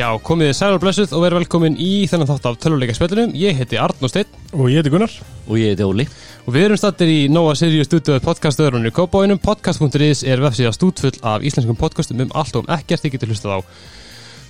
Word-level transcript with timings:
Já, 0.00 0.06
komið 0.24 0.48
þið 0.48 0.54
sælar 0.56 0.78
blessuð 0.80 1.10
og 1.12 1.20
verið 1.26 1.38
velkomin 1.42 1.74
í 1.76 2.06
þennan 2.08 2.28
þátt 2.30 2.46
af 2.48 2.54
töluleika 2.62 2.94
spjallunum. 2.96 3.34
Ég 3.36 3.58
heiti 3.58 3.76
Arnó 3.76 4.08
Steinn 4.08 4.30
Og 4.54 4.70
ég 4.72 4.80
heiti 4.80 4.92
Gunnar 4.94 5.12
Og 5.44 5.58
ég 5.60 5.74
heiti 5.74 5.84
Óli 5.84 6.06
og 6.48 6.54
við 6.54 6.64
erum 6.64 6.78
stattir 6.80 7.10
í 7.12 7.18
Nova 7.28 7.52
Sirius 7.58 7.90
stúdíóið 7.90 8.22
podcastöðurinn 8.24 8.88
í 8.88 8.92
Kópáinum. 8.96 9.42
Podcast.is 9.44 10.22
er 10.24 10.40
vefsíða 10.40 10.72
stúdfull 10.72 11.12
af 11.20 11.44
íslenskum 11.44 11.76
podcastum 11.76 12.22
um 12.24 12.32
allt 12.32 12.56
og 12.56 12.64
um 12.64 12.72
ekkert. 12.78 13.04
Þið 13.04 13.12
getur 13.18 13.30
hlustað 13.34 13.60
á 13.60 13.60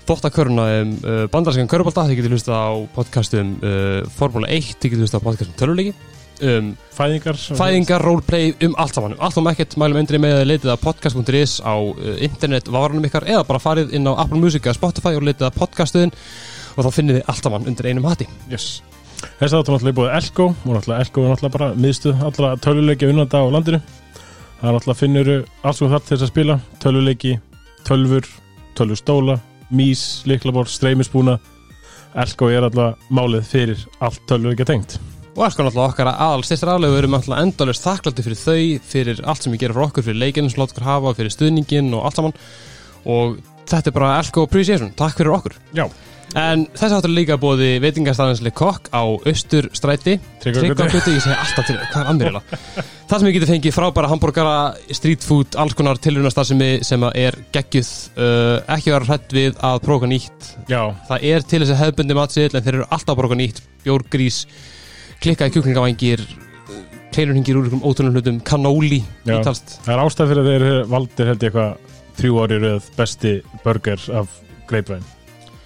þóttaköruna 0.06 0.68
um 0.84 0.94
uh, 1.02 1.24
bandarskan 1.34 1.68
körubalda, 1.72 2.06
þið 2.06 2.20
getur 2.20 2.36
hlustað 2.36 2.62
á 2.62 2.70
podcastum 2.94 3.52
uh, 3.58 4.06
Formula 4.20 4.48
1, 4.54 4.78
þið 4.78 4.94
getur 4.94 5.04
hlustað 5.04 5.18
á 5.18 5.26
podcastum 5.26 5.58
töluleiki, 5.58 5.96
um 6.42 6.70
Fæðingar 6.94 7.38
fæðingar, 7.56 8.04
roleplay, 8.04 8.52
um 8.66 8.74
allt 8.80 8.96
saman. 8.96 9.14
Um 9.16 9.24
allt 9.24 9.38
og 9.38 9.44
um 9.44 9.50
ekkert 9.52 9.76
mælum 9.80 10.00
endri 10.02 10.20
með 10.20 10.40
að 10.40 10.48
leitið 10.50 10.72
að 10.74 10.82
podcast.is 10.84 11.56
á 11.64 11.74
uh, 11.76 12.14
internet 12.20 12.68
varanum 12.72 13.06
ykkar 13.08 13.28
eða 13.28 13.46
bara 13.48 13.62
farið 13.62 13.94
inn 13.96 14.08
á 14.08 14.12
Apple 14.20 14.40
Music 14.40 14.66
eða 14.66 14.76
Spotify 14.78 15.16
og 15.16 15.26
leitið 15.28 15.48
að 15.48 15.58
podcastuðin 15.60 16.14
og 16.76 16.86
þá 16.86 16.90
finnið 16.96 17.20
þið 17.20 17.32
allt 17.32 17.48
saman 17.48 17.68
undir 17.70 17.90
einum 17.90 18.08
hati. 18.10 18.28
yes. 18.50 18.80
Þess 19.20 19.52
að 19.52 19.58
þetta 19.58 19.60
er 19.60 19.74
náttúrulega 19.74 19.98
búið 19.98 20.14
Elko 20.16 20.46
og 20.50 20.74
náttúrulega 20.74 21.04
Elko 21.04 21.22
er 21.24 21.32
náttúrulega 21.34 21.56
bara 21.58 21.70
miðstuð 21.76 22.24
allra 22.28 22.52
töluleiki 22.64 23.08
vinnanda 23.10 23.42
á 23.44 23.46
landinu 23.52 23.80
Það 24.60 24.68
er 24.68 24.76
náttúrulega 24.76 25.00
finnur 25.00 25.30
allt 25.64 25.78
sem 25.78 25.92
þarf 25.92 26.06
til 26.06 26.14
þess 26.14 26.26
að 26.26 26.32
spila 26.32 26.56
Töluleiki, 26.80 27.36
tölfur, 27.88 28.28
tölvustóla, 28.80 29.38
mís, 29.72 30.04
liklaból, 30.28 30.66
streymisbúna 30.68 31.38
Elko 32.24 32.50
er 32.50 32.66
alltaf 32.66 33.10
málið 33.12 33.48
fyrir 33.52 33.88
allt 34.00 34.24
tölvuleika 34.28 34.68
tengt 34.68 34.98
Og 35.36 35.44
er 35.46 35.54
sko 35.54 35.64
náttúrulega 35.64 35.92
okkar 35.92 36.10
aðal 36.10 36.44
styrsta 36.46 36.72
aðlega 36.74 36.94
við 36.94 37.02
erum 37.02 37.16
náttúrulega 37.16 37.46
endalist 37.46 37.86
þakklandi 37.86 38.26
fyrir 38.26 38.40
þau, 38.40 38.60
fyrir 38.92 39.24
allt 39.30 39.46
sem 39.46 39.54
við 39.54 39.64
gerum 39.64 39.78
fyrir 39.78 39.88
okkur, 39.88 40.06
fyrir 40.08 40.22
leikinn 40.24 40.50
sem 40.50 40.62
látt 40.62 40.74
okkur 40.74 40.88
hafa, 40.88 41.16
fyrir 41.18 41.34
stuðningin 41.36 41.90
og 41.94 42.06
allt 42.08 42.20
saman. 42.20 42.38
Og 43.10 43.38
þetta 43.70 43.92
er 43.92 43.96
bara 43.96 44.14
Elko 44.18 44.46
Appreciation, 44.48 44.94
takk 44.98 45.20
fyrir 45.20 45.36
okkur. 45.38 45.58
Já, 45.78 45.86
En 46.38 46.62
þess 46.78 46.94
aftur 46.94 47.10
líka 47.10 47.34
bóði 47.42 47.80
veitingastæðansli 47.82 48.52
kokk 48.54 48.90
á 48.94 49.02
Austurstræti. 49.02 50.14
Tryggvagötu. 50.42 50.76
Tryggvagötu, 50.78 51.14
ég 51.16 51.24
segi 51.24 51.34
alltaf 51.34 51.66
til 51.66 51.78
hvað 51.80 51.96
er 51.98 52.10
anmirila 52.12 52.42
Það 53.10 53.14
sem 53.16 53.26
við 53.26 53.34
getum 53.34 53.50
fengið 53.50 53.74
frábæra 53.74 54.10
hambúrgara, 54.12 54.52
street 54.94 55.26
food, 55.26 55.58
alls 55.58 55.74
konar 55.74 55.98
tilrunastarðsemi 55.98 56.70
sem 56.86 57.06
að 57.08 57.18
er 57.24 57.38
geggjuð 57.50 57.90
uh, 58.14 58.76
ekki 58.76 58.94
vera 58.94 59.08
hrætt 59.08 59.34
við 59.34 59.58
að 59.66 59.80
prófa 59.88 60.10
nýtt. 60.10 60.52
Já, 60.70 60.84
Það 61.08 61.26
er 61.32 61.48
til 61.50 61.62
þessi 61.64 61.80
hefbundi 61.80 62.18
matsill 62.20 62.52
en 62.52 62.62
þeir 62.62 62.76
eru 62.76 62.86
alltaf 62.86 63.16
að 63.16 63.22
prófa 63.24 63.40
nýtt. 63.40 63.62
Bjórgrís, 63.82 64.44
klikkaði 65.20 65.56
kjúklingavangir 65.56 66.24
kleinurhingir 67.10 67.58
úr 67.58 67.66
einhverjum 67.66 67.86
ótrúnum 67.86 68.16
hlutum, 68.16 68.42
kanóli 68.46 69.00
ítalst 69.26 69.80
það 69.84 69.94
er 69.96 70.04
ástæð 70.04 70.32
fyrir 70.32 70.42
að 70.42 70.50
þeir 70.50 70.68
valdir 70.92 71.30
held 71.32 71.46
ég 71.46 71.50
eitthvað 71.50 71.96
þrjú 72.20 72.38
ári 72.44 72.60
röð 72.64 72.92
besti 72.98 73.34
burger 73.64 74.06
af 74.20 74.38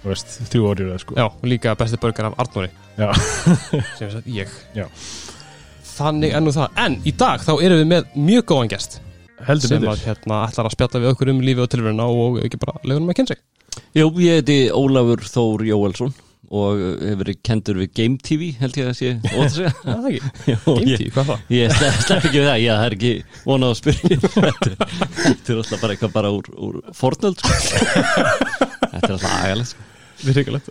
veist, 0.05 0.35
þrjú 0.49 0.67
ári 0.71 0.87
röð 0.87 0.99
sko. 1.01 1.15
Já, 1.17 1.25
og 1.29 1.45
líka 1.49 1.73
besti 1.77 1.99
burger 2.01 2.29
af 2.29 2.35
Arnóri. 2.41 2.69
Já. 2.97 3.09
sem 3.99 4.11
sagt 4.13 4.29
ég. 4.29 4.51
Já. 4.77 4.85
Þannig 5.95 6.35
ennú 6.37 6.53
það. 6.55 6.79
En 6.85 6.97
í 7.07 7.13
dag 7.15 7.43
þá 7.43 7.53
erum 7.55 7.81
við 7.81 7.89
með 7.91 8.15
mjög 8.19 8.47
góðan 8.51 8.71
gest 8.73 8.99
Heldur 9.45 9.71
sem 9.71 9.87
að 9.87 10.05
hérna 10.07 10.41
ætlar 10.47 10.69
að 10.69 10.75
spjalla 10.75 11.01
við 11.03 11.11
okkur 11.11 11.31
um 11.33 11.41
lífið 11.43 11.65
og 11.65 11.71
tilveruna 11.71 12.07
og 12.11 12.39
ekki 12.43 12.59
bara 12.61 12.79
legunum 12.83 13.11
að 13.11 13.19
kynna 13.19 13.35
sig 13.35 13.41
Jú, 13.95 14.07
ég 14.23 14.39
heiti 14.39 14.57
Ólafur 14.75 15.23
Þór 15.27 15.65
Jóelsson 15.67 16.13
Og 16.51 16.77
hefur 17.01 17.19
verið 17.23 17.37
kendur 17.43 17.79
við 17.81 17.89
Game 17.97 18.17
TV 18.21 18.51
Held 18.59 18.75
ég 18.77 18.89
að 18.91 18.97
sé 18.99 19.09
Já, 19.15 19.71
það 19.81 20.05
ekki 20.09 20.19
Game 20.45 20.91
ég, 20.91 20.97
TV, 20.99 21.09
hvað 21.15 21.25
það? 21.31 21.39
ég 21.55 21.73
slepp, 21.73 22.25
ekki 22.29 22.37
við 22.37 22.45
það, 22.49 22.59
það 22.69 22.85
er 22.85 22.95
ekki 22.97 23.13
vonað 23.45 23.73
að 23.73 23.79
spyrja 23.79 24.17
Þetta 24.25 25.49
er- 25.49 25.57
alltaf 25.57 25.81
bara 25.81 25.95
eitthvað 25.95 26.13
bara 26.13 26.31
úr, 26.35 26.45
úr 26.67 26.77
fornöld 26.93 27.41
sko. 27.41 27.49
Þetta 28.85 29.01
er 29.01 29.15
alltaf 29.15 29.31
agalegt 29.41 29.71
sko. 29.73 29.81
Við 30.21 30.29
er 30.29 30.37
hrigalegt 30.39 30.67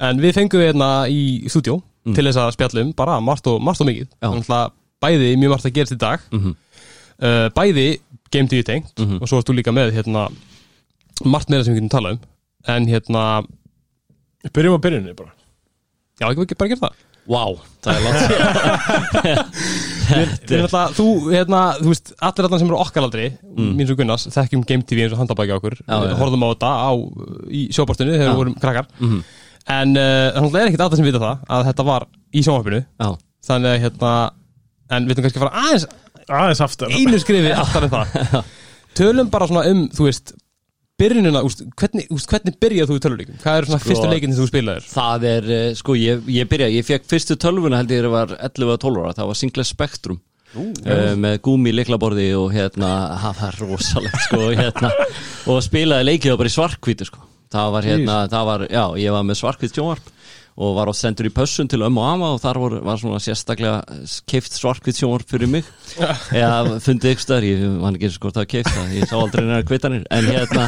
En 0.00 0.20
við 0.24 0.32
fengum 0.38 0.60
við 0.62 0.70
hérna 0.72 0.90
í 1.12 1.22
stúdjó 1.52 1.80
Mm. 2.00 2.14
til 2.16 2.22
þess 2.24 2.38
að 2.40 2.54
spjalla 2.54 2.80
um 2.80 2.90
bara 2.96 3.18
margt 3.20 3.44
og, 3.50 3.58
margt 3.60 3.82
og 3.84 3.86
mikið 3.90 4.06
að 4.24 4.70
bæði 5.04 5.26
mjög 5.36 5.50
margt 5.52 5.66
að 5.68 5.74
gerast 5.76 5.92
í 5.92 5.98
dag 6.00 6.22
Mhm. 6.32 6.54
uh, 7.20 7.48
Bæði 7.52 7.98
Game 8.32 8.48
TV 8.48 8.62
tengt 8.64 8.96
Mhm. 8.96 9.18
og 9.20 9.28
svo 9.28 9.36
erst 9.36 9.50
þú 9.50 9.56
líka 9.58 9.68
með 9.76 9.92
hérna 9.92 10.22
margt 11.28 11.50
meira 11.52 11.62
sem 11.62 11.74
við 11.74 11.82
getum 11.82 11.92
talað 11.92 12.12
um 12.16 12.20
En 12.72 12.86
hérna, 12.88 13.44
Byrjum 14.48 14.76
á 14.76 14.80
byrjunni 14.80 15.12
bara. 15.18 15.32
Já, 16.20 16.26
ekki 16.30 16.44
ekki 16.46 16.56
bara 16.60 16.70
gera 16.72 16.86
það. 16.88 17.06
Vá, 17.30 17.42
það 17.84 17.96
er 17.96 18.02
langt. 18.06 19.50
Við 20.10 20.54
erum 20.56 20.64
alltaf, 20.66 20.94
þú, 20.96 21.04
hérna, 21.30 21.60
þú 21.78 21.90
veist, 21.92 22.08
allir 22.26 22.46
þarna 22.46 22.58
sem 22.62 22.70
eru 22.72 22.78
okkar 22.82 23.04
aldrei, 23.06 23.26
mm. 23.44 23.68
mín 23.78 23.86
svo 23.90 23.96
Gunnars, 24.00 24.24
þekkjum 24.34 24.64
Game 24.66 24.86
TV 24.88 25.04
eins 25.04 25.14
og 25.14 25.20
handabækja 25.20 25.58
okkur, 25.60 25.76
Já, 25.84 25.98
horfum 26.18 26.42
á 26.42 26.48
þetta 26.50 26.70
á, 26.72 26.90
í 27.54 27.62
sjóborstinu 27.76 28.16
þegar 28.16 28.32
við 28.32 28.40
vorum 28.40 28.56
krakkar, 28.64 28.88
Mhm. 28.98 29.20
en 29.76 29.94
uh, 30.00 30.32
þannig 30.34 30.58
er 30.62 30.70
ekkit 30.72 30.84
alltaf 30.86 30.98
sem 30.98 31.06
vita 31.06 31.22
það, 31.22 31.44
að 31.56 31.66
þetta 31.70 31.86
var 31.92 32.08
í 32.32 32.42
sjónvarpinu, 32.48 32.80
Já, 33.04 33.08
þannig 33.50 33.70
að, 33.70 33.80
hérna, 33.84 34.14
en 34.90 35.06
við 35.06 35.12
veitum 35.14 35.28
kannski 35.28 35.40
að 35.42 35.46
fara 35.46 35.64
aðeins 35.66 35.86
Aðeins 36.30 36.64
aftur. 36.66 36.92
einu 36.94 37.18
skrifi 37.22 37.52
aftar 37.54 37.86
en 37.86 37.94
það. 37.94 38.42
Tölum 38.98 39.30
bara 39.30 39.46
svona 39.50 39.62
um, 39.70 39.84
þú 39.94 40.08
veist, 40.08 40.34
byrjunina, 41.00 41.42
úst, 41.46 41.62
hvernig, 41.80 42.08
úst, 42.14 42.28
hvernig 42.30 42.56
byrjað 42.62 42.90
þú 42.90 42.96
í 42.98 43.02
töluleikum? 43.04 43.38
Hvað 43.42 43.58
eru 43.60 43.70
svona 43.70 43.80
Sko- 43.80 43.90
fyrstu 43.90 44.10
leikin 44.12 44.34
sem 44.36 44.44
þú 44.44 44.48
spilaðir? 44.50 44.88
það 44.92 45.26
er, 45.30 45.48
eh, 45.56 45.68
sko, 45.80 45.96
ég, 45.98 46.26
ég 46.36 46.50
byrjaði, 46.50 46.76
ég 46.80 46.88
fekk 46.90 47.08
fyrstu 47.10 47.36
tölvuna 47.40 47.80
held 47.80 47.90
ég 47.94 48.00
þegar 48.02 48.10
ég 48.10 48.16
var 48.18 48.34
11 48.50 48.74
að 48.74 48.82
12 48.84 49.00
ára, 49.04 49.16
það 49.18 49.30
var 49.32 49.40
Singles 49.40 49.72
Spectrum 49.74 50.20
uh, 50.56 51.16
með 51.24 51.40
gúmi 51.46 51.74
liklaborði 51.74 52.28
og 52.38 52.52
hérna, 52.54 52.92
það 53.24 53.42
var 53.42 53.60
rosalegt 53.64 54.24
sko, 54.28 54.40
hérna, 54.60 54.92
og 55.50 55.60
spilaði 55.64 56.08
leikið 56.12 56.38
bara 56.40 56.52
í 56.52 56.56
svarkvítu 56.56 57.08
sko, 57.08 57.24
það 57.52 57.76
var 57.76 57.90
hérna, 57.90 58.16
það 58.32 58.48
var, 58.52 58.66
já, 58.70 58.84
ég 59.04 59.16
var 59.16 59.28
með 59.28 59.40
svarkvít 59.42 59.76
sjónvarp 59.78 60.16
og 60.60 60.74
var 60.76 60.90
á 60.90 60.94
sendur 60.96 61.28
í 61.28 61.32
pössun 61.32 61.68
til 61.70 61.80
ömmu 61.86 62.02
og 62.02 62.08
ama 62.10 62.30
og 62.34 62.40
þar 62.42 62.60
var, 62.60 62.74
var 62.84 63.00
svona 63.00 63.20
sérstaklega 63.22 63.78
keift 64.28 64.56
svarkvít 64.58 64.98
sjónvarp 65.00 65.30
fyrir 65.30 65.48
mig. 65.48 65.68
Eða 66.36 66.80
fundið 66.84 67.14
ykkur 67.14 67.24
stöður, 67.24 67.46
ég 67.48 67.78
var 67.80 67.96
ekki 67.96 68.08
eins 68.08 68.18
og 68.18 68.26
hvort 68.26 68.38
það 68.40 68.48
keift 68.52 68.72
það, 68.74 68.90
ég 68.98 69.08
sá 69.08 69.14
aldrei 69.18 69.44
neina 69.46 69.62
kvitanir 69.70 70.04
en 70.12 70.28
hérna, 70.28 70.66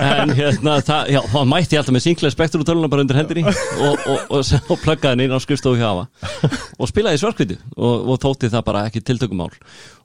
en 0.00 0.34
hérna 0.36 0.76
það, 0.84 1.12
já, 1.16 1.20
það 1.32 1.48
mætti 1.54 1.76
ég 1.78 1.82
alltaf 1.82 1.96
með 1.96 2.04
singlega 2.06 2.36
spektrum 2.36 2.66
töluna 2.68 2.90
bara 2.92 3.06
undir 3.06 3.20
hendinni 3.20 3.46
og, 3.48 3.94
og, 3.96 4.20
og, 4.28 4.52
og 4.74 4.82
pluggaði 4.84 5.14
henni 5.14 5.28
inn 5.30 5.36
á 5.36 5.40
skrifstofu 5.40 5.80
hjá 5.80 5.88
hafa 5.88 6.50
og 6.76 6.90
spilaði 6.90 7.20
í 7.20 7.22
svarkvítu 7.24 7.56
og, 7.76 8.12
og 8.12 8.20
þótti 8.20 8.52
það 8.52 8.66
bara 8.68 8.84
ekki 8.90 9.04
tiltökumál. 9.08 9.50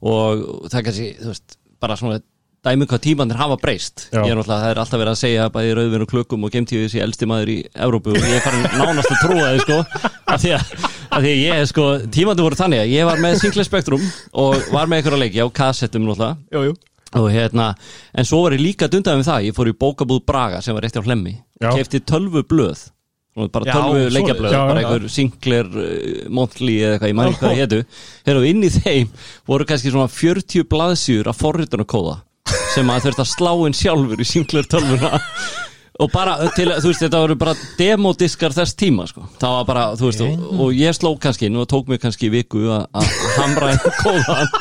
Og 0.06 0.72
það 0.72 0.88
kannski, 0.88 1.12
þú 1.20 1.34
veist, 1.34 1.60
bara 1.84 2.00
svona 2.00 2.22
dæmi 2.66 2.88
hvað 2.90 3.02
tímanir 3.04 3.38
hafa 3.40 3.58
breyst. 3.62 4.08
Ég 4.12 4.32
er 4.32 4.40
náttúrulega, 4.40 4.62
það 4.64 4.72
er 4.72 4.82
alltaf 4.82 5.02
verið 5.02 5.12
að 5.12 5.20
segja 5.22 5.46
bæði 5.54 5.76
rauðvinn 5.78 6.06
og 6.06 6.10
klukkum 6.12 6.48
og 6.48 6.56
gemtífið 6.56 6.90
sé 6.94 7.04
elsti 7.06 7.28
maður 7.30 7.52
í 7.54 7.58
Evrópu 7.86 8.16
og 8.16 8.26
ég 8.26 8.40
er 8.40 8.46
farin 8.46 8.66
nánast 8.80 9.14
að 9.14 9.22
trúa 9.22 9.52
þið 9.52 9.62
sko. 9.66 9.78
Af 10.26 10.42
því 10.42 10.56
að, 10.56 10.74
af 11.06 11.22
því 11.26 11.34
að 11.36 11.44
ég 11.44 11.70
sko 11.72 11.86
tímanir 12.16 12.48
voru 12.48 12.60
þannig 12.60 12.82
að 12.82 12.96
ég 12.96 13.10
var 13.12 13.22
með 13.22 13.38
Single 13.44 13.68
Spectrum 13.68 14.10
og 14.34 14.58
var 14.74 14.90
með 14.90 15.02
einhverja 15.02 15.22
leiki 15.22 15.46
á 15.46 15.48
kassettum 15.62 16.10
náttúrulega. 16.10 16.42
Jú, 16.56 16.66
jú. 16.72 16.76
og 17.16 17.30
hérna, 17.32 17.70
en 18.18 18.28
svo 18.28 18.42
var 18.44 18.58
ég 18.58 18.66
líka 18.66 18.90
dundað 18.92 19.22
með 19.22 19.30
það, 19.30 19.46
ég 19.48 19.56
fór 19.56 19.72
í 19.72 19.78
bókabúð 19.86 20.26
Braga 20.28 20.66
sem 20.66 20.76
var 20.76 20.84
rétt 20.84 20.98
á 21.00 21.06
hlemmi, 21.06 21.38
kefti 21.62 22.02
tölvu 22.04 22.44
blöð. 22.50 22.90
Bara 23.36 23.68
tölvu 23.68 24.10
leikjablöð, 24.16 24.54
bara 24.56 24.80
einhver 24.80 25.10
singler 25.12 25.68
uh, 25.68 26.28
monthly 26.32 26.78
eða 26.80 26.94
eitthvað, 26.96 27.10
ég 27.12 27.18
maður 27.20 27.34
ekki 27.34 27.42
hvað 27.42 27.50
það 27.52 27.60
hétu 27.60 27.80
þegar 28.24 28.38
og 28.40 28.46
inn 28.48 28.62
í 28.64 28.70
þeim 28.72 29.10
voru 29.52 29.68
kannski 29.68 29.92
svona 29.92 30.08
40 30.08 30.68
blaðsjur 30.72 31.28
af 31.28 31.42
forritunarkóða 31.42 32.14
sem 32.76 32.92
að 32.92 33.08
þurft 33.08 33.24
að 33.24 33.32
slá 33.32 33.52
inn 33.68 33.78
sjálfur 33.78 34.22
í 34.22 34.28
singler 34.28 34.68
tölvuna. 34.72 35.20
Og 36.04 36.10
bara 36.12 36.34
til, 36.52 36.68
þú 36.74 36.90
veist, 36.90 37.04
þetta 37.06 37.22
voru 37.24 37.38
bara 37.40 37.54
demodiskar 37.80 38.52
þess 38.56 38.76
tíma, 38.76 39.06
sko. 39.08 39.30
Það 39.40 39.54
var 39.54 39.70
bara, 39.70 39.86
þú 39.96 40.10
veist, 40.10 40.24
og, 40.26 40.50
og 40.66 40.74
ég 40.76 40.98
sló 40.98 41.14
kannski 41.24 41.48
og 41.56 41.70
tók 41.72 41.88
mig 41.88 42.02
kannski 42.04 42.28
viku 42.34 42.66
að 42.68 43.14
hamra 43.38 43.72
inn 43.72 43.96
kóðan. 44.02 44.52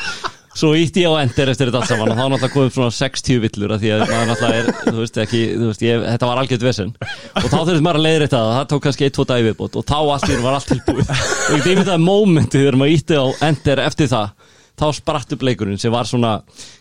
Svo 0.55 0.69
ítti 0.79 1.01
ég 1.03 1.11
á 1.11 1.19
endur 1.19 1.49
eftir 1.51 1.67
þetta 1.67 1.81
allt 1.81 1.89
saman 1.89 2.13
og 2.13 2.15
þá 2.15 2.21
náttúrulega 2.31 2.53
komum 2.53 2.69
svona 2.71 2.93
60 2.95 3.39
villur 3.43 3.73
að 3.75 3.81
því 3.81 3.89
að 3.91 4.03
maður 4.05 4.29
náttúrulega 4.29 4.61
er, 4.61 4.69
þú 4.85 4.93
veist 5.01 5.17
ekki, 5.25 5.41
þú 5.51 5.67
veist, 5.67 5.83
ég, 5.83 6.05
þetta 6.05 6.29
var 6.29 6.39
algjört 6.39 6.63
vesen. 6.63 6.93
Og 7.41 7.47
þá 7.49 7.57
þurfti 7.57 7.83
maður 7.83 7.99
að 7.99 8.05
leiðri 8.05 8.29
þetta 8.29 8.43
það 8.53 8.69
tók 8.71 8.85
kannski 8.85 9.09
1-2 9.09 9.25
dagi 9.33 9.47
viðbútt 9.49 9.75
og 9.81 9.87
þá 9.91 9.97
einu 10.15 10.45
var 10.45 10.55
allt 10.55 10.71
tilbúið. 10.71 11.11
Og 11.11 11.57
ég 11.57 11.67
deymi 11.67 11.83
það 11.89 12.05
mómenti 12.05 12.61
þegar 12.61 12.79
maður 12.79 12.95
ítti 12.95 13.19
á 13.19 13.25
endur 13.49 13.83
eftir 13.83 14.11
það 14.15 14.54
þá 14.79 14.85
spratt 14.97 15.31
upp 15.35 15.45
leikurinn 15.47 15.79
sem 15.81 15.93
var 15.93 16.07
svona 16.09 16.37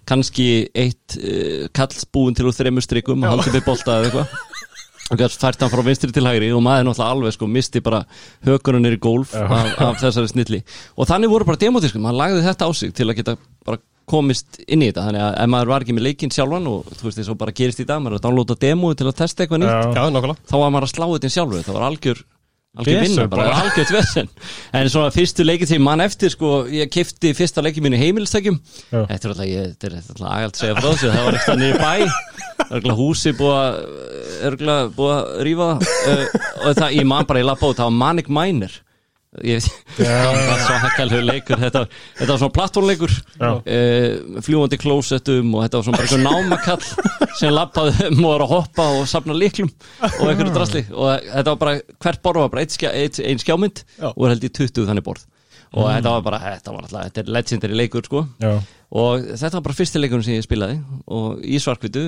kannski 0.09 0.49
eitt 0.75 1.17
uh, 1.21 1.67
kallsbúin 1.77 2.37
til 2.37 2.49
úr 2.51 2.57
þreymur 2.57 2.85
strikum 2.85 3.25
og 3.25 3.37
haldið 3.37 3.59
við 3.61 3.67
bolta 3.69 3.99
eða 4.01 4.11
eitthvað. 4.11 4.51
Og 5.13 5.19
gæst 5.21 5.37
fært 5.37 5.61
hann 5.61 5.69
frá 5.69 5.83
vinstri 5.85 6.15
til 6.17 6.25
hægri 6.25 6.47
og 6.57 6.63
maður 6.65 6.87
náttúrulega 6.89 7.13
alveg 7.13 7.35
sko 7.37 7.47
misti 7.53 7.83
bara 7.85 7.99
hökunum 8.47 8.81
nýri 8.87 8.97
gólf 9.05 9.35
af, 9.37 9.75
af 9.77 9.99
þessari 10.01 10.31
snilli. 10.33 10.63
Og 10.97 11.11
þannig 11.11 11.29
voru 11.29 11.45
bara 11.45 11.61
demodiskum, 11.61 12.07
hann 12.09 12.17
lagði 12.17 12.41
þetta 12.47 12.65
á 12.65 12.71
sig 12.73 12.95
til 12.97 13.11
að 13.11 13.19
geta 13.21 13.35
bara 13.69 13.83
komist 14.09 14.63
inn 14.65 14.81
í 14.81 14.89
þetta. 14.89 15.05
Þannig 15.11 15.25
að 15.27 15.37
ef 15.45 15.51
maður 15.53 15.73
var 15.75 15.85
ekki 15.85 15.97
með 15.99 16.07
leikinn 16.09 16.33
sjálfan 16.33 16.71
og 16.73 16.89
þú 16.89 17.09
veist 17.11 17.21
þess 17.21 17.33
að 17.35 17.39
bara 17.45 17.57
gerist 17.61 17.85
í 17.85 17.87
dag, 17.89 18.01
maður 18.01 18.17
er 18.17 18.23
að 18.23 18.25
downloada 18.27 18.57
demo 18.65 18.95
til 18.97 19.11
að 19.11 19.19
testa 19.21 19.45
eitthvað 19.45 19.63
nýtt, 19.63 19.75
Já. 19.75 19.93
Já, 19.93 20.39
þá 20.49 20.57
var 20.65 20.73
maður 20.75 20.89
að 20.89 20.95
slá 20.95 21.07
þetta 21.13 21.29
inn 21.29 21.37
sjálfur. 21.37 21.67
Það 21.69 21.79
var 21.79 21.87
algjör 21.91 22.25
algjör 22.75 23.01
Vesen 23.01 23.15
vinna, 23.15 23.27
bara. 23.31 23.43
bara. 23.49 23.61
algjört 23.65 23.91
vesen. 23.99 24.29
En 24.75 24.89
svona 24.91 25.11
fyrstu 25.15 25.45
leikið 25.47 25.71
því 25.75 25.79
mann 25.87 26.03
eftir 26.05 26.33
sko, 26.35 26.53
ég 26.75 26.91
kifti 26.95 27.31
fyrsta 27.39 27.63
leikið 27.65 27.87
mínu 27.87 28.01
heimilstækjum 28.01 28.57
þetta 28.91 29.15
er 29.15 29.35
alltaf, 29.35 29.45
ég, 29.51 29.69
þetta 29.75 29.91
er 29.91 29.97
alltaf 30.01 30.25
agalt 30.31 30.57
að 30.59 30.63
segja 30.65 30.79
frá 30.81 30.89
þessu, 30.89 31.13
það 31.15 31.29
var 31.29 31.39
eitthvað 31.39 31.61
niður 31.63 31.79
bæ. 31.85 31.95
Örgulega 32.65 32.97
húsi 32.99 33.33
búið 33.39 33.57
að 33.61 33.79
örgulega 34.49 34.89
búið 34.97 35.15
að 35.15 35.45
rífa 35.49 35.69
það 35.71 36.15
uh, 36.15 36.43
og 36.65 36.79
það, 36.81 36.97
ég 36.99 37.09
man 37.15 37.29
bara, 37.31 37.43
ég 37.45 37.49
lappa 37.51 37.71
út, 37.71 37.79
það 37.79 37.91
var 37.91 37.97
Manic 38.03 38.31
Miner 38.41 38.77
ég 39.43 39.65
svo 40.65 40.77
hakkalhug 40.85 41.25
leikur 41.27 41.59
þetta, 41.59 41.85
þetta 42.21 42.31
var 42.31 42.41
svona 42.43 42.55
plattformleikur 42.55 43.15
uh, 43.41 44.41
fljúandi 44.47 44.79
klósettum 44.81 45.55
og 45.57 45.65
þetta 45.65 45.81
var 45.81 45.89
svona 45.89 45.99
bara 45.99 46.09
eitthvað 46.09 46.25
námakall 46.29 47.35
sem 47.41 47.55
lappaði 47.55 48.09
um 48.11 48.25
og 48.25 48.31
var 48.31 48.47
að 48.47 48.55
hoppa 48.55 48.89
og 49.01 49.09
safna 49.11 49.37
líklum 49.37 49.71
og 50.01 50.27
einhverju 50.29 50.55
drasli. 50.55 50.85
Og 50.95 51.27
þetta 51.27 51.55
var 51.55 51.63
bara, 51.65 51.79
hvert 52.07 52.23
borð 52.25 52.45
var 52.45 52.53
bara 52.55 52.65
eitt 52.67 52.77
skjá, 52.77 52.91
eitt, 52.95 53.19
ein 53.19 53.43
skjámynd 53.43 53.83
Já. 53.99 54.11
og 54.13 54.21
var 54.23 54.35
held 54.35 54.47
í 54.47 54.53
20 54.55 54.91
þannig 54.91 55.07
borð 55.07 55.27
og 55.75 55.91
þetta 55.91 56.15
var 56.15 56.25
bara, 56.25 56.41
þetta 56.45 56.73
var 56.73 56.87
alltaf, 56.87 57.05
þetta 57.09 57.23
er 57.23 57.31
legendary 57.37 57.79
leikur 57.79 58.07
sko. 58.07 58.25
Já, 58.43 58.53
og 58.95 59.29
þetta 59.35 59.59
var 59.59 59.65
bara 59.67 59.77
fyrsti 59.81 60.03
leikurinn 60.03 60.27
sem 60.27 60.37
ég 60.39 60.47
spilaði. 60.47 60.81
Og 61.19 61.41
í 61.43 61.61
svarkvitu 61.63 62.05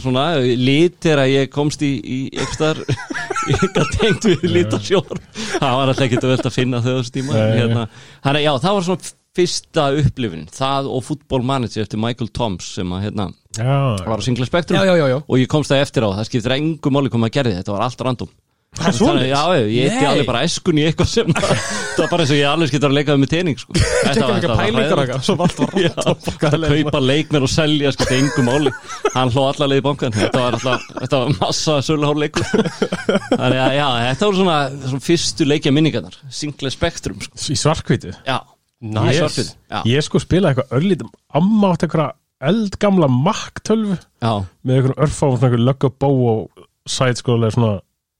svona 0.00 0.26
lit 0.40 1.08
er 1.12 1.20
að 1.20 1.32
ég 1.34 1.50
komst 1.52 1.84
í, 1.84 1.92
í 2.00 2.20
ekstar 2.40 2.80
eitthvað 3.52 3.96
tengt 3.98 4.28
við 4.30 4.46
litasjór. 4.56 5.24
Það 5.58 5.80
var 5.80 5.92
alltaf 5.92 6.06
ekki 6.06 6.22
velt 6.24 6.48
að 6.48 6.56
finna 6.56 6.80
þau 6.84 6.94
á 6.94 6.98
þessu 7.00 7.16
tíma 7.18 7.42
hérna, 7.42 7.88
þannig 8.24 8.40
að 8.40 8.46
já, 8.46 8.52
það 8.64 8.78
var 8.78 8.88
svona 8.88 9.12
fyrsta 9.32 9.86
upplifin, 9.96 10.48
það 10.52 10.88
og 10.92 11.04
fútbolmanager 11.06 11.86
eftir 11.86 12.00
Michael 12.00 12.28
Toms 12.36 12.66
sem 12.76 12.90
að 12.92 13.06
hérna 13.06 13.30
já, 13.56 13.76
var 14.04 14.20
á 14.20 14.24
Singla 14.24 14.48
Spektrum 14.48 14.76
Já, 14.76 14.84
já, 14.90 14.96
já, 15.00 15.06
já. 15.08 15.18
Og 15.24 15.40
ég 15.40 15.48
komst 15.48 15.72
það 15.72 15.84
eftir 15.86 16.04
á, 16.04 16.08
það 16.18 16.28
skiptir 16.28 16.54
engu 16.58 16.92
máli 16.92 17.12
hvað 17.12 17.22
maður 17.24 17.36
gerði, 17.38 17.54
þetta 17.60 17.72
var 17.72 17.86
allt 17.86 18.04
random 18.04 18.32
Það 18.72 18.86
er 18.88 18.94
svoleiðis? 18.96 19.28
já, 19.28 19.40
ég 19.68 19.90
eitti 19.92 20.06
alveg 20.08 20.26
bara 20.30 20.40
eskun 20.46 20.78
í 20.80 20.84
eitthvað 20.88 21.08
sem 21.12 21.32
það 21.36 21.98
var 21.98 22.06
bara 22.08 22.24
eins 22.24 22.30
og 22.32 22.38
ég 22.38 22.46
alveg 22.48 22.70
getur 22.72 22.88
að 22.88 22.94
leika 22.96 23.16
með 23.20 23.28
tening 23.34 23.58
sko. 23.60 23.74
Þetta 23.76 24.22
var- 24.30 24.46
var 24.48 24.62
pælingar 24.62 25.02
okkar 25.02 25.20
Svo 25.26 25.36
allt 25.44 25.58
var 25.60 25.74
rátt 25.76 26.28
að 26.48 26.64
kaupa 26.70 27.02
leikmenn 27.04 27.44
og 27.44 27.52
selja 27.52 27.92
sko, 27.92 28.06
þetta 28.08 28.16
er 28.16 28.22
engu 28.22 28.44
máli. 28.46 28.72
Hann 29.12 29.30
hló 29.34 29.44
allar 29.50 29.68
leið 29.74 29.82
í 29.82 29.84
bankan 29.84 30.16
þetta 30.16 30.40
var, 30.46 30.56
alltaf, 30.56 30.86
þetta 31.02 31.20
var 31.20 31.36
massa 31.42 31.76
söluhár 31.84 32.20
leikur. 32.22 32.48
Þannig 32.48 33.60
að 33.66 33.76
já, 33.76 33.86
þetta 34.08 34.30
voru 34.30 34.40
svona, 34.40 34.56
svona 34.88 35.04
fyrstu 35.10 35.48
leikja 35.52 35.74
minningarnar. 35.76 36.16
Single 36.32 36.72
Spectrum 36.72 37.20
sko. 37.28 37.36
í 37.52 37.60
svarkvítu 37.60 38.14
já, 38.24 38.40
Nice. 38.80 39.12
í 39.12 39.20
svartfið. 39.20 39.54
já, 39.68 39.82
Ég 39.92 40.08
sko 40.08 40.18
spilaði 40.24 40.56
eitthvað 40.56 40.76
örlítum 40.80 41.12
Amma 41.38 41.74
átti 41.76 41.86
eitthvað 41.86 42.12
eldgamla 42.42 43.12
Mac 43.20 43.60
12 43.68 44.00
já, 44.00 44.32
með 44.64 44.80
eitthvað 44.80 45.12
svona 45.20 45.36
eitthvað 45.44 45.66
lögga 45.68 45.92
bó 46.02 46.08
og 46.32 46.68
sætskólega 46.88 47.52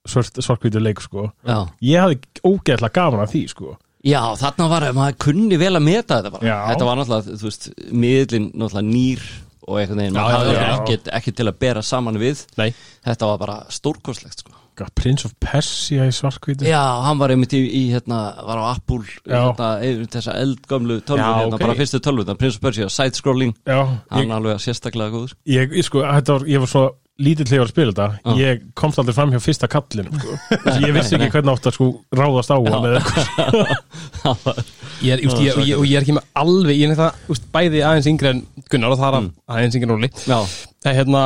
svona 0.06 0.26
svart, 0.28 0.42
svarkvítu 0.46 0.82
leik 0.82 1.00
sko. 1.04 1.30
Já. 1.46 1.58
Ég 1.82 2.02
hafði 2.02 2.20
ógeðlega 2.44 2.92
gaman 2.98 3.24
af 3.24 3.32
því 3.34 3.42
sko. 3.52 3.76
Já, 4.02 4.20
þarna 4.40 4.66
var, 4.72 4.88
maður 4.96 5.18
kunni 5.22 5.58
vel 5.60 5.76
að 5.78 5.84
meta 5.86 6.18
þetta 6.18 6.32
bara. 6.34 6.46
Já. 6.48 6.56
Þetta 6.72 6.88
var 6.88 6.98
náttúrulega, 6.98 7.36
þú 7.38 7.48
veist, 7.50 7.68
miðlinn 7.92 8.48
náttúrulega 8.50 8.88
nýr 8.88 9.28
og 9.62 9.78
veginn, 9.78 10.16
maður 10.16 10.32
Já, 10.32 10.40
já, 10.42 10.56
já. 10.58 10.72
ekkert, 10.80 11.12
ekkert 11.20 11.36
til 11.38 11.46
að 11.46 11.60
bera 11.62 11.84
saman 11.86 12.18
við. 12.18 12.42
Nei. 12.58 12.72
Þetta 13.06 13.28
var 13.30 13.38
bara 13.44 13.60
stórkostlegt, 13.70 14.42
sko. 14.42 14.58
Eitthvað 14.72 14.94
Prince 14.96 15.26
of 15.28 15.32
Persia 15.36 16.06
í 16.08 16.12
svarkvítu 16.16 16.64
Já, 16.64 16.80
hann 17.04 17.18
var 17.20 17.28
einmitt 17.34 17.52
í, 17.52 17.60
í 17.60 17.82
hérna, 17.92 18.22
var 18.40 18.56
á 18.56 18.64
Apple 18.72 19.04
Já. 19.04 19.34
hérna, 19.52 19.66
yfir 19.84 20.06
þessa 20.14 20.36
eldgömlu 20.40 20.96
tölvu 21.04 21.20
Já, 21.20 21.34
hérna, 21.42 21.58
ok. 21.58 21.60
bara 21.60 21.74
fyrstu 21.76 22.00
tölvu, 22.00 22.24
þannig 22.24 22.40
Prince 22.40 22.56
of 22.56 22.64
Persia, 22.64 22.88
side-scrolling 22.88 23.52
Já, 23.68 23.82
hann 24.08 24.24
ég, 24.24 24.32
alveg 24.32 24.62
sérstaklega 24.64 25.12
góður 25.12 25.34
ég, 25.44 25.76
ég 25.76 25.84
sko, 25.84 26.00
þetta 26.08 26.38
var, 26.38 26.46
ég 26.48 26.64
var 26.64 26.72
svo 26.72 26.84
lítill 27.22 27.46
þegar 27.46 27.56
ég 27.56 27.62
var 27.62 27.68
að 27.70 27.74
spila 27.74 27.92
þetta 27.92 28.08
Já. 28.12 28.34
Ég 28.42 28.62
komst 28.78 29.00
aldrei 29.02 29.16
fram 29.16 29.32
hjá 29.34 29.40
fyrsta 29.44 29.68
kallinu 29.70 30.12
sko. 30.18 30.36
Ég 30.82 30.92
vissi 30.96 31.16
ekki 31.18 31.30
hvernig 31.36 31.54
átt 31.54 31.68
að 31.70 31.76
sko 31.78 31.88
ráðast 32.18 32.52
á 32.52 32.56
hann 32.58 32.88
eða 32.90 33.00
eitthvað. 33.02 34.62
Ég 35.02 35.16
er, 35.16 35.24
ég, 35.24 35.32
og, 35.32 35.64
ég, 35.66 35.72
og 35.78 35.86
ég 35.88 35.96
er 35.98 36.04
ekki 36.04 36.14
með 36.14 36.28
alveg 36.38 36.78
Ég 36.78 36.92
er 36.92 36.98
það, 37.00 37.24
úst, 37.34 37.48
bæði 37.54 37.80
aðeins 37.86 38.08
yngri 38.12 38.30
en 38.30 38.44
Gunnar 38.70 38.94
og 38.94 39.00
það 39.00 39.16
er 39.18 39.26
aðeins 39.56 39.78
yngri 39.78 39.88
en 39.88 39.96
Óli 39.96 40.10
Já, 40.28 40.38
Það 40.84 40.92
er 40.92 40.98
hérna 41.00 41.24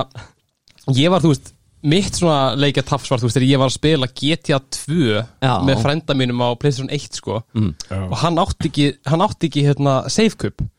Ég 0.96 1.12
var, 1.12 1.24
þú 1.24 1.32
veist 1.34 1.52
Mitt 1.86 2.16
svona 2.18 2.56
leikja 2.58 2.82
tafsvar, 2.88 3.20
þú 3.20 3.28
veist, 3.28 3.36
þegar 3.36 3.50
ég 3.50 3.60
var 3.60 3.70
að 3.70 3.74
spila 3.76 4.06
GTA 4.10 4.58
2 4.74 4.96
Já. 5.44 5.52
með 5.68 5.82
frænda 5.84 6.16
mínum 6.18 6.40
á 6.42 6.48
PlayStation 6.58 6.88
1, 6.90 7.20
sko. 7.20 7.42
Mm. 7.54 7.74
og 8.08 8.16
hann 8.24 8.40
átti 8.42 8.70
ekki, 8.72 8.86
hann 9.06 9.22
átti 9.22 9.50
ekki 9.50 9.62
hérna, 9.68 9.92
save 10.10 10.34
cup, 10.40 10.64
já, 10.64 10.64
þú 10.64 10.75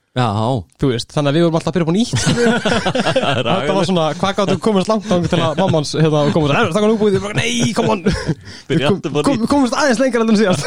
veist 0.91 1.13
þannig 1.13 1.29
að 1.29 1.37
við 1.37 1.45
vorum 1.45 1.57
alltaf 1.59 1.71
að 1.71 1.77
byrja 1.77 1.95
nýtt. 1.97 2.13
Skilur. 2.23 2.57
þetta 2.65 3.75
var 3.77 3.87
svona, 3.89 4.07
hvað 4.21 4.39
gáttu 4.39 4.57
komast 4.67 4.91
langt 4.91 5.11
á 5.11 5.15
til 5.21 5.41
að 5.41 5.61
mammans, 5.61 5.93
hérna, 5.97 6.23
komast 6.35 6.55
það 6.57 6.81
var 6.81 6.89
nú 6.91 6.97
búið, 7.01 7.17
Ég 7.17 7.25
bara, 7.27 7.37
nei, 7.37 7.73
come 7.77 7.93
on. 7.93 8.03
Bara 8.67 8.89
kom, 8.89 9.37
nýtt. 9.37 9.49
komast 9.51 9.77
aðeins 9.77 10.01
lengra 10.01 10.25
en 10.25 10.41
síðast. 10.41 10.65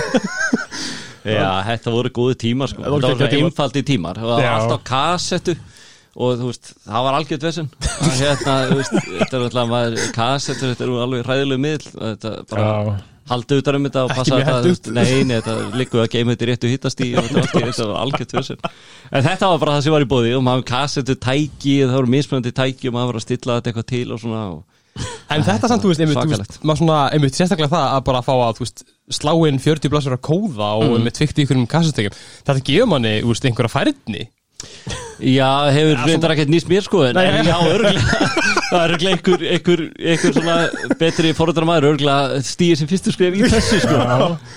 Já, 1.30 1.50
þetta 1.66 1.92
voru 1.92 2.14
góði 2.16 2.38
tímar 2.46 2.70
sko. 2.70 2.80
Þetta 2.86 3.10
voru 3.10 3.28
tímar. 3.28 3.50
einfaldi 3.50 3.82
tímar. 3.90 4.22
Það 4.22 4.30
var 4.32 4.48
alltaf 4.54 4.86
kassettu 4.88 5.56
og 6.20 6.40
þú 6.40 6.48
veist, 6.48 6.72
það 6.86 7.04
var 7.06 7.16
algjört 7.18 7.44
vesinn 7.46 7.68
hérna, 8.18 8.54
þú 8.70 8.78
veist, 8.80 8.96
þetta 9.20 9.36
er 9.36 9.44
alltaf 9.44 9.68
maður, 9.70 10.00
kassettur, 10.16 10.72
þetta 10.72 10.86
er 10.86 10.90
nú 10.90 10.98
alveg 11.04 11.28
hræðilegu 11.28 11.62
miðl 11.62 11.92
þetta 11.92 12.32
bara 12.50 12.64
Já, 12.66 12.96
haldið 13.30 13.62
utan 13.62 13.78
um 13.78 13.86
þetta 13.88 14.04
og 14.06 14.14
passa 14.14 14.40
þetta, 14.40 14.94
nei, 14.96 15.12
nei, 15.26 15.36
þetta 15.38 15.54
liggur 15.80 16.02
að 16.04 16.10
geima 16.14 16.34
þetta 16.34 16.46
í 16.46 16.50
réttu 16.50 16.72
hittast 16.72 17.04
í 17.04 17.10
og 17.14 17.30
þetta 17.30 17.86
var 17.86 18.00
algjört 18.02 18.34
vesinn 18.36 18.66
en 18.66 19.24
þetta 19.26 19.52
var 19.52 19.62
bara 19.62 19.76
það 19.76 19.86
sem 19.86 19.96
var 19.96 20.04
í 20.06 20.10
bóði 20.10 20.34
og 20.36 20.44
maður 20.46 20.66
kassettu 20.70 21.16
tæki, 21.16 21.76
það 21.84 21.96
voru 22.00 22.12
mismunandi 22.16 22.54
tæki 22.56 22.90
og 22.90 22.96
maður 22.96 23.12
var 23.12 23.20
að 23.20 23.26
stilla 23.26 23.58
þetta 23.58 23.72
eitthvað 23.72 23.88
til 23.94 24.04
og 24.10 24.22
svona 24.24 24.44
og, 24.56 24.60
En 25.30 25.44
þetta 25.46 25.68
samt, 25.70 25.84
þú 25.84 25.92
veist, 25.92 26.02
einmitt, 26.02 26.56
maður 26.66 26.80
svona, 26.80 26.96
einmitt, 27.14 27.36
sérstaklega 27.38 27.70
það 27.70 27.92
að 27.94 28.00
bara 28.08 28.22
fá 28.26 28.32
að, 28.34 28.58
veist, 28.64 28.82
slá 29.14 29.30
inn 29.46 29.60
40 29.62 29.92
blassur 29.92 30.16
að 30.16 30.24
kóða 30.26 30.72
og 30.80 30.96
einmitt 30.96 31.20
fikti 31.20 31.46
ykkur 31.46 31.60
um 31.60 31.68
kassustegjum. 31.70 32.16
Þetta 32.48 32.64
gefur 32.66 32.90
manni, 32.90 33.14
þú 33.22 33.30
veist, 33.30 33.46
einhverja 33.46 33.72
færni. 33.76 34.26
Já, 35.20 35.48
hefur 35.74 36.04
reyndar 36.06 36.34
ekkert 36.34 36.52
nýst 36.52 36.68
mér 36.70 36.84
sko 36.86 37.02
en, 37.08 37.18
Nei, 37.18 37.42
já, 37.44 37.56
örgulega 37.68 38.28
það 38.70 38.80
er 38.80 38.94
örgulega 38.94 39.16
einhver, 39.16 39.44
einhver, 39.54 39.82
einhver 40.12 40.36
svona 40.36 40.94
betri 41.00 41.32
forðar 41.36 41.66
maður, 41.68 41.88
örgulega 41.94 42.40
stýðir 42.46 42.80
sem 42.80 42.90
fyrstu 42.90 43.14
skrif 43.14 43.36
í 43.36 43.50
þessu 43.50 43.80
sko. 43.82 43.98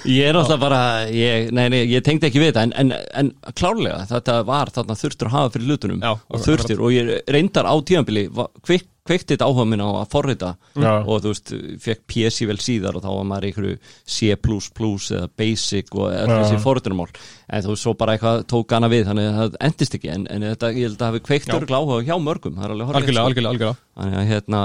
Ég 0.10 0.30
er 0.30 0.38
náttúrulega 0.38 0.62
bara, 0.62 0.82
ég, 1.10 1.50
nei, 1.56 1.66
nei, 1.74 1.82
ég 1.92 2.06
tengdi 2.06 2.30
ekki 2.30 2.42
við 2.44 2.52
þetta 2.54 2.66
en, 2.70 2.76
en, 2.84 2.96
en 3.24 3.34
klárlega 3.58 4.04
þetta 4.12 4.40
var 4.48 4.72
þarna 4.76 5.00
þurftur 5.02 5.32
að 5.32 5.38
hafa 5.40 5.54
fyrir 5.58 5.74
hlutunum 5.74 6.04
Já, 6.06 6.14
og 6.14 6.48
þurftir 6.48 6.84
og 6.84 6.96
ég 6.96 7.14
reyndar 7.34 7.70
á 7.70 7.76
tíðanbili 7.84 8.28
kvik, 8.64 8.88
kveikti 9.04 9.34
þetta 9.36 9.48
áhuga 9.50 9.66
minn 9.68 9.82
á 9.84 9.90
að 10.00 10.10
forrita 10.14 10.50
Já. 10.80 10.92
og 11.04 11.18
þú 11.26 11.32
veist, 11.34 11.50
fekk 11.84 12.02
PC 12.08 12.46
vel 12.48 12.56
síðar 12.64 12.96
og 12.96 13.04
þá 13.04 13.10
var 13.12 13.26
maður 13.28 13.48
einhverju 13.50 13.78
C++ 14.08 14.30
eða 14.32 15.28
Basic 15.38 15.90
og 15.96 16.06
öll 16.08 16.30
Já. 16.32 16.38
þessi 16.40 16.60
forritunarmál 16.64 17.10
en 17.54 17.66
þú 17.66 17.74
veist, 17.74 17.84
svo 17.84 17.94
bara 18.00 18.16
eitthvað 18.16 18.46
tók 18.48 18.72
hana 18.72 18.90
við 18.94 19.04
þannig 19.10 19.28
að 19.28 19.40
það 19.42 19.58
endist 19.68 19.98
ekki 20.00 20.12
en, 20.14 20.28
en 20.32 20.46
þetta, 20.48 20.72
ég 20.78 20.88
held 20.88 21.02
að 21.04 21.12
hafi 21.12 21.24
kveikt 21.28 21.52
Já. 21.52 21.56
örgulega 21.58 21.82
áhuga 21.84 22.08
hjá 22.08 22.16
mörgum 22.24 22.56
það 22.56 22.64
er 22.64 22.74
Algjörlega, 22.74 23.26
algjörlega, 23.28 23.54
algjörlega. 23.54 23.76
Þannig 24.00 24.20
að 24.24 24.30
hérna, 24.32 24.62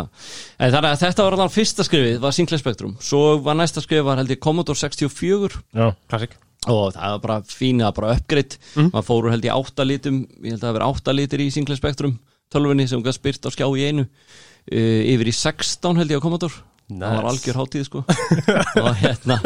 en 0.59 0.73
þannig 0.77 0.91
að 0.95 1.03
þetta 1.03 1.25
var 1.27 1.37
alveg 1.39 1.57
fyrsta 1.59 1.85
skrifið, 1.89 2.19
var 2.23 2.37
Sinclair 2.39 2.63
Spectrum 2.63 2.95
svo 3.03 3.23
var 3.43 3.59
næsta 3.59 3.83
skrifið, 3.85 4.07
var 4.07 4.23
held 4.23 4.31
ég 4.37 4.41
Commodore 4.47 4.79
64 4.79 5.59
já, 5.75 5.91
Klassik. 6.09 6.39
og 6.69 6.95
það 6.95 7.13
var 7.17 7.21
bara 7.27 7.41
fína, 7.43 7.91
bara 7.95 8.15
uppgreitt 8.17 8.57
Mhm. 8.77 8.91
maður 8.95 9.07
fóru 9.11 9.31
held 9.35 9.45
ég 9.45 9.55
átta 9.59 9.85
litum 9.87 10.23
ég 10.43 10.51
held 10.55 10.63
að 10.63 10.65
það 10.65 10.71
hafi 10.71 10.79
verið 10.79 10.89
átta 10.95 11.13
litir 11.19 11.41
í 11.45 11.51
Sinclair 11.53 11.77
Spectrum 11.83 12.19
tölvunni 12.53 12.89
sem 12.89 13.03
gætt 13.05 13.19
spyrt 13.19 13.49
á 13.49 13.51
skjá 13.55 13.67
í 13.69 13.87
einu 13.89 14.07
uh, 14.07 15.03
yfir 15.15 15.31
í 15.31 15.37
16 15.37 16.01
held 16.01 16.15
ég 16.15 16.21
á 16.21 16.25
Commodore 16.25 16.65
það 16.89 17.05
var 17.05 17.27
Nice. 17.27 17.33
algjör 17.33 17.61
hátíð 17.61 17.85
sko 17.85 18.05
og 18.85 18.95
hérna 19.03 19.37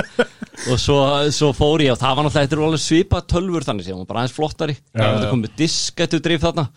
og 0.71 0.79
svo, 0.79 0.99
svo 1.35 1.51
fór 1.57 1.83
ég 1.83 1.95
og 1.95 1.99
það 1.99 2.17
var 2.19 2.29
náttúrulega 2.29 2.79
er 2.79 2.83
svipa 2.85 3.23
tölvur 3.27 3.67
þannig 3.67 3.89
sem 3.89 3.99
var 3.99 4.09
bara 4.09 4.23
aðeins 4.23 4.37
flottari 4.37 4.77
það 4.95 5.19
já. 5.19 5.29
kom 5.31 5.43
með 5.43 5.57
diskættu 5.59 6.23
drif 6.23 6.45
þarna 6.45 6.69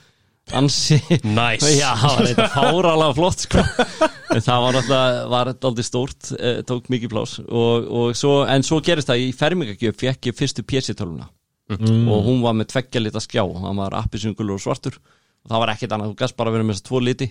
ansi 0.58 0.98
Nice. 1.26 1.70
já, 1.78 1.92
það 2.02 2.18
var 2.18 2.28
þetta 2.30 2.50
fáralega 2.54 3.18
flott 3.18 3.46
sko 3.46 3.64
en 4.36 4.46
það 4.46 4.66
var 4.66 5.50
þetta 5.52 5.70
aldrei 5.70 5.86
stórt, 5.86 6.32
eh, 6.38 6.60
tók 6.68 6.90
mikið 6.94 7.14
plás 7.14 7.38
og, 7.46 7.86
og 7.86 8.18
svo, 8.18 8.40
en 8.50 8.66
svo 8.66 8.82
gerist 8.86 9.10
það 9.10 9.26
í 9.26 9.32
fermingagjöf 9.38 10.02
fekk 10.02 10.32
ég 10.32 10.38
fyrstu 10.38 10.66
PC-tölvuna 10.66 11.30
mm. 11.78 12.08
og 12.10 12.26
hún 12.30 12.42
var 12.46 12.58
með 12.58 12.74
tveggja 12.74 13.02
lita 13.02 13.22
skjá 13.24 13.44
hann 13.46 13.82
var 13.82 13.98
appisungulur 14.02 14.58
og 14.58 14.66
svartur 14.66 14.98
það 15.50 15.64
var 15.64 15.74
ekkert 15.76 15.96
annað, 15.96 16.12
þú 16.14 16.20
gæst 16.22 16.38
bara 16.40 16.52
að 16.52 16.58
vera 16.58 16.68
með 16.68 16.76
þess 16.76 16.86
að 16.86 16.90
tvo 16.90 17.02
liti. 17.06 17.30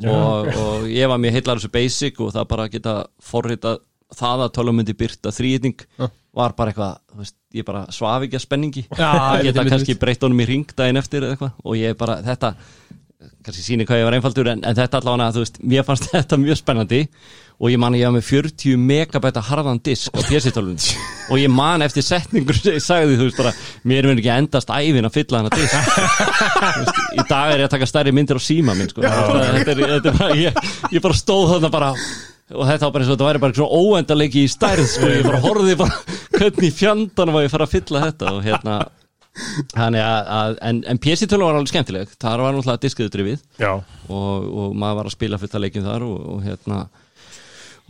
Já, 0.00 0.10
og, 0.16 0.48
og 0.56 0.88
ég 0.88 1.10
var 1.12 1.20
mjög 1.20 1.36
heillar 1.36 1.60
þessu 1.60 1.72
basic 1.74 2.20
og 2.24 2.32
það 2.32 2.46
bara 2.48 2.66
að 2.66 2.76
geta 2.78 2.94
forrita 3.20 3.74
það 4.16 4.44
að 4.46 4.52
tölum 4.56 4.78
myndi 4.80 4.94
byrta 4.96 5.32
þrýðning 5.34 5.82
Já. 6.00 6.06
var 6.40 6.54
bara 6.58 6.72
eitthvað, 6.72 6.94
þú 7.12 7.20
veist, 7.20 7.36
ég 7.54 7.66
bara 7.68 7.82
svaf 7.94 8.24
ekki 8.26 8.38
að 8.38 8.44
spenningi. 8.46 8.84
Já, 8.96 9.10
geta 9.44 9.66
kannski 9.68 9.98
breytt 10.00 10.24
honum 10.24 10.40
í 10.42 10.48
ring 10.48 10.72
daginn 10.76 11.00
eftir 11.00 11.26
eða 11.26 11.36
eitthvað. 11.36 11.52
Og 11.64 11.76
ég 11.78 11.98
bara, 12.00 12.16
þetta 12.26 12.54
kannski 13.44 13.62
síni 13.64 13.84
hvað 13.88 14.00
ég 14.00 14.06
var 14.08 14.16
einfaldur 14.16 14.48
en, 14.52 14.64
en 14.64 14.76
þetta 14.76 15.00
allavega, 15.00 15.32
þú 15.34 15.44
veist, 15.44 15.58
mér 15.72 15.86
fannst 15.86 16.08
þetta 16.14 16.38
mjög 16.40 16.60
spennandi 16.60 17.00
og 17.60 17.68
ég 17.68 17.80
man 17.80 17.92
að 17.92 18.00
ég 18.00 18.08
var 18.08 18.14
með 18.16 18.26
40 18.30 18.78
megabæta 18.88 19.42
harðan 19.44 19.82
disk 19.84 20.16
á 20.16 20.20
PC-tölun 20.24 20.78
og 20.80 21.36
ég 21.42 21.52
man 21.52 21.84
eftir 21.84 22.06
setningur 22.06 22.56
sem 22.56 22.78
ég 22.78 22.84
sagði, 22.84 23.18
þú 23.20 23.28
veist 23.28 23.40
bara, 23.42 23.52
mér 23.84 24.08
verður 24.08 24.22
ekki 24.22 24.32
endast 24.32 24.72
ævin 24.72 25.08
að 25.08 25.16
fylla 25.18 25.42
hana 25.42 25.52
disk. 25.52 25.76
Veist, 26.80 27.00
í 27.12 27.26
dag 27.28 27.52
er 27.52 27.60
ég 27.60 27.68
að 27.68 27.74
taka 27.76 27.88
stærri 27.90 28.14
myndir 28.16 28.40
á 28.40 28.42
síma 28.42 28.76
minn 28.78 28.88
sko. 28.88 29.04
þetta, 29.04 29.74
er, 29.76 29.84
þetta 29.98 30.14
er 30.14 30.20
bara, 30.22 30.38
ég, 30.40 30.60
ég 30.96 31.04
bara 31.04 31.20
stóð 31.20 31.54
þarna 31.54 31.72
bara 31.76 31.92
og 32.50 32.66
þetta 32.66 32.86
var 32.86 32.94
bara 32.94 33.04
eins 33.04 33.10
og 33.10 33.14
þetta 33.14 33.28
væri 33.28 33.42
bara 33.44 33.58
svona 33.60 33.82
óendalegi 33.84 34.46
í 34.46 34.50
stærð 34.50 34.88
sko, 34.90 35.10
ég 35.12 35.28
bara 35.28 35.42
horfði 35.44 35.76
bara 35.78 36.00
hvernig 36.38 36.66
í 36.66 36.72
fjandanum 36.74 37.36
var 37.36 37.46
ég 37.46 37.52
fara 37.52 37.68
að 37.68 37.76
fylla 37.76 38.02
þetta 38.08 38.32
og 38.34 38.40
hérna 38.48 38.78
þannig 39.74 40.02
að, 40.04 40.56
en, 40.70 40.80
en 40.90 41.00
PC-tölu 41.02 41.46
var 41.46 41.58
alveg 41.58 41.72
skemmtileg. 41.72 42.16
Þar 42.20 42.44
var 42.44 42.56
náttúrulega 42.56 42.84
diskiðu 42.84 43.12
drifið 43.14 43.44
Já, 43.62 43.72
og, 44.08 44.48
og 44.48 44.74
maður 44.74 45.00
var 45.00 45.10
að 45.10 45.16
spila 45.16 45.40
fullt 45.40 45.54
að 45.56 45.64
leikjum 45.66 45.86
þar 45.86 46.08
og, 46.08 46.18
og 46.34 46.42
hérna 46.48 46.80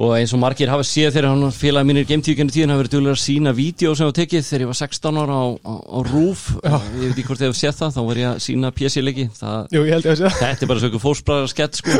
og 0.00 0.14
eins 0.16 0.32
og 0.32 0.40
margir 0.40 0.70
hafa 0.72 0.84
séð 0.86 1.12
þegar 1.12 1.28
hann 1.28 1.52
félagi 1.52 1.88
mínir 1.90 2.06
gametíkinu 2.08 2.52
tíðin 2.54 2.72
hafa 2.72 2.80
verið 2.80 2.94
duglega 2.94 3.16
að 3.18 3.20
sína 3.20 3.52
vídeo 3.56 3.92
sem 3.96 4.08
var 4.08 4.14
tekið 4.16 4.46
þegar 4.46 4.64
ég 4.64 4.70
var 4.70 4.78
16 4.78 5.18
ára 5.20 5.36
á, 5.36 5.46
á, 5.60 5.74
á 5.76 5.98
RÚF 6.08 6.44
ég 6.64 7.02
veit 7.02 7.10
ekki 7.10 7.24
hvort 7.28 7.42
þið 7.42 7.48
hefur 7.50 7.58
séð 7.60 7.80
það, 7.80 7.92
þá 7.96 8.00
var 8.06 8.20
ég 8.22 8.30
að 8.30 8.40
sína 8.46 8.70
það 9.36 9.74
segja 10.16 10.32
Þetta 10.38 10.64
er 10.64 10.70
bara 10.70 10.80
svo 10.80 10.90
ykkur 10.90 11.04
fósbræðar 11.04 11.52
skett 11.52 11.80
sko. 11.82 11.98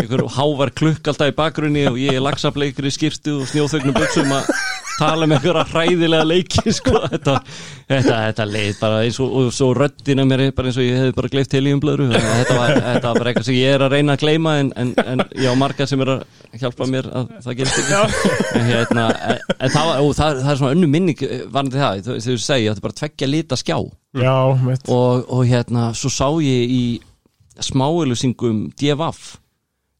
Ykkur 0.00 0.24
hávar 0.36 0.72
klukk 0.76 1.10
alltaf 1.12 1.32
í 1.32 1.36
bakgrunni 1.36 1.86
og 1.88 1.96
ég 2.00 2.16
er 2.16 2.24
lagsafleikur 2.24 2.88
í 2.88 2.92
skýrtu 2.92 3.40
og 3.40 3.48
snjóþögnum 3.48 3.96
buksum 3.96 4.36
að 4.36 4.52
tala 5.00 5.28
með 5.30 5.48
að 5.50 5.72
hræðilega 5.74 6.26
leiki 6.28 6.74
sko. 6.76 6.94
Þetta, 7.10 7.34
þetta, 7.90 8.16
þetta 8.28 8.44
leið 8.46 8.76
bara 8.80 8.98
eins 9.04 9.18
og, 9.22 9.32
og 9.40 9.48
svo 9.54 9.70
röddina 9.74 10.24
mér 10.28 10.44
bara 10.54 10.70
eins 10.70 10.78
og 10.78 10.86
ég 10.86 10.98
hefði 11.00 11.14
bara 11.16 11.30
gleift 11.32 11.50
til 11.52 11.62
í 11.66 11.72
umblöðru 11.74 12.06
þetta 12.12 12.56
var, 12.56 12.74
þetta 12.76 13.08
var 13.08 13.18
bara 13.18 13.32
eitthvað 13.32 13.46
sem 13.48 13.58
ég 13.58 13.74
er 13.74 13.84
að 13.84 13.94
reyna 13.96 14.14
að 14.14 14.22
gleima 14.22 14.54
en, 14.60 14.70
en, 14.78 14.92
en 15.02 15.24
ég 15.34 15.50
á 15.50 15.54
marga 15.58 15.86
sem 15.90 16.04
er 16.04 16.12
að 16.14 16.22
hjálpa 16.62 16.88
mér 16.90 17.10
að 17.10 17.32
það 17.44 17.64
ekki. 17.66 17.88
En, 18.60 18.64
hérna, 18.68 19.06
en, 19.56 19.74
það, 19.74 19.90
var, 19.90 19.98
ó, 19.98 20.04
það, 20.20 20.40
það 20.44 20.52
er 20.54 20.62
svona 20.62 20.72
önnu 20.76 20.90
minning 20.94 21.26
varandi 21.50 21.82
það, 21.82 22.02
þegar 22.06 22.24
þú 22.28 22.38
segja 22.46 22.70
þetta 22.70 22.82
er 22.82 22.86
bara 22.88 22.98
tveggja 23.02 23.30
lita 23.30 23.60
skjá. 23.60 23.78
Já, 24.20 24.36
og, 24.94 25.28
og 25.30 25.44
hérna 25.50 25.90
svo 25.98 26.10
sá 26.14 26.26
ég 26.44 26.74
í 26.74 26.82
smáilusingum 27.60 28.68
DFF 28.78 29.36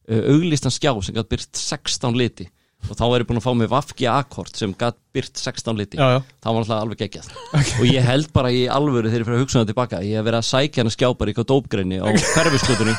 uh, 0.09 0.23
auglistan 0.33 0.73
skjá 0.73 0.93
sem 1.03 1.15
gætt 1.15 1.31
byrt 1.31 1.51
16 1.57 2.17
liti 2.19 2.47
og 2.89 2.97
þá 2.97 3.05
er 3.07 3.23
ég 3.23 3.29
búin 3.29 3.41
að 3.41 3.45
fá 3.45 3.53
mig 3.57 3.71
Vafki 3.71 4.07
akkord 4.11 4.55
sem 4.57 4.73
gætt 4.77 4.99
byrt 5.11 5.35
16 5.35 5.75
liti. 5.75 5.99
Já, 5.99 6.15
já. 6.15 6.19
Það 6.39 6.55
var 6.55 6.63
alltaf 6.63 6.83
alveg 6.85 7.01
geggjað. 7.01 7.31
Og 7.81 7.85
ég 7.89 8.05
held 8.07 8.29
bara 8.31 8.51
í 8.55 8.61
alvöru 8.71 9.11
þegar 9.11 9.23
ég 9.23 9.27
fyrir 9.27 9.37
að 9.37 9.43
hugsa 9.43 9.59
það 9.59 9.71
tilbaka 9.73 9.99
ég 10.07 10.19
hef 10.19 10.27
verið 10.29 10.39
að 10.39 10.47
sækja 10.47 10.83
hana 10.85 10.93
skjá 10.95 11.07
bara 11.19 11.27
í 11.27 11.33
eitthvað 11.33 11.49
dópgreini 11.51 11.99
á 11.99 12.07
hverfiskutunni 12.07 12.95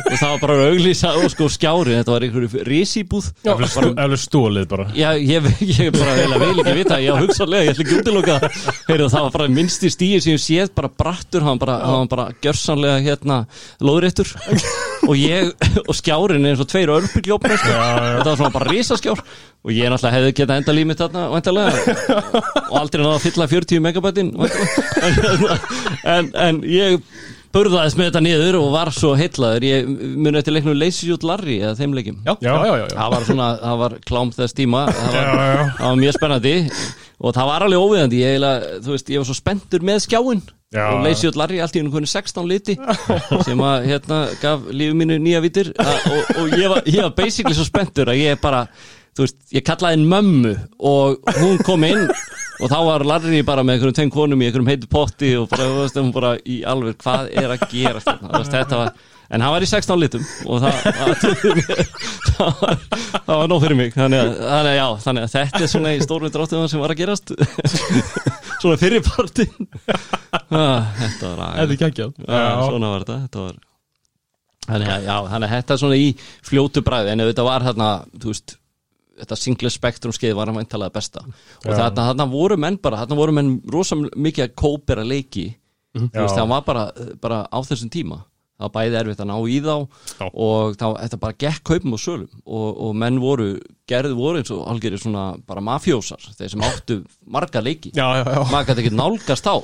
og 0.00 0.14
það 0.16 0.30
var 0.30 0.40
bara 0.40 0.54
að 0.56 0.70
auglýsa 0.70 1.10
og 1.20 1.26
sko 1.34 1.48
skjári 1.52 1.96
þetta 1.98 2.14
var 2.14 2.24
einhverju 2.24 2.62
risibúð 2.64 3.26
eflaust 3.44 4.30
stólið 4.30 4.68
bara 4.70 4.86
Já, 4.96 5.10
ég, 5.20 5.48
ég 5.68 5.92
bara 5.92 6.14
vel 6.16 6.38
að 6.38 6.62
ekki 6.62 6.76
vita 6.78 7.00
Já, 7.04 7.12
hugsaðlega, 7.20 7.66
ég 7.66 7.74
ætla 7.74 7.84
ekki 7.84 7.98
útiloka 8.00 8.38
Heyrðu, 8.90 9.10
það 9.12 9.26
var 9.26 9.34
bara 9.36 9.48
minnsti 9.52 9.90
stíi 9.92 10.20
sem 10.22 10.34
ég 10.34 10.42
séð 10.42 10.72
bara 10.74 10.90
brattur, 10.90 11.44
hann 11.46 11.60
bara, 11.60 11.76
hann 11.84 12.10
bara 12.10 12.30
gjörsanlega 12.42 12.98
hérna, 13.04 13.42
lóðréttur. 13.84 14.32
Og 15.06 15.16
ég, 15.16 15.52
og 15.86 15.94
skjárin 15.96 16.44
er 16.44 16.54
eins 16.54 16.62
og 16.62 16.68
tveir 16.70 16.90
örpiljópar, 16.92 17.54
sko. 17.58 17.70
þetta 17.70 18.26
var 18.26 18.40
svona 18.40 18.52
bara 18.54 18.70
risaskjár 18.72 19.19
og 19.60 19.74
ég 19.76 19.90
náttúrulega 19.92 20.14
hefði 20.16 20.36
getað 20.38 20.60
enda 20.62 20.76
límið 20.76 21.00
þarna, 21.02 21.24
og 21.30 22.78
aldrei 22.80 23.02
náða 23.04 23.16
að 23.18 23.24
fylla 23.26 23.48
40 23.50 23.84
megabætin 23.84 24.30
en, 26.08 26.30
en 26.34 26.62
ég 26.64 27.00
burðaðist 27.50 27.98
með 27.98 28.10
þetta 28.10 28.22
niður 28.24 28.58
og 28.60 28.68
var 28.74 28.92
svo 28.94 29.10
heillaður. 29.18 29.64
Ég 29.66 29.88
muni 29.90 30.38
eftir 30.38 30.54
leiknum 30.54 30.76
Lazy 30.78 31.08
Youth 31.08 31.26
Larry 31.26 31.56
eða 31.64 31.74
þeim 31.80 31.96
leikim 31.98 32.20
Já, 32.22 32.36
já, 32.46 32.52
já, 32.78 32.84
það 32.94 33.14
var 33.16 33.26
svona, 33.26 33.48
það 33.64 33.80
var 33.82 33.96
klám 34.06 34.30
þess 34.36 34.56
tíma. 34.60 34.84
Það 34.94 35.16
var, 35.16 35.26
Já, 35.26 35.50
já. 35.50 35.64
það 35.80 35.88
var 35.88 35.98
mjög 36.04 36.16
spennandi. 36.18 36.54
Og 37.20 37.34
það 37.36 37.50
var 37.50 37.66
alveg 37.66 37.82
óviðandi. 37.84 38.20
Ég, 38.22 38.46
veist, 38.86 39.10
ég 39.12 39.20
var 39.20 39.28
svo 39.28 39.36
spenntur 39.36 39.82
með 39.84 39.98
skjáin 40.06 40.44
Já. 40.70 40.84
og 40.94 41.02
Lazy 41.02 41.26
Youth 41.26 41.40
Larry 41.40 41.58
allt 41.60 41.74
í 41.74 41.82
einhvern 41.82 42.06
16 42.06 42.46
liti 42.46 42.76
sem 43.42 43.58
að 43.66 43.88
hérna 43.90 44.20
gaf 44.38 44.68
lífið 44.70 45.00
mínu 45.00 45.16
nýja 45.18 45.40
vitir 45.42 45.72
að, 45.74 45.96
og, 46.14 46.28
og 46.44 46.52
ég, 46.54 46.68
var, 46.70 46.84
ég 46.86 47.02
var 47.02 47.16
basically 47.18 47.56
svo 47.58 47.66
spenntur 47.66 48.12
að 48.12 48.20
ég 48.22 48.38
bara 48.38 48.60
þú 49.16 49.26
veist, 49.26 49.38
ég 49.54 49.66
kallaði 49.66 49.98
henn 49.98 50.10
mömmu 50.10 50.54
og 50.90 51.32
hún 51.40 51.62
kom 51.66 51.86
inn 51.88 52.06
og 52.60 52.66
þá 52.68 52.78
var 52.86 53.06
Larry 53.08 53.44
bara 53.46 53.64
með 53.64 53.78
einhverjum 53.78 53.98
tveim 54.00 54.12
konum 54.14 54.42
í 54.42 54.48
einhverjum 54.48 54.70
heitu 54.70 54.90
potti 54.90 55.32
og 55.40 55.48
bara, 55.52 55.68
þú 55.70 55.80
veist, 55.84 56.00
hún 56.00 56.12
bara 56.16 56.34
í 56.44 56.60
alveg, 56.68 56.98
hvað 57.00 57.32
er 57.32 57.54
að 57.54 57.64
gera 57.72 58.02
þetta, 58.04 58.34
veist, 58.36 58.54
þetta 58.58 58.82
var 58.84 58.94
En 59.30 59.44
hann 59.44 59.52
var 59.54 59.62
í 59.62 59.66
16 59.70 60.00
litum 60.02 60.22
og 60.50 60.58
það, 60.58 60.78
það, 62.34 62.56
var, 62.58 62.80
var 63.28 63.44
nóg 63.46 63.60
fyrir 63.62 63.78
mig. 63.78 63.92
Þannig 63.94 64.18
að, 64.24 64.30
þannig, 64.40 64.70
að, 64.72 64.74
já, 64.74 64.86
þannig 65.04 65.26
að 65.26 65.34
þetta 65.36 65.60
er 65.60 65.70
svona 65.70 65.92
í 65.94 66.00
stórmið 66.02 66.32
dráttum 66.34 66.64
sem 66.72 66.82
var 66.82 66.94
að 66.94 67.02
gerast. 67.04 67.30
Svona 68.60 68.76
fyrir 68.76 69.00
partin 69.06 69.68
ah, 70.52 70.90
Þetta 70.98 71.30
var 71.38 71.70
geggjað. 71.80 72.18
Já, 72.26 72.42
svona 72.66 72.90
var 72.90 73.06
þetta, 73.06 73.20
þetta 73.22 73.44
var... 73.46 73.54
Þannig 74.66 74.90
að, 74.92 75.06
já, 75.06 75.14
þannig 75.30 75.46
að 75.46 75.54
þetta 75.54 75.72
er 75.72 75.80
svona 75.80 75.96
í 76.02 76.10
fljótu 76.50 76.82
bræði 76.84 77.14
en 77.14 77.22
þetta 77.24 77.46
var 77.46 77.64
þarna, 77.64 77.88
þú 78.20 78.34
veist 78.34 78.59
þetta 79.20 79.38
single 79.38 79.70
spektrum 79.72 80.14
skeið 80.16 80.34
var 80.38 80.50
hann 80.50 80.58
væntalega 80.60 80.94
besta. 80.94 81.22
Og 81.26 81.70
Já. 81.70 81.76
þarna, 81.76 82.08
þarna 82.10 82.26
voru 82.32 82.58
menn 82.60 82.80
bara 82.82 83.02
þarna 83.04 83.20
voru 83.20 83.36
menn 83.36 83.54
rosa 83.70 83.98
mikið 84.00 84.48
að 84.48 84.56
kópera 84.58 85.06
leiki. 85.06 85.46
Þú 85.96 86.08
veist, 86.14 86.36
Já. 86.36 86.40
það 86.42 86.50
var 86.54 86.66
bara, 86.66 86.84
bara 87.22 87.40
á 87.50 87.58
þessum 87.66 87.90
tíma. 87.92 88.24
Það 88.60 88.68
var 88.68 88.72
bæði 88.76 88.96
erfitt 89.00 89.20
að 89.24 89.28
ná 89.30 89.36
í 89.48 89.58
þá 89.64 89.74
Já. 90.20 90.26
og 90.28 90.74
þá, 90.76 90.86
þetta 91.00 91.18
bara 91.22 91.36
gekk 91.40 91.62
kaupum 91.64 91.96
og 91.96 92.02
sölum. 92.02 92.28
Og, 92.44 92.66
og 92.86 92.96
menn 93.00 93.20
voru, 93.22 93.46
gerði 93.88 94.16
voru 94.18 94.42
eins 94.42 94.52
og 94.52 94.66
algjörir 94.68 95.00
svona 95.00 95.24
bara 95.48 95.64
mafjósar 95.64 96.20
þeir 96.36 96.52
sem 96.52 96.66
áttu 96.68 96.98
marga 97.24 97.62
leiki. 97.64 97.94
Já, 97.96 98.04
já, 98.20 98.24
já. 98.28 98.42
Maður 98.52 98.68
gæti 98.74 98.84
ekki 98.84 98.96
nálgast 98.98 99.48
á 99.48 99.56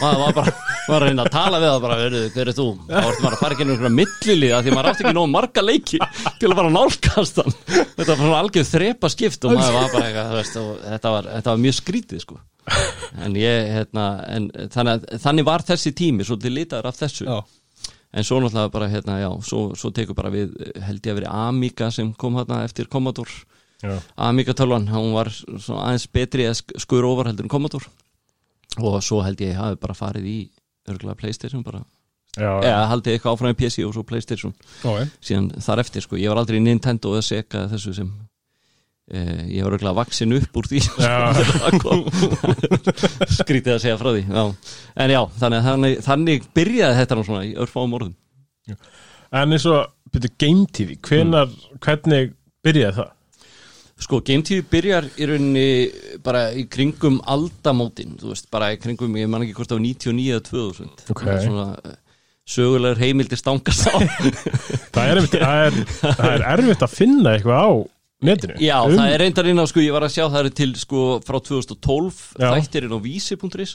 maður 0.00 0.20
var 0.22 0.36
bara 0.36 0.52
var 0.88 1.02
að 1.02 1.08
reyna 1.10 1.24
að 1.26 1.30
tala 1.34 1.58
við 1.62 1.68
það 1.70 1.80
bara, 1.84 1.96
"Heyrðu, 2.02 2.20
hver 2.34 2.48
er 2.48 2.56
þú? 2.56 2.66
þá 2.86 3.00
ertu 3.02 3.22
maður 3.24 3.36
að 3.36 3.40
fara 3.42 3.54
ekki 3.56 3.64
einhverja 3.66 3.94
milliliða 3.96 4.60
því 4.62 4.74
maður 4.76 4.88
átti 4.90 5.04
ekki 5.04 5.14
nóg 5.16 5.30
marga 5.30 5.62
leiki 5.66 5.98
til 6.40 6.48
að 6.50 6.56
bara 6.60 6.70
nálgast 6.76 7.36
hann. 7.42 7.54
Þetta 7.96 8.06
var 8.12 8.16
svona 8.20 8.40
algjör 8.42 8.68
þrepa 8.70 9.10
skipt 9.10 9.44
og 9.44 9.52
maður 9.56 9.76
var 9.78 9.90
bara 9.92 10.06
eitthvað, 10.06 10.32
veist, 10.36 10.56
þetta 10.92 11.10
var, 11.16 11.22
þetta 11.36 11.50
var 11.50 11.62
mjög 11.66 11.76
skrítið 11.80 12.20
sko. 12.26 12.38
En 13.22 13.34
ég, 13.38 13.68
hérna, 13.70 14.06
en 14.28 14.48
þannig, 14.50 14.92
að- 15.00 15.20
þannig 15.22 15.44
var 15.44 15.60
þessi 15.62 15.92
tími 15.94 16.24
svo 16.26 16.36
til 16.40 16.50
litaður 16.52 16.86
af 16.90 16.96
þessu. 16.98 17.24
Já, 17.26 17.44
en 18.14 18.24
svo 18.24 18.40
náttúrulega 18.40 18.72
bara, 18.72 18.88
hérna, 18.88 19.18
já, 19.22 19.30
svo, 19.42 19.74
svo 19.76 19.90
tekur 19.92 20.14
bara 20.14 20.30
við, 20.30 20.54
held 20.82 21.02
ég 21.02 21.12
að 21.12 21.20
veri 21.20 21.30
Amiga 21.30 21.90
sem 21.92 22.12
kom 22.14 22.34
hérna 22.34 22.64
eftir 22.64 22.86
Commodore. 22.88 23.30
Já. 23.82 23.98
Amiga 24.16 24.54
tölvan, 24.54 24.88
hún 24.88 25.12
var 25.12 25.26
aðeins 25.28 26.06
betri 26.10 26.46
að 26.48 26.56
sk- 26.62 26.78
skur 26.80 27.04
ofar 27.04 27.26
heldur 27.30 27.44
en 27.44 27.48
Commodore. 27.52 27.86
Og 28.78 29.00
svo 29.02 29.22
held 29.24 29.38
ég 29.40 29.54
hafi 29.56 29.76
bara 29.80 29.94
farið 29.94 30.24
í 30.26 30.50
örgulega 30.92 31.18
Playstation 31.20 31.64
bara, 31.66 31.82
Já, 32.36 32.50
eða 32.60 32.86
haldið 32.90 33.14
eitthvað 33.16 33.32
áfram 33.36 33.54
í 33.54 33.58
PC 33.62 33.84
og 33.86 33.94
svo 33.96 34.02
Playstation. 34.04 34.52
Ok 34.84 35.06
síðan 35.24 35.50
þar 35.64 35.80
eftir, 35.86 36.04
sko, 36.04 36.18
ég 36.20 36.28
var 36.32 36.40
aldrei 36.42 36.58
í 36.60 36.64
Nintendo 36.66 37.14
eða 37.16 37.24
Sega 37.24 37.62
þessu 37.72 37.94
sem 37.96 38.10
eh, 39.08 39.46
ég 39.56 39.64
var 39.64 39.76
örgulega 39.78 39.96
vaksin 39.96 40.36
upp 40.36 40.60
úr 40.60 40.68
því 40.68 40.82
Já. 41.00 41.32
Skrítið 43.40 43.72
að 43.76 43.82
segja 43.86 43.98
frá 44.00 44.10
því 44.12 44.22
já. 44.26 44.44
en 45.04 45.14
já, 45.16 45.20
þannig, 45.40 45.64
þannig, 45.70 45.98
þannig 46.06 46.46
byrjaði 46.60 47.00
þetta 47.00 47.18
nú 47.18 47.26
svona 47.30 47.44
í 47.48 47.54
örfáum 47.64 47.96
orðum. 47.98 48.16
En 49.36 49.52
eins 49.56 49.66
og, 49.70 49.92
byrju, 50.14 50.32
Game 50.38 50.66
TV 50.76 50.96
hvenar, 51.08 51.50
hvernig 51.82 52.34
byrjaði 52.66 53.00
það? 53.00 53.12
Sko, 53.96 54.18
Game 54.20 54.44
TV 54.44 54.60
byrjar 54.68 55.06
í 55.16 55.24
rauninni 55.30 55.68
bara 56.24 56.50
í 56.52 56.66
kringum 56.68 57.16
aldamótin, 57.32 58.18
þú 58.20 58.28
veist, 58.34 58.50
bara 58.52 58.68
í 58.74 58.80
kringum, 58.80 59.14
ég 59.16 59.28
man 59.32 59.44
ekki 59.46 59.54
hvort 59.56 59.70
það 59.72 59.78
var 59.78 59.86
99 59.86 60.26
eða 60.34 60.42
2000 60.50 61.12
Ok. 61.14 61.22
Það 61.24 61.38
svona 61.46 61.66
eh, 61.80 61.94
sögulegur 62.56 63.00
heimildir 63.00 63.40
stangast 63.40 63.88
á 63.88 63.96
Það 64.94 65.02
er, 65.08 65.20
einmitt- 65.20 65.36
það 65.40 65.60
er, 65.64 65.78
það 66.02 66.32
er 66.34 66.44
erfitt 66.52 66.84
að 66.84 66.92
finna 66.92 67.32
eitthvað 67.38 67.62
á 67.64 67.70
netinu 68.26 68.58
Já, 68.66 68.74
Um- 68.84 68.98
það 69.00 69.12
er 69.14 69.22
reyndar 69.24 69.48
inn 69.48 69.62
á, 69.64 69.66
sko, 69.70 69.80
ég 69.86 69.94
var 69.96 70.04
að 70.06 70.12
sjá 70.14 70.24
það 70.28 70.38
er 70.50 70.54
til, 70.60 70.68
sko, 70.80 71.00
frá 71.24 71.38
2012 71.48 72.20
Já. 72.36 72.50
þættir 72.52 72.86
inn 72.90 72.96
á 72.96 73.00
vísi.is 73.06 73.72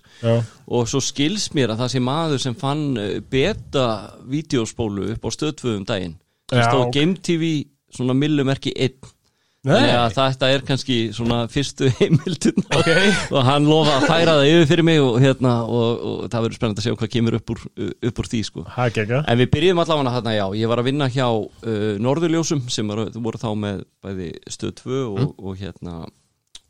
og 0.70 0.86
svo 0.92 1.01
skils 1.06 1.48
mér 1.58 1.74
að 1.74 1.82
það 1.82 1.92
sé 1.96 2.01
maður 2.06 2.44
sem 2.46 2.56
fann 2.62 2.86
eh, 3.01 3.16
beta 3.25 3.88
vídeospólu 4.30 5.10
upp 5.16 5.25
á 5.25 5.30
stöðtvöðum 5.34 5.88
daginn 5.90 6.13
Já, 6.54 6.62
stóð 6.70 6.86
ok. 6.86 6.94
Game 7.00 7.18
TV 7.25 7.51
svona 7.90 8.13
millumerki 8.18 8.74
1 8.78 9.01
Nei. 9.01 9.18
Þannig 9.62 9.91
að 9.94 10.13
þetta 10.15 10.48
er 10.50 10.63
kannski 10.65 10.96
svona 11.13 11.39
fyrstu 11.53 11.89
heimildin 12.00 12.63
Ok. 12.74 12.88
og 13.30 13.44
hann 13.46 13.68
lofa 13.70 14.00
að 14.00 14.08
færa 14.10 14.34
það 14.39 14.48
yfir 14.50 14.70
fyrir 14.72 14.88
mig 14.88 15.01
og, 15.03 15.20
hérna, 15.22 15.51
og, 15.70 16.01
og 16.01 16.24
það 16.34 16.48
verður 16.48 16.58
spennandi 16.58 16.82
að 16.82 16.88
sjá 16.88 16.96
hvað 16.98 17.12
kemur 17.13 17.38
upp 17.38 17.53
úr, 17.53 17.62
upp 18.10 18.22
úr 18.24 18.30
því 18.32 18.41
sko. 18.48 18.65
gegga 18.96 19.22
En 19.30 19.41
við 19.44 19.51
byrjuðum 19.53 19.84
allavega 19.84 20.15
þarna 20.18 20.34
já, 20.34 20.46
ég 20.63 20.72
var 20.72 20.82
að 20.82 20.89
vinna 20.89 21.10
hjá 21.13 21.27
uh, 21.30 21.94
Norðurljósum 22.01 22.65
sem 22.74 22.89
var, 22.89 23.03
voru 23.22 23.41
þá 23.44 23.50
með 23.68 23.86
bæði 24.01 24.32
stöð 24.50 24.74
2 24.82 25.03
og, 25.06 25.24
og 25.38 25.62
hérna 25.62 26.00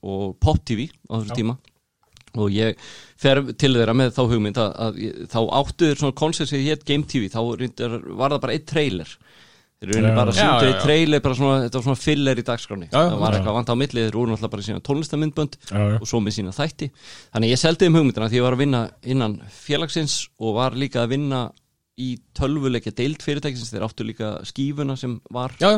og 0.01 0.35
Pop 0.43 0.59
TV 0.65 0.89
á 1.07 1.15
þessu 1.21 1.31
Já. 1.31 1.37
tíma 1.39 1.57
og 2.39 2.51
ég 2.55 2.79
fer 3.19 3.41
til 3.59 3.73
þeirra 3.75 3.95
með 3.95 4.13
þá 4.15 4.21
hugmynd 4.31 4.59
að, 4.61 4.69
að 4.85 4.99
ég, 5.03 5.17
þá 5.31 5.39
áttu 5.61 5.89
þeir 5.89 5.99
svona 5.99 6.17
koncept 6.21 6.51
sem 6.51 6.63
hétt 6.63 6.85
Game 6.87 7.07
TV, 7.07 7.27
þá 7.31 7.39
var 7.43 8.31
það 8.35 8.43
bara 8.45 8.55
eitt 8.55 8.67
trailer 8.71 9.15
þeir 9.81 9.95
eru 9.97 10.11
bara 10.13 10.29
að 10.29 10.37
já, 10.37 10.49
í 10.93 11.21
svona, 11.33 11.61
þetta 11.63 11.79
var 11.79 11.85
svona 11.87 11.97
filler 11.97 12.37
í 12.37 12.43
dagskráni 12.45 12.87
Já, 12.91 12.99
það 12.99 13.15
var 13.23 13.33
Já. 13.33 13.37
eitthvað 13.39 13.55
vant 13.57 13.71
á 13.73 13.75
milli, 13.81 14.03
þeir 14.05 14.17
voru 14.19 14.33
náttúrulega 14.33 14.53
bara 14.53 14.65
sína 14.67 14.83
tónlistamindbönd 14.85 15.57
og 15.97 16.05
svo 16.09 16.21
með 16.21 16.35
sína 16.37 16.53
þætti. 16.53 16.91
Þannig 17.33 17.53
ég 17.55 17.61
seldi 17.61 17.89
um 17.89 17.97
hugmyndina 17.97 18.29
því 18.29 18.37
ég 18.37 18.45
var 18.45 18.57
að 18.57 18.61
vinna 18.61 18.83
innan 19.15 19.39
félagsins 19.55 20.19
og 20.37 20.53
var 20.59 20.77
líka 20.77 21.01
að 21.01 21.15
vinna 21.15 21.41
í 22.01 22.11
tölvuleikja 22.37 22.93
deild 23.01 23.25
fyrirtækisins. 23.25 23.73
Þeir 23.73 23.87
áttu 23.87 24.05
líka 24.05 24.31
skífuna 24.47 24.95
sem 24.99 25.17
var 25.33 25.57
Já, 25.61 25.73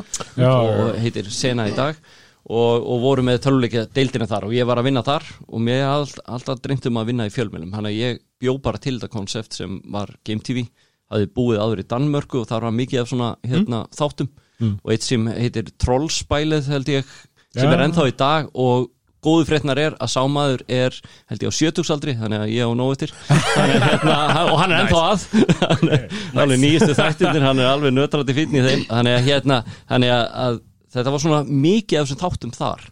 og 0.51 1.00
heitir 1.00 1.31
Sena 1.31 1.69
í 1.72 1.75
dag. 1.77 1.98
Og, 2.43 2.83
og 2.83 2.98
voru 3.00 3.24
með 3.24 3.45
tölvuleikja 3.45 3.86
deildina 3.95 4.27
þar 4.27 4.50
og 4.50 4.55
ég 4.57 4.67
var 4.67 4.81
að 4.81 4.89
vinna 4.89 5.03
þar 5.07 5.24
og 5.48 5.62
mér 5.63 5.86
all, 5.88 6.10
alltaf 6.27 6.60
dreymt 6.60 6.89
um 6.89 6.98
að 7.00 7.13
vinna 7.13 7.27
í 7.29 7.31
fjölmjölum 7.31 7.72
hann 7.72 7.88
að 7.88 7.95
ég 7.95 8.19
bjó 8.43 8.57
bara 8.60 8.81
til 8.83 8.98
þetta 8.98 9.07
konsept 9.13 9.55
sem 9.55 9.77
var 9.88 10.12
Game 10.27 10.43
TV, 10.43 10.65
hafði 11.13 11.29
búið 11.38 11.62
áður 11.62 11.84
í 11.84 11.88
Danmörku 11.93 12.41
og 12.41 12.50
þar 12.50 12.67
var 12.67 12.75
mikið 12.79 13.03
af 13.03 13.12
svona 13.13 13.29
hérna, 13.46 13.86
þáttum. 13.93 14.32
Mm. 14.62 14.75
og 14.86 14.91
eitt 14.93 15.03
sem 15.03 15.24
heitir 15.34 15.72
Trollspælið 15.82 16.67
held 16.70 16.91
ég 16.93 17.08
sem 17.53 17.65
Já. 17.65 17.74
er 17.74 17.82
ennþá 17.88 18.05
í 18.08 18.13
dag 18.17 18.51
og 18.53 18.91
góðu 19.24 19.46
fréttnar 19.48 19.79
er 19.79 19.96
að 20.01 20.12
sámaður 20.13 20.63
er 20.67 20.96
held 21.32 21.46
ég 21.46 21.53
á 21.53 21.58
sjötugsaldri 21.58 22.15
þannig 22.20 22.43
að 22.43 22.53
ég 22.53 22.67
á 22.67 22.72
nóg 22.75 22.96
eftir. 22.96 23.13
Hérna, 23.29 24.17
og 24.51 24.58
hann 24.60 24.74
er 24.74 24.84
ennþá 24.84 25.03
að. 25.10 25.27
Hann 25.63 25.93
er 25.96 26.08
alveg 26.43 26.62
nýjustu 26.62 26.96
þættinir 26.98 27.46
hann 27.46 27.62
er 27.62 27.70
alveg 27.72 27.96
nötrandi 27.96 28.36
fínn 28.36 28.58
í 28.58 28.63
þeim. 28.65 28.84
Þannig 28.89 29.17
að, 29.17 29.29
hérna, 29.29 29.60
þannig 29.91 30.15
að, 30.17 30.60
þetta 30.98 31.13
var 31.15 31.24
svona 31.24 31.41
mikið 31.48 32.00
af 32.00 32.10
þessum 32.10 32.22
þáttum 32.24 32.55
þar. 32.58 32.84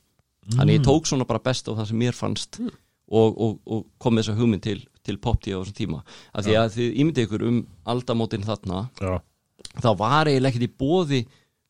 Þannig 0.52 0.70
að 0.70 0.78
ég 0.78 0.86
tók 0.88 1.10
svona 1.10 1.28
bara 1.28 1.44
best 1.44 1.68
á 1.68 1.72
það 1.74 1.90
sem 1.92 2.00
mér 2.02 2.18
fannst 2.18 2.62
og, 2.62 3.28
og, 3.36 3.58
og 3.68 3.84
kom 4.02 4.18
þessa 4.20 4.36
hugmynd 4.38 4.64
til, 4.66 4.80
til 5.06 5.18
pop-tí 5.22 5.54
á 5.54 5.60
þessum 5.62 5.78
tíma. 5.78 6.02
Af 6.34 6.46
því 6.46 6.58
að 6.62 6.74
þið 6.78 6.98
ímyndið 7.04 7.28
ykkur 7.28 7.46
um 7.50 7.60
aldamótin 7.94 8.48
þarna 8.48 8.82
já, 9.02 9.14
þá 9.82 9.92
var 10.00 10.32
eiginlega 10.32 10.54
ekkert 10.54 10.68
í 10.68 10.74
bóði 10.82 11.22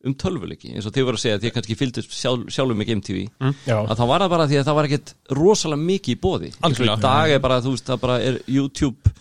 um 0.02 0.14
tölvuleiki 0.18 0.72
eins 0.74 0.86
og 0.88 0.94
þið 0.96 1.04
voru 1.06 1.18
að 1.18 1.22
segja 1.22 1.38
að 1.38 1.44
þið 1.44 1.52
kannski 1.56 1.76
fylgdust 1.78 2.14
sjálf, 2.16 2.48
sjálfum 2.50 2.80
með 2.80 2.88
Game 2.88 3.04
TV 3.06 3.20
já, 3.68 3.76
að 3.78 3.92
þá 4.00 4.04
var 4.10 4.24
það 4.24 4.32
bara 4.32 4.46
því 4.50 4.58
að 4.58 4.66
það 4.66 4.78
var 4.78 4.88
ekkert 4.88 5.12
rosalega 5.38 5.86
mikið 5.90 6.14
í 6.16 6.20
bóði 6.24 6.50
í 6.50 6.88
dag 7.04 7.34
er 7.36 7.44
bara, 7.44 7.60
þú 7.62 7.74
veist, 7.76 7.86
það 7.86 8.00
bara 8.02 8.16
er 8.26 8.40
YouTube 8.50 9.12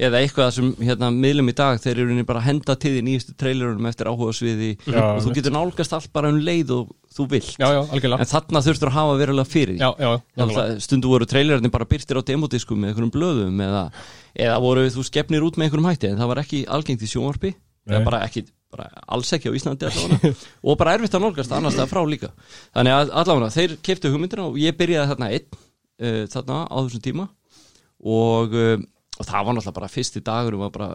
eða 0.00 0.20
eitthvað 0.22 0.50
sem 0.56 0.68
hérna 0.80 1.10
miðlum 1.12 1.50
í 1.52 1.54
dag 1.56 1.80
þeir 1.82 2.02
eru 2.04 2.24
bara 2.28 2.40
að 2.40 2.46
henda 2.48 2.76
til 2.80 2.92
því 2.94 3.02
nýjustu 3.06 3.34
trailerunum 3.40 3.88
eftir 3.90 4.08
áhuga 4.08 4.32
sviði 4.36 4.70
Já, 4.86 5.00
og 5.02 5.20
þú 5.24 5.34
getur 5.36 5.54
nálgast 5.54 5.96
allt 5.96 6.12
bara 6.14 6.30
um 6.32 6.38
leið 6.40 6.72
og 6.78 6.92
þú 7.16 7.26
vilt. 7.32 7.50
Já, 7.58 7.66
já, 7.74 7.80
en 8.14 8.30
þarna 8.30 8.62
þurftur 8.64 8.90
að 8.90 8.96
hafa 8.96 9.16
verulega 9.18 9.50
fyrir 9.50 9.80
því. 9.80 10.78
Stundu 10.84 11.10
voru 11.10 11.26
trailerarnir 11.28 11.72
bara 11.74 11.88
byrtir 11.90 12.20
á 12.20 12.22
demodiskum 12.26 12.80
með 12.80 12.92
einhverjum 12.92 13.12
blöðum 13.16 13.64
eða, 13.66 13.82
eða 14.46 14.60
voru 14.62 14.86
þú 14.94 15.04
skepnir 15.08 15.44
út 15.46 15.58
með 15.58 15.68
einhverjum 15.68 15.90
hætti 15.90 16.10
en 16.12 16.20
það 16.20 16.30
var 16.32 16.42
ekki 16.44 16.62
algengt 16.70 17.04
í 17.04 17.10
sjónvarpi. 17.10 17.52
Bara 17.90 18.22
ekki, 18.28 18.44
bara 18.70 18.86
alls 19.10 19.32
ekki 19.34 19.50
á 19.50 19.56
Íslandi 19.56 19.90
og 20.68 20.78
bara 20.78 20.94
erfitt 20.94 21.16
að 21.18 21.24
nálgast 21.26 21.52
annars 21.56 21.76
það 21.78 21.90
frá 21.90 22.00
líka. 22.06 22.30
Þannig 22.76 22.96
að 22.96 23.12
allavega 23.22 23.50
þeir 23.56 23.76
keftu 23.88 24.12
hugmyndina 24.14 24.46
og 24.46 24.58
ég 24.62 24.76
byrjaði 24.78 25.10
þarna 25.14 25.30
einn 25.34 25.48
uh, 25.58 26.24
þarna 26.30 26.60
á 26.70 26.76
þessum 26.78 27.04
tíma. 27.08 27.26
Og, 28.00 28.54
uh, 28.54 28.78
og 29.20 29.28
það 29.28 29.46
var 29.46 29.56
náttúrulega 29.56 29.78
bara 29.80 29.90
fyrsti 29.92 30.22
dagur 30.24 30.56
var 30.60 30.74
bara 30.74 30.90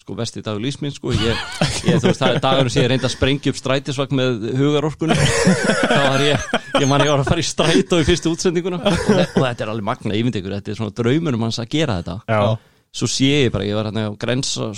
sko 0.00 0.16
vesti 0.16 0.42
dagur 0.44 0.62
lísminn 0.64 0.94
sko. 0.94 1.12
Ég, 1.12 1.36
ég 1.88 2.00
þú 2.00 2.08
veist 2.08 2.22
það 2.22 2.34
er 2.34 2.42
dagur 2.44 2.70
sem 2.72 2.84
ég 2.84 2.90
reyndi 2.92 3.06
að 3.06 3.14
sprengja 3.14 3.52
upp 3.52 3.60
strætisvagn 3.60 4.18
með 4.18 4.48
hugarorkunni. 4.58 5.16
Þá 5.84 6.00
var 6.00 6.24
ég, 6.24 6.48
ég 6.80 6.88
man 6.90 7.04
ég 7.04 7.12
var 7.12 7.22
að 7.22 7.30
fara 7.30 7.44
í 7.44 7.46
strætó 7.46 8.00
í 8.00 8.08
fyrstu 8.08 8.32
útsendinguna. 8.32 8.80
Og, 8.80 9.20
og 9.20 9.44
þetta 9.44 9.66
er 9.66 9.72
alveg 9.74 9.86
magna 9.90 10.16
yfir 10.16 10.40
ykkur, 10.40 10.56
þetta 10.56 10.72
er 10.72 10.80
svona 10.80 10.96
draumunum 11.02 11.46
hans 11.46 11.60
að 11.62 11.70
gera 11.76 12.00
þetta. 12.00 12.16
Já, 12.32 12.40
svo 13.00 13.06
sé 13.10 13.28
ég 13.28 13.52
bara, 13.54 13.68
ég 13.68 13.78
var 13.78 13.90
hérna 13.90 14.08
á 14.10 14.12
grensa 14.18 14.72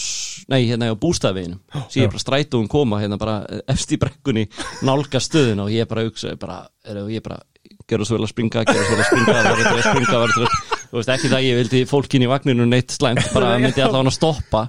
nei, 0.53 0.67
hérna 0.69 0.91
á 0.93 0.97
bústæðveginum 1.01 1.63
sé 1.89 2.03
ég 2.03 2.11
bara 2.13 2.21
strætóum 2.21 2.69
koma, 2.69 2.99
hérna 3.01 3.17
bara 3.21 3.39
efst 3.73 3.95
í 3.97 3.99
brekkunni, 4.01 4.45
nálga 4.85 5.23
stöðuna 5.23 5.65
og 5.65 5.73
ég 5.73 5.89
bara 5.89 6.05
hugsa, 6.05 6.35
bara, 6.37 6.61
er, 6.85 7.01
ég 7.09 7.25
bara 7.25 7.41
gera 7.89 8.05
svo 8.05 8.19
vel 8.19 8.27
að 8.27 8.35
springa, 8.35 8.67
gera 8.69 8.85
svo 8.85 8.99
vel 8.99 9.81
að 9.81 9.89
springa 9.89 10.72
að 10.93 10.99
að 10.99 10.99
þú 10.99 11.01
veist 11.01 11.15
ekki 11.17 11.31
það 11.33 11.47
ég 11.49 11.61
vildi 11.63 11.85
fólkin 11.89 12.27
í 12.27 12.33
vagninu 12.33 12.67
neitt 12.69 12.93
slæmt 12.93 13.31
bara 13.33 13.55
myndi 13.63 13.81
allavega 13.81 14.13
að 14.13 14.19
stoppa. 14.19 14.67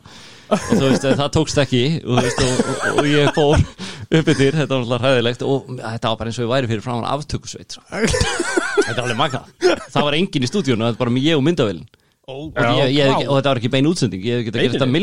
Og 0.53 0.69
þú 0.69 0.85
veist, 0.85 1.05
það 1.17 1.29
tókst 1.33 1.59
ekki. 1.63 1.83
Og, 2.03 2.19
veist, 2.21 2.41
og, 2.43 2.59
og, 2.63 2.97
og 3.01 3.07
ég 3.09 3.31
fór 3.33 3.63
upp 4.13 4.27
yfir, 4.35 4.53
þetta 4.59 4.69
var 4.69 4.83
alltaf 4.83 5.03
hræðilegt. 5.03 5.45
Og 5.47 5.71
þetta 5.79 6.11
var 6.11 6.19
bara 6.19 6.31
eins 6.31 6.39
og 6.39 6.45
ég 6.45 6.53
væri 6.53 6.71
fyrir 6.71 6.85
framan 6.85 7.09
aftökusveit 7.09 7.75
sko. 7.75 7.83
þetta 8.83 9.01
var 9.01 9.07
alveg 9.07 9.19
magna 9.19 9.43
það 9.91 10.07
var 10.07 10.17
enginn 10.17 10.45
í 10.45 10.49
stúdíunum, 10.49 10.87
þetta 10.87 10.99
var 10.99 11.11
bara 11.11 11.23
ég 11.23 11.39
og 11.39 11.45
og, 12.23 12.53
ég, 12.55 12.93
ég, 12.95 13.09
vá. 13.11 13.17
og 13.27 13.35
þetta 13.35 13.51
var 13.51 13.59
ekki 13.59 13.71
bein 13.73 13.87
útsending 13.89 14.23
ég 14.23 14.37
hef 14.37 14.45
getað 14.47 14.61
gert 14.61 14.69
Nei, 14.69 14.75
þetta 14.77 14.87
nei. 14.87 14.93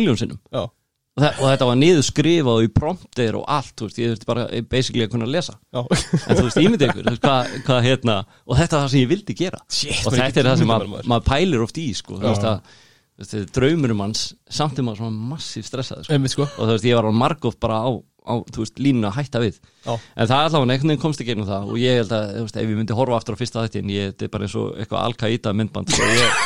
Og, 1.16 1.24
þa- 1.24 1.32
og 1.40 1.46
þetta 1.50 1.68
var 1.70 1.78
niður 1.80 2.04
skrifað 2.06 2.62
í 2.66 2.70
prompter 2.80 3.38
og 3.40 3.44
allt, 3.56 3.72
þú 3.76 3.88
veist, 3.88 3.98
ég 4.02 4.12
þurfti 4.12 4.28
bara 4.30 4.44
basically 4.70 5.06
að 5.06 5.12
kunna 5.16 5.30
lesa. 5.30 5.56
En 5.74 6.36
þú 6.38 6.44
veist, 6.46 6.60
ímyndið 6.62 6.86
ykkur, 6.92 7.02
þú 7.08 7.14
veist, 7.14 7.24
hvað, 7.24 7.56
hvað 7.66 7.82
hérna 7.88 8.18
og 8.46 8.54
þetta 8.60 8.70
er 8.70 8.78
það 8.84 8.92
sem 8.94 9.00
ég 9.04 9.10
vildi 9.14 9.36
gera. 9.40 9.64
Shit, 9.70 10.04
og 10.06 10.14
þetta 10.16 10.40
er 10.44 10.50
það 10.52 10.62
sem 10.62 10.70
maður, 10.70 10.94
maður. 11.10 11.26
pælir 11.32 11.66
oft 11.66 11.82
í 11.82 11.88
sko, 11.98 12.20
þú 12.20 12.30
veist 12.30 12.48
að 12.52 12.78
er 13.20 13.50
draumurum 13.52 14.00
hans 14.00 14.20
samt 14.48 14.78
er 14.80 14.86
maður 14.86 15.02
svona 15.02 15.28
massíf 15.34 15.66
stressaði 15.68 16.06
sko. 16.06 16.14
Einmitt, 16.14 16.32
sko. 16.32 16.46
Og 16.56 16.64
þú 16.64 16.72
veist, 16.72 16.86
ég 16.88 16.96
var 16.96 17.04
á 17.04 17.12
margóft 17.12 17.58
bara 17.60 17.82
á, 17.84 17.90
á 18.20 18.34
þú 18.52 18.62
veist, 18.64 18.80
línuna 18.80 19.10
að 19.10 19.18
hætta 19.20 19.40
við 19.42 19.56
Já. 19.60 19.92
en 19.96 20.28
það 20.28 20.34
er 20.36 20.48
allavega 20.48 20.74
einhvern 20.74 20.92
veginn 20.92 21.02
komst 21.02 21.22
ekki 21.22 21.32
gegnum 21.32 21.48
það 21.48 21.70
og 21.72 21.78
ég 21.80 22.00
held 22.00 22.12
að, 22.16 22.26
þú 22.36 22.44
veist, 22.44 22.58
ef 22.60 22.66
ég 22.68 22.78
myndi 22.80 22.96
horfa 22.98 23.16
aftur 23.20 23.36
á 23.36 23.40
fyrsta 23.40 23.64
þettin 23.64 23.92
ég, 23.94 24.12
þetta 24.12 24.26
er 24.26 24.32
bara 24.34 24.46
eins 24.46 24.56
og 24.60 24.76
eitthvað 24.76 25.06
Al-Qaida 25.06 25.54
myndband 25.56 25.94
sko. 25.94 26.08
ég, 26.10 26.36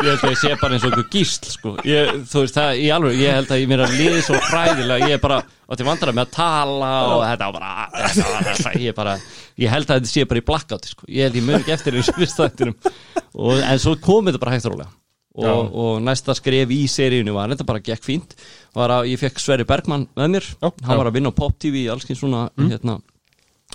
ég 0.00 0.10
held 0.10 0.24
að 0.26 0.34
ég 0.34 0.40
sé 0.42 0.52
bara 0.60 0.76
eins 0.76 0.84
og 0.84 0.90
eitthvað 0.90 1.14
gísl 1.14 1.50
sko. 1.54 1.74
ég, 1.86 2.12
þú 2.32 2.44
veist, 2.44 2.58
það, 2.58 2.82
ég 2.82 2.94
alveg 2.96 3.22
ég 3.22 3.38
held 3.38 3.54
að 3.54 3.62
ég 3.62 3.70
mér 3.70 3.84
að 3.86 3.96
liði 4.00 4.22
svo 4.26 4.42
fræðilega 4.50 5.10
ég 5.10 5.16
er 5.16 5.22
bara, 5.22 5.40
átti 5.70 5.86
vandrar 5.86 6.16
með 6.18 6.26
að 6.26 6.36
tala 6.40 6.92
og 7.14 7.26
þetta 7.28 7.50
var 7.50 7.58
bara, 7.60 7.74
þetta 7.94 8.46
þetta, 8.50 8.76
ég 8.86 8.96
bara 8.98 9.18
ég 9.60 9.74
held 9.76 9.90
að 9.90 10.00
þetta 10.00 10.14
sé 10.16 10.30
bara 10.30 10.42
í 10.42 10.48
blackouti 10.50 10.94
sko. 10.96 11.10
ég 11.10 11.28
held 11.28 11.38
ég 11.38 11.46
mjög 11.46 11.62
ekki 11.62 11.76
eftir 11.78 12.00
eins 12.00 12.10
og 12.10 12.18
fyrsta 12.18 12.48
þettinum 12.48 12.80
og, 13.38 13.60
en 13.60 13.82
svo 13.82 13.94
kom 14.02 14.26
þetta 14.26 14.42
bara 14.42 14.58
hægt 14.58 14.98
og, 15.38 15.74
og 15.78 16.00
næsta 16.02 16.34
skref 16.34 16.72
í 16.74 16.80
seríunni 16.90 17.34
var 17.34 17.52
þetta 17.52 17.66
bara 17.68 17.82
gekk 17.84 18.02
fínt 18.06 18.34
var 18.76 18.94
að 18.94 19.08
ég 19.10 19.20
fekk 19.20 19.40
Sverri 19.42 19.66
Bergmann 19.68 20.08
með 20.18 20.34
mér. 20.36 20.48
Já. 20.60 20.68
hann 20.86 21.00
var 21.00 21.10
að 21.10 21.16
vinna 21.18 21.32
á 21.34 21.38
Pop 21.40 21.56
TV 21.58 21.84
í 21.84 21.88
alls 21.90 22.06
kyns 22.06 22.20
svona 22.22 22.46
hérna, 22.58 23.00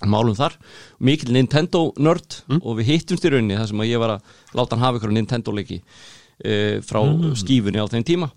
málum 0.06 0.38
þar. 0.38 0.58
Mikil 1.00 1.34
Nintendo 1.36 1.90
nörd 1.98 2.42
og 2.62 2.80
við 2.80 2.92
hittumst 2.94 3.26
í 3.26 3.34
rauninni 3.34 3.60
þar 3.60 3.72
sem 3.72 3.84
að 3.84 3.92
ég 3.92 4.02
var 4.04 4.16
að 4.18 4.34
láta 4.56 4.76
hann 4.76 4.86
hafa 4.86 5.02
ykkur 5.02 5.16
Nintendo 5.16 5.56
leiki 5.56 5.82
uh, 5.82 6.82
frá 6.86 7.02
skífunni 7.36 7.84
á 7.84 7.88
þeim 7.92 8.08
tíma. 8.08 8.32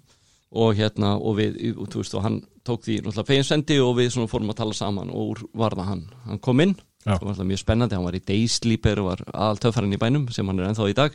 Og 0.48 0.78
hérna 0.78 1.18
og 1.20 1.36
við, 1.36 1.58
og, 1.76 1.88
þú 1.92 2.00
veist, 2.00 2.14
og 2.16 2.24
hann 2.24 2.38
tók 2.64 2.86
því 2.86 3.02
náttúrulega 3.02 3.28
feginsendi 3.28 3.76
og 3.84 3.98
við 3.98 4.14
svona 4.14 4.30
fórum 4.30 4.52
að 4.54 4.62
tala 4.62 4.76
saman 4.76 5.10
og 5.12 5.34
úr 5.34 5.42
var 5.52 5.76
það 5.76 5.90
hann. 5.92 6.06
Hann 6.24 6.40
kom 6.40 6.62
inn 6.64 6.72
Já. 6.72 6.87
Það 7.04 7.20
var 7.22 7.30
alltaf 7.32 7.46
mjög 7.48 7.60
spennandi, 7.62 7.94
hann 7.96 8.04
var 8.04 8.16
í 8.18 8.22
Daysleeper 8.26 8.98
og 9.00 9.06
var 9.12 9.20
aðal 9.32 9.60
töffarinn 9.62 9.94
í 9.94 10.00
bænum 10.00 10.24
sem 10.34 10.46
hann 10.50 10.58
er 10.60 10.66
ennþá 10.70 10.88
í 10.90 10.94
dag. 10.98 11.12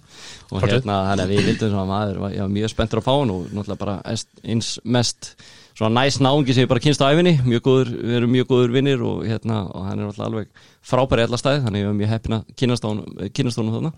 Og 0.52 0.62
Fortið. 0.62 0.72
hérna, 0.80 0.96
þannig 1.10 1.26
að 1.28 1.34
við 1.34 1.50
vildum 1.50 1.74
svona 1.74 1.90
maður, 1.92 2.20
var- 2.24 2.32
ég 2.34 2.40
var 2.46 2.54
mjög 2.56 2.70
spenntur 2.74 3.02
að 3.02 3.08
fá 3.10 3.14
hann 3.20 3.30
og 3.34 3.44
náttúrulega 3.52 3.80
bara 3.84 4.02
eins 4.44 4.80
mest 4.86 5.36
svona 5.76 6.02
næs 6.06 6.20
náungi 6.22 6.54
sem 6.54 6.64
ég 6.66 6.70
bara 6.70 6.80
kynst 6.80 7.02
á 7.02 7.10
æfinni 7.12 7.34
mjög 7.44 7.62
góður, 7.66 7.90
við 8.04 8.16
erum 8.18 8.32
mjög 8.32 8.48
góður 8.48 8.72
vinnir 8.74 9.02
og 9.04 9.24
hérna, 9.26 9.60
og 9.74 9.86
hann 9.86 10.00
er 10.00 10.06
náttúrulega 10.06 10.30
alveg 10.30 10.48
frábæri 10.86 11.24
alla 11.28 11.38
staði, 11.38 11.62
þannig 11.66 11.78
að 11.78 11.84
ég 11.84 11.90
var 11.92 12.00
mjög 12.00 12.12
heppin 12.14 12.36
að 12.38 12.44
kynnast 12.56 12.84
á 12.86 12.90
honum- 12.90 13.34
kynnast 13.34 13.58
honum 13.58 13.74
þarna. 13.74 13.94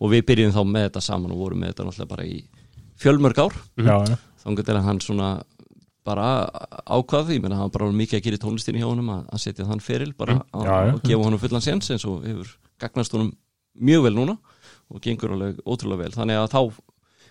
Og 0.00 0.10
við 0.10 0.22
byrjum 0.26 0.52
þá 0.52 0.62
með 0.66 0.88
þetta 0.90 1.02
saman 1.02 1.30
og 1.32 1.38
vorum 1.38 1.60
með 1.60 1.72
þetta 1.74 1.84
náttúrulega 1.88 2.08
bara 2.08 2.24
í 2.24 2.44
fjölmörg 3.00 3.38
ár. 3.38 3.52
Þannig 4.44 4.64
að 4.68 4.82
hann 4.84 5.00
svona 5.00 5.42
bara 6.06 6.26
ákvað, 6.86 7.32
ég 7.34 7.42
meina 7.44 7.56
hann 7.58 7.68
var 7.68 7.74
bara 7.78 7.90
mikið 7.92 8.18
að 8.20 8.24
gera 8.26 8.38
í 8.38 8.42
tónlistinni 8.44 8.80
hjá 8.80 8.88
honum 8.88 9.10
að, 9.12 9.24
að 9.34 9.42
setja 9.44 9.66
þann 9.68 9.82
feril 9.84 10.12
bara 10.16 10.38
Mm, 10.40 10.46
að, 10.56 10.64
já, 10.64 10.76
já. 10.86 10.92
að 10.94 11.02
gefa 11.10 11.26
honum 11.26 11.42
fullan 11.42 11.64
séns 11.66 11.90
eins 11.92 12.06
og 12.08 12.24
hefur 12.24 12.54
gagnast 12.80 13.12
honum 13.16 13.30
mjög 13.80 14.02
vel 14.06 14.14
núna 14.16 14.36
og 14.90 15.00
gengur 15.04 15.34
alveg 15.36 15.60
ótrúlega 15.66 16.02
vel. 16.04 16.12
Þannig 16.16 16.40
að 16.40 16.48
þá 16.54 16.60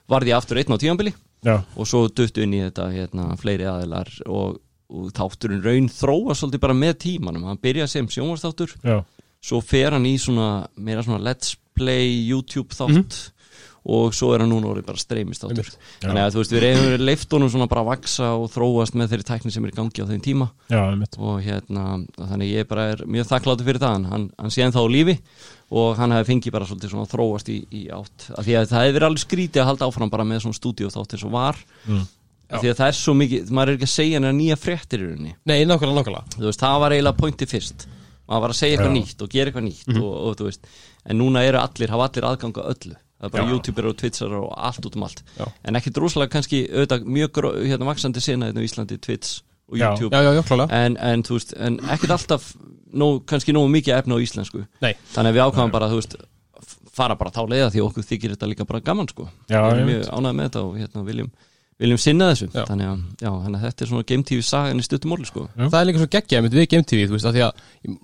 varði 0.09 0.31
ég 0.31 0.37
aftur 0.37 0.57
einn 0.61 0.73
á 0.73 0.81
tíðanbili 0.81 1.13
já, 1.43 1.55
og 1.75 1.87
svo 1.89 2.03
duttu 2.07 2.43
inn 2.45 2.53
í 2.55 2.61
þetta 2.63 2.89
hérna, 2.93 3.25
fleiri 3.41 3.65
aðilar 3.69 4.09
og, 4.27 4.59
og 4.89 5.09
þátturinn 5.17 5.63
raun 5.65 5.89
þróa 5.91 6.35
svolítið 6.37 6.63
bara 6.63 6.77
með 6.77 6.93
tímanum. 7.05 7.45
Hann 7.49 7.59
byrjaði 7.61 7.91
sem 7.95 8.07
sjónvarsþáttur 8.15 8.77
svo 9.41 9.61
fer 9.63 9.93
hann 9.95 10.05
í 10.09 10.15
svona 10.19 10.67
meira 10.77 11.03
svona 11.05 11.21
let's 11.23 11.55
play 11.77 12.09
YouTube 12.29 12.75
þátt 12.75 13.19
og 13.87 14.13
svo 14.15 14.33
er 14.35 14.43
hann 14.43 14.51
núna 14.51 14.69
orðið 14.73 14.87
bara 14.89 14.99
streymist 14.99 15.45
Einmitt. 15.47 15.77
þannig 16.03 16.23
að 16.25 16.33
þú 16.33 16.41
veist 16.41 16.53
við 16.53 16.63
reyðum 16.65 17.05
leift 17.05 17.35
honum 17.35 17.51
svona 17.53 17.67
bara 17.71 17.83
að 17.85 17.89
vaksa 17.93 18.31
og 18.35 18.49
þróast 18.51 18.97
með 18.99 19.13
þeirri 19.13 19.27
tækni 19.29 19.53
sem 19.55 19.65
er 19.65 19.71
í 19.71 19.77
gangi 19.77 20.03
á 20.03 20.09
þeim 20.09 20.23
tíma. 20.25 20.49
Já, 20.67 20.81
og 21.17 21.39
hérna 21.45 21.85
þannig 22.17 22.51
ég 22.51 22.69
bara 22.69 22.89
er 22.93 23.03
mjög 23.07 23.29
þakkláttur 23.31 23.69
fyrir 23.69 23.81
það. 23.83 24.07
Hann, 24.11 24.27
hann 24.35 24.53
sé 24.53 24.65
ennþá 24.65 24.83
á 24.83 24.87
lífi 24.91 25.17
og 25.69 25.99
hann 26.01 26.15
hefði 26.15 26.29
fengið 26.33 26.55
bara 26.55 26.69
svolítið 26.69 26.93
svona 26.93 27.07
að 27.07 27.13
þróast 27.15 27.51
í, 27.53 27.57
í 27.71 27.83
átt. 27.93 28.29
Af 28.35 28.47
því 28.47 28.55
að 28.59 28.71
það 28.71 28.83
hefði 28.83 28.95
verið 28.97 29.09
alveg 29.09 29.23
skrítið 29.25 29.63
að 29.63 29.69
halda 29.69 29.89
áfram 29.89 30.13
bara 30.13 30.27
með 30.27 30.41
svona 30.45 30.59
stúdíu 30.59 30.89
þátt 30.93 31.15
eins 31.15 31.27
og 31.27 31.35
var. 31.35 31.61
Mm. 31.85 32.07
af 32.49 32.63
því 32.63 32.69
að 32.71 32.79
það 32.79 32.87
er 32.89 32.95
svo 32.97 33.13
mikið, 33.13 33.49
maður 33.53 33.69
er 33.69 33.75
ekki 33.77 33.85
að 33.85 33.91
segja 33.93 34.19
nýja 34.33 34.55
fréttir 34.57 35.03
í 35.03 35.09
rauninni. 35.11 35.35
Maður 38.29 38.41
var 38.41 38.53
að 38.55 38.57
segja 38.57 38.77
eitthvað 38.77 38.95
nýtt 38.95 39.21
og 39.21 39.29
gera 39.33 39.51
eitthvað 39.51 39.67
nýtt 39.67 39.91
og, 39.99 40.09
og 40.09 40.33
þú 40.39 40.47
veist, 40.47 40.71
en 41.05 41.17
núna 41.21 41.43
eru 41.45 41.61
allir, 41.61 41.93
hafa 41.93 42.09
allir 42.09 42.27
aðganga 42.29 42.65
öllu 42.73 42.97
það 43.19 43.27
er 43.27 43.33
bara 43.35 43.43
Já. 43.45 43.51
youtuber 43.53 43.89
og 43.89 43.97
twitchar 43.99 44.33
og 44.39 44.49
allt 44.55 44.87
út 44.87 44.95
um 44.95 45.05
allt 45.07 45.23
Já. 45.37 45.45
en 45.63 45.79
ekki 45.79 45.93
droslega 45.95 46.33
kannski 46.35 46.63
auðvitað 46.71 47.05
mjög 47.19 47.39
hérna 47.67 47.89
vaksandi 47.89 48.23
sinna 48.23 48.49
hérna 48.49 48.63
á 48.63 48.67
Íslandi, 48.67 48.97
Twitch 48.97 49.41
og. 49.69 49.77
YouTube 49.77 50.15
Já, 50.15 50.67
en, 50.71 50.97
en 50.97 51.23
veist, 51.29 51.53
en 51.57 51.79
ekkert 51.79 52.15
alltaf 52.15 52.53
nóg, 52.93 53.25
kannski 53.29 53.53
nógu 53.53 53.69
mikið 53.69 53.99
efna 53.99 54.17
á 54.17 54.19
íslensku 54.23 54.65
Nei, 54.81 54.95
þannig 55.13 55.29
að 55.29 55.37
við 55.37 55.45
ákvæðum 55.45 55.75
bara, 55.75 55.91
þú 55.91 55.99
veist 56.01 56.17
fara 56.99 57.15
bara 57.19 57.31
þá 57.31 57.43
leiða 57.47 57.69
því 57.73 57.83
okkur 57.85 58.07
þykir 58.07 58.33
þetta 58.35 58.49
líka 58.49 58.65
bara 58.67 58.81
gaman 58.83 59.07
sko 59.11 59.29
við 59.47 59.59
erum 59.59 59.87
mjög 59.91 60.09
ánægð 60.09 60.35
með 60.39 60.49
þetta 60.49 60.63
og 60.65 60.79
hérna 60.79 61.05
viljum 61.07 61.29
viljum 61.79 62.01
sinna 62.01 62.27
þessu 62.33 62.49
Já. 62.51 62.65
þannig 62.67 62.89
að, 62.89 63.03
já, 63.23 63.29
þannig 63.29 63.59
að 63.59 63.65
þetta 63.67 63.85
er 63.85 63.89
svona 63.93 64.07
Game 64.09 64.25
TV 64.27 64.43
sagan 64.43 64.81
í 64.81 64.83
stuttumóli 64.83 65.27
sko. 65.29 65.45
Það 65.55 65.77
er 65.79 65.87
líka 65.87 66.01
svo 66.01 66.09
geggjað 66.15 66.43
með 66.43 66.57
við 66.57 66.67
Game 66.73 66.87
TV 66.89 67.05
þú 67.07 67.15
veist, 67.15 67.29
af 67.29 67.35
því 67.37 67.43
að 67.45 67.53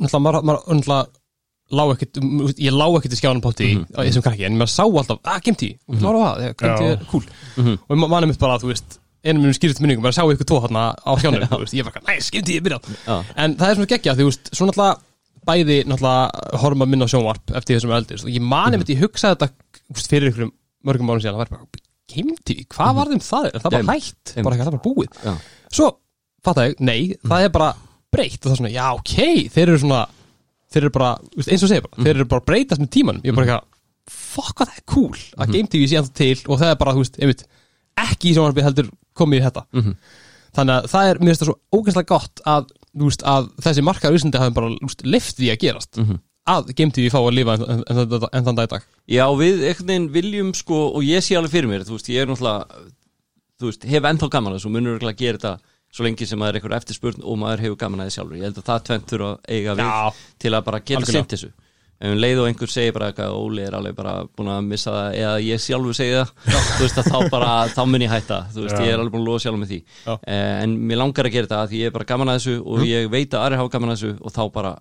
náttúrulega 0.06 1.01
lá 1.71 1.84
ekkit, 1.95 2.17
um, 2.21 2.43
ég 2.62 2.71
lá 2.75 2.86
ekkit 2.99 3.15
í 3.15 3.19
skjáðan 3.19 3.41
pátti 3.41 3.69
mm 3.73 3.86
Mhm. 3.86 4.06
þessum 4.06 4.23
krakki, 4.25 4.45
en 4.45 4.58
maður 4.60 4.73
sá 4.75 4.84
alltaf, 4.86 5.19
að 5.25 5.41
Game 5.45 5.56
TV 5.58 5.78
og 5.89 5.95
klára 5.97 6.19
það, 6.21 6.38
þegar 6.41 6.56
Game 6.62 6.78
TV 6.78 6.86
Já. 6.86 6.91
er 6.99 7.06
cool. 7.10 7.23
Mhm. 7.58 7.78
og 7.89 7.97
ma- 7.97 8.08
mann 8.08 8.23
er 8.23 8.28
mitt 8.28 8.39
bara, 8.39 8.58
þú 8.60 8.69
veist 8.73 8.99
einum 9.25 9.41
minnum 9.41 9.58
skýrist 9.58 9.82
minningum, 9.82 10.04
bara 10.06 10.13
sá 10.13 10.21
ykkur 10.21 10.45
tvo 10.45 10.62
þarna 10.62 10.84
á 10.93 11.12
skjánum, 11.17 11.41
ég 11.73 11.84
var 11.84 11.91
bara, 11.95 12.06
næs, 12.13 12.30
Game 12.32 12.45
TV 12.45 12.58
er 12.58 12.62
byrjað 12.62 12.84
Já, 13.08 13.25
en 13.38 13.56
það 13.56 13.69
er 13.69 13.75
svona 13.75 13.91
geggjað, 13.95 14.19
þú 14.21 14.25
veist, 14.30 14.51
svo 14.54 14.67
náttúrulega 14.69 14.99
bæði 15.45 15.78
náttúrulega 15.89 16.60
horfum 16.62 16.82
að 16.86 16.89
minna 16.93 17.06
á 17.06 17.10
sjónvarp 17.10 17.56
eftir 17.58 17.78
þessum 17.80 17.93
og 18.25 18.30
ég 18.34 18.41
mani 18.41 18.78
mitt, 18.78 18.89
ég 18.93 19.01
hugsaði 19.01 19.36
þetta 19.36 19.49
veist, 19.93 20.10
fyrir 20.10 20.30
ykkur 20.32 20.51
mörgum 20.86 21.10
árum 21.10 21.21
síðan, 21.21 21.34
það 21.34 21.41
var 21.41 21.49
bara 21.49 21.65
Game 22.13 22.36
TV, 22.45 22.65
hvað 22.69 22.93
var 22.95 23.10
þeim 23.10 23.23
það? 23.25 23.45
Er 23.49 23.60
það 23.60 23.71
bara 23.73 23.82
Einmitt, 23.82 24.34
hægt? 24.34 24.43
Bara 24.45 24.56
ekki, 24.56 24.65
það 24.65 24.71
ég, 27.01 27.17
það 27.25 27.41
bara 27.58 27.69
breytt. 28.13 28.38
Og 28.38 28.45
það 28.45 28.54
er 28.54 28.60
svona, 28.62 28.73
já 28.75 28.86
ok, 28.93 29.15
þeir 29.49 29.65
eru 29.71 29.80
svona 29.82 30.01
þeir 30.76 30.84
eru 30.84 30.94
bara, 31.00 31.14
eins 31.40 31.64
og 31.66 31.72
segja 31.72 31.86
bara 31.88 32.04
þeir 32.04 32.14
eru 32.20 32.28
bara 32.36 32.46
breytast 32.52 32.84
með 32.84 32.92
tímanum, 32.98 33.24
ég 33.26 33.32
er 33.34 33.40
bara 33.40 33.48
eitthvað 33.48 33.72
fuck 34.36 34.54
hvað 34.60 34.70
það 34.70 34.78
er 34.82 34.86
cool, 34.92 35.24
að 35.42 35.54
Game 35.56 35.72
TV 35.72 35.88
sé 35.90 35.98
ennþá 36.02 36.14
til 36.20 36.38
og 36.52 36.60
það 36.62 36.72
er 36.76 36.80
bara, 36.84 36.94
þú 36.94 37.02
veist, 37.06 37.20
einmitt 37.24 37.46
ekki 38.06 38.30
í 38.30 38.36
sjónvarpi 38.36 38.66
heldur 38.68 38.90
komið 39.16 39.40
í 39.40 39.46
þetta. 39.48 39.64
Mhm. 39.74 39.94
þannig 40.56 40.76
að 40.76 40.86
það 40.92 41.10
er, 41.10 41.18
mér 41.20 41.32
finnst 41.32 41.42
það 41.44 41.50
svo 41.50 41.58
ógæslega 41.80 42.08
gott 42.12 42.42
að, 42.48 42.68
þú 42.96 43.08
veist, 43.10 43.24
að 43.28 43.48
þessi 43.66 43.84
markaður 43.88 44.16
í 44.16 44.20
Íslandi 44.20 44.40
hafi 44.44 44.54
bara, 44.56 44.70
þú 44.76 44.90
veist, 44.90 45.06
lift 45.16 45.38
því 45.40 45.50
að 45.56 45.60
gerast 45.64 45.98
Mhm. 46.04 46.20
að 46.48 46.70
Game 46.78 46.92
TV 46.96 47.10
fá 47.10 47.18
að 47.24 47.34
lifa 47.40 47.56
en, 47.58 47.64
en, 47.74 47.84
en, 47.90 48.00
en, 48.06 48.28
en 48.32 48.46
þann 48.46 48.56
dag 48.60 48.68
í 48.70 48.72
dag. 48.76 48.84
Já 49.10 49.26
við 49.40 49.64
einhvern 49.66 49.88
veginn 49.90 50.10
viljum 50.14 50.54
sko, 50.56 50.78
og 50.96 51.02
ég 51.04 51.24
sé 51.26 51.36
alveg 51.40 51.52
fyrir 51.56 51.72
mér 51.72 51.84
þú 51.88 51.96
veist, 51.98 52.08
ég 52.14 52.22
er 52.22 52.28
náttúrulega 52.30 52.68
þú 53.60 53.72
veist, 53.72 53.88
hef 53.90 54.04
ennþá 54.12 54.30
gaman 54.36 54.54
að 54.54 54.60
þessu 54.60 54.72
munur 54.76 54.96
örugglega 55.00 55.16
að 55.16 55.24
gera 55.24 55.38
þetta 55.40 55.60
svo 55.96 56.04
lengi 56.06 56.28
sem 56.28 56.40
maður 56.42 56.58
er 56.58 56.62
einhver 56.62 56.76
eftirspurn 56.80 57.22
og 57.24 57.38
maður 57.40 57.62
hefur 57.66 57.78
gaman 57.86 58.04
að 58.04 58.10
því 58.10 58.16
sjálfur. 58.18 58.40
Ég 58.42 58.50
held 58.50 58.58
að 58.60 58.68
það 58.72 58.82
tvent 58.90 59.14
þurfa 59.14 59.30
að 59.32 59.54
eiga 59.56 59.76
við 59.80 59.86
Já. 59.88 60.26
til 60.44 60.52
að 60.58 60.66
bara 60.68 60.82
geta 60.92 61.08
sent 61.12 61.36
þessu. 61.36 61.52
Ef 61.96 62.12
um 62.12 62.18
leið 62.20 62.40
og 62.44 62.48
einhver 62.50 62.68
segir 62.74 62.92
bara 62.92 63.08
eitthvað 63.08 63.36
Óli 63.40 63.62
er 63.64 63.76
alveg 63.78 63.94
bara 63.96 64.14
búin 64.36 64.50
að 64.52 64.66
missa 64.68 64.92
það 64.92 65.14
eða 65.22 65.36
ég 65.46 65.62
sjálfur 65.64 65.96
segi 65.96 66.18
það 66.18 66.82
veist 66.82 66.98
að 67.00 67.08
þá 67.08 67.30
bara, 67.32 67.52
þá 67.72 67.80
mun 67.88 68.04
ég 68.04 68.12
hætta. 68.12 68.40
Veist, 68.52 68.76
ég 68.84 68.92
er 68.92 69.00
alveg 69.00 69.14
búin 69.16 69.24
að 69.24 69.30
lofa 69.30 69.44
sjálfur 69.46 69.62
með 69.62 69.72
því. 69.72 69.80
Já. 70.04 70.12
eh, 70.28 70.64
en 70.66 70.76
mér 70.92 71.00
langar 71.00 71.30
að 71.30 71.38
gera 71.38 71.48
þetta 71.48 71.62
því 71.72 71.80
ég 71.80 71.88
er 71.88 71.96
bara 71.96 72.10
gaman 72.12 72.34
að 72.34 72.42
þessu 72.42 72.58
og 72.66 72.84
ég 72.90 73.08
veit 73.16 73.32
að 73.32 73.46
aðri 73.46 73.62
hafa 73.62 73.74
gaman 73.78 73.94
að 73.94 73.96
þessu 74.02 74.12
og 74.20 74.36
þá 74.36 74.44
bara, 74.60 74.74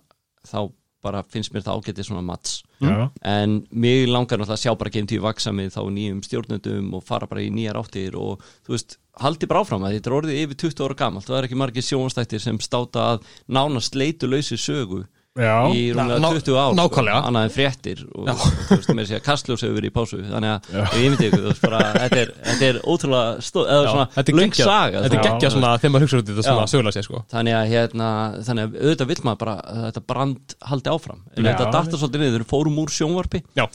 þá 0.51 0.59
bara 1.07 1.23
finnst 1.31 1.55
mér 1.55 1.63
það 1.63 1.79
ágætið 1.79 2.09
svona 2.09 2.25
mats 2.27 2.57
Já, 2.83 3.07
en 3.23 3.61
mig 3.71 4.05
langar 4.09 4.39
náttúrulega 4.39 4.57
að 4.57 4.63
sjá 4.65 4.73
bara 4.75 4.91
Game 4.91 5.07
TV 5.07 5.23
vaksa 5.23 5.53
með 5.55 5.73
þá 5.77 5.81
nýjum 5.95 6.21
stjórnendum 6.25 6.93
og 6.97 7.03
fara 7.07 7.29
bara 7.31 7.43
í 7.45 7.51
nýjar 7.53 7.79
áttir 7.79 8.17
og 8.19 8.43
þú 8.67 8.75
veist, 8.75 8.97
haldi 9.23 9.47
bara 9.47 9.63
áfram 9.63 9.85
að 9.87 9.95
þetta 9.97 10.11
er 10.11 10.17
orðið 10.19 10.41
yfir 10.43 10.59
20 10.65 10.85
ára 10.87 10.99
gamalt. 10.99 11.29
Það 11.29 11.37
er 11.39 11.47
ekki 11.47 11.59
margir 11.61 11.87
sjónstættir 11.87 12.43
sem 12.43 12.59
státa 12.63 13.05
að 13.13 13.29
nánast 13.47 13.95
leitulausi 13.95 14.59
sögu 14.59 15.05
já, 15.35 15.67
í 15.75 15.81
rúmlega 15.91 16.19
ná- 16.23 16.31
20 16.31 16.55
ár 16.55 16.75
nákvæmlega. 16.77 17.19
sko, 17.19 17.27
annað 17.29 17.45
en 17.47 17.53
fréttir 17.55 18.03
og 18.15 18.29
þú 18.29 18.77
veist, 18.77 18.91
mér 18.95 19.07
sé 19.09 19.17
að 19.19 19.23
Kastljós 19.25 19.63
hefur 19.65 19.75
verið 19.79 19.89
í 19.91 19.95
pásu 19.95 20.19
þannig 20.29 20.51
að 20.55 20.95
ég 20.95 21.09
myndi 21.11 21.27
ykkur, 21.27 21.41
þú 21.43 21.49
veist, 21.51 21.61
bara 21.65 21.79
þetta 21.95 22.19
er, 22.21 22.31
þetta 22.45 22.69
er 22.69 22.79
ótrúlega 22.85 23.43
stóð, 23.43 23.67
eða 23.67 23.83
Já, 23.85 23.91
svona 23.91 24.07
þetta 24.15 24.35
er 24.35 24.55
saga 24.55 25.03
þetta 25.03 25.05
er 25.05 25.19
sko. 25.19 25.27
geggjað 25.27 25.55
svona 25.57 25.73
þegar 25.83 25.93
maður 25.95 26.05
hugsa 26.07 26.17
út 26.21 26.25
í 26.25 26.35
þetta 26.35 26.47
svona 26.49 26.71
sögulega 26.71 26.95
sér 26.95 27.07
sko. 27.09 27.23
Þannig 27.35 27.57
að 27.59 27.69
hérna, 27.75 28.09
þannig 28.47 28.63
að 28.65 28.79
auðvitað 28.85 29.11
vill 29.11 29.21
maður 29.27 29.41
bara 29.43 29.55
að 29.75 29.83
þetta 29.89 30.05
brand 30.13 30.55
haldi 30.71 30.89
áfram. 30.95 31.21
En 31.35 31.43
Já. 31.43 31.49
þetta 31.51 31.71
datta 31.75 31.97
svolítið 31.99 32.23
niður, 32.25 32.45
fórum 32.55 32.79
úr 32.85 32.93
sjónvarpi 32.95 33.43
Já. 33.59 33.65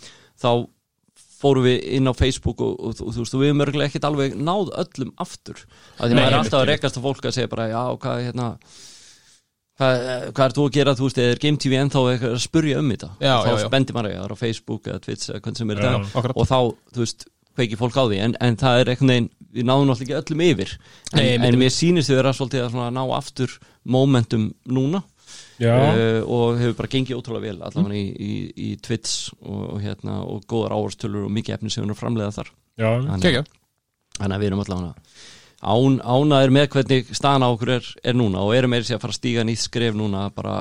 þá 0.40 0.50
fórum 1.40 1.64
við 1.64 1.78
inn 1.96 2.08
á 2.08 2.12
Facebook 2.12 2.60
og, 2.60 2.74
og, 2.80 2.96
og 3.00 3.12
þú 3.16 3.22
veist, 3.24 3.32
við 3.36 3.48
höfum 3.48 3.62
örgulega 3.64 3.88
ekkert 3.88 4.04
alveg 4.08 4.34
náð 4.36 4.72
öllum 4.76 5.12
aftur. 5.24 5.56
Af 5.96 6.04
því 6.08 6.12
Nei, 6.12 6.20
maður 6.20 6.32
er 6.34 6.38
alltaf 6.40 6.60
að 6.60 6.68
rekast 6.68 6.96
á 6.96 7.00
fólk 7.00 7.24
að 7.24 7.32
segja 7.36 7.48
bara, 7.48 7.68
já, 7.72 7.80
hvað 7.96 8.18
er 8.20 8.26
hérna 8.28 8.48
hvað, 9.80 10.06
hvað 10.36 10.46
er 10.46 10.56
þú 10.56 10.68
að 10.68 10.76
gera, 10.76 10.94
þú 10.98 11.08
veist, 11.08 11.20
eða 11.20 11.34
er 11.34 11.42
Game 11.42 11.60
TV 11.60 11.76
ennþá 11.80 12.04
eitthvað 12.12 12.36
að 12.36 12.40
spurja 12.44 12.80
um 12.80 12.94
þetta? 12.94 13.10
Já, 13.18 13.34
þá 13.34 13.50
já, 13.50 13.60
já. 13.64 13.68
bendir 13.74 13.96
maður 13.96 14.10
að 14.10 14.16
það 14.16 14.26
er 14.26 14.34
á 14.34 14.42
Facebook 14.44 14.88
eða 14.90 15.04
Twitch 15.06 15.30
eða 15.30 15.44
hvernig 15.44 15.62
sem 15.62 15.74
er 15.74 15.80
Já. 15.80 15.92
þetta 16.14 16.34
og 16.34 16.50
þá, 16.50 16.58
þú 16.94 17.04
veist, 17.04 17.28
kveiki 17.58 17.78
fólk 17.80 17.98
á 17.98 18.04
því. 18.04 18.18
En, 18.24 18.34
en 18.40 18.58
það 18.60 18.80
er 18.80 18.90
einhvern 18.92 19.12
veginn, 19.14 19.30
við 19.50 19.68
náðum 19.68 19.90
náttúrulega 19.90 20.20
ekki 20.20 20.34
öllum 20.34 20.44
yfir. 20.46 20.74
En, 21.12 21.20
Nei, 21.20 21.48
en 21.48 21.58
mér 21.60 21.72
sýnist 21.74 22.10
þið 22.10 22.20
vera 22.20 22.34
svolítið 22.36 22.66
að 22.66 22.74
svona 22.74 22.90
ná 22.94 23.02
aftur 23.16 23.56
momentum 23.84 24.50
núna. 24.70 25.02
Já, 25.60 25.74
uh, 25.76 26.22
og 26.24 26.56
hefur 26.58 26.78
bara 26.78 26.90
gengið 26.90 27.18
ótrúlega 27.18 27.50
vel 27.50 27.66
allavega 27.66 27.98
í, 27.98 28.06
í, 28.16 28.36
í 28.50 28.68
Twitch 28.82 29.34
og, 29.42 29.74
og, 29.74 29.82
hérna, 29.84 30.22
og 30.24 30.46
góðar 30.48 30.72
áherstölur 30.78 31.26
og 31.28 31.34
mikið 31.36 31.58
efni 31.58 31.72
sem 31.72 31.84
er 31.84 31.98
framleiða 31.98 32.32
þar. 32.38 32.50
Já, 32.80 32.88
þannig, 33.04 33.50
þannig 34.16 34.36
að 34.38 34.40
við 34.40 34.48
erum 34.48 34.62
allavega 34.64 35.19
án, 35.60 36.00
ánaðir 36.00 36.50
með 36.56 36.68
hvernig 36.74 37.14
staðan 37.16 37.44
á 37.44 37.48
okkur 37.52 37.74
er, 37.78 37.92
er 38.04 38.14
núna 38.16 38.40
og 38.46 38.54
erum 38.56 38.72
sér 38.80 38.96
að 38.96 39.04
fara 39.06 39.12
að 39.16 39.20
stíga 39.20 39.44
nýtt 39.44 39.64
skref 39.68 39.94
núna 39.98 40.30
bara 40.34 40.56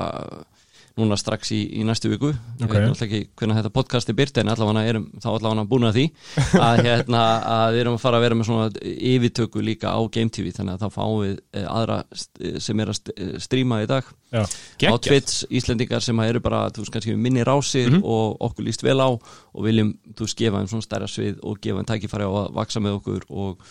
núna 0.98 1.16
strax 1.16 1.52
í, 1.54 1.60
í 1.80 1.84
næstu 1.86 2.10
viku 2.10 2.32
ég 2.34 2.64
Ok. 2.66 2.72
veit 2.74 2.82
náttúrulega 2.82 3.06
ekki 3.06 3.20
hvernig 3.38 3.56
þetta 3.60 3.70
podcast 3.72 4.10
er 4.10 4.16
byrt 4.18 4.40
en 4.42 4.50
allavega 4.52 4.82
erum 4.90 5.04
þá 5.22 5.28
allavega 5.30 5.64
búin 5.70 5.86
að 5.88 5.94
því 5.96 6.04
að, 6.66 6.80
hérna, 6.84 7.20
að 7.54 7.70
við 7.76 7.80
erum 7.84 7.94
að 7.96 8.02
fara 8.02 8.18
að 8.18 8.24
vera 8.26 8.36
með 8.40 8.48
svona 8.50 8.66
yfirtöku 9.12 9.62
líka 9.64 9.94
á 9.96 10.00
Game 10.12 10.28
TV 10.34 10.50
þannig 10.52 10.74
að 10.76 10.82
þá 10.82 10.96
fáum 10.98 11.14
við 11.22 11.36
eh, 11.56 11.64
aðra 11.70 11.96
st- 12.12 12.60
sem 12.66 12.82
er 12.84 12.90
að 12.92 12.98
st- 12.98 13.16
stríma 13.46 13.78
í 13.84 13.88
dag 13.88 14.10
já, 14.34 14.42
á. 14.44 14.92
Twitch, 15.06 15.38
Íslendingar 15.48 16.04
sem 16.04 16.20
eru 16.26 16.42
bara 16.44 16.66
þú 16.74 16.82
veist 16.84 16.92
kannski 16.98 17.16
minni 17.16 17.46
rásir 17.48 17.88
Mhm. 17.94 18.02
og 18.04 18.36
okkur 18.50 18.66
líst 18.66 18.82
vel 18.84 18.98
á 19.00 19.08
og 19.14 19.60
viljum 19.64 19.94
þú 20.12 20.26
veist 20.26 20.36
gefa 20.42 20.58
þeim 20.60 20.68
svona 20.74 20.88
stærra 20.90 21.08
svið 21.08 21.38
og 21.46 21.62
gefa 21.62 21.80
þeim 21.80 21.88
tækifæri 21.94 22.28
á 22.28 22.32
að 22.44 22.52
vaksa 22.58 22.82
með 22.82 22.98
okkur 23.00 23.24
og, 23.30 23.62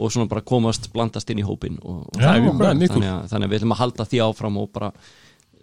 og 0.00 0.12
svona 0.14 0.28
bara 0.32 0.40
komast, 0.46 0.88
blandast 0.94 1.30
inn 1.30 1.42
í 1.42 1.46
hópin 1.46 1.76
og, 1.84 2.06
og 2.08 2.20
Já, 2.20 2.30
það 2.30 2.36
er 2.36 2.46
mjög- 2.46 2.78
mjög 2.80 2.94
þannig, 2.96 3.44
að, 3.44 3.50
við 3.52 3.58
ætlum 3.60 3.74
að 3.76 3.82
halda 3.84 4.06
því 4.10 4.22
áfram 4.26 4.56
og 4.62 4.70
bara 4.72 4.92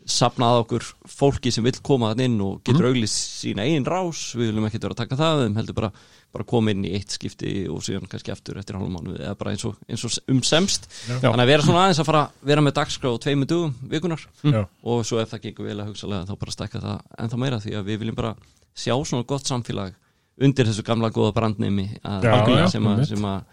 sapna 0.07 0.53
að 0.53 0.61
okkur 0.61 0.85
fólki 1.11 1.51
sem 1.51 1.65
vill 1.67 1.75
koma 1.83 2.13
þann 2.13 2.21
inn 2.23 2.35
og 2.41 2.61
getur 2.63 2.85
Mhm. 2.85 2.93
auglist 2.93 3.17
sína 3.43 3.65
einn 3.67 3.83
rás. 3.83 4.21
Við 4.39 4.53
viljum 4.53 4.67
ekkert 4.69 4.85
vera 4.87 4.93
að 4.95 5.01
taka 5.03 5.15
það 5.19 5.41
við 5.41 5.55
heldur 5.59 5.75
bara, 5.75 5.89
bara 6.31 6.43
koma 6.47 6.71
inn 6.71 6.85
í 6.85 6.93
eitt 6.95 7.09
skipti 7.11 7.67
og 7.67 7.81
síðan 7.83 8.07
kannski 8.07 8.31
aftur 8.31 8.55
eftir 8.57 8.77
hálfum 8.77 8.95
mánu 8.95 9.17
eða 9.19 9.35
bara 9.37 9.51
eins 9.51 9.65
og, 9.67 9.75
eins 9.89 10.05
og 10.05 10.15
um 10.31 10.39
semst. 10.41 10.87
Já. 11.09 11.19
þannig 11.27 11.43
að 11.43 11.51
vera 11.51 11.61
svona 11.67 11.83
aðeins 11.83 11.99
að 11.99 12.05
fara 12.05 12.29
vera 12.41 12.61
með 12.61 12.73
dagskrá 12.79 13.11
og 13.11 13.19
tveimu 13.19 13.45
dugum 13.51 13.75
vikunar 13.89 14.23
já, 14.43 14.63
og 14.83 15.03
svo 15.05 15.19
ef 15.19 15.29
það 15.33 15.41
gengur 15.43 15.65
vel 15.67 15.77
að 15.81 15.87
hugsalega 15.91 16.25
þá 16.29 16.39
bara 16.39 16.51
stekka 16.55 16.79
það 16.79 17.01
ennþá 17.19 17.37
meira 17.43 17.59
því 17.59 17.71
að 17.75 17.83
við 17.91 17.99
viljum 17.99 18.15
bara 18.15 18.35
sjá 18.77 18.95
svona 19.03 19.27
gott 19.27 19.43
samfélag 19.43 19.91
undir 20.39 20.65
þessu 20.69 20.83
gamla 20.85 21.09
góða 21.11 21.33
brandnemi 21.33 21.89
sem 22.71 23.25
að 23.25 23.43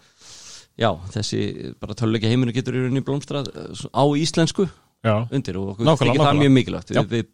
já, 0.77 0.89
þessi 1.15 1.73
bara 1.79 1.93
töluleika 1.95 2.27
heiminu 2.31 2.51
getur 2.55 2.75
í 2.75 2.83
rauninni 2.85 3.01
blómstrað 3.05 3.49
eh, 3.55 3.87
á 3.95 4.03
íslensku 4.19 4.67
já, 5.05 5.15
undir 5.31 5.57
og 5.61 5.73
okkur 5.75 5.85
Nákvæmlega, 5.85 5.99
þykir 6.01 6.19
það 6.19 6.25
nákvæmlega. 6.25 6.41
mjög 6.43 6.55
mikilvægt 6.59 6.95
Já. 6.95 7.01
við, 7.03 7.27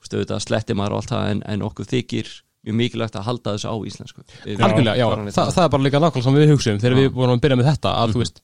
við 0.00 0.14
auðvitað 0.16 0.40
sletti 0.46 0.74
maður 0.74 0.92
og 0.96 1.02
allt 1.02 1.12
það 1.14 1.30
en, 1.34 1.42
en 1.54 1.62
okkur 1.68 1.86
þykir 1.90 2.30
mjög 2.60 2.76
mikilvægt 2.76 3.14
að 3.16 3.24
halda 3.24 3.52
þessu 3.56 3.68
á 3.72 3.76
íslensku 3.88 4.20
Algjörlega, 4.44 4.96
já, 5.00 5.06
bara 5.08 5.22
neitt 5.24 5.34
Þa, 5.36 5.42
annað. 5.46 5.54
það 5.56 5.64
er 5.64 5.72
bara 5.74 5.82
líka 5.86 6.00
nákvæmlega 6.04 6.24
sem 6.26 6.34
við 6.40 6.50
hugsaum 6.52 6.80
þegar 6.82 6.96
Já. 6.96 7.00
við 7.00 7.14
vorum 7.16 7.36
að 7.38 7.42
byrja 7.44 7.56
með 7.60 7.68
þetta 7.70 7.92
að 7.94 8.06
Mhm. 8.06 8.12
þú 8.12 8.20
veist, 8.24 8.40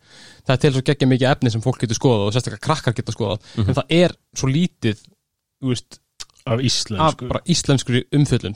það 0.46 0.54
er 0.56 0.60
til 0.62 0.72
svo 0.76 0.82
geggja 0.88 1.08
mikið 1.10 1.30
efni 1.34 1.50
sem 1.52 1.60
fólk 1.66 1.78
getur 1.82 1.98
skoðað 1.98 2.24
og 2.26 2.32
sérstaklega 2.36 2.64
krakkar 2.68 2.94
getur 2.96 3.16
skoðað 3.16 3.38
Mhm. 3.56 3.68
en 3.68 3.74
það 3.74 3.86
er 3.98 4.10
svo 4.36 4.48
lítið 4.48 5.02
veist, 5.66 5.98
af 6.46 6.60
af 6.62 7.42
íslensku 7.44 7.92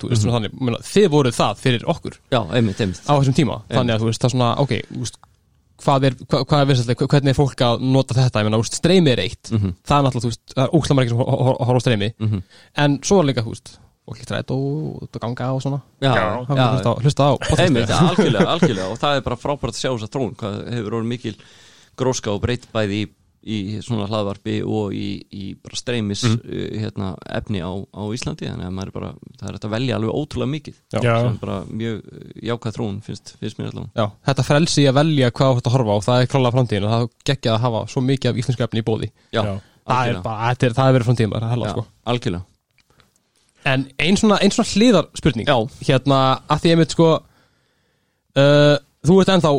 veist, 0.08 0.22
Mhm. 0.22 0.30
svona 0.30 0.36
þannig, 0.38 0.60
mena, 0.60 0.78
þið 0.78 1.08
voruð 1.12 1.36
það 1.36 1.56
fyrir 1.60 1.82
okkur 1.84 2.14
já, 2.32 2.40
einmitt, 2.54 2.80
einmitt 2.80 3.02
á 3.04 3.12
þessum 3.20 3.34
tíma, 3.36 3.62
þannig 3.68 3.94
að 3.98 4.04
veist, 4.06 4.20
það 4.20 4.28
er 4.30 4.36
svona 4.36 4.58
ok, 4.60 4.72
hvað 5.84 6.08
er, 6.08 6.16
hvað, 6.24 6.46
hvað 6.50 6.62
er 6.64 6.70
vinsætlega, 6.70 7.10
hvernig 7.14 7.32
er 7.34 7.38
fólk 7.38 7.64
að 7.66 7.84
nota 7.96 8.16
þetta, 8.16 8.40
ég 8.42 8.48
meina, 8.48 8.60
þú 8.60 8.66
veist, 8.66 8.80
streymi 8.80 9.12
er 9.14 9.22
eitt. 9.26 9.52
Mhm, 9.52 9.76
það 9.86 9.98
er 9.98 10.06
náttúrulega, 10.06 10.24
þú 10.26 10.32
veist, 10.32 10.42
það 10.54 10.64
er 10.64 10.74
óslega 10.80 10.98
margir 11.00 11.14
sem 11.14 11.20
hor- 11.22 11.44
hor- 11.46 11.60
horfa 11.60 11.80
á 11.80 11.84
streymi, 11.86 12.10
mhm. 12.18 12.42
en 12.84 12.98
svo 13.00 13.20
er 13.20 13.30
líka, 13.30 13.44
þú 13.46 13.54
veist 13.54 13.78
fólk 14.10 14.18
líkt 14.18 14.32
rætt 14.34 14.50
og 14.50 15.02
út 15.04 15.16
að 15.16 15.22
ganga 15.22 15.48
og 15.54 15.62
svona. 15.62 15.80
Já, 16.02 16.10
Já. 16.10 16.26
Það 16.48 16.60
er 16.60 16.72
hlusta 16.74 16.90
á, 16.90 16.94
hlusta 17.04 17.22
á. 17.30 17.32
Einmitt, 17.62 17.88
ja, 17.92 17.98
algjörlega, 18.10 18.48
algjörlega. 18.54 18.88
Og 18.90 18.98
það 18.98 19.16
er 19.16 19.26
bara 19.28 19.36
frábært 19.38 19.74
að 19.76 19.78
sjá 19.78 19.90
þess 19.92 20.06
að 20.08 20.14
þróun 20.16 20.36
hvað 20.40 20.56
hefur 20.74 20.96
orðið 20.98 21.10
mikil 21.12 21.34
gróska 22.00 22.32
og 22.32 22.40
breytt 22.42 22.66
bæði 22.74 22.98
í, 23.04 23.08
í 23.40 23.78
svona 23.80 24.04
hlaðvarpi 24.10 24.58
og 24.68 24.92
í, 24.92 25.22
í 25.32 25.44
bara 25.56 25.78
streymis 25.78 26.24
Mhm. 26.26 26.40
uh, 26.44 26.74
hérna, 26.82 27.06
efni 27.38 27.62
á, 27.64 27.72
á 27.72 28.02
Íslandi 28.12 28.44
þannig 28.50 28.66
að 28.68 28.74
maður 28.76 28.90
er 28.90 28.96
bara, 28.98 29.10
það 29.40 29.48
er 29.48 29.58
að 29.60 29.70
velja 29.74 29.96
alveg 29.96 30.18
ótrúlega 30.20 30.50
mikið. 30.54 30.76
Já. 30.92 31.14
Sem 31.24 31.38
bara 31.40 31.56
mjög 31.70 32.02
uh, 32.04 32.26
jákvæð 32.50 32.76
þróun 32.76 32.98
finnst, 33.06 33.32
finnst 33.40 33.58
mér 33.58 33.70
allavega. 33.72 33.90
Já, 33.96 34.06
þetta 34.28 34.44
frelsi 34.50 34.84
að 34.90 34.98
velja 35.00 35.30
hvað 35.30 35.54
þú 35.54 35.62
ætti 35.62 35.70
að 35.72 35.76
horfa 35.78 35.96
á 35.96 35.98
það 36.10 36.20
er 36.20 36.30
klálega 36.34 36.54
framtíðin 36.58 36.84
og 36.88 36.94
það 36.96 37.08
geggja 37.30 37.54
að 37.56 37.64
hafa 37.64 37.82
svo 37.94 38.04
mikið 38.10 38.30
af 38.34 38.36
íslensku 38.44 38.66
efni 38.68 38.82
í 38.84 38.86
bóði 38.90 39.10
Já, 39.32 39.40
Já. 39.40 39.54
það 39.88 40.12
er 40.12 40.20
bara, 40.28 40.52
þetta 40.52 40.66
er, 40.70 40.76
það 40.80 40.86
er 40.92 40.96
verið 40.98 41.08
framtíðin 41.10 41.34
bara, 41.38 41.48
hella, 41.54 41.72
sko. 41.72 41.86
algjörlega. 42.12 42.44
En 43.70 43.88
ein 44.00 44.16
svona, 44.16 44.38
ein 44.40 44.50
svona 44.54 44.70
hliðar 44.72 45.08
spurning 45.16 45.48
Já, 45.48 45.56
hérna, 45.88 46.20
að 46.48 46.62
því 46.62 46.70
einmitt 46.76 46.94
sko 46.94 47.08
uh, 48.36 48.76
þú 49.04 49.18
ert 49.24 49.32
ennþá 49.34 49.50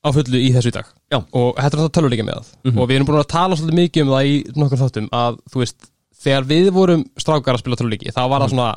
á 0.00 0.08
fullu 0.16 0.40
í 0.40 0.52
þessu 0.54 0.72
í 0.72 0.76
dag 0.76 0.88
Já. 1.10 1.18
og 1.18 1.56
þetta 1.58 1.74
er 1.74 1.80
alltaf 1.80 1.94
tölvuleika 1.98 2.24
með 2.26 2.36
það. 2.38 2.50
Mhm. 2.64 2.78
og 2.78 2.88
við 2.90 2.96
erum 3.00 3.06
búin 3.10 3.20
að 3.20 3.30
tala 3.34 3.56
svolítið 3.58 3.80
mikið 3.80 4.02
um 4.04 4.12
það 4.14 4.28
í 4.30 4.34
nokkur 4.62 4.80
þáttum 4.84 5.08
að 5.20 5.38
þú 5.50 5.62
veist, 5.64 5.88
þegar 6.20 6.44
við 6.52 6.70
vorum 6.76 7.04
strákar 7.18 7.56
að 7.56 7.62
spila 7.64 7.76
tölvuleiki, 7.80 8.12
þá 8.14 8.22
var 8.30 8.44
það 8.44 8.52
svona 8.54 8.70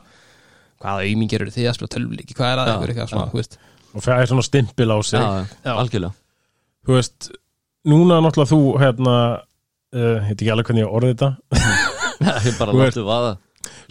hvaða 0.84 1.06
auðmingir 1.06 1.42
eru 1.46 1.54
þið 1.54 1.70
að 1.70 1.78
spila 1.78 1.94
tölvuleiki? 1.94 2.34
Hvað 2.38 2.50
er 2.54 2.62
að 2.64 2.68
Já, 2.68 2.74
ykkur, 2.74 2.90
eitthvað? 2.94 3.10
Svona, 3.14 3.26
já. 3.28 3.32
þú 3.34 3.40
veist. 3.42 3.58
Og 3.94 4.02
það 4.08 4.22
er 4.24 4.30
svona 4.32 4.44
stimpil 4.48 4.90
á 4.90 4.98
sig. 5.06 5.20
Já, 5.20 5.46
Já. 5.64 5.74
algjörlega. 5.78 6.14
Þú 6.84 6.98
veist, 6.98 7.30
núna 7.86 8.18
náttúrulega 8.26 8.52
þú 8.52 8.62
hérna, 8.82 9.16
uh, 9.94 10.18
heit 10.26 10.38
ekki 10.42 10.52
alveg 10.52 10.66
hvernig 10.72 10.84
ég 10.84 10.96
orði 10.98 11.14
þetta. 11.14 11.30
Það 12.24 12.48
er 12.48 12.58
bara 12.60 12.74
láttu 12.80 13.04
vaða. 13.06 13.32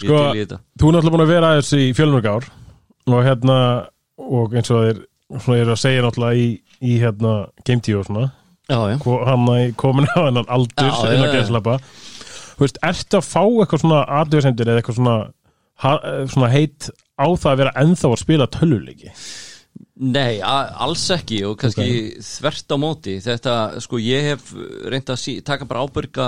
Ég 0.02 0.08
Sko- 0.08 0.58
þú 0.80 0.90
náttúrulega 0.92 1.12
búin 1.14 1.24
að 1.26 1.32
vera 1.32 1.48
aðeins 1.52 1.72
í 1.76 1.86
fjölmörg 1.96 2.26
ár. 2.32 2.46
Og 3.12 3.24
hérna 3.26 3.56
og 4.18 4.54
eins 4.56 4.70
og 4.72 4.84
þeir 4.86 5.00
svona 5.40 5.60
eru 5.62 5.74
að 5.74 5.82
segja 5.82 6.04
náttúrulega 6.04 6.38
í, 6.38 6.48
í 6.82 6.96
hérna 7.02 7.34
Game 7.64 7.84
Tio 7.84 8.02
og 8.02 8.08
svona. 8.08 8.30
Já, 8.70 8.78
já. 8.92 8.96
Hann 9.26 9.48
að 9.52 9.76
komin 9.80 10.08
á 10.16 10.20
hennan 10.28 10.50
aldur 10.52 10.90
já. 10.92 11.30
gæðslapa 11.32 11.80
þú 12.62 12.66
veist, 12.66 12.82
ertu 12.86 13.18
að 13.18 13.28
fá 13.28 13.40
eitthvað 13.44 13.84
svona 13.84 14.02
aðdjóðsendir 14.20 14.72
eða 14.72 14.82
eitthvað 14.82 14.98
svona, 14.98 15.16
ha, 15.84 15.94
svona 16.30 16.52
heit 16.52 16.90
á 17.18 17.26
það 17.26 17.48
að 17.54 17.62
vera 17.62 17.78
ennþá 17.82 18.12
að 18.12 18.20
spila 18.22 18.50
tölvuleiki? 18.52 19.16
Nei, 20.02 20.40
alls 20.42 21.04
ekki 21.14 21.42
og 21.46 21.54
kannski 21.60 22.16
þvert 22.24 22.74
á 22.74 22.76
móti. 22.80 23.12
Þetta, 23.22 23.52
sko, 23.84 24.00
ég 24.02 24.24
hef 24.32 24.48
reynd 24.90 25.12
að 25.12 25.20
sí, 25.20 25.34
taka 25.44 25.68
bara 25.68 25.84
ábyrga 25.84 26.26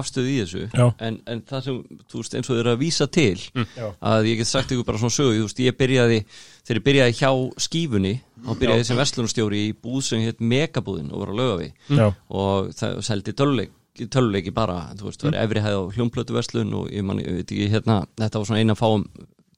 afstöðu 0.00 0.32
í 0.32 0.38
þessu. 0.40 0.64
En, 0.96 1.20
en 1.30 1.42
það 1.46 1.66
sem, 1.66 1.78
þú 2.10 2.22
veist, 2.22 2.36
eins 2.38 2.50
og 2.50 2.56
þau 2.56 2.62
eru 2.62 2.72
að 2.72 2.82
vísa 2.82 3.06
til 3.12 3.36
Já. 3.38 3.86
að 4.12 4.30
ég 4.32 4.40
get 4.42 4.50
sagt 4.50 4.74
ykkur 4.74 4.88
bara 4.88 5.02
svona 5.02 5.16
sögu, 5.18 5.36
þú 5.38 5.46
veist, 5.46 5.62
ég 5.62 5.78
byrjaði 5.78 6.18
þegar 6.62 6.80
ég 6.80 6.86
byrjaði 6.88 7.16
hjá 7.20 7.30
skífunni 7.66 8.14
þá 8.42 8.52
byrjaði 8.60 8.88
sem 8.88 8.98
verslunarstjóri 9.00 9.62
í 9.68 9.74
búð 9.76 10.00
sem 10.06 10.24
hétt 10.24 10.42
Megabúðin 10.42 11.12
og 11.12 11.22
var 11.22 11.32
á 11.32 11.40
lögavi 11.40 11.68
Já, 11.88 12.06
og 12.28 12.72
það 12.78 13.00
seldi 13.06 13.36
töluleik 13.38 13.78
töluleiki 13.92 14.52
bara, 14.56 14.86
þú 14.96 15.10
veist, 15.10 15.24
var 15.26 15.36
efri 15.36 15.60
hæð 15.60 15.74
á 15.76 15.82
hljómplötu 15.92 16.32
verslun 16.32 16.72
og 16.78 16.86
ég, 16.88 17.04
man, 17.04 17.20
ég 17.20 17.42
veit 17.42 17.50
ekki 17.50 17.68
hérna 17.68 17.98
þetta 18.16 18.40
var 18.40 18.48
svona 18.48 18.62
eina 18.62 18.76
fáum 18.78 19.04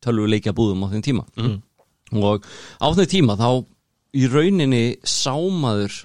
töluleikja 0.04 0.54
búðum 0.56 0.82
á 0.84 0.92
þeim 0.92 1.04
tíma. 1.06 1.24
Og 2.18 2.48
á 2.82 2.86
þeim 2.98 3.10
tíma 3.12 3.36
þá 3.38 3.48
í 4.14 4.26
rauninni 4.30 4.82
sámaður 5.06 6.00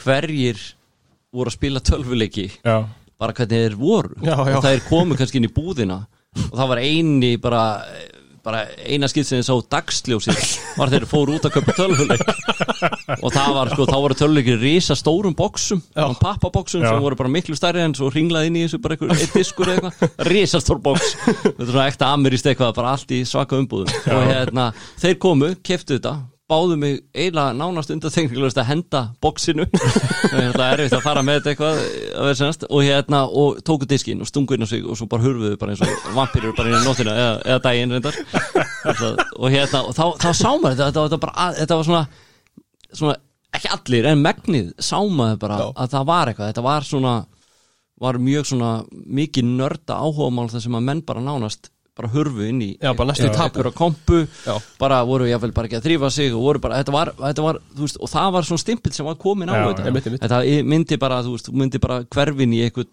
hverjir 0.00 0.60
voru 1.30 1.52
að 1.52 1.56
spila 1.56 1.82
tölvuleiki 1.84 2.48
já, 2.64 2.88
bara 3.20 3.36
hvernig 3.36 3.66
þeir 3.66 3.76
voru. 3.78 4.16
Já, 4.24 4.34
já. 4.34 4.56
og 4.56 4.64
það 4.64 4.72
er 4.72 4.88
komið 4.88 5.20
kannski 5.20 5.40
inn 5.40 5.50
í 5.50 5.54
búðina. 5.54 6.00
Og 6.46 6.54
það 6.54 6.72
var 6.72 6.80
eini 6.80 7.30
bara, 7.42 7.62
bara 8.46 8.62
eina 8.86 9.08
skipt 9.10 9.28
sem 9.28 9.40
þið 9.40 9.46
sá 9.48 9.68
dagsljósið 9.74 10.40
var 10.78 10.92
þeir 10.92 11.06
fóru 11.10 11.36
út 11.36 11.46
að 11.48 11.54
köpa 11.58 11.74
tölvuleik. 11.76 12.24
Og 13.20 13.34
það 13.34 13.52
var 13.56 13.72
sko, 13.74 13.86
þá 13.90 13.96
voru 13.96 14.18
tölvuleikir 14.18 14.60
risa 14.62 14.96
stórum 14.98 15.36
boxum, 15.36 15.82
pappaboxum 15.94 16.84
Já. 16.84 16.90
sem 16.90 17.04
voru 17.04 17.18
bara 17.20 17.32
miklu 17.32 17.58
stærri 17.58 17.84
en 17.84 17.94
svo 17.98 18.10
ringlað 18.14 18.48
inn 18.48 18.58
í 18.60 18.64
þessu 18.66 18.80
bara 18.82 18.96
einhver 18.96 19.34
diskur 19.34 19.72
eða 19.74 19.92
eitthvað, 19.92 20.26
risa 20.30 20.62
stór 20.62 20.82
box. 20.84 21.14
Þetta 21.28 21.56
er 21.56 21.72
svona 21.72 21.88
ekta 21.92 22.12
amirist 22.16 22.50
eitthvað, 22.50 22.74
bara 22.80 22.96
allt 22.96 23.16
í 23.16 23.22
svaka 23.28 23.60
umbúðum. 23.60 23.92
Og 24.16 24.28
hérna, 24.30 24.70
þeir 25.00 25.18
komu, 25.22 25.54
keftu 25.66 25.98
þetta 25.98 26.16
báðu 26.50 26.76
mig 26.80 26.96
eiginlega 27.14 27.54
nánast 27.56 27.92
undanþengnilegust 27.94 28.58
að 28.60 28.68
henda 28.68 29.02
boxinu. 29.22 29.66
Það 30.30 30.64
er 30.66 30.82
erfitt 30.82 30.96
að 30.98 31.04
fara 31.04 31.22
með 31.26 31.38
þetta 31.38 31.52
eitthvað 31.52 32.34
sennast. 32.40 32.66
Og 32.68 32.84
hérna 32.86 33.22
og 33.26 33.62
tóku 33.66 33.88
diskinn 33.90 34.22
og 34.24 34.30
stungu 34.30 34.56
inn 34.56 34.66
á 34.66 34.68
sig 34.70 34.84
og 34.84 34.98
svo 34.98 35.08
bara 35.10 35.24
hurfuðu 35.24 35.58
bara 35.60 35.74
eins 35.74 35.84
og 35.86 36.12
vampýrur 36.18 36.54
bara 36.58 36.72
inn 36.72 36.78
í 36.80 36.84
nóttina 36.84 37.16
eða, 37.16 37.34
eða 37.46 37.64
daginn 37.68 37.96
reyndar. 37.96 38.20
Og 39.38 39.48
hérna 39.54 39.84
og 39.86 39.96
þá, 39.96 40.04
þá 40.20 40.30
sá 40.34 40.48
maður 40.50 40.76
þetta, 40.76 40.90
þetta, 40.90 41.04
þetta, 41.06 41.20
bara, 41.24 41.50
þetta 41.60 41.80
var 41.80 41.90
svona, 41.90 42.04
svona 43.00 43.18
ekki 43.58 43.74
allir 43.76 44.10
en 44.10 44.24
megnið 44.24 44.72
sá 44.78 44.96
maður 45.00 45.42
bara 45.46 45.60
að 45.70 45.92
það 45.94 46.08
var 46.12 46.32
eitthvað. 46.32 46.52
Þetta 46.52 46.66
var 46.66 46.88
svona 46.88 47.18
var 48.00 48.16
mjög 48.16 48.48
svona 48.48 48.70
mikið 48.90 49.50
nörda 49.58 49.98
áhugamál 50.00 50.48
þar 50.48 50.64
sem 50.64 50.76
að 50.78 50.86
menn 50.86 51.02
bara 51.06 51.22
nánast 51.24 51.68
bara 52.00 52.10
hurfu 52.16 52.48
inn 52.48 52.62
í 52.64 52.70
Já, 52.80 52.90
bara 52.96 53.10
næstu 53.12 53.28
í 53.28 53.32
tabu. 53.36 53.46
einhverja 53.60 53.74
kompu 53.78 54.20
Já. 54.46 54.56
bara 54.80 55.02
voru 55.08 55.28
jáfnvel 55.30 55.52
bara 55.56 55.68
ekki 55.70 55.78
að 55.80 55.86
þrýfa 55.88 56.10
sig 56.16 56.32
og 56.34 56.42
voru 56.48 56.64
bara, 56.66 56.80
þetta 56.82 56.96
var, 56.96 57.12
þetta 57.20 57.46
var, 57.46 57.60
þú 57.76 57.86
veist, 57.86 58.00
og 58.00 58.12
það 58.16 58.32
var 58.38 58.48
svona 58.50 58.64
stimpil 58.64 58.92
sem 58.96 59.06
var 59.10 59.18
komin 59.20 59.52
á 59.52 59.54
Já, 59.60 59.64
þetta 59.70 59.86
einmitt, 59.90 60.06
einmitt. 60.10 60.24
þetta 60.26 60.66
myndi 60.74 61.00
bara, 61.06 61.22
þú 61.26 61.36
veist, 61.36 61.52
myndi 61.62 61.80
bara 61.86 62.00
hverfin 62.08 62.56
í 62.56 62.64
eitthvað 62.66 62.90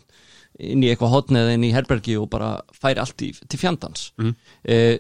inn 0.58 0.82
í 0.82 0.88
eitthvað 0.90 1.12
hotn 1.14 1.38
eða 1.38 1.52
inn 1.54 1.66
í 1.68 1.74
herbergi 1.76 2.16
og 2.18 2.30
bara 2.34 2.54
færi 2.74 2.98
allt 3.04 3.22
í, 3.22 3.32
til 3.48 3.60
fjandans 3.62 4.12
Mhm. 4.18 4.32
mm. 4.66 5.00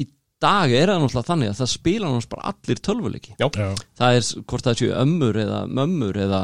í 0.00 0.06
dag 0.44 0.72
er 0.76 0.90
það 0.92 1.02
náttúrulega 1.02 1.28
þannig 1.28 1.50
að 1.52 1.58
það 1.60 1.70
spila 1.72 2.08
náttúrulega 2.08 2.32
bara 2.34 2.52
allir 2.52 2.80
tölvuleiki 2.88 3.34
Já, 3.40 3.48
já, 3.52 3.68
það 4.00 4.16
er 4.18 4.30
hvort 4.48 4.64
það 4.66 4.78
séu 4.80 4.94
ömmur 5.02 5.38
eða 5.44 5.60
mömmur 5.68 6.18
eða, 6.24 6.40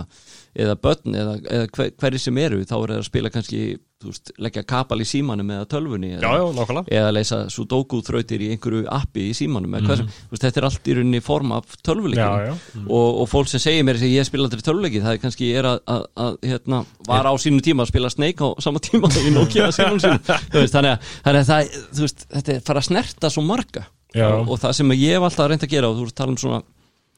eða 0.56 0.76
börn 0.84 1.16
eða, 1.22 1.34
eða 1.56 1.66
hver, 1.76 1.90
hverju 2.00 2.20
sem 2.26 2.38
eru 2.44 2.60
þá 2.64 2.74
er 2.82 2.92
það 2.94 3.00
að 3.00 3.08
spila 3.08 3.32
kannski, 3.34 3.62
veist, 4.08 4.32
leggja 4.40 4.62
kapal 4.68 5.00
í 5.02 5.06
símanum 5.08 5.50
eða 5.52 5.66
tölvunni 5.70 6.12
já, 6.14 6.18
eða, 6.18 6.38
já, 6.40 6.44
nákvæmlega. 6.56 6.96
eða 7.00 7.12
leysa 7.12 7.40
sudoku 7.52 8.00
þrautir 8.06 8.44
í 8.46 8.48
einhverju 8.54 8.86
appi 8.96 9.26
í 9.28 9.36
símanum 9.36 9.76
sem, 9.76 10.08
þú 10.08 10.34
veist, 10.34 10.46
þetta 10.46 10.62
er 10.62 10.68
allt 10.70 10.90
í 10.90 10.96
rauninni 10.96 11.22
form 11.24 11.54
af 11.58 11.68
já, 11.68 11.80
tölvuleikum 11.90 12.46
já. 12.46 12.54
og, 12.86 13.20
og 13.22 13.30
fólk 13.30 13.52
sem 13.52 13.62
segir 13.62 13.86
mér 13.86 14.00
ég 14.06 14.28
spila 14.28 14.48
aldrei 14.48 14.64
tölvuleiki 14.64 15.04
það 15.04 15.16
er 15.16 15.22
kannski 15.26 15.52
er 15.60 15.70
að, 15.74 15.80
að, 15.94 16.08
að 16.24 16.40
hérna, 16.52 16.82
var 17.08 17.28
á 17.28 17.32
sínu 17.40 17.64
tíma 17.66 17.84
að 17.84 17.92
spila 17.92 18.12
Snake 18.12 18.40
á 18.44 18.48
sama 18.64 18.82
tíma 18.82 19.12
í 19.20 19.32
Nokia 19.34 19.70
sínum. 19.76 20.00
Þannig 20.00 20.90
að, 20.96 21.40
það, 21.52 21.72
veist, 22.00 22.26
þetta 22.32 22.56
er 22.56 22.66
fara 22.66 22.82
að 22.82 22.88
snerta 22.88 23.30
svo 23.32 23.44
marga. 23.46 23.86
Já. 24.10 24.26
og, 24.26 24.48
og 24.50 24.58
það 24.58 24.72
sem 24.80 24.92
ég 24.96 25.14
hef 25.14 25.24
alltaf 25.28 25.48
reynd 25.50 25.64
að 25.64 25.70
gera 25.70 25.90
og 25.90 25.98
þú 25.98 26.06
veist 26.08 26.16
tala 26.18 26.32
um 26.34 26.38
svona 26.40 26.60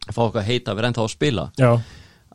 að 0.03 0.17
fá 0.17 0.23
eitthvað 0.27 0.49
heita 0.49 0.75
við 0.77 0.89
ennþá 0.89 1.05
að 1.05 1.13
spila 1.15 1.45
já, 1.57 1.71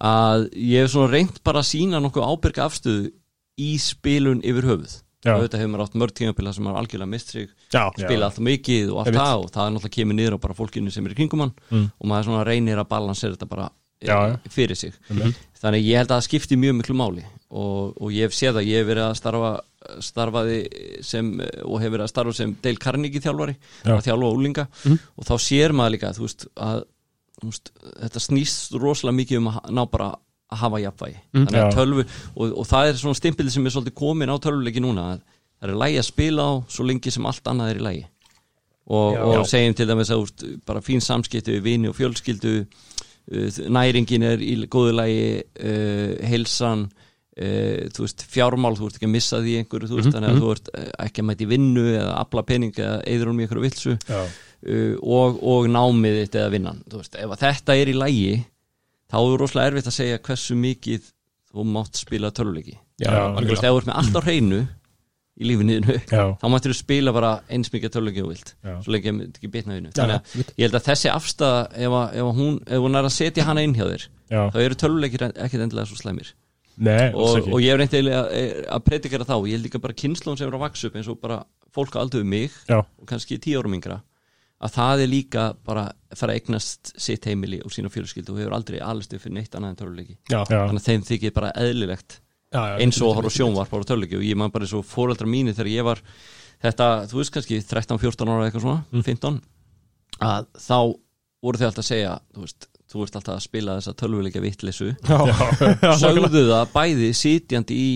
að 0.09 0.45
ég 0.57 0.83
hef 0.83 0.93
svona 0.93 1.11
reynd 1.11 1.39
bara 1.45 1.61
að 1.61 1.69
sína 1.69 2.01
nokkuð 2.01 2.25
ábyrga 2.31 2.65
afstöðu 2.65 3.11
í 3.57 3.77
spilun 3.81 4.41
yfir 4.45 4.67
höfuð 4.69 5.01
og 5.27 5.41
þetta 5.43 5.57
hefur 5.59 5.71
maður 5.73 5.83
átt 5.87 5.95
mörg 5.99 6.13
tímabila 6.15 6.53
sem 6.53 6.63
maður 6.63 6.77
algjörlega 6.83 7.09
mist 7.09 7.31
sig 7.33 7.47
Já, 7.73 7.89
spila 7.97 8.27
alltaf 8.29 8.43
mikið 8.47 8.91
og 8.93 8.99
allt 9.01 9.15
það 9.17 9.41
og 9.43 9.49
það 9.51 9.65
er 9.65 9.71
náttúrulega 9.75 9.95
kemur 9.97 10.15
niður 10.15 10.35
á 10.37 10.43
bara 10.45 10.53
fólkinu 10.59 10.91
sem 10.93 11.05
er 11.05 11.11
í 11.11 11.17
kringum 11.17 11.41
hann 11.43 11.53
Mm. 11.71 11.87
og 11.99 12.05
maður 12.07 12.23
svona 12.29 12.45
reynir 12.45 12.77
að 12.79 12.87
balansera 12.87 13.33
þetta 13.35 13.49
bara 13.49 13.65
eh, 14.01 14.07
Já, 14.07 14.17
já. 14.29 14.37
fyrir 14.49 14.75
sig 14.77 14.93
Mhm. 15.09 15.33
þannig 15.61 15.83
ég 15.89 15.97
held 15.97 16.09
að 16.11 16.17
það 16.21 16.27
skipti 16.29 16.55
mjög 16.55 16.75
miklu 16.79 16.95
máli 16.95 17.23
og, 17.49 17.97
og 18.01 18.11
ég 18.13 18.21
hef 18.29 18.31
séð 18.37 18.61
að 18.61 18.67
ég 18.69 18.77
hef 18.77 18.87
verið 18.87 19.05
að 19.09 19.15
starfa 19.17 19.51
starfaði 19.99 20.57
sem 21.03 21.33
og 21.65 21.79
hef 21.81 21.91
verið 21.91 22.03
að 22.05 22.11
starfa 22.13 22.33
sem 22.35 22.55
Dale 22.61 22.77
Carnegie 22.77 23.21
þjálfari 23.23 23.55
Já. 23.83 23.97
að 23.97 24.05
þjálfa 24.07 24.31
úlinga 24.37 24.67
Mhm. 24.85 24.99
og 25.17 25.25
þá 25.25 25.33
sér 25.41 25.71
maður 25.73 25.91
líka 25.97 26.13
veist, 26.19 26.45
að 26.55 26.83
veist, 27.43 27.71
þetta 28.01 28.19
snýst 28.19 28.77
rosalega 28.79 29.17
mikið 29.17 29.37
um 29.37 29.47
að 29.51 29.71
ná 29.71 29.85
bara 29.91 30.15
að 30.51 30.57
hafa 30.63 30.79
jafnvægi 30.83 31.17
Mhm. 31.33 31.47
að 31.47 31.57
Já. 31.59 31.69
tölvu 31.75 32.03
og, 32.35 32.57
og 32.57 32.65
það 32.69 32.89
er 32.91 32.93
svona 33.01 33.15
stimpil 33.19 33.49
sem 33.51 33.65
er 33.65 33.73
svolítið 33.75 33.97
komin 33.99 34.29
á 34.31 34.35
tölvuleiki 34.39 34.79
núna 34.83 35.07
að 35.13 35.19
það 35.61 35.69
er 35.69 35.79
lægi 35.81 35.97
að 35.99 36.07
spila 36.11 36.43
á 36.47 36.53
svo 36.69 36.85
lengi 36.87 37.11
sem 37.11 37.25
allt 37.25 37.43
annað 37.51 37.71
er 37.73 37.79
í 37.81 37.85
lægi 37.87 38.05
og, 38.87 39.13
Já. 39.15 39.21
og 39.23 39.33
Já. 39.35 39.43
segjum 39.51 39.75
til 39.75 39.87
dæmis 39.89 40.11
að 40.13 40.21
úst, 40.23 40.45
bara 40.65 40.79
fín 40.85 41.01
samskipti 41.03 41.57
við 41.57 41.63
vini 41.65 41.89
og 41.91 41.95
fjölskyldu 41.97 42.53
uh, 42.63 43.49
næringin 43.69 44.23
er 44.23 44.39
í 44.39 44.53
góðu 44.71 44.93
lægi 44.95 45.43
uh, 45.59 46.27
heilsan 46.29 46.85
uh, 46.87 47.83
þú 47.91 48.05
veist, 48.05 48.23
fjármál, 48.31 48.77
þú 48.79 48.87
ert 48.87 48.95
ekki 49.01 49.09
að 49.09 49.15
missa 49.17 49.41
því 49.43 49.57
einhverju, 49.59 49.89
þú 49.91 49.99
veist, 49.99 50.13
þannig 50.15 50.31
að 50.31 50.39
þú 50.41 50.51
ert 50.55 50.69
eh, 50.73 50.87
ekki 51.05 51.21
að 51.21 51.27
mæti 51.33 51.47
vinnu 51.51 51.83
eða 51.99 52.13
afla 52.23 52.43
pening 52.47 52.71
eða 52.79 53.01
eður 53.05 53.33
um 53.33 53.39
einhverju 53.43 53.65
vilsu 53.67 53.97
uh, 53.97 54.95
og, 55.03 55.43
og 55.43 55.67
námið 55.69 56.21
þitt 56.23 56.39
eða 56.39 56.53
vinnan 56.55 56.79
þú 56.87 57.01
veist, 57.03 57.19
ef 57.19 57.35
þetta 57.43 57.75
er 57.83 57.91
í 57.91 57.97
lægi 57.99 58.31
þá 59.11 59.17
er 59.19 59.37
rosalega 59.41 59.71
erfitt 59.71 59.91
að 59.91 59.97
segja 59.97 60.23
hversu 60.27 60.57
mikið 60.59 61.11
þú 61.51 61.67
mátt 61.75 62.01
spila 62.01 62.33
töluleiki 62.35 62.75
já, 62.75 63.11
Já, 63.11 63.21
þú 63.37 63.77
ert 63.77 63.89
með 63.89 63.95
allt 64.01 64.19
á 64.19 64.21
hreinu 64.25 64.61
í 65.37 65.45
lífinniðinu 65.45 65.95
já, 66.09 66.23
þá 66.41 66.45
mættir 66.49 66.73
þú 66.73 66.79
spila 66.79 67.13
bara 67.13 67.31
eins 67.53 67.69
mikið 67.73 67.93
töluleiki 67.93 68.23
og 68.25 68.31
vilt. 68.31 68.55
Já. 68.65 68.73
svo 68.81 68.93
lengi 68.95 69.11
að 69.11 69.17
myndi 69.19 69.39
ekki 69.41 69.51
bitna 69.53 69.77
að 69.77 70.41
ég 70.57 70.63
held 70.65 70.79
að 70.79 70.87
þessi 70.89 71.11
afstæða 71.13 71.59
ef, 71.77 71.93
að, 71.99 72.17
ef, 72.17 72.23
að 72.31 72.41
hún, 72.41 72.57
ef 72.65 72.83
hún 72.87 72.97
er 72.97 73.07
að 73.09 73.15
setja 73.17 73.45
hana 73.47 73.63
inn 73.65 73.75
hjá 73.77 73.85
þér 73.85 74.07
já, 74.07 74.41
þá 74.53 74.59
eru 74.63 74.79
töluleikir 74.81 75.27
ekkit 75.29 75.63
endilega 75.63 75.91
svo 75.91 75.99
slæmir. 75.99 76.33
Nei, 76.77 77.09
og, 77.09 77.39
ekki. 77.39 77.53
og 77.53 77.61
ég 77.63 77.73
hef 77.73 77.79
reyndi 77.81 77.97
eiginlega 77.97 78.23
að, 78.25 78.57
að 78.75 78.83
predikara 78.85 79.25
þá. 79.25 79.35
Ég 79.49 79.55
held 79.55 79.65
líka 79.65 79.79
bara 79.81 79.95
kynnslón 79.97 80.37
sem 80.37 80.45
er 80.45 80.57
að 80.57 80.61
vaksa 80.61 80.89
upp 80.89 80.97
eins 80.99 81.07
og 81.09 81.17
bara 81.21 81.39
fólk 81.73 81.97
aldur 81.97 82.21
við 82.21 82.29
mig 82.33 82.57
já, 82.69 82.81
og 82.81 83.07
kannski 83.09 83.39
tíu 83.41 83.61
árum 83.61 83.77
yngra 83.77 83.97
að 84.57 84.73
það 84.73 85.01
er 85.03 85.09
líka 85.11 85.43
bara 85.67 85.83
að 85.91 86.17
fara 86.17 86.33
að 86.33 86.39
eignast 86.41 86.93
sitt 86.97 87.27
heimili 87.29 87.59
og 87.61 87.73
sína 87.73 87.91
fjölskyldu 87.93 88.33
og 88.33 88.39
hefur 88.41 88.55
aldrei 88.57 88.79
alistu 88.81 89.19
fyrir 89.21 89.35
neitt 89.37 89.53
annað 89.57 89.73
en 89.73 89.79
töluleiki 89.83 90.15
þannig 90.49 90.79
að 90.81 90.87
þeim 90.87 91.03
þykir 91.11 91.35
bara 91.35 91.51
eðlilegt 91.61 92.17
já, 92.17 92.61
já, 92.63 92.73
eins 92.81 93.01
og 93.03 93.13
horfa 93.19 93.29
á 93.29 93.37
sjónvarp 93.37 93.75
á 93.75 93.77
töluleiki 93.91 94.17
og 94.17 94.25
ég 94.25 94.39
man 94.39 94.53
bara 94.53 94.65
eins 94.65 94.73
og 94.77 94.87
fóreldra 94.87 95.29
mínu 95.29 95.53
þegar 95.53 95.69
ég 95.73 95.85
var 95.85 96.01
þetta, 96.63 96.87
þú 97.11 97.21
veist 97.21 97.35
kannski 97.35 97.59
13-14 97.61 98.33
ára 98.33 98.47
eitthvað 98.47 98.65
svona, 98.65 99.03
15 99.05 99.37
að 100.25 100.49
þá 100.57 100.77
voru 101.45 101.61
þau 101.61 101.67
alltaf 101.69 101.83
að 101.83 101.89
segja 101.91 102.15
þú 102.33 102.45
veist, 102.47 102.69
þú 102.89 103.03
veist 103.03 103.19
alltaf 103.19 103.35
að 103.35 103.43
spila 103.45 103.77
þessa 103.77 103.97
tölvuleika 104.01 104.41
vittlesu 104.41 104.89
sögðu 106.01 106.47
það 106.49 106.71
bæði 106.73 107.11
sitjandi 107.19 107.77
í 107.77 107.91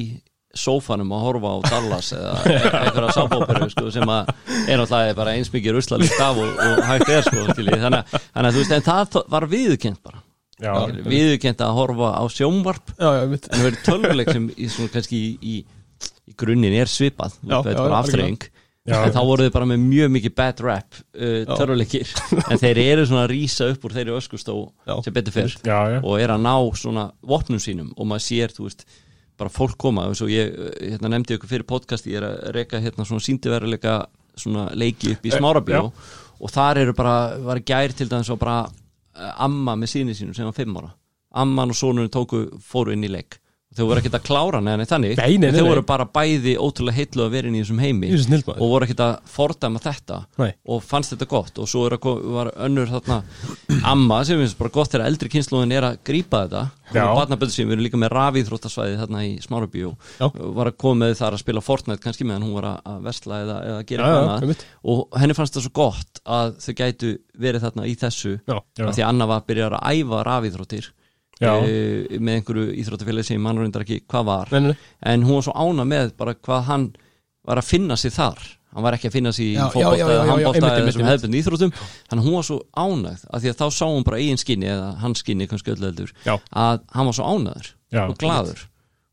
sófanum 0.57 1.11
að 1.15 1.23
horfa 1.25 1.51
á 1.51 1.57
Dallas 1.69 2.11
eða 2.15 2.31
einhverja 2.45 3.15
sábóperu 3.15 3.69
sko, 3.71 3.85
sem 3.93 4.11
að 4.11 4.31
er 4.67 4.79
náttúrulega 4.81 5.17
bara 5.17 5.35
eins 5.37 5.51
mikið 5.53 5.77
ruslalíkt 5.77 6.23
af 6.23 6.41
og, 6.41 6.61
og 6.65 6.81
hægt 6.89 7.11
er 7.13 7.27
sko, 7.27 7.45
þannig, 7.55 8.15
þannig 8.17 8.47
að 8.49 8.55
þú 8.57 8.63
veist, 8.63 8.75
en 8.77 8.87
það 8.87 9.19
var 9.35 9.47
viðurkent 9.51 10.01
bara, 10.03 10.23
já, 10.61 10.73
viðurkent 11.07 11.65
að 11.65 11.75
horfa 11.79 12.13
á 12.19 12.23
sjónvarp. 12.35 12.95
Já, 12.95 13.09
já, 13.17 13.21
en 13.27 13.45
það 13.45 13.67
verður 13.67 13.85
tölvuleik 13.87 14.33
sem 14.33 14.49
í, 14.55 14.71
svona, 14.71 14.95
kannski 14.95 15.21
í, 15.21 15.29
í, 15.41 16.09
í 16.31 16.35
grunninn 16.39 16.79
er 16.81 16.91
svipað. 16.91 17.37
Já. 18.89 18.97
en 19.05 19.13
þá 19.13 19.21
voru 19.21 19.45
þið 19.45 19.51
bara 19.53 19.65
með 19.69 19.83
mjög 19.85 20.07
mikið 20.15 20.31
bad 20.39 20.61
rap 20.65 20.95
uh, 20.97 21.43
törfuleikir 21.51 22.09
en 22.49 22.57
þeir 22.57 22.79
eru 22.81 23.03
svona 23.05 23.27
að 23.27 23.33
rísa 23.35 23.67
upp 23.69 23.83
úr 23.85 23.93
þeirri 23.93 24.15
öskustó 24.17 24.55
sem 25.05 25.13
betur 25.13 25.35
fyrr 25.35 25.53
Já, 25.61 25.77
já, 25.93 25.97
og 26.01 26.15
er 26.17 26.33
að 26.33 26.41
ná 26.47 26.55
svona 26.81 27.03
vopnum 27.21 27.61
sínum. 27.61 27.91
Og 27.93 28.09
maður 28.09 28.25
sér, 28.25 28.55
þú 28.55 28.65
veist, 28.65 28.87
bara 29.41 29.53
fólk 29.53 29.77
koma. 29.81 30.07
Og 30.11 30.31
ég 30.31 30.55
uh, 30.55 30.71
hérna, 30.79 31.11
nefndi 31.15 31.37
ykkur 31.37 31.51
fyrir 31.51 31.67
podcast 31.69 32.09
ég 32.09 32.21
er 32.21 32.27
að 32.29 32.55
reyka 32.57 32.81
hérna 32.83 33.07
svona 33.07 33.25
síndiveruleika 33.25 33.99
svona 34.39 34.69
leiki 34.77 35.15
upp 35.15 35.25
í 35.27 35.33
smárabjó 35.33 35.83
og 36.41 36.49
þar 36.49 36.79
eru 36.85 36.93
bara, 36.97 37.15
var 37.43 37.59
gær 37.67 37.93
til 37.93 38.07
dæmis 38.09 38.31
og 38.31 38.39
bara 38.41 38.63
uh, 38.65 39.31
amma 39.43 39.75
með 39.77 39.95
síni 39.95 40.17
sínum 40.17 40.37
sem 40.37 40.47
var 40.47 40.57
fimm 40.57 40.77
ára. 40.79 40.93
Amman 41.41 41.71
og 41.71 41.77
sonurinn 41.79 42.11
tóku 42.11 42.45
fóru 42.63 42.95
inn 42.95 43.07
í 43.07 43.11
leik 43.11 43.37
þau 43.77 43.85
voru 43.87 44.01
ekkert 44.01 44.17
að 44.19 44.25
klára 44.27 44.59
neðan 44.63 44.89
þannig. 44.89 45.15
Nei, 45.19 45.37
nei, 45.37 45.47
nei, 45.51 45.59
þau 45.59 45.69
voru 45.69 45.83
bara 45.87 46.07
bæði 46.11 46.57
ótrúlega 46.59 46.97
heitlu 46.97 47.25
að 47.25 47.35
vera 47.37 47.47
inn 47.51 47.55
í 47.55 47.63
þessum 47.63 47.79
heimi 47.83 48.11
og 48.57 48.65
voru 48.73 48.87
ekkert 48.87 49.03
að 49.05 49.13
fordæma 49.31 49.81
þetta 49.83 50.19
og 50.41 50.83
fannst 50.83 51.15
þetta 51.15 51.29
gott. 51.31 51.61
Og 51.61 51.69
svo 51.71 51.85
að, 51.87 52.09
var 52.35 52.51
önnur 52.67 52.91
þarna 52.91 53.21
amma 53.87 54.21
sem 54.27 54.41
finnst 54.41 54.59
bara 54.59 54.73
gott 54.75 54.91
þegar 54.91 55.07
eldri 55.07 55.31
kynnslóðin 55.31 55.75
er 55.77 55.91
að 55.91 55.99
grípa 56.07 56.45
þetta. 56.45 56.67
Já. 56.91 57.05
og 57.07 57.21
barnaböðu 57.21 57.53
sem 57.55 57.69
erum 57.71 57.83
líka 57.85 57.99
með 57.99 58.11
rafíþróttasvæði 58.17 58.97
þarna 58.99 59.21
í 59.23 59.31
Smárabí 59.43 59.83
og 59.87 60.09
Já. 60.19 60.25
var 60.57 60.71
að 60.71 60.77
koma 60.83 61.05
með 61.05 61.13
þar 61.21 61.37
að 61.37 61.43
spila 61.45 61.63
Fortnite 61.63 62.03
kannski 62.03 62.27
meðan 62.27 62.43
hún 62.47 62.57
var 62.57 62.67
að, 62.67 62.79
að 62.91 63.05
versla 63.07 63.37
eða, 63.45 63.57
eða 63.69 63.85
gera 63.91 64.09
annað. 64.17 64.65
og 64.91 65.19
henni 65.21 65.37
fannst 65.37 65.55
það 65.55 65.65
svo 65.67 65.73
gott 65.79 66.21
að 66.25 66.57
þau 66.65 66.73
gætu 66.81 67.11
verið 67.45 67.65
þarna 67.67 67.87
í 67.87 67.95
þessu 68.01 68.33
Já, 68.35 68.57
já. 68.57 68.85
af 68.89 68.97
því 68.97 69.05
að 69.05 69.07
Anna 69.07 69.29
var 69.31 69.39
að 69.41 69.47
byrja 69.51 69.69
að 69.71 70.01
æfa 70.01 70.23
rafíþróttir. 70.27 70.91
E, 71.41 72.19
með 72.19 72.39
einhverju 72.39 72.65
íþróttafélagi 72.83 73.31
sem 73.31 73.41
mann 73.41 73.59
reyndar 73.59 73.85
ekki 73.85 74.01
hvað 74.05 74.25
var. 74.29 74.51
Nei, 74.53 74.71
nei, 74.71 74.89
en 75.13 75.27
hún 75.27 75.39
var 75.39 75.45
svo 75.47 75.55
ána 75.57 75.85
með 75.89 76.15
bara 76.19 76.35
hvað 76.37 76.65
hann 76.69 76.89
var 77.47 77.61
að 77.61 77.69
finna 77.71 77.97
sig 77.97 78.13
þar. 78.15 78.41
Hann 78.71 78.85
var 78.85 78.95
ekki 78.95 79.09
að 79.09 79.15
finna 79.17 79.31
sig 79.35 79.49
í 79.49 79.55
já, 79.57 79.65
eða 79.75 80.21
einmitt. 80.23 80.95
hefðbundin 80.95 81.39
íþróttum. 81.41 81.73
Þannig 82.07 82.21
að 82.21 82.27
hún 82.29 82.37
var 82.37 82.45
svo 82.47 82.59
ánægð 82.71 83.25
af 83.27 83.41
því 83.43 83.51
að 83.51 83.57
þá 83.59 83.65
sá 83.75 83.85
hún 83.89 84.05
bara 84.07 84.19
eigin 84.21 84.39
skinni 84.39 84.69
eða 84.71 84.91
hans 85.01 85.23
skinni 85.25 85.47
kannski 85.51 85.73
öllu 85.73 85.89
heldur 85.89 86.13
Já. 86.23 86.37
að 86.37 86.85
hann 86.95 87.09
var 87.09 87.17
svo 87.17 87.33
ánægður 87.33 87.73
og 88.05 88.15
glaður 88.21 88.61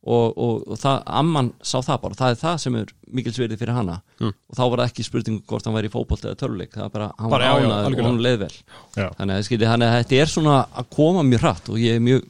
og, 0.09 0.39
og, 0.41 0.63
og 0.73 0.81
það, 0.81 1.03
amman 1.21 1.51
sá 1.61 1.77
það 1.85 2.01
bara. 2.05 2.17
Það 2.19 2.33
er 2.33 2.41
það 2.41 2.57
sem 2.63 2.79
er 2.81 2.93
mikilsverið 3.19 3.61
fyrir 3.61 3.77
hana. 3.77 3.99
Mm. 4.19 4.33
og 4.33 4.57
þá 4.57 4.63
var 4.65 4.81
það 4.81 4.91
ekki 4.91 5.07
spurning 5.07 5.39
hvort 5.51 5.69
hann 5.69 5.77
væri 5.77 5.91
í 5.91 5.93
fótbolta 5.93 6.31
eða 6.31 6.41
töluleik 6.41 6.73
það 6.75 6.85
var 6.87 6.95
bara, 6.95 7.09
hann 7.19 7.33
Bara, 7.33 7.53
var 7.53 7.67
ánægður 7.67 8.03
og 8.03 8.09
hún 8.09 8.21
leið 8.25 8.39
vel. 8.43 8.51
Já, 8.97 9.07
þannig 9.19 9.35
að, 9.35 9.45
skilji, 9.49 9.69
að 9.69 9.85
þetta 9.99 10.19
er 10.19 10.33
svona 10.33 10.59
að 10.81 10.91
koma 10.97 11.25
mjög 11.29 11.45
hratt 11.45 11.71
og 11.73 11.81
ég 11.83 11.99
er 11.99 12.05
mjög, 12.05 12.29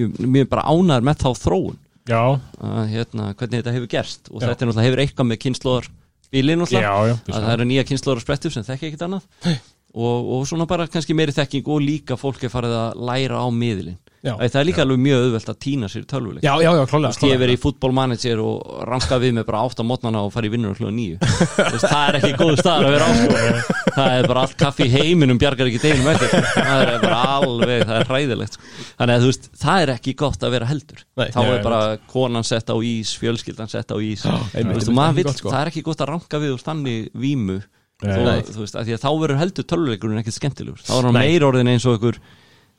mjög, 0.00 0.18
mjög 0.36 0.48
bara 0.54 0.66
ánægður 0.70 1.08
með 1.08 1.20
þá 1.22 1.28
þróun. 1.44 1.78
Að, 2.60 2.80
hérna, 2.92 3.28
hvernig 3.38 3.62
þetta 3.62 3.76
hefur 3.78 3.92
gerst. 3.94 4.32
Og 4.32 4.42
Já. 4.42 4.48
þetta 4.50 4.66
er 4.66 4.70
náttúrulega 4.70 4.88
hefur 4.90 5.04
eitthvað 5.04 5.30
með 5.30 5.40
kynnslóðar 5.44 5.90
bílinn 6.34 6.60
náttúrulega 6.60 7.14
að 7.14 7.46
það 7.46 7.52
eru 7.54 7.68
nýja 7.70 7.86
kynnslóðar 7.88 8.24
sprettur 8.24 8.52
sem 8.54 8.66
þekki 8.66 8.90
ekkert 8.90 9.06
annað. 9.06 9.28
Og, 9.94 10.30
og 10.34 10.46
svona 10.50 10.66
bara 10.66 10.88
kannski 10.90 11.14
meiri 11.14 11.32
þekking 11.32 11.68
og 11.70 11.84
líka 11.84 12.16
fólk 12.18 12.42
er 12.42 12.50
farið 12.50 12.74
að 12.74 13.04
læra 13.06 13.38
á 13.38 13.48
miðlinn 13.54 14.00
það 14.24 14.56
er 14.60 14.66
líka 14.68 14.82
alveg 14.84 15.00
mjög 15.04 15.24
auðvelt 15.26 15.50
að 15.52 15.56
týna 15.60 15.88
sér 15.92 16.04
í 16.04 16.08
tölvuleik. 16.08 16.44
Já, 16.46 16.52
já, 16.64 16.70
já, 16.72 16.80
Þú 16.84 16.90
klálega 16.94 17.28
ég 17.28 17.40
verið 17.42 17.56
í 17.56 17.60
fútbolmanager 17.60 18.40
og 18.40 18.70
ranka 18.88 19.18
við 19.20 19.34
með 19.36 19.46
bara 19.50 19.60
átt 19.66 19.82
á 19.82 19.84
mótnana 19.84 20.22
og 20.24 20.32
fara 20.32 20.48
í 20.48 20.52
vinnur 20.54 20.78
klúða 20.78 20.94
nýju 20.96 21.18
Þú 21.20 21.66
veist, 21.74 21.84
það 21.84 22.04
er 22.06 22.18
ekki 22.20 22.30
góð 22.40 22.54
staðar 22.62 22.86
að 22.88 22.94
vera 22.94 23.04
á 23.04 23.12
sko. 23.18 23.76
það 23.98 24.14
er 24.14 24.28
bara 24.30 24.44
allt 24.46 24.56
kaffi 24.64 24.86
í 24.86 24.92
heiminum 24.94 25.40
bjargar 25.42 25.70
ekki 25.70 25.82
deginum 25.82 26.10
eftir. 26.14 26.48
Það 26.54 26.84
er 26.86 27.04
bara 27.04 27.20
alveg, 27.34 27.84
það 27.84 28.00
er 28.00 28.08
hræðilegt 28.10 28.58
sko. 28.58 28.72
þannig 29.02 29.14
að 29.14 29.24
þú 29.26 29.30
veist, 29.30 29.48
það 29.64 29.84
er 29.84 29.94
ekki 29.98 30.16
gott 30.24 30.48
að 30.48 30.56
vera 30.56 30.70
heldur. 30.72 31.04
Nei, 31.20 31.26
þá 31.34 31.40
já, 31.40 31.52
er 31.52 31.64
bara 31.68 31.82
konan 32.10 32.48
sett 32.48 32.72
á 32.72 32.76
ís 32.80 33.14
fjölskyldan 33.20 33.70
sett 33.72 33.92
á 33.92 33.96
ís. 34.00 34.24
Sko. 34.24 35.50
það 35.52 35.60
er 35.60 35.72
ekki 35.72 35.84
gott 35.84 36.00
að 36.00 36.14
ranka 36.14 36.40
við 36.40 36.56
úr 36.56 36.62
stanni 36.62 36.96
vímu. 37.12 37.60
Þá 38.04 39.10
verður 39.20 39.38
heldur 39.38 39.66
tölvuleikurinn 39.68 40.20
ekkert 40.20 40.36
skemmtilegur. 40.36 40.80
Þá 40.84 40.96
er 40.98 41.06
hann 41.08 41.16
meir 41.16 41.46
orðin 41.46 41.70
eins 41.72 41.86
og 41.88 41.96
einhver 41.96 42.18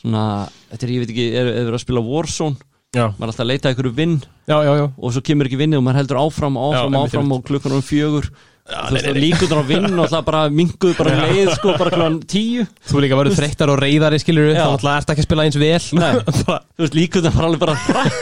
svona, 0.03 0.23
þetta 0.71 0.87
er, 0.87 0.93
ég 0.95 1.03
veit 1.03 1.13
ekki, 1.13 1.27
er, 1.31 1.51
er 1.51 1.67
verið 1.67 1.79
að 1.79 1.85
spila 1.85 2.03
Warzone? 2.05 2.71
Já, 2.95 3.09
maður 3.17 3.25
er 3.25 3.31
alltaf 3.31 3.43
að 3.43 3.49
leita 3.51 3.71
einhverju 3.71 3.93
vinn. 3.95 4.17
Já, 4.47 4.55
já, 4.63 4.73
og 4.87 5.11
svo 5.11 5.23
kemur 5.25 5.49
ekki 5.49 5.59
vinnið 5.59 5.81
og 5.81 5.85
maður 5.87 5.99
heldur 6.01 6.19
áfram 6.21 6.59
áfram, 6.61 6.93
einmitt, 6.93 7.15
áfram 7.15 7.33
og 7.35 7.41
klukkan 7.47 7.75
um 7.75 7.83
fjögur 7.83 8.29
líkundur 8.65 9.59
á 9.61 9.63
vinn 9.67 9.99
og 10.01 10.07
það 10.09 10.23
bara 10.25 10.39
minguð 10.49 10.95
bara 10.97 11.11
um 11.13 11.19
leið 11.35 11.49
sko, 11.53 11.73
bara 11.77 11.91
klukkan 11.93 12.15
tíu. 12.25 12.63
Þú 12.89 13.01
líka 13.03 13.17
verður 13.19 13.35
þreyttar 13.37 13.69
og 13.69 13.77
reyðari 13.83 14.17
skilur. 14.23 14.47
Þá 14.57 14.63
náttúrulega 14.65 15.01
ert 15.03 15.11
ekki 15.13 15.21
að 15.21 15.27
spila 15.27 15.45
eins 15.45 15.57
vel. 15.61 16.89
Líkundur 16.97 17.35
bara 17.35 17.49
alveg 17.51 17.61
bara 17.61 17.75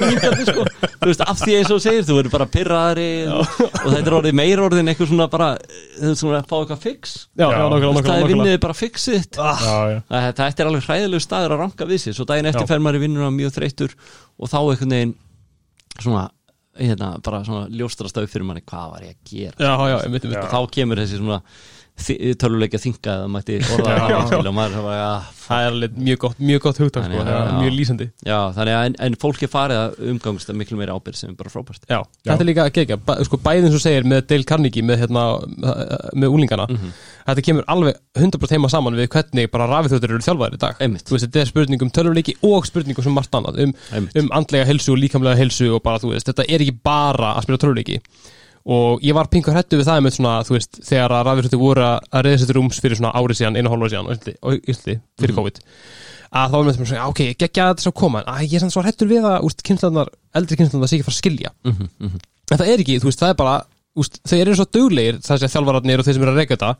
minkandi 0.03 0.47
sko, 0.49 0.65
þú 0.99 1.07
veist, 1.09 1.23
af 1.23 1.39
því 1.39 1.55
eins 1.61 1.71
og 1.71 1.79
þú 1.79 1.85
segir 1.85 2.05
þú 2.09 2.17
verður 2.19 2.33
bara 2.35 2.47
pyrraðari 2.57 3.07
og, 3.31 3.55
og 3.63 3.87
þetta 3.87 4.03
er 4.03 4.17
orðið 4.19 4.37
meir 4.41 4.63
orðin 4.65 4.91
eitthvað 4.91 5.11
svona 5.13 5.29
bara 5.31 5.49
þú 5.63 6.11
veist, 6.11 6.21
svona 6.25 6.41
að 6.43 6.51
fá 6.51 6.55
eitthvað 6.59 6.83
fix. 6.89 7.15
Það 7.39 7.55
er 7.55 7.73
nákvæmlega. 7.77 8.29
vinnið 8.33 8.59
bara 8.67 8.77
fixið. 8.77 9.27
Ah, 9.39 9.63
já, 9.63 9.77
já, 9.95 9.99
Það- 10.11 10.29
Þetta 10.43 10.63
er 10.63 10.69
alveg 10.73 10.87
hræðilegu 10.89 11.23
staður 11.23 11.55
að 11.55 11.61
ranka 11.63 11.87
við 11.87 12.03
sér 12.03 12.15
Svo 12.17 12.25
daginn 12.27 12.49
eftir 12.51 12.67
fer 12.69 12.81
maður 12.83 12.99
í 12.99 13.03
vinnuna 13.07 13.29
mjög 13.33 13.53
þreyttur 13.57 13.93
Og 14.43 14.49
þá 14.51 14.57
einhvern 14.59 14.93
veginn 14.95 15.13
Svona, 16.03 16.23
hérna, 16.79 17.13
bara 17.23 17.43
svona 17.45 17.67
ljóstrastöð 17.73 18.29
fyrir 18.31 18.47
manni 18.47 18.63
Hvað 18.65 18.91
var 18.95 19.05
ég 19.07 19.15
að 19.15 19.31
gera? 19.31 19.55
Já, 19.59 19.73
já, 19.91 19.97
einmitt 20.07 20.27
Og 20.31 20.51
þá 20.53 20.59
kemur 20.77 21.01
þessi 21.03 21.19
svona 21.21 21.39
Töluleikja 21.93 22.79
þinga 22.81 23.11
eða 23.13 23.27
mætti 23.31 23.55
orða 23.75 23.93
það 23.93 24.09
Já. 24.09 24.17
er 24.33 24.73
já, 24.97 25.09
Það 25.43 25.59
er 25.61 25.67
alveg 25.73 25.97
mjög 25.99 26.17
gott, 26.23 26.37
mjög 26.39 26.61
gott 26.63 26.77
hugtak 26.81 27.03
Þannig 27.03 27.19
sko, 27.19 27.25
það 27.27 27.35
er 27.35 27.47
já. 27.51 27.57
mjög 27.59 27.73
lýsandi. 27.77 28.07
Já 28.25 28.37
þannig 28.55 28.73
að 28.77 28.85
en, 28.87 28.95
en 29.05 29.15
fólk 29.21 29.43
er 29.45 29.51
farið 29.53 29.79
að 29.83 29.97
umgangast 30.13 30.49
að 30.49 30.57
miklu 30.61 30.79
meira 30.79 30.95
ábyrð 30.97 31.19
sem 31.19 31.29
er 31.29 31.37
bara 31.39 31.51
frábært. 31.53 31.85
Já, 31.91 31.99
þetta 32.25 32.37
er 32.43 32.49
líka 32.49 32.65
að 32.65 32.71
gegja, 32.79 32.97
sko 33.29 33.39
bæðin 33.45 33.69
sem 33.75 33.83
segir 33.83 34.07
með 34.09 34.21
Dale 34.31 34.47
Carnegie, 34.49 34.83
með 34.87 35.03
hérna 35.03 35.23
með 36.17 36.33
úlingana, 36.37 36.67
Mhm. 36.73 36.93
þetta 37.27 37.45
kemur 37.45 37.67
alveg 37.75 37.95
100% 38.17 38.55
heima 38.57 38.69
saman 38.73 38.95
við 38.97 39.07
hvernig 39.13 39.51
bara 39.51 39.67
rafithjóttir 39.69 40.09
eru 40.15 40.25
þjálfaðir 40.25 40.53
í 40.57 40.61
dag, 40.65 40.75
Einmitt. 40.79 41.05
þú 41.05 41.15
veist, 41.17 41.27
þetta 41.29 41.41
er 41.41 41.51
spurning 41.51 41.81
um 41.83 41.91
tölvuleiki 41.91 42.35
og 42.43 42.65
spurning 42.65 42.97
um 43.05 43.13
margt 43.13 43.31
annað, 43.31 43.59
um, 43.67 43.73
um 44.15 44.29
andlega 44.31 44.65
helsu 44.65 44.93
og 44.95 44.99
líkamlega 44.99 45.37
helsu 45.37 45.69
og 45.75 45.83
bara, 45.83 45.99
þú 45.99 46.13
veist, 46.15 46.25
þetta 46.31 46.47
er 46.49 46.59
ekki 46.65 46.79
bara 46.83 47.35
að 47.37 47.43
spila 47.43 47.57
tölvuleiki 47.57 47.99
og 48.65 49.01
ég 49.03 49.13
var 49.17 49.27
pingur 49.27 49.53
hættu 49.57 49.77
við 49.79 49.89
það 49.89 50.03
með 50.05 50.15
svona, 50.17 50.37
þú 50.47 50.55
veist, 50.55 50.79
þegar 50.87 51.11
að 51.11 51.25
rafithjóttir 51.27 51.59
voru 51.59 51.81
að 51.83 51.97
að 52.13 52.23
reyða 52.23 52.39
sér 52.39 52.47
til 52.51 52.55
rúms 52.55 52.79
fyrir 52.79 52.97
svona 52.99 53.11
árið 53.19 53.39
síðan, 53.39 53.57
einu 53.57 53.69
og 53.69 53.75
hálfa 53.75 53.89
síðan, 53.91 54.07
á 54.07 54.47
Íslandi, 54.71 54.95
fyrir 55.19 55.33
Mhm. 55.33 55.37
COVID 55.37 55.59
að 56.33 56.49
þá 56.49 56.55
var 56.57 56.65
með 56.65 56.85
svona, 56.87 57.07
ok, 57.09 57.21
geggja 57.37 57.67
þetta 57.69 57.83
svo 57.83 57.91
koma 57.93 58.23
en 58.23 58.33
að 58.33 58.47
ég 58.47 58.53
er 58.55 58.59
samt 58.59 58.73
svo 58.73 58.81
hættur 58.81 59.07
við 59.07 59.23
að, 59.27 59.43
úst, 59.43 59.61
kynslunar 59.63 60.09
eldri 60.33 60.57
kynslunar 60.57 60.87
sé 60.87 60.95
ekki 60.97 61.03
að 61.03 61.09
fara 61.09 61.17
að 61.17 61.23
skilja 61.23 61.49
mm 61.63 61.71
-hmm, 61.71 61.89
mm 61.99 62.09
-hmm. 62.09 62.19
En 62.51 62.57
það 62.57 62.67
er 62.67 62.79
ekki, 62.79 62.99
þú 62.99 63.07
veist, 63.09 63.19
það 63.19 63.29
er 63.29 63.35
bara 63.35 63.65
úst, 63.95 64.19
Þau 64.27 64.37
eru 64.39 64.55
svo 64.55 64.65
duglegir, 64.65 65.15
það 65.21 65.37
sé 65.39 65.47
þjálfararnir 65.53 65.99
og 65.99 66.05
þeir 66.05 66.13
sem 66.13 66.23
eru 66.23 66.31
að 66.31 66.37
reyka 66.37 66.55
þetta 66.55 66.75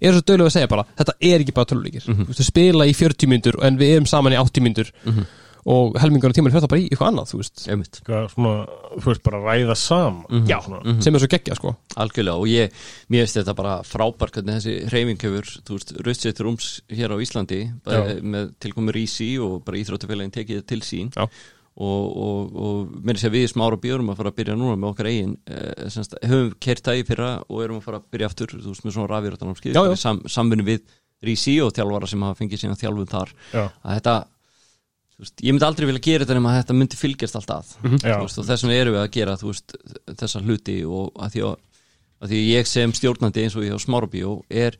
eru 0.00 0.14
svo 0.14 0.22
duglegir 0.26 0.46
að 0.46 0.52
segja 0.56 0.68
bara 0.68 0.84
Þetta 0.98 1.12
er 1.20 1.40
ekki 1.40 1.54
bara 1.54 1.66
tölvuleikir 1.66 2.04
mm 2.08 2.14
-hmm. 2.14 2.26
Þú 2.28 2.42
spila 2.44 2.84
í 5.58 5.98
40 5.98 5.98
myndur 5.98 5.98
en 5.98 5.98
við 5.98 5.98
erum 5.98 5.98
saman 5.98 5.98
í 5.98 5.98
80 5.98 5.98
myndur 5.98 5.98
og 5.98 5.98
helmingar 6.00 6.32
á 6.32 6.36
tímanu 6.36 6.54
fyrir 6.54 6.64
það 6.64 6.72
bara 6.72 6.80
í 6.80 6.86
eitthvað 6.88 7.10
annað, 7.10 7.28
þú 7.32 7.40
veist. 7.40 7.64
Einmitt. 7.68 8.00
Hvað, 8.06 8.28
svona, 8.32 8.52
þú 8.94 9.10
veist, 9.10 9.22
bara 9.26 9.40
ræða 9.42 9.76
saman. 9.78 10.46
Já, 10.48 10.56
svona, 10.64 10.94
sem 11.04 11.18
er 11.18 11.24
svo 11.24 11.30
geggja, 11.34 11.58
sko. 11.58 11.74
Algjörlega 11.98 12.38
og 12.38 12.48
ég, 12.52 12.80
mér 13.12 13.26
finnst 13.26 13.40
þetta 13.40 13.56
bara 13.58 13.74
frábært 13.86 14.38
hvernig 14.38 14.58
þessi 14.58 14.76
reyfing 14.94 15.26
hefur, 15.26 15.52
þú 15.66 15.78
veist, 15.78 15.94
Rauðsett 16.06 16.42
Rúms 16.44 16.70
hér 16.94 17.14
á 17.14 17.16
Íslandi, 17.24 17.60
bæði 17.84 18.18
með 18.36 18.50
tilkomur 18.64 18.96
Rísi 18.96 19.30
og 19.42 19.60
bara 19.66 19.80
íþróttafélagin 19.82 20.34
tekið 20.38 20.66
til 20.68 20.82
sín. 20.86 21.12
Já. 21.16 21.26
og, 21.78 22.06
og, 22.18 22.56
og 22.58 23.02
mér 23.06 23.20
sé 23.20 23.28
að 23.28 23.36
við 23.36 23.44
smára 23.52 23.76
björum 23.78 24.08
að 24.10 24.16
fara 24.18 24.32
að 24.32 24.38
byrja 24.40 24.56
núna 24.58 24.74
með 24.74 24.88
okkar 24.88 25.08
eigin 25.12 25.36
eh, 25.46 25.84
semst, 25.94 26.16
höfum 26.26 26.48
kert 26.58 26.82
það 26.88 26.98
í 26.98 27.04
fyrra 27.06 27.28
og 27.46 27.60
erum 27.62 27.78
að 27.78 27.84
fara 27.84 28.00
að 28.00 28.08
byrja 28.16 28.30
aftur, 28.32 28.54
þú 28.56 28.72
veist, 28.72 28.82
með 28.82 28.96
svona 28.96 29.86
já. 29.86 29.94
sam, 29.94 30.18
samvinni 30.26 30.66
við 30.66 30.82
Rísi 31.22 31.54
og 31.62 31.70
þjálfara 31.74 32.06
sem 32.10 32.22
hafa 32.22 32.38
fengið 32.38 32.60
sína 32.64 32.76
þjálfun 32.78 33.08
þar. 33.10 33.30
Já, 33.50 33.62
að 33.62 33.94
þetta 33.98 34.16
veist, 35.24 35.40
ég 35.42 35.54
myndi 35.54 35.66
aldrei 35.68 35.88
vilja 35.88 36.04
gera 36.04 36.26
þetta 36.26 36.38
nema 36.38 36.52
að 36.52 36.60
þetta 36.62 36.76
myndi 36.78 36.98
fylgjast 36.98 37.38
alltaf 37.40 37.72
já, 37.82 38.14
Þú 38.18 38.26
veist, 38.26 38.38
og 38.38 38.48
þess 38.48 38.66
vegna 38.66 38.78
erum 38.78 38.96
við 38.96 39.02
að 39.02 39.10
gera 39.16 39.38
veist, 39.42 39.76
þessa 40.22 40.44
hluti 40.44 40.78
og 40.86 41.22
að 41.24 41.34
því 41.34 41.44
að, 41.48 41.56
að 42.18 42.32
því 42.34 42.42
ég 42.44 42.70
sem 42.70 42.94
stjórnandi 42.96 43.44
eins 43.44 43.58
og 43.58 43.66
ég 43.66 43.76
á 43.76 43.80
Smárabí 43.82 44.24
og 44.28 44.44
er 44.48 44.78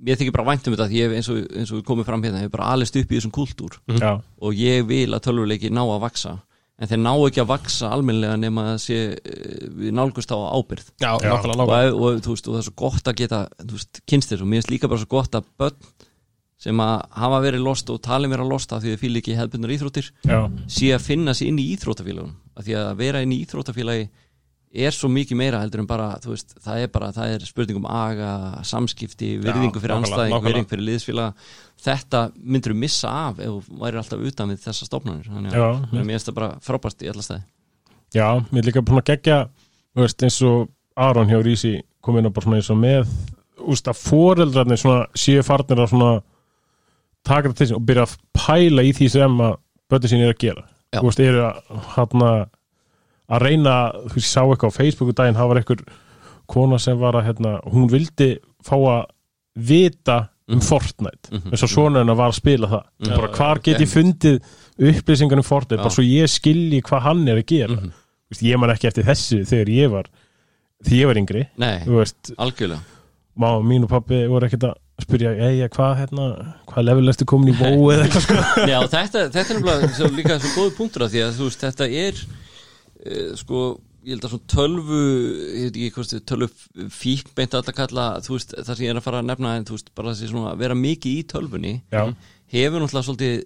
mér 0.00 0.20
þykir 0.20 0.34
bara 0.34 0.48
vænt 0.48 0.68
um 0.68 0.74
þetta 0.74 0.88
því 0.88 1.00
ég 1.00 1.08
hef 1.08 1.16
eins 1.18 1.30
og, 1.32 1.40
eins 1.52 1.72
og 1.72 1.80
við 1.80 1.88
komum 1.90 2.06
fram 2.08 2.22
hérna 2.24 2.40
ég 2.40 2.48
hef 2.48 2.54
bara 2.54 2.70
alist 2.74 2.96
upp 2.96 3.10
í 3.10 3.18
þessum 3.18 3.34
kultúr 3.36 3.76
já, 4.00 4.12
og 4.16 4.56
ég 4.56 4.86
vil 4.88 5.10
að 5.12 5.26
tölvuleiki 5.26 5.72
ná 5.72 5.82
að 5.84 6.00
vaksa 6.06 6.36
en 6.80 6.88
þeir 6.88 7.02
ná 7.02 7.10
ekki 7.12 7.42
að 7.42 7.50
vaksa 7.50 7.90
almennilega 7.92 8.38
nema 8.40 8.66
að 8.72 8.78
sé 8.86 9.00
eh, 9.12 9.64
við 9.68 9.92
nálgust 9.96 10.32
á 10.32 10.38
ábyrð 10.40 10.86
Já, 11.02 11.10
Já. 11.20 11.34
og, 11.36 11.50
og, 11.60 12.22
veist, 12.24 12.48
og 12.48 12.54
það 12.54 12.60
er 12.62 12.68
svo 12.70 12.76
gott 12.80 13.10
að 13.10 13.18
geta 13.20 13.40
þú 13.60 13.74
veist, 13.76 14.00
kynst 14.08 14.32
þér 14.32 14.44
og 14.44 14.48
mér 14.48 14.62
finnst 14.62 14.72
líka 14.72 14.90
bara 14.90 15.02
svo 15.02 15.10
gott 15.12 15.36
að 15.36 15.50
börn 15.60 15.90
sem 16.60 16.80
að 16.84 16.96
hafa 17.16 17.42
verið 17.44 17.64
lost 17.64 17.90
og 17.92 18.00
talin 18.04 18.32
vera 18.32 18.46
lost 18.46 18.72
af 18.72 18.82
því 18.82 18.94
þau 18.94 19.02
fíl 19.04 19.20
ekki 19.20 19.36
hefðbundar 19.38 19.76
íþróttir 19.76 20.10
sé 20.68 20.90
að 20.94 21.06
finna 21.06 21.34
sig 21.36 21.48
inn 21.48 21.60
í 21.60 21.70
íþróttafélagunum 21.74 22.34
af 22.56 22.66
því 22.66 22.76
að 22.82 22.90
vera 23.00 23.22
inn 23.24 23.32
í 23.32 23.40
íþróttafélagi 23.46 24.10
er 24.70 24.94
svo 24.94 25.08
mikið 25.10 25.38
meira 25.40 25.60
heldur 25.64 25.82
en 25.82 25.88
bara 25.90 26.12
veist, 26.22 26.52
það 26.62 26.84
er 26.84 26.90
bara, 26.94 27.08
það 27.14 27.32
er 27.34 27.46
spurning 27.48 27.80
um 27.80 27.88
aga 27.90 28.34
samskipti, 28.66 29.32
virðingu 29.42 29.82
fyrir 29.82 29.96
anstæðing 29.96 30.44
virðingu 30.44 30.70
fyrir 30.70 30.86
liðsfélag 30.86 31.48
þetta 31.82 32.20
myndur 32.38 32.76
þú 32.76 32.82
missa 32.84 33.14
af 33.26 33.40
ef 33.42 33.50
þú 33.50 33.80
væri 33.80 33.98
alltaf 33.98 34.22
utan 34.30 34.52
við 34.52 34.60
þessa 34.68 34.86
stofnanir. 34.86 35.26
Þannig 35.26 35.56
að 35.58 35.96
mér 35.96 36.06
finnst 36.12 36.30
það 36.30 36.38
bara 36.38 36.50
frábært 36.62 37.02
í 37.02 37.10
alla 37.10 37.26
stæði 37.26 37.42
já, 38.14 38.28
mér 38.52 38.62
er 38.62 38.70
líka 38.70 38.84
búin 38.86 39.02
að 39.02 39.10
gegja 39.10 39.40
veist, 39.98 40.22
eins 40.22 40.38
og 40.46 40.70
Aron 41.00 41.30
hjá 41.30 41.40
Rísi 41.42 41.74
kom 42.04 42.20
inn 42.20 42.30
á 42.30 42.34
bara 42.34 42.46
svona 42.46 42.60
eins 42.60 42.70
og 42.70 42.78
með 42.78 43.10
úst, 43.66 43.90
að 43.90 43.98
foreldrarnir 44.06 44.80
svona 44.80 45.06
séu 45.18 45.42
farnir 45.46 45.82
að 45.82 45.96
svona 45.96 46.12
taka 47.24 47.48
þetta 47.48 47.58
til 47.58 47.66
sín 47.70 47.76
og 47.76 47.86
byrja 47.86 48.02
að 48.06 48.16
pæla 48.34 48.82
í 48.82 48.92
því 48.96 49.08
sem 49.10 49.38
að 49.40 49.56
bötið 49.90 50.12
sín 50.12 50.24
er 50.24 50.32
að 50.34 50.38
gera 50.38 50.64
þú 50.94 51.04
veist, 51.06 51.20
eru 51.20 51.42
að 51.46 51.84
hana, 51.94 52.30
að 53.30 53.42
reyna, 53.44 53.74
þú 54.08 54.14
veist, 54.14 54.26
ég 54.26 54.30
sá 54.32 54.42
eitthvað 54.42 54.72
á 54.74 54.78
Facebooku 54.80 55.12
daginn, 55.14 55.36
það 55.38 55.48
var 55.52 55.60
einhver 55.60 55.82
kona 56.50 56.78
sem 56.82 56.98
var 56.98 57.14
að, 57.14 57.26
hérna, 57.28 57.52
hún 57.70 57.88
vildi 57.92 58.30
fá 58.66 58.74
að 58.76 59.04
vita 59.56 60.18
um 60.50 60.58
Mhm. 60.58 60.62
Fortnite 60.66 61.30
Mhm. 61.30 61.50
eins 61.52 61.62
og 61.62 61.68
svona 61.70 61.98
hennar 62.00 62.16
var 62.16 62.30
að 62.30 62.34
spila 62.40 62.66
það 62.66 62.82
Mhm. 63.00 63.16
bara 63.16 63.28
hvar 63.36 63.62
get 63.62 63.78
ég 63.78 63.86
fundið 63.88 64.40
upplýsingar 64.80 65.36
um 65.38 65.42
Fortnite, 65.46 65.78
Já. 65.78 65.82
bara 65.84 65.90
svo 65.94 66.02
ég 66.02 66.26
skilji 66.28 66.82
hvað 66.82 67.00
hann 67.02 67.28
er 67.28 67.36
að 67.36 67.46
gera 67.46 67.68
Mhm. 67.76 67.92
Þú 68.30 68.34
veist, 68.34 68.42
ég 68.42 68.58
man 68.58 68.70
ekki 68.70 68.86
eftir 68.88 69.04
þessu 69.04 69.44
þegar 69.46 69.66
ég 69.68 69.90
var 69.90 70.04
því 70.84 70.96
ég 71.00 71.06
var 71.06 71.14
yngri 71.14 71.46
Nei, 71.58 71.78
þú 71.84 71.98
veist, 72.02 72.34
algjörlega 72.36 72.80
mamma 73.36 73.62
mín 73.68 73.82
og 73.84 73.88
pappi 73.90 74.26
voru 74.26 74.46
ekkert 74.48 74.64
að 74.70 74.74
spyrja, 75.04 75.34
ei, 75.46 75.60
hvað 75.74 75.92
hérna 76.00 76.26
hvað 76.70 76.86
level 76.86 77.12
ertu 77.12 77.26
komin 77.28 77.52
í 77.52 77.56
vó 77.58 77.70
eða 77.92 78.06
eitthvað 78.06 78.26
sko? 78.26 78.38
Já, 78.72 78.78
þetta, 78.94 79.22
þetta 79.34 79.42
er 79.42 79.60
nefnilega 79.60 79.92
svo, 79.98 80.10
líka 80.16 80.40
svo 80.40 80.50
góði 80.56 80.74
punktur 80.78 81.06
af 81.06 81.12
því 81.12 81.22
að 81.26 81.38
þú 81.38 81.48
veist, 81.48 81.64
þetta 81.66 81.88
er 82.02 82.24
uh, 82.24 83.30
sko, 83.40 83.62
ég 84.06 84.14
held 84.14 84.26
að 84.26 84.34
svona 84.34 84.50
tölvu 84.54 85.04
ég 85.04 85.68
veit 85.68 85.78
ekki 85.78 85.94
hvort 85.96 86.14
þið 86.14 86.26
tölvu 86.32 86.90
fík 86.96 87.32
beint 87.38 87.56
að 87.58 87.72
kalla, 87.76 88.08
þú 88.24 88.36
veist, 88.36 88.56
það 88.58 88.72
sem 88.72 88.86
ég 88.86 88.94
er 88.94 89.00
að 89.00 89.06
fara 89.06 89.22
að 89.22 89.30
nefna 89.30 89.54
en 89.58 89.68
þú 89.68 89.78
veist, 89.78 89.94
bara 89.96 90.14
þessi 90.14 90.32
svona, 90.32 90.56
vera 90.60 90.78
mikið 90.78 91.16
í 91.18 91.24
tölvunni 91.34 91.74
já, 91.92 92.04
hefur 92.56 92.84
náttúrulega 92.84 93.08
svolítið 93.08 93.40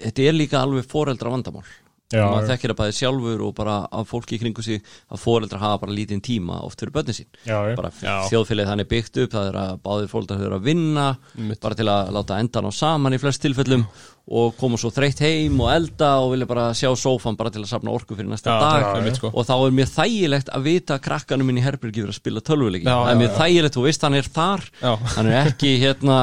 þetta 0.00 0.26
er 0.26 0.36
líka 0.36 0.64
alveg 0.64 0.88
foreldra 0.88 1.32
vandamál 1.32 1.64
já, 2.10 2.24
maður 2.26 2.48
þekkir 2.50 2.74
að 2.74 2.78
bæði 2.80 2.94
sjálfur 3.00 3.42
og 3.46 3.52
bara 3.58 3.76
af 4.00 4.08
fólki 4.10 4.36
í 4.36 4.40
kringu 4.42 4.64
sig 4.66 4.80
að 5.10 5.22
foreldra 5.22 5.60
hafa 5.62 5.80
bara 5.84 5.96
lítinn 5.96 6.22
tíma 6.24 6.60
oft 6.66 6.80
fyrir 6.82 6.94
börnin 6.96 7.16
sín 7.16 7.28
já, 7.46 7.58
bara 7.78 7.90
þjóðfélagið 8.30 8.70
þannig 8.72 8.88
byggt 8.94 9.20
upp 9.24 9.34
það 9.36 9.50
er 9.52 9.58
að 9.64 9.74
báðir 9.84 10.10
fóldar 10.12 10.40
þurfa 10.42 10.58
að 10.60 10.70
vinna 10.70 11.08
Einmitt. 11.38 11.60
bara 11.62 11.78
til 11.78 11.90
að 11.92 12.14
láta 12.18 12.40
endan 12.42 12.70
á 12.70 12.72
saman 12.74 13.14
í 13.16 13.20
flest 13.22 13.42
tilfellum 13.44 13.84
og 14.30 14.52
koma 14.60 14.78
svo 14.78 14.92
þreytt 14.94 15.18
heim 15.24 15.56
og 15.64 15.70
elda 15.72 16.10
og 16.22 16.32
vilja 16.34 16.46
bara 16.46 16.68
sjá 16.76 16.90
sófan 16.94 17.34
bara 17.38 17.50
til 17.50 17.64
að 17.64 17.70
safna 17.72 17.90
orku 17.90 18.14
fyrir 18.14 18.28
næsta 18.30 18.52
Já, 18.52 18.60
dag 18.92 19.08
sko. 19.16 19.30
og 19.34 19.46
þá 19.48 19.54
er 19.56 19.72
mér 19.74 19.90
þægilegt 19.90 20.52
að 20.54 20.66
vita 20.68 20.94
að 20.98 21.04
krakkanum 21.08 21.48
minn 21.50 21.58
í 21.58 21.64
Herbergi 21.64 22.04
verið 22.04 22.14
að 22.14 22.20
spila 22.20 22.42
tölvuleiki 22.46 22.86
það 22.86 23.10
er 23.10 23.18
mér 23.18 23.30
já. 23.30 23.34
þægilegt, 23.40 23.74
þú 23.78 23.86
veist 23.88 24.06
hann 24.06 24.18
er 24.20 24.28
þar 24.36 24.66
Já. 24.82 24.92
hann 25.16 25.30
er 25.32 25.50
ekki 25.50 25.72
hérna 25.82 26.18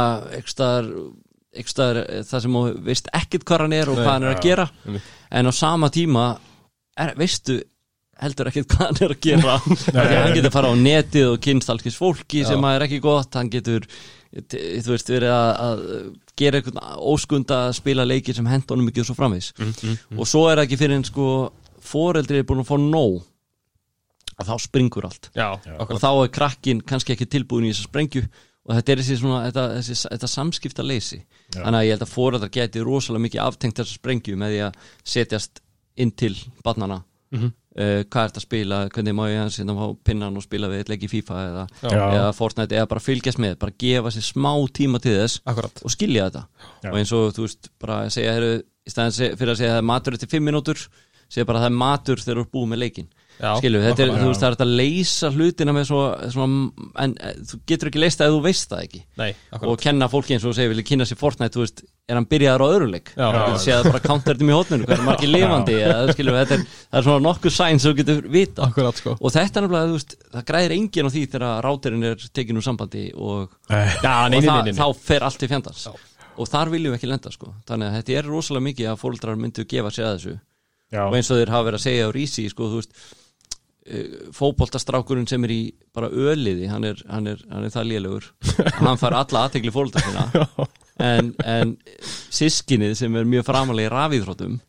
ekstar 1.58 2.00
það 2.28 2.44
sem 2.46 2.58
þú 2.58 2.64
veist 2.86 3.10
ekkert 3.18 3.46
hvað 3.48 3.64
hann 3.66 3.76
er 3.78 3.92
og 3.92 3.98
Nei, 3.98 4.04
hvað 4.06 4.14
hann 4.14 4.28
er 4.28 4.34
að 4.34 4.38
já, 4.38 4.44
gera. 4.46 4.68
En 5.32 5.50
á 5.50 5.52
sama 5.54 5.90
tíma 5.94 6.28
er, 6.98 7.14
veistu 7.20 7.60
heldur 8.18 8.48
ekkert 8.50 8.72
hvað 8.74 8.86
hann 8.88 9.02
er 9.06 9.14
að 9.14 9.20
gera. 9.22 9.58
Að 10.02 10.14
hann 10.18 10.36
getur 10.38 10.54
fara 10.56 10.72
á 10.74 10.76
netið 10.78 11.28
og 11.36 11.42
kynst 11.46 11.70
alls 11.70 11.98
fólki 12.00 12.46
sem 12.48 12.64
að 12.66 12.76
er 12.80 12.86
ekki 12.88 13.00
gott. 13.04 13.36
Hann 13.38 13.52
getur 13.54 13.86
þú 14.34 14.90
veist 14.92 15.10
verið 15.12 15.32
að, 15.32 15.52
að 15.68 15.84
gera 16.38 16.60
einhvern 16.60 16.82
óskunda 17.14 17.60
að 17.68 17.76
spila 17.78 18.06
leiki 18.06 18.34
sem 18.36 18.46
henda 18.50 18.74
honum 18.74 18.90
ekki 18.92 19.02
og 19.04 19.08
svo 19.10 19.16
framvís 19.18 19.52
Mhm. 19.58 20.18
og 20.20 20.28
svo 20.28 20.42
er 20.52 20.62
ekki 20.66 20.78
fyrir 20.78 20.98
en 20.98 21.06
sko 21.08 21.28
foreldri 21.88 22.42
er 22.42 22.48
búin 22.50 22.60
að 22.66 22.68
fá 22.72 22.78
nóg. 22.82 23.22
Að 24.38 24.50
þá 24.52 24.56
springur 24.62 25.06
allt. 25.08 25.30
Já, 25.34 25.48
og 25.80 25.96
þá 25.98 26.10
er 26.26 26.28
krakkin 26.34 26.82
kannski 26.86 27.16
ekki 27.16 27.26
tilbúin 27.26 27.66
í 27.66 27.72
þessa 27.72 27.88
sprengju 27.88 28.26
og 28.68 28.76
þetta 28.76 28.92
er 28.94 29.02
þessi 29.02 29.18
svona 29.22 29.42
þetta, 29.48 29.64
þessi, 29.78 29.96
þetta 30.12 30.28
samskipta 30.32 30.84
leysi 30.86 31.20
Já. 31.22 31.62
þannig 31.64 31.80
að 31.80 31.86
ég 31.88 31.94
held 31.96 32.06
að 32.08 32.14
foreldrar 32.16 32.52
geti 32.58 32.84
rosalega 32.84 33.24
mikið 33.28 33.44
aftengt 33.48 33.80
þessa 33.80 34.00
sprengju 34.00 34.36
með 34.38 34.54
því 34.56 34.60
að 34.68 34.82
setjast 35.16 35.62
inn 35.98 36.12
til 36.12 36.36
barnana 36.64 37.04
Mhm. 37.28 37.48
uh, 37.76 38.04
hvað 38.08 38.22
er 38.24 38.30
þetta 38.32 38.40
að 38.40 38.44
spila, 38.46 38.78
hvernig 38.96 39.16
má 39.18 39.26
ég 39.28 39.40
hans 39.42 39.58
hérna 39.60 39.74
á 39.76 39.88
pinnan 40.08 40.38
og 40.40 40.44
spila 40.46 40.70
við 40.72 40.88
leik 40.88 41.02
í 41.04 41.10
FIFA 41.12 41.40
eða, 41.50 41.66
eða 41.92 42.30
Fortnite 42.38 42.72
eða 42.78 42.88
bara 42.88 43.04
fylgjast 43.04 43.38
með 43.44 43.58
bara 43.60 43.74
gefa 43.78 44.14
sér 44.16 44.24
smá 44.24 44.54
tíma 44.72 45.02
til 45.04 45.12
þess 45.20 45.42
Akkurat. 45.46 45.82
og 45.84 45.92
skilja 45.92 46.30
þetta. 46.30 46.46
Já. 46.86 46.90
og 46.94 46.98
eins 47.02 47.12
og 47.12 47.34
þú 47.36 47.44
veist 47.44 47.70
bara 47.84 47.98
segja 48.10 48.32
heru, 48.38 48.54
í 48.64 48.90
staðan 48.96 49.12
se- 49.12 49.36
fyrir 49.36 49.52
að 49.52 49.60
segja 49.60 49.72
að 49.74 49.76
það 49.76 49.84
er 49.84 49.90
matur 49.92 50.14
eftir 50.16 50.32
5 50.38 50.48
mínútur 50.48 50.88
segja 51.28 51.46
bara 51.46 51.60
að 51.60 51.64
það 51.68 51.72
er 51.74 51.78
matur 51.84 52.16
þegar 52.24 52.40
þú 52.40 52.46
er 52.48 52.52
búið 52.56 52.72
með 52.72 52.82
leikin 52.86 53.10
skilju, 53.38 53.82
þetta 53.84 54.04
er, 54.04 54.12
þú 54.18 54.30
veist, 54.32 54.42
það 54.42 54.48
er 54.50 54.64
að 54.64 54.72
leysa 54.80 55.30
hlutina 55.34 55.74
með 55.76 55.84
svo, 55.92 56.02
svona, 56.34 56.88
en 57.04 57.14
eh, 57.22 57.36
þú 57.46 57.60
getur 57.70 57.92
ekki 57.92 58.02
leyst 58.02 58.22
það 58.22 58.28
ef 58.30 58.34
þú 58.34 58.42
veist 58.48 58.72
það 58.72 58.82
ekki. 58.88 59.02
Nei, 59.22 59.28
og 59.60 59.76
kenna 59.84 60.08
fólki 60.10 60.34
eins 60.34 60.46
og 60.48 60.56
segir, 60.58 60.72
vilja 60.74 60.88
kynna 60.88 61.06
sér 61.06 61.20
Fortnite, 61.22 61.54
þú 61.54 61.62
veist, 61.62 61.84
er 62.08 62.16
hann 62.18 62.30
byrjaður 62.32 62.64
á 62.66 62.68
öðru 62.72 62.88
leik? 62.90 63.08
Já. 63.14 63.28
þú 63.28 63.40
getur 63.44 63.62
séð 63.62 63.78
að 63.78 63.90
bara 63.92 64.04
countertum 64.08 64.50
í 64.50 64.56
hótninu, 64.56 64.84
hvað 64.88 64.98
er 64.98 65.06
margir 65.12 65.32
lifandi 65.34 65.76
eða, 65.84 66.16
skilju, 66.18 66.34
þetta 66.40 66.56
er, 66.58 66.62
það 66.88 67.00
er 67.02 67.08
svona 67.08 67.26
nokkuð 67.28 67.54
sæn 67.58 67.80
sem 67.84 67.90
þú 67.92 67.96
getur 68.02 68.20
vita 68.34 68.62
Akkurat 68.66 68.98
sko. 69.02 69.12
Og 69.20 69.30
þetta 69.36 69.56
er 69.60 69.64
nefnilega, 69.68 69.90
þú 69.92 69.98
veist, 70.00 70.12
það 70.34 70.44
græðir 70.52 70.74
enginn 70.78 71.06
á 71.06 71.12
því 71.14 71.24
þegar 71.36 71.46
rátirinn 71.68 72.08
er 72.08 72.18
tekin 72.40 72.58
úr 72.58 72.66
sambandi 72.66 73.06
og, 73.14 73.54
Já, 74.06 74.16
nei, 74.32 74.40
og 74.40 74.44
nei, 74.48 74.48
það, 74.48 74.72
þá 74.80 74.88
fer 75.12 75.22
allt 75.28 75.40
til 75.44 75.52
fjandans. 75.52 75.84
Já. 75.86 75.94
og 76.38 76.46
þar 76.48 76.68
viljum 76.72 76.94
við 76.94 77.00
ekki 77.02 77.12
lenda, 77.12 77.30
sko. 77.34 77.48
Þannig 77.68 77.88
að 77.92 77.96
að 83.88 83.96
að 83.96 84.04
þessu 84.04 84.14
að 84.14 84.28
uh, 84.28 84.32
fótboltastrákurinn 84.38 85.28
sem 85.28 85.44
er 85.44 85.54
í 85.54 85.62
bara 85.96 86.10
öliði 86.10 86.68
hann 86.72 86.84
er, 86.84 87.04
hann 87.10 87.28
er, 87.28 87.44
hann 87.52 87.64
er 87.64 87.74
það 87.74 87.90
lélugur 87.92 88.30
hann 88.84 88.98
fær 88.98 89.14
alla 89.14 89.46
aðtegli 89.48 89.72
fólkta 89.72 90.04
sína 90.04 90.48
en, 90.98 91.34
en 91.46 91.78
sískinið 92.30 92.98
sem 92.98 93.16
er 93.16 93.26
mjög 93.30 93.46
framalega 93.46 93.88
í 93.88 93.94
rafíðróttum 93.94 94.60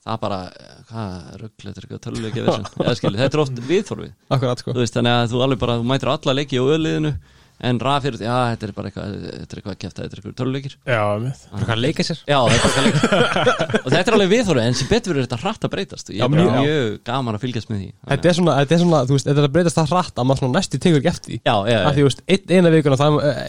það 0.00 0.20
bara, 0.20 0.38
eh, 0.48 0.78
hvað 0.90 1.40
rugl 1.40 1.66
þetta 1.66 1.80
er 1.80 1.84
eitthvað 1.84 2.04
töluleikja 2.06 2.44
vissin 2.46 2.68
eða 2.84 2.96
skilji, 2.98 3.20
þetta 3.20 3.36
er 3.36 3.42
oft 3.44 3.60
viðþorfið 3.68 4.12
Akkurat 4.36 4.62
sko. 4.62 4.72
Þú 4.72 4.80
veist, 4.84 4.96
þannig 4.96 5.16
að 5.16 5.34
þú 5.34 5.42
alveg 5.44 5.60
bara, 5.60 5.76
þú 5.80 5.88
mætir 5.90 6.12
alla 6.14 6.36
leiki 6.38 6.60
á 6.60 6.64
öliðinu 6.64 7.12
en 7.60 7.78
rafíðrótt, 7.82 8.22
já, 8.24 8.34
þetta 8.54 8.66
er 8.66 8.72
bara 8.76 8.88
eitthvað 8.90 9.14
þetta 9.20 9.54
er 9.56 9.60
eitthvað 9.60 9.74
að 9.74 9.80
kæfta, 9.82 10.02
þetta 10.04 10.16
er 10.16 10.20
eitthvað 10.20 10.36
töluleikir. 10.40 10.74
Já, 10.88 11.02
mitt 11.20 11.42
Hvað 11.50 11.72
að 11.74 11.82
leika 11.84 12.06
sér. 12.08 12.22
Já, 12.30 12.38
þetta 12.50 12.70
er 12.70 12.74
bara 12.74 12.86
leik 12.86 13.76
Og 13.80 13.88
þetta 13.94 14.02
er 14.10 14.16
alveg 14.16 14.30
viðþóru 14.34 14.64
En 14.64 14.78
sem 14.80 14.90
betur 14.90 15.12
verður 15.14 15.26
þetta 15.28 15.40
hratt 15.44 15.66
að 15.68 15.72
breytast. 15.76 16.10
Og 16.10 16.14
Ég 16.16 16.20
Já, 16.20 16.24
er 16.24 16.34
bara 16.34 16.42
mjög- 16.48 16.66
mjög 16.66 16.98
gaman 17.10 17.38
að 17.40 17.44
fylgjast 17.44 17.70
með 17.72 17.80
því. 17.84 17.88
Þetta 18.10 18.30
er 18.32 18.38
svona, 18.40 18.58
þetta 18.60 18.76
er 18.78 18.82
svona, 18.84 19.02
þú 19.10 19.16
veist, 19.18 19.30
þetta 19.30 19.44
er 19.44 19.48
að 19.50 19.54
breytast 19.58 19.80
það 19.80 19.94
hratt 19.94 20.20
að 20.24 20.28
maður 20.30 20.42
svona 20.44 20.58
næstu 20.60 20.80
tegur 20.84 21.00
ekki 21.02 21.12
eftir 21.14 21.34
því. 21.34 21.40
Já, 21.44 21.56
já, 21.70 21.78
Af 21.80 21.94
því, 21.94 22.00
já, 22.00 22.04
þú 22.04 22.10
veist, 22.10 22.22
einn, 22.36 22.54
eina 22.56 22.74
vikuna 22.76 23.00
það 23.00 23.18
uh, 23.20 23.40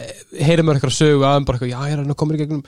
heyrir 0.42 0.66
maður 0.68 0.80
eitthvað 0.82 0.98
sögu 1.00 1.22
að 1.32 1.46
bara 1.48 1.58
eitthvað, 1.58 1.72
já, 1.72 1.80
ég 1.88 1.96
er 1.96 2.04
að 2.12 2.18
koma 2.22 2.34
í 2.36 2.42
gegnum 2.42 2.64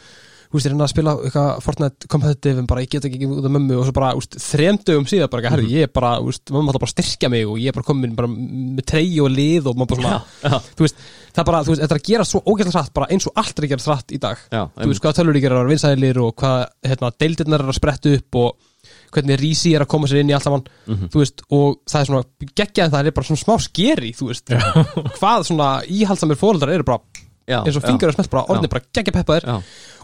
þú 0.54 0.58
veist, 0.60 0.68
ég 0.68 0.74
er 0.76 0.82
að 0.84 0.90
spila 0.92 1.12
eitthvað 1.26 1.48
Fortnite 1.64 2.06
competitive 2.12 2.60
en 2.62 2.66
bara 2.70 2.82
ég 2.84 2.90
get 2.92 3.06
ekki 3.08 3.26
út 3.26 3.42
af 3.48 3.50
mömmu. 3.50 3.74
Og 3.80 3.88
svo 3.88 3.94
bara, 3.96 4.12
þú 4.14 4.20
veist, 4.22 4.36
þrem 4.44 4.76
dögum 4.86 5.06
síðan 5.10 5.30
bara, 5.32 5.50
herri, 5.50 5.66
ég 5.72 5.88
er 5.88 5.90
bara, 5.90 6.12
þú 6.20 6.28
veist, 6.30 6.52
mamma 6.54 6.70
ætla 6.70 6.82
bara 6.84 6.92
að 6.92 6.94
styrkja 6.94 7.30
mig 7.32 7.48
og 7.48 7.58
ég 7.58 7.72
er 7.72 7.74
bara 7.74 7.88
komin 7.88 8.14
bara 8.14 8.30
með 8.30 8.84
trey 8.86 9.08
og 9.24 9.32
lið 9.34 9.66
og 9.72 9.80
maður 9.80 9.90
bara 9.96 10.04
svona, 10.04 10.20
já, 10.44 10.60
þú 10.78 10.86
veist, 10.86 11.02
það 11.34 11.40
er 11.42 11.48
bara, 11.50 11.62
þú 11.66 11.72
veist, 11.74 11.82
þetta 11.82 11.94
er 11.96 12.00
að 12.00 12.08
gera 12.10 12.24
svo 12.28 12.40
ógæslega 12.46 12.78
hratt, 12.78 12.92
bara 12.94 13.08
eins 13.10 13.26
og 13.26 13.32
allt 13.42 13.58
er 13.58 13.64
að 13.66 13.72
gera 13.74 13.84
hratt 13.90 14.12
í 14.14 14.20
dag. 14.22 14.38
Já 14.54 14.62
þú 14.78 14.88
veist 14.92 15.02
hvað 15.04 15.16
tölvuríkir 15.18 15.50
er 15.50 15.56
að 15.56 15.64
vera 15.64 15.72
vinsælir 15.74 16.20
og 16.22 16.34
hvað 16.40 16.60
hérna, 16.86 17.10
deildirnar 17.18 17.64
er 17.64 17.72
að 17.72 17.78
spretta 17.80 18.12
upp 18.18 18.38
og 18.42 18.70
hvernig 19.14 19.38
Rísi 19.40 19.72
er 19.74 19.84
að 19.84 19.90
koma 19.94 20.08
sér 20.10 20.20
inn 20.22 20.30
í 20.30 20.34
allt 20.34 20.44
saman. 20.46 20.64
Mhm. 20.90 21.08
þú 21.14 21.20
veist, 21.22 21.42
og 21.50 21.78
það 21.90 22.00
er 22.00 22.08
svona 22.10 22.24
geggjaði 22.58 22.90
það 22.94 23.06
er 23.06 23.16
bara 23.18 23.26
svona 23.30 23.42
smá 23.44 23.54
skeri, 23.62 24.12
þú 24.14 24.28
veist. 24.30 24.54
Hvað 25.20 25.46
svona 25.50 25.68
íhaldsamir 25.86 26.36
fóröldar 26.40 26.72
eru 26.74 26.84
bara 26.84 27.00
já, 27.46 27.60
eins 27.62 27.76
og 27.78 27.82
fingur 27.86 28.10
að 28.10 28.14
smelt 28.18 28.30
bara 28.30 28.46
orðin 28.50 28.70
bara 28.72 28.84
geggja 28.94 29.14
peppaðir. 29.14 29.48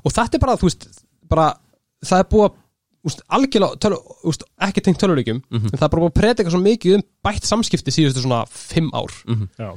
Og 0.04 0.12
þetta 0.14 0.36
er 0.38 0.42
bara, 0.46 0.56
þú 0.60 0.68
veist, 0.70 0.88
bara 1.30 1.48
það 2.06 2.22
er 2.24 2.28
búið 2.30 2.46
að 2.48 2.58
úst, 3.10 3.22
algjörlega, 3.32 3.78
töl, 3.80 3.96
úst, 4.28 4.42
ekki 4.60 4.82
tengt 4.84 4.98
tölvuríkjum 5.00 5.38
Mhm. 5.50 5.70
en 5.72 5.78
það 5.78 5.86
er 5.86 5.92
bara 5.94 6.02
búið 6.04 6.12
að 6.12 6.20
predika 6.20 6.50
svo 6.52 6.60
mikið 6.60 6.94
um 6.98 7.04
bætt 7.24 7.44
samskipti 7.48 7.90
síðustu 7.96 8.20
svona 8.24 8.42
fimm 8.48 8.90
ár. 8.92 9.10
Mhm, 9.26 9.48
já, 9.58 9.70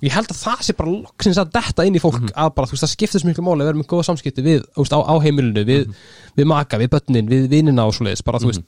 og 0.00 0.08
ég 0.08 0.14
held 0.16 0.32
að 0.32 0.40
það 0.40 0.64
sé 0.64 0.76
bara 0.80 0.90
loksins 0.96 1.38
að 1.42 1.52
detta 1.52 1.84
inn 1.86 1.94
í 1.98 2.00
fólk 2.00 2.20
Mhm. 2.20 2.32
að 2.34 2.54
bara, 2.56 2.66
þú 2.66 2.72
veist, 2.72 2.84
það 2.86 2.94
skiptir 2.96 3.20
svo 3.20 3.28
miklu 3.30 3.44
máli 3.44 3.60
að 3.62 3.68
vera 3.70 3.78
með 3.82 3.90
góða 3.92 4.08
samskipti 4.08 4.42
við, 4.42 4.64
veist, 4.76 4.92
á, 4.96 5.00
á 5.04 5.14
heimilinu 5.20 5.64
við, 5.68 5.86
Mhm. 5.86 5.94
við 6.40 6.46
maka, 6.46 6.78
við 6.80 6.88
börnin, 6.96 7.28
við 7.28 7.48
vinnina 7.52 7.86
og 7.86 7.92
svoleiðis, 7.94 8.24
bara, 8.24 8.38
þú 8.40 8.48
veist, 8.52 8.62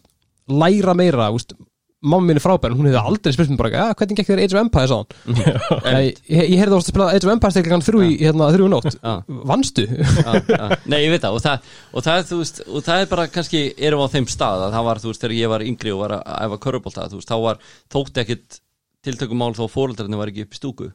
læra 0.49 0.95
meira, 0.95 1.31
þú 1.33 1.39
veist, 1.41 1.53
mamma 2.05 2.27
mín 2.27 2.35
er 2.35 2.43
frábær 2.43 2.73
en 2.73 2.79
hún 2.79 2.89
hefði 2.91 2.99
aldrei 3.07 3.33
spurt 3.33 3.49
mér 3.49 3.57
bara, 3.63 3.71
ja, 3.71 3.95
hvernig 3.95 4.17
gekk 4.19 4.27
þér 4.27 4.41
Age 4.43 4.55
of 4.57 4.61
Empires? 4.61 4.91
á 4.91 4.99
hann 4.99 6.03
ég, 6.03 6.17
ég, 6.29 6.51
ég 6.51 6.59
heyrði 6.59 6.75
að 6.75 6.83
spila 6.89 7.07
Age 7.15 7.25
of 7.25 7.31
Empires 7.31 7.55
til 7.55 7.63
klukkan 7.63 7.85
þrjú 7.87 8.01
í 8.03 8.19
hérna, 8.19 8.49
þrjú 8.51 8.67
nótt, 8.73 8.97
vannstu. 9.47 9.85
Nei, 10.91 10.99
ég 11.07 11.11
veit 11.15 11.23
það 11.23 11.37
og, 11.37 11.43
það 11.45 11.61
og 11.95 12.03
það 12.03 12.25
þú 12.33 12.39
veist, 12.43 12.61
og 12.67 12.83
það 12.83 13.03
er 13.05 13.07
bara 13.13 13.27
kannski 13.29 13.61
erum 13.79 14.03
á 14.03 14.09
þeim 14.11 14.27
stað 14.27 14.67
að 14.67 14.75
það 14.75 14.85
var, 14.89 14.97
þú 15.05 15.13
veist, 15.13 15.23
þegar 15.23 15.37
ég 15.39 15.49
var 15.55 15.61
yngri 15.63 15.93
og 15.95 16.01
var 16.03 16.17
að 16.19 16.43
æfa 16.43 16.59
körubólta, 16.67 17.07
þú 17.13 17.21
veist, 17.21 17.31
þá 17.31 17.39
var 17.47 17.63
þótti 17.95 18.25
ekkit 18.25 18.59
tiltökumál 19.07 19.55
þó 19.55 19.65
fóröldarinn 19.71 20.19
var 20.19 20.27
ekki 20.31 20.43
upp 20.47 20.53
í 20.55 20.59
stúku 20.59 20.91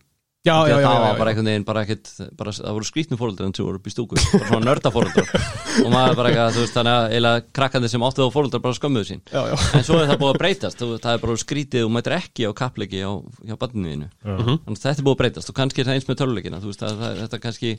já, 0.47 0.55
já, 0.71 0.75
já, 0.79 0.87
það 0.87 1.03
var 1.03 1.19
bara 1.19 1.31
einhvern 1.33 1.49
veginn 1.51 1.65
bara 1.67 1.83
ekkert, 1.85 2.11
bara, 2.39 2.53
það 2.55 2.77
voru 2.77 2.87
skrýtnu 2.87 3.19
fóröldrar 3.19 3.51
sem 3.51 3.67
voru 3.67 3.81
upp 3.81 3.89
í 3.89 3.93
stúku, 3.93 4.19
bara 4.31 4.49
svona 4.49 4.69
nörda 4.69 4.91
fóröldrar 4.95 5.31
og 5.83 5.91
maður 5.93 6.19
bara 6.21 6.31
eitthvað, 6.31 6.57
þú 6.57 6.63
veist, 6.63 6.75
þannig 6.77 6.97
að 6.97 7.07
eiginlega 7.11 7.45
krakkandi 7.59 7.91
sem 7.93 8.07
áttu 8.07 8.25
þá 8.25 8.35
fóröldrar 8.37 8.63
bara 8.65 8.79
skömmuðu 8.79 9.09
sín. 9.11 9.23
Já, 9.29 9.41
já. 9.51 9.55
en 9.77 9.87
svo 9.87 9.99
er 10.01 10.11
það 10.11 10.21
búið 10.23 10.33
að 10.33 10.41
breytast, 10.43 10.81
þú, 10.81 10.91
það 11.03 11.17
er 11.17 11.23
bara 11.25 11.39
skrítið 11.43 11.87
og 11.87 11.95
mætir 11.97 12.17
ekki 12.17 12.47
á 12.47 12.51
kappleiki 12.63 13.03
á, 13.03 13.11
hjá 13.45 13.55
barninu 13.59 13.93
þínu. 13.93 14.11
Mhm. 14.23 14.61
þannig 14.65 14.77
að 14.77 14.85
þetta 14.87 15.01
er 15.03 15.07
búið 15.07 15.17
að 15.17 15.23
breytast 15.23 15.51
og 15.51 15.57
kannski 15.59 15.83
er 15.83 15.89
það 15.89 15.99
eins 15.99 16.07
með 16.07 16.21
töluleikina 16.21 16.61
þú 16.63 16.71
veist, 16.71 16.85
að, 16.87 17.01
það, 17.01 17.19
þetta 17.23 17.41
kannski 17.43 17.73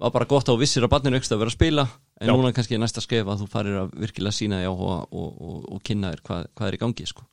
var 0.00 0.12
bara 0.12 0.28
gott 0.28 0.50
á 0.52 0.54
vissir 0.60 0.84
á 0.84 0.92
barninu 0.92 1.16
ekki 1.18 1.32
að 1.32 1.42
vera 1.42 1.52
að 1.52 1.56
spila 1.56 1.86
en 2.20 2.30
Já. 2.30 2.32
núna 2.32 2.52
kannski 2.56 2.78
næsta 2.80 3.02
skref 3.04 3.28
að 3.28 3.42
þú 3.42 3.46
farir 3.52 3.74
að 3.82 3.90
virkilega 4.00 4.32
sína 4.32 4.60
því 4.62 4.68
áhuga 4.70 4.96
og, 5.04 5.26
og, 5.36 5.58
og 5.74 5.82
kynna 5.84 6.14
þér 6.14 6.22
hvað, 6.28 6.46
hvað 6.56 6.68
er 6.68 6.76
í 6.76 6.80
gangi 6.80 7.06
sko. 7.10 7.26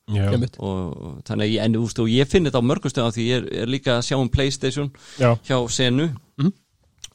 Og, 0.59 0.81
og 0.91 1.21
þannig 1.29 1.45
að 1.45 1.53
ég, 1.53 1.63
en, 1.63 1.77
úst, 1.79 2.01
og 2.03 2.11
ég 2.11 2.27
finn 2.27 2.49
þetta 2.49 2.59
á 2.59 2.69
mörgustöðum 2.71 3.15
því 3.15 3.27
ég 3.29 3.39
er, 3.39 3.47
er 3.63 3.71
líka 3.71 3.95
að 3.95 4.05
sjá 4.09 4.17
um 4.19 4.31
Playstation 4.33 4.91
já, 5.21 5.29
hjá 5.47 5.55
Senu. 5.71 6.09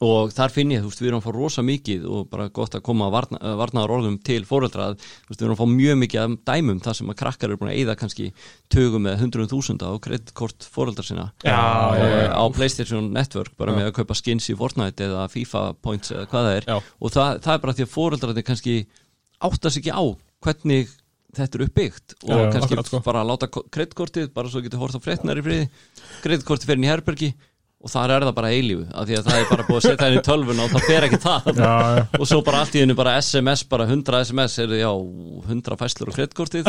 Og 0.05 0.31
þar 0.31 0.53
finn 0.55 0.71
ég, 0.71 0.83
þú 0.83 0.89
veist, 0.91 1.01
við 1.01 1.09
erum 1.09 1.19
að 1.19 1.25
fá 1.25 1.33
rosa 1.35 1.63
mikið 1.65 2.05
og 2.07 2.27
bara 2.31 2.45
gott 2.55 2.77
að 2.77 2.83
koma 2.87 3.09
að 3.09 3.15
varna, 3.17 3.39
varnaðar 3.59 3.93
orðum 3.97 4.15
til 4.23 4.39
fóreldra 4.47 4.85
að, 4.91 5.01
þú 5.03 5.33
veist, 5.33 5.41
við 5.41 5.47
erum 5.47 5.55
að 5.57 5.59
fá 5.59 5.73
mjög 5.73 5.99
mikið 6.03 6.21
af 6.21 6.37
dæmum 6.47 6.79
þar 6.85 6.97
sem 6.99 7.11
að 7.11 7.17
krakkar 7.19 7.49
eru 7.49 7.59
búin 7.59 7.71
að 7.73 7.81
eyða 7.81 7.97
kannski 7.99 8.29
tögum 8.71 9.05
með 9.07 9.19
hundruðum 9.25 9.51
þúsunda 9.51 9.91
á 9.91 9.93
kreditkort 10.05 10.69
fóreldra 10.71 11.05
sinna. 11.07 11.27
Já, 11.43 11.59
já, 11.99 12.07
já. 12.07 12.31
á 12.31 12.43
Playstation 12.55 13.11
Network 13.15 13.59
bara 13.59 13.75
með 13.75 13.91
að 13.91 13.97
kaupa 13.99 14.17
skins 14.19 14.47
í 14.47 14.55
Fortnite 14.59 15.09
eða 15.09 15.27
FIFA 15.35 15.65
points 15.83 16.15
eða 16.15 16.29
hvað 16.31 16.49
það 16.49 16.57
er. 16.61 16.71
Og 16.79 17.15
það, 17.17 17.43
það 17.43 17.53
er 17.57 17.63
bara 17.67 17.75
því 17.75 17.87
að 17.87 17.93
fóreldrarnir 17.97 18.47
kannski 18.47 18.79
áttast 19.39 19.81
ekki 19.81 19.91
á 19.91 20.03
hvernig 20.39 20.95
þetta 21.35 21.59
er 21.59 21.63
uppbyggt 21.67 22.15
og 22.25 22.31
Já, 22.31 22.49
kannski 22.55 22.73
akkurat, 22.73 22.87
sko. 22.89 23.01
bara 23.05 23.25
láta 23.27 23.49
kreditkortið 23.51 24.31
bara 24.33 24.49
svo 24.49 24.63
getur 24.65 24.81
hort 24.81 24.97
á 24.97 25.01
fréttnar 25.03 25.37
í 25.37 25.43
friði. 25.45 25.67
Kreditkortið 26.23 26.71
fer 26.71 26.79
inn 26.79 26.87
í 26.87 26.89
herbergi 26.89 27.29
og 27.79 27.87
þar 27.93 28.11
er 28.11 28.23
það 28.27 28.33
bara 28.35 28.49
eilífu 28.51 28.85
af 28.91 29.05
því 29.07 29.15
að 29.15 29.27
það 29.29 29.37
er 29.39 29.45
bara 29.49 29.65
búið 29.69 29.77
að 29.79 29.85
setja 29.85 30.07
henni 30.09 30.19
í 30.19 30.23
tölvuna 30.27 30.63
og 30.65 30.71
það 30.73 30.87
fer 30.89 31.05
ekki 31.07 31.19
það 31.23 31.45
já, 31.55 31.69
já. 31.95 32.01
og 32.19 32.25
svo 32.27 32.39
bara 32.49 32.63
allt 32.65 32.75
í 32.75 32.81
henni 32.83 32.95
bara 32.99 33.13
SMS 33.23 33.63
bara 33.71 33.85
100 33.87 34.19
SMS, 34.27 34.57
heyrðu 34.59 34.79
já 34.81 34.89
100 35.53 35.77
fæslur 35.79 36.11
á 36.11 36.13
kreditkortið. 36.17 36.67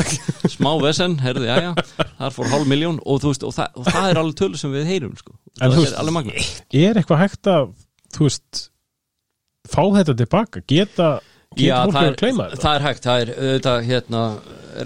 Smá 0.54 0.70
vesen, 0.84 1.16
heyrðu 1.24 1.48
já 1.48 1.56
já. 1.66 1.72
Þar 2.20 2.36
fór 2.36 2.52
hálf 2.52 2.70
miljón 2.70 3.00
og, 3.02 3.18
þú 3.24 3.32
veist, 3.32 3.46
og, 3.48 3.56
það, 3.58 3.80
og 3.82 3.90
það 3.90 4.06
er 4.12 4.20
alveg 4.22 4.38
tölu 4.38 4.60
sem 4.62 4.76
við 4.76 4.86
heyrum 4.92 5.16
sko. 5.18 5.34
En 5.58 5.64
það 5.66 5.74
þú 5.74 5.80
er 5.80 5.86
veist- 5.88 5.98
alveg 6.04 6.16
magna 6.20 6.46
Er 6.84 7.02
eitthvað 7.02 7.22
hægt 7.24 7.50
að, 7.56 7.74
þú 8.14 8.28
veist 8.28 8.62
fá 9.70 9.82
þetta 9.98 10.16
tilbaka, 10.22 10.62
geta 10.70 11.10
Já, 11.58 11.80
geta 11.82 11.90
fólk 11.90 12.20
það 12.22 12.40
er, 12.46 12.56
það 12.62 12.74
er 12.78 12.84
hægt, 12.86 13.06
það 13.08 13.22
er 13.24 13.30
auðvitað 13.34 13.86
hérna 13.90 14.20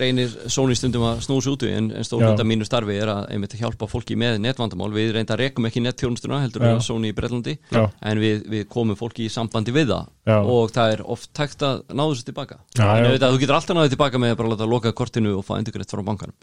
reynir 0.00 0.34
Sony 0.52 0.76
stundum 0.78 1.06
að 1.08 1.22
snúsa 1.26 1.52
út 1.54 1.66
í 1.66 1.72
en, 1.74 1.90
en 1.94 2.06
stór 2.06 2.24
hluta 2.24 2.46
mínu 2.46 2.66
starfi 2.68 2.98
er 3.00 3.12
að 3.12 3.30
einmitt 3.34 3.56
að 3.56 3.64
hjálpa 3.64 3.88
fólki 3.90 4.18
með 4.20 4.40
netvandamál. 4.44 4.90
Við 4.94 5.14
reynda 5.16 5.38
rekum 5.40 5.68
ekki 5.68 5.84
nettjónustuna 5.84 6.42
heldur 6.44 6.66
við 6.66 6.82
Sony 6.86 7.12
í 7.12 7.16
Bretlandi 7.16 7.58
Já. 7.70 7.84
en 7.84 8.22
við, 8.22 8.44
við 8.50 8.68
komum 8.72 8.98
fólki 8.98 9.28
í 9.28 9.32
sambandi 9.32 9.74
við 9.74 9.92
það. 9.94 10.12
Já. 10.24 10.38
og 10.40 10.70
það 10.72 10.90
er 10.94 11.00
oft 11.12 11.36
hægt 11.36 11.62
að 11.66 11.82
ná 11.92 12.00
þessu 12.00 12.24
tilbaka. 12.30 12.56
Já, 12.72 12.84
en 12.96 13.06
auðvitað, 13.10 13.34
þú 13.34 13.40
getur 13.42 13.56
alltaf 13.58 13.76
náðu 13.76 13.90
tilbaka 13.92 14.20
með 14.22 14.30
að 14.32 14.38
bara 14.38 14.52
láta 14.54 14.68
loka 14.70 14.92
kortinu 14.96 15.34
og 15.36 15.42
fá 15.44 15.50
endurgreitt 15.58 15.92
frá 15.92 16.00
bankanum. 16.06 16.36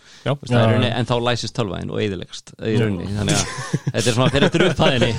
Rauninni, 0.52 0.92
en 0.94 1.10
þá 1.10 1.14
læsist 1.26 1.56
tölvaðin 1.58 1.90
og 1.90 2.02
eðilegst 2.04 2.54
í 2.60 2.76
rauninni, 2.78 3.08
þannig 3.16 3.40
að 3.40 3.48
þetta 3.88 4.04
er 4.04 4.18
svona 4.20 4.30
fyrir 4.36 4.46
eftir 4.52 4.66
upphæðinni 4.68 5.10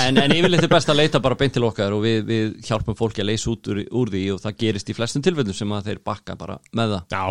en, 0.00 0.20
en 0.22 0.34
yfirleitt 0.38 0.64
er 0.64 0.72
best 0.72 0.92
að 0.94 1.00
leita 1.02 1.20
bara 1.20 1.36
beint 1.42 1.54
til 1.58 1.66
okkar 1.68 1.92
og 1.98 2.00
við, 2.06 2.22
við 2.30 2.56
hjálpum 2.70 2.96
fólki 2.96 3.20
að 3.20 3.28
leysa 3.34 3.52
út 3.52 3.68
úr, 3.68 3.82
úr 4.00 4.14
því 4.16 4.24
og 4.32 4.40
það 4.46 4.56
gerist 4.64 4.88
í 4.88 4.96
flestum 4.96 5.26
tilfellum 5.26 5.60
sem 5.60 5.76
að 5.76 5.90
þeir 5.90 6.02
bakka 6.08 6.38
bara 6.40 6.56
með 6.72 6.96
það. 6.96 7.04
Já, 7.12 7.22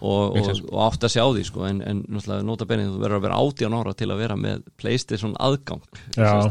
og, 0.00 0.38
og, 0.38 0.50
og 0.70 0.80
átt 0.86 1.06
að 1.06 1.14
sjá 1.14 1.22
því 1.24 1.44
sko, 1.48 1.66
en, 1.68 1.82
en 1.86 2.02
náttúrulega 2.08 2.46
nota 2.48 2.68
benið 2.68 2.90
þú 2.94 3.04
verður 3.04 3.18
að 3.18 3.24
vera 3.26 3.38
18 3.44 3.78
ára 3.78 3.94
til 3.98 4.10
að 4.10 4.22
vera 4.24 4.40
með 4.40 4.66
Playstation 4.80 5.36
aðgang 5.38 5.86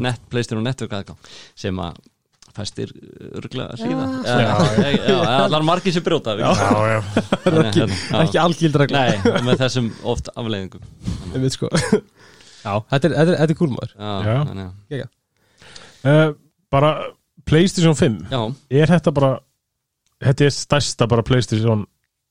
net, 0.03 0.23
Playstation 0.31 0.65
Network 0.67 0.97
aðgang 0.99 1.29
sem 1.59 1.83
að 1.83 2.01
fæstir 2.51 2.89
örglega 3.39 3.77
hlýða. 3.79 5.21
Allar 5.45 5.63
margir 5.63 5.93
sem 5.95 6.03
brjóta 6.03 6.33
hérna, 6.35 6.49
já. 6.91 6.97
ekki 8.25 8.41
og 9.23 9.45
með 9.47 9.61
þessum 9.63 9.87
oft 10.11 10.27
afleiðingum. 10.35 10.83
Ég 11.31 11.45
veit 11.45 11.55
sko. 11.55 11.71
Já, 12.61 12.75
þetta 12.91 13.07
er, 13.07 13.13
þetta 13.15 13.23
er, 13.23 13.37
þetta 13.39 13.53
er 13.53 13.57
kúlmaður 13.57 13.93
Já, 13.95 14.11
Já. 14.25 14.35
þannig 14.49 14.67
að 14.67 15.07
Uh, 16.01 16.33
bara 16.73 16.91
Playstation 17.45 17.97
5 17.97 18.19
Já, 18.31 18.41
er 18.81 18.89
þetta 18.89 19.13
bara 19.13 19.31
þetta 20.21 20.45
er 20.47 20.53
stærsta 20.55 21.07
bara 21.09 21.25
Playstation 21.25 21.83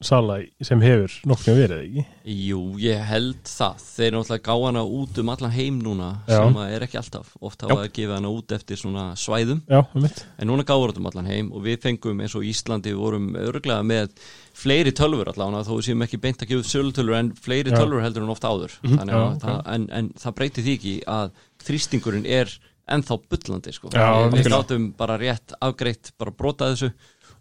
sala 0.04 0.38
sem 0.64 0.80
hefur 0.80 1.12
nokkuð 1.28 1.58
verið 1.58 1.80
ekki? 1.84 2.04
Jú, 2.48 2.60
ég 2.80 3.02
held 3.04 3.40
það. 3.44 3.82
Þeir 3.84 4.14
náttúrulega 4.16 4.44
gá 4.46 4.54
hana 4.64 4.84
út 4.98 5.18
um 5.20 5.32
allan 5.34 5.52
heim 5.52 5.80
núna 5.84 6.08
Já. 6.24 6.38
sem 6.38 6.56
er 6.64 6.86
ekki 6.86 7.00
alltaf. 7.00 7.34
Oft 7.44 7.64
hafa 7.66 7.76
Já. 7.76 7.82
að 7.84 7.92
gefa 7.98 8.16
hana 8.16 8.32
út 8.32 8.54
eftir 8.56 8.80
svona 8.80 9.04
svæðum. 9.20 9.60
Já, 9.68 9.82
um 9.84 10.06
mitt 10.06 10.22
en 10.38 10.50
núna 10.50 10.64
gáður 10.64 10.94
þetta 10.94 11.02
um 11.02 11.10
allan 11.12 11.30
heim 11.30 11.52
og 11.52 11.66
við 11.68 11.82
fengum 11.84 12.24
eins 12.24 12.38
og 12.38 12.48
Íslandi 12.48 12.94
við 12.94 13.02
vorum 13.02 13.28
örglega 13.42 13.84
með 13.84 14.16
fleiri 14.56 14.94
tölfur 14.96 15.32
allavega 15.34 15.66
þó 15.68 15.74
við 15.76 15.86
séum 15.90 16.06
ekki 16.08 16.22
beint 16.24 16.40
að 16.40 16.52
gefa 16.54 16.64
upp 16.64 16.72
sölutölfur 16.72 17.20
en 17.20 17.30
fleiri 17.36 17.74
Já. 17.74 17.78
tölfur 17.82 18.04
heldur 18.06 18.24
en 18.24 18.34
oft 18.34 18.48
áður. 18.48 18.80
Þannig 18.86 19.14
að 19.20 19.28
Já, 19.28 19.38
það, 19.44 19.62
en, 19.76 19.86
en 20.00 20.10
það 20.24 20.36
breyti 20.40 20.64
því 20.64 20.76
ekki 20.80 20.96
að 21.20 21.38
þrýstingurinn 21.68 22.28
er 22.40 22.58
ennþá 22.90 23.20
bullandi 23.30 23.72
sko. 23.74 23.92
Já, 23.94 24.26
við, 24.32 24.48
gátum 24.50 24.90
bara 24.98 25.18
rétt 25.20 25.54
afgreitt 25.62 26.12
bara 26.18 26.34
brotað 26.34 26.74
þessu 26.74 26.90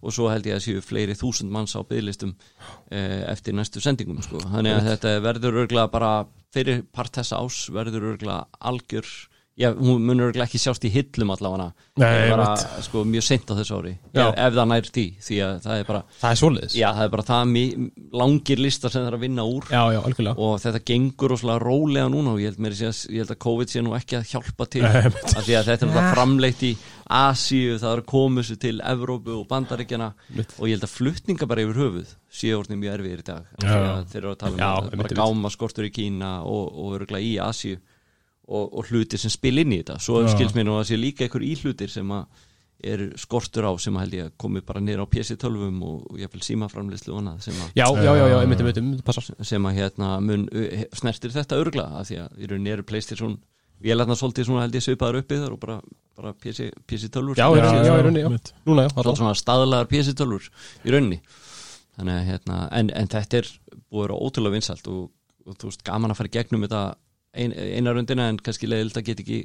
og 0.02 0.16
svo 0.16 0.30
held 0.32 0.46
ég 0.50 0.56
að 0.60 0.66
séu 0.68 0.84
fleiri 0.86 1.18
þúsund 1.20 1.52
manns 1.52 1.76
á 1.76 1.82
bygglistum 1.84 2.36
eh, 2.92 3.26
eftir 3.32 3.58
næstu 3.58 3.82
sendingum 3.84 4.22
sko. 4.24 4.40
þannig 4.46 4.78
að 4.78 4.92
þetta 4.94 5.16
verður 5.26 5.64
örglega 5.66 5.92
bara 5.92 6.14
fyrir 6.54 6.84
part 6.96 7.20
þessa 7.20 7.42
ás 7.44 7.66
verður 7.74 8.14
örglega 8.14 8.46
algjör 8.60 9.10
Já, 9.60 9.74
hún 9.76 10.06
munur 10.08 10.32
ekki 10.40 10.56
sjást 10.56 10.86
í 10.88 10.90
hillum 10.94 11.34
allavega. 11.34 11.74
Nei, 12.00 12.30
bara 12.32 12.54
sko, 12.80 13.02
mjög 13.04 13.26
seint 13.28 13.50
á 13.52 13.60
þessu 13.60 13.76
ári 13.76 13.92
Já. 14.16 14.30
ef, 14.32 14.54
það 14.56 14.70
nær 14.72 14.86
því 14.88 15.04
því 15.26 15.40
að 15.44 15.58
það 15.66 15.82
er 15.82 15.88
bara, 15.90 16.02
Það 16.22 16.30
er 16.30 16.40
svoleiðis. 16.40 16.76
Já, 16.80 16.88
það 16.96 17.04
er 17.04 17.12
bara 17.16 17.26
það 17.28 17.50
mi- 17.50 17.90
langir 18.22 18.62
listar 18.64 18.94
sem 18.94 19.04
það 19.04 19.10
er 19.12 19.18
að 19.18 19.26
vinna 19.26 19.46
úr. 19.52 19.68
Já, 19.68 19.82
já, 19.92 20.00
algjörlega. 20.00 20.36
Og 20.48 20.64
þetta 20.64 20.82
gengur 20.88 21.34
rosalega 21.34 21.60
rólega 21.66 22.08
núna 22.14 22.38
og 22.38 22.40
ég 22.40 22.56
held, 22.56 22.72
að 22.72 23.04
ég 23.12 23.20
held 23.20 23.36
að 23.36 23.42
COVID 23.50 23.74
sé 23.74 23.84
nú 23.84 23.98
ekki 24.00 24.16
að 24.22 24.32
hjálpa 24.32 24.70
til. 24.72 24.86
Nei, 24.88 24.94
af 24.96 25.10
einmitt. 25.10 25.36
því 25.36 25.58
að 25.60 25.68
þetta 25.74 25.76
er 25.76 25.92
náttúrulega 25.92 26.16
framleitt 26.16 26.64
í 26.64 26.72
Asíu, 27.10 27.78
það 27.82 27.94
er 27.96 28.02
að 28.04 28.36
þessu 28.38 28.56
til 28.62 28.76
Evrópu 28.86 29.34
og 29.40 29.48
Bandaríkjana 29.50 30.12
Einmitt. 30.30 30.52
og 30.60 30.68
ég 30.70 30.76
held 30.78 30.86
að 30.86 30.92
flutninga 30.94 31.48
bara 31.50 31.64
yfir 31.66 31.80
höfuð 31.82 32.12
séu 32.30 32.60
orðin 32.60 32.82
mjög 32.84 33.00
erfiðir 33.00 33.24
í 33.24 33.26
dag. 33.32 33.48
Að 33.64 34.04
þeir 34.12 34.20
eru 34.22 34.34
að 34.36 34.42
tala 34.44 34.54
um 34.54 34.60
Já, 34.62 34.70
að 34.78 35.00
bara 35.02 35.18
gáma 35.18 35.50
skortur 35.50 35.88
í 35.88 35.94
Kína 35.96 36.34
og, 36.46 36.68
og 36.70 37.00
örgulega 37.00 37.26
í 37.26 37.34
Asíu 37.42 37.80
og, 38.46 38.68
og 38.78 38.92
hlutir 38.92 39.22
sem 39.22 39.34
spil 39.34 39.58
inn 39.64 39.74
í 39.74 39.82
þetta. 39.82 39.98
Svo 40.06 40.22
Já. 40.22 40.30
skilst 40.36 40.58
mér 40.58 40.70
nú 40.70 40.78
að 40.78 40.92
sé 40.92 41.00
líka 41.02 41.26
einhver 41.26 41.46
íhlutir 41.50 41.90
sem 41.90 42.14
að 42.14 42.46
er 42.80 43.02
skortur 43.20 43.68
á 43.68 43.72
sem 43.82 43.96
að 43.98 44.06
held 44.06 44.14
ég 44.16 44.28
að 44.30 44.36
komi 44.40 44.62
bara 44.64 44.80
niður 44.80 45.04
á 45.04 45.12
PC-12 45.12 45.82
og, 45.84 46.04
og 46.14 46.20
ég 46.22 46.32
vil 46.32 46.44
símaframleyslu 46.46 47.12
og 47.12 47.20
annað 47.20 47.42
sem 47.50 47.58
að 47.60 47.74
Já, 47.76 47.88
já, 47.92 48.12
já, 48.16 48.26
já, 48.32 48.38
einmitt, 48.40 48.62
einmitt, 48.64 48.80
einmitt, 48.80 49.04
passar. 49.04 49.28
sem 49.44 49.66
að 49.68 49.82
hérna 49.82 50.12
mun 50.24 50.46
uh, 50.48 50.86
snertir 50.96 51.34
þetta 51.36 51.60
örgla 51.60 51.90
af 52.00 52.08
því 52.08 52.22
að 52.24 52.38
í 52.40 52.48
rauninni 52.54 52.72
eru 52.78 52.86
Playstation 52.88 53.36
vélarnar 53.84 54.18
svolítið 54.20 54.48
svona 54.50 54.64
held 54.66 54.76
ég 54.80 54.84
svipaðar 54.86 55.20
uppi 55.22 55.38
þar 55.40 55.54
og 55.56 55.60
bara, 55.62 55.78
bara 56.20 56.34
PC, 56.36 56.70
PC-tölvur 56.90 57.38
Já, 57.40 57.46
já, 57.56 57.64
já, 57.64 57.84
í 57.84 58.02
rauninni, 58.04 58.24
já. 58.26 58.30
Núna, 58.68 58.84
já, 58.88 58.90
svona, 58.92 59.04
alltaf. 59.04 59.20
svona 59.22 59.36
staðlagar 59.40 59.88
PC-tölvur 59.92 60.50
í 60.86 60.96
rauninni. 60.96 61.22
Þannig 62.00 62.16
að 62.20 62.28
hérna, 62.32 62.58
en, 62.80 62.90
en 62.96 63.08
þetta 63.12 63.40
er 63.42 63.48
búið 63.90 64.02
að 64.02 64.04
vera 64.08 64.20
ótrúlega 64.26 64.56
vinsælt 64.58 64.90
og, 64.92 65.08
og 65.48 65.56
þú 65.60 65.72
veist, 65.72 65.84
gaman 65.88 66.12
að 66.14 66.20
fara 66.22 66.34
gegnum 66.36 66.66
þetta 66.68 66.84
ein, 67.40 67.56
eina 67.80 67.94
rundina 67.96 68.28
en 68.32 68.38
kannski 68.44 68.70
leiðilt 68.70 69.00
að 69.02 69.08
geta 69.10 69.24
ekki 69.26 69.40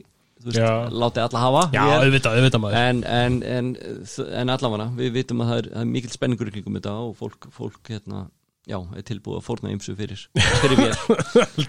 þú 0.45 0.51
veist, 0.51 0.95
látið 1.03 1.25
alla 1.29 1.43
hafa. 1.47 1.63
Já, 1.75 1.83
Ég- 1.89 2.05
auðvitað, 2.05 2.39
auðvitað 2.39 2.63
maður. 2.65 2.79
En, 2.91 3.03
en, 3.07 3.41
en, 3.57 3.73
en 4.43 4.55
allavega 4.55 4.87
við 4.99 5.13
vitum 5.19 5.43
að 5.45 5.51
það 5.53 5.61
er, 5.63 5.69
er 5.83 5.91
mikill 5.95 6.15
spenningur 6.15 6.51
í 6.51 6.55
kringum 6.57 6.79
þetta 6.79 6.95
og 7.07 7.15
fólk, 7.23 7.49
fólk 7.55 7.91
hérna, 7.95 8.25
já, 8.71 8.79
er 8.97 9.07
tilbúið 9.07 9.39
að 9.41 9.47
fórna 9.47 9.73
ymsu 9.75 9.95
fyrir, 9.99 10.25
fyrir 10.63 10.81
mér. 10.81 10.99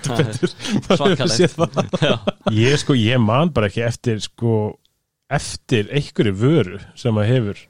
Svakalegt 1.00 2.02
ég 2.66 2.82
sko, 2.82 2.98
ég 2.98 3.22
man 3.22 3.54
bara 3.56 3.70
ekki 3.72 3.86
eftir 3.86 4.24
sko, 4.24 4.76
eftir 5.32 5.92
einhverju 5.94 6.36
vöru 6.40 6.82
sem 7.00 7.18
að 7.18 7.32
hefur 7.34 7.64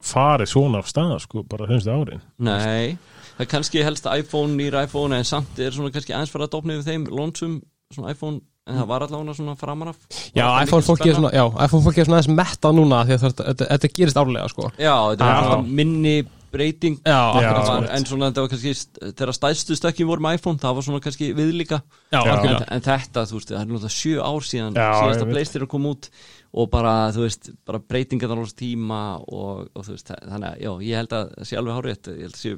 farið 0.00 0.52
svona 0.54 0.80
af 0.80 0.88
staða 0.88 1.18
sko, 1.20 1.44
bara 1.44 1.68
þennstu 1.68 1.92
árin. 1.92 2.22
Nei 2.40 2.98
það 3.40 3.46
er 3.46 3.50
kannski 3.54 3.84
helst 3.84 4.06
iPhone, 4.10 4.52
nýr 4.58 4.76
iPhone 4.82 5.16
en 5.16 5.24
samt 5.24 5.58
er 5.62 5.72
svona 5.72 5.92
kannski 5.94 6.12
aðeins 6.12 6.32
fara 6.32 6.44
að 6.44 6.52
dopna 6.52 6.76
yfir 6.76 6.90
þeim 6.90 7.06
lónsum 7.08 7.54
svona 7.94 8.12
iPhone, 8.12 8.42
en 8.68 8.76
það 8.76 8.88
var 8.90 9.04
allavega 9.06 9.36
svona 9.38 9.54
framan 9.58 9.90
af. 9.94 10.02
Já, 10.36 10.44
það 10.44 10.66
iPhone 10.66 10.86
fólki 10.86 11.08
er 11.08 11.16
svona, 11.16 11.30
já, 11.32 11.44
iPhone 11.64 11.86
fólki 11.86 12.02
er 12.02 12.08
svona 12.08 12.18
aðeins 12.20 12.36
metta 12.36 12.72
núna 12.76 13.00
því 13.08 13.16
að 13.16 13.24
þetta, 13.24 13.46
þetta, 13.48 13.68
þetta 13.70 13.90
gerist 13.96 14.20
árlega, 14.20 14.50
sko. 14.52 14.68
Já, 14.76 14.92
þetta 15.14 15.30
var 15.30 15.40
alltaf 15.40 15.72
minni 15.80 16.14
breyting. 16.52 16.98
Já, 17.06 17.18
var, 17.36 17.86
en 17.94 18.06
svona 18.08 18.28
þetta 18.30 18.44
var 18.44 18.50
kannski 18.52 18.72
þegar 19.14 19.32
stæðstu 19.36 19.76
stökkin 19.78 20.08
voru 20.08 20.24
með 20.24 20.38
iPhone 20.38 20.60
það 20.60 20.76
var 20.76 20.86
svona 20.86 21.02
kannski 21.04 21.30
viðlíka. 21.36 21.80
Já, 22.12 22.20
en, 22.32 22.64
en 22.76 22.84
þetta, 22.86 23.24
þú 23.30 23.38
veist, 23.38 23.52
það 23.52 23.60
er 23.60 23.68
náttúrulega 23.70 23.94
sjö 23.96 24.24
ár 24.24 24.46
síðan 24.46 24.78
síðasta 24.78 25.10
ég 25.10 25.22
veit. 25.22 25.34
Playstation 25.34 25.70
kom 25.70 25.88
út 25.90 26.08
og 26.50 26.70
bara, 26.72 26.94
þú 27.14 27.26
veist, 27.26 27.52
bara 27.68 27.82
breytingar 27.92 28.34
á 28.34 28.36
þessu 28.40 28.58
tíma 28.62 29.02
og, 29.22 29.68
og 29.70 29.86
þú 29.86 29.94
veist, 29.94 30.14
þannig 30.16 30.48
að, 30.50 30.64
já, 30.64 30.72
ég 30.88 31.02
held 31.02 31.14
að 31.20 31.30
það 31.36 31.50
sé 31.50 31.60
alveg 31.60 31.78
hárétt, 31.78 32.10
ég 32.10 32.24
held 32.26 32.38
að 32.38 32.42
sé 32.42 32.56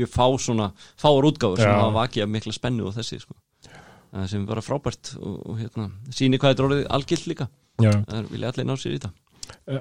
mjög 0.00 0.12
fá 0.12 0.26
svona, 0.38 0.68
fáar 1.00 1.30
útgáfur 1.30 1.62
sem 1.62 1.72
hafa 1.72 1.96
vakið 1.96 2.26
af 2.26 2.34
mikla 2.36 2.54
spennu 2.54 2.90
og 2.90 2.94
þessi, 2.98 3.22
sko. 3.24 3.38
Sem 4.26 4.42
er 4.42 4.46
bara 4.50 4.62
frábært 4.62 5.14
og, 5.18 5.40
og 5.46 5.58
hérna, 5.62 5.88
síni 6.14 6.38
hvað 6.38 6.52
þetta 6.52 6.62
er 6.62 6.68
orðið 6.68 6.86
algilt 6.98 7.26
líka, 7.30 7.48
það 7.80 8.30
vilja 8.34 8.52
allir 8.52 8.68
ná 8.68 8.76
sér 8.76 8.94
í 8.94 9.00
þetta 9.00 9.12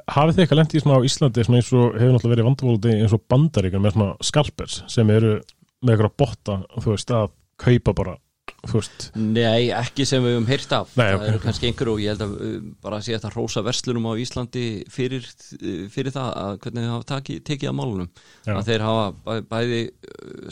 hafið 0.10 0.36
þið 0.36 0.44
eitthvað 0.44 0.60
lent 0.62 0.74
í 0.76 0.82
svona 0.84 1.02
á 1.02 1.08
Íslandi 1.10 1.46
svona 1.46 1.60
eins 1.62 1.74
og 1.74 1.98
hefur 1.98 2.16
náttúrulega 2.16 2.36
verið 2.36 2.50
vandavóldi 2.50 2.96
eins 2.96 3.16
og 3.16 3.26
bandaríkar 3.32 3.84
með 3.84 3.96
svona 3.96 4.30
skalpers 4.30 4.82
sem 4.92 5.14
eru 5.14 5.36
með 5.82 5.94
eitthvað 5.96 6.18
botta 6.20 6.58
þú 6.78 6.96
veist 6.96 7.14
að 7.16 7.32
kaupa 7.60 7.96
bara 7.98 8.18
þú 8.66 8.80
veist? 8.80 9.06
Nei, 9.20 9.70
ekki 9.76 10.06
sem 10.08 10.24
við 10.24 10.36
höfum 10.36 10.48
heyrt 10.50 10.74
af. 10.76 10.94
Nei, 10.98 11.06
Það 11.06 11.18
ok, 11.20 11.26
eru 11.30 11.42
kannski 11.44 11.70
einhver 11.70 11.92
og 11.94 12.02
ég 12.04 12.14
held 12.14 12.24
að 12.26 12.34
uh, 12.36 12.56
bara 12.84 13.00
að 13.00 13.06
sé 13.06 13.16
þetta 13.16 13.32
rósa 13.36 13.64
verslunum 13.66 14.08
á 14.10 14.14
Íslandi 14.24 14.64
fyrir, 14.92 15.28
uh, 15.60 15.84
fyrir 15.94 16.16
það 16.16 16.32
að 16.42 16.58
hvernig 16.66 16.88
þau 16.88 16.96
hafa 16.96 17.08
taki, 17.14 17.38
tekið 17.50 17.72
að 17.72 17.78
málunum. 17.80 18.10
Já. 18.48 18.54
að 18.56 18.72
þeir 18.72 18.86
hafa 18.88 19.06
bæ, 19.28 19.32
bæði 19.54 19.84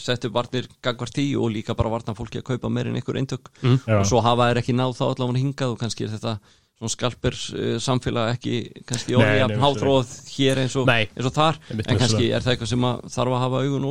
sett 0.04 0.30
upp 0.30 0.38
varnir 0.38 0.70
gagvart 0.86 1.20
í 1.24 1.28
og 1.40 1.52
líka 1.56 1.76
bara 1.78 1.92
varna 1.94 2.16
fólki 2.18 2.42
að 2.42 2.48
kaupa 2.54 2.72
meir 2.72 2.92
en 2.92 3.00
einhver 3.00 3.20
eintök. 3.20 3.52
Já. 3.66 4.00
og 4.00 4.08
svo 4.08 4.24
hafa 4.26 4.52
þeir 4.52 4.62
ekki 4.64 4.78
náð 4.78 4.96
þá 5.00 5.06
allavega 5.10 5.44
hingað 5.44 5.76
og 5.76 5.84
kannski 5.84 6.08
er 6.08 6.16
þetta 6.16 6.38
svona 6.78 6.94
skalpers 6.94 7.44
uh, 7.56 7.76
samfélag 7.82 8.36
ekki 8.36 8.84
kannski 8.88 9.18
orðið 9.18 9.58
hátróð 9.64 10.16
hér 10.36 10.64
eins 10.64 10.76
og, 10.78 10.90
Nei. 10.90 11.08
eins 11.10 11.30
og 11.30 11.34
þar 11.36 11.62
en 11.74 11.86
kannski 11.90 12.30
er 12.30 12.46
það 12.46 12.54
eitthvað 12.54 12.74
sem 12.74 12.90
að 12.90 13.08
þarf 13.16 13.38
að 13.38 13.46
hafa 13.46 13.64
augun 13.66 13.88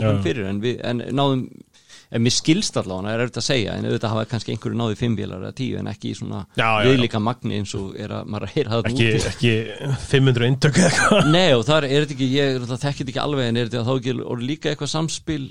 Já. 0.00 0.12
fyrir 0.24 0.48
en, 0.48 0.62
við, 0.64 0.80
en 0.88 1.04
náðum 1.12 1.44
en 2.10 2.24
mér 2.24 2.34
skilst 2.34 2.78
allavega, 2.80 3.12
er 3.12 3.22
auðvitað 3.22 3.40
að 3.40 3.46
segja 3.46 3.74
en 3.78 3.86
auðvitað 3.86 4.12
hafa 4.14 4.28
kannski 4.32 4.54
einhverju 4.54 4.78
náði 4.80 4.96
fimm 4.98 5.16
bílar 5.18 5.44
eða 5.44 5.56
tíu 5.60 5.78
en 5.78 5.90
ekki 5.90 6.10
í 6.10 6.16
svona 6.18 6.40
viðlíka 6.56 7.20
magni 7.22 7.60
eins 7.60 7.74
og 7.78 7.92
er 8.00 8.14
að 8.16 8.30
maður 8.32 8.46
að 8.48 8.54
heyra 8.56 8.72
það 8.72 8.88
ekki, 8.90 9.10
ekki 9.30 9.52
500 10.10 10.48
eindök 10.48 10.80
eða 10.80 10.88
eitthvað. 10.90 11.28
Nei 11.36 11.50
og 11.54 11.66
það 11.68 11.86
er, 11.86 12.06
þetta 12.06 12.16
ekki, 12.16 12.30
ég 12.34 12.56
þetta 12.64 12.80
þekkit 12.86 13.12
ekki 13.12 13.22
alveg 13.22 13.50
en 13.50 13.60
er 13.60 13.70
þetta 13.70 13.84
þá 13.86 13.92
ekki 13.94 14.16
og 14.24 14.42
líka 14.42 14.72
eitthvað 14.72 14.92
samspil 14.96 15.44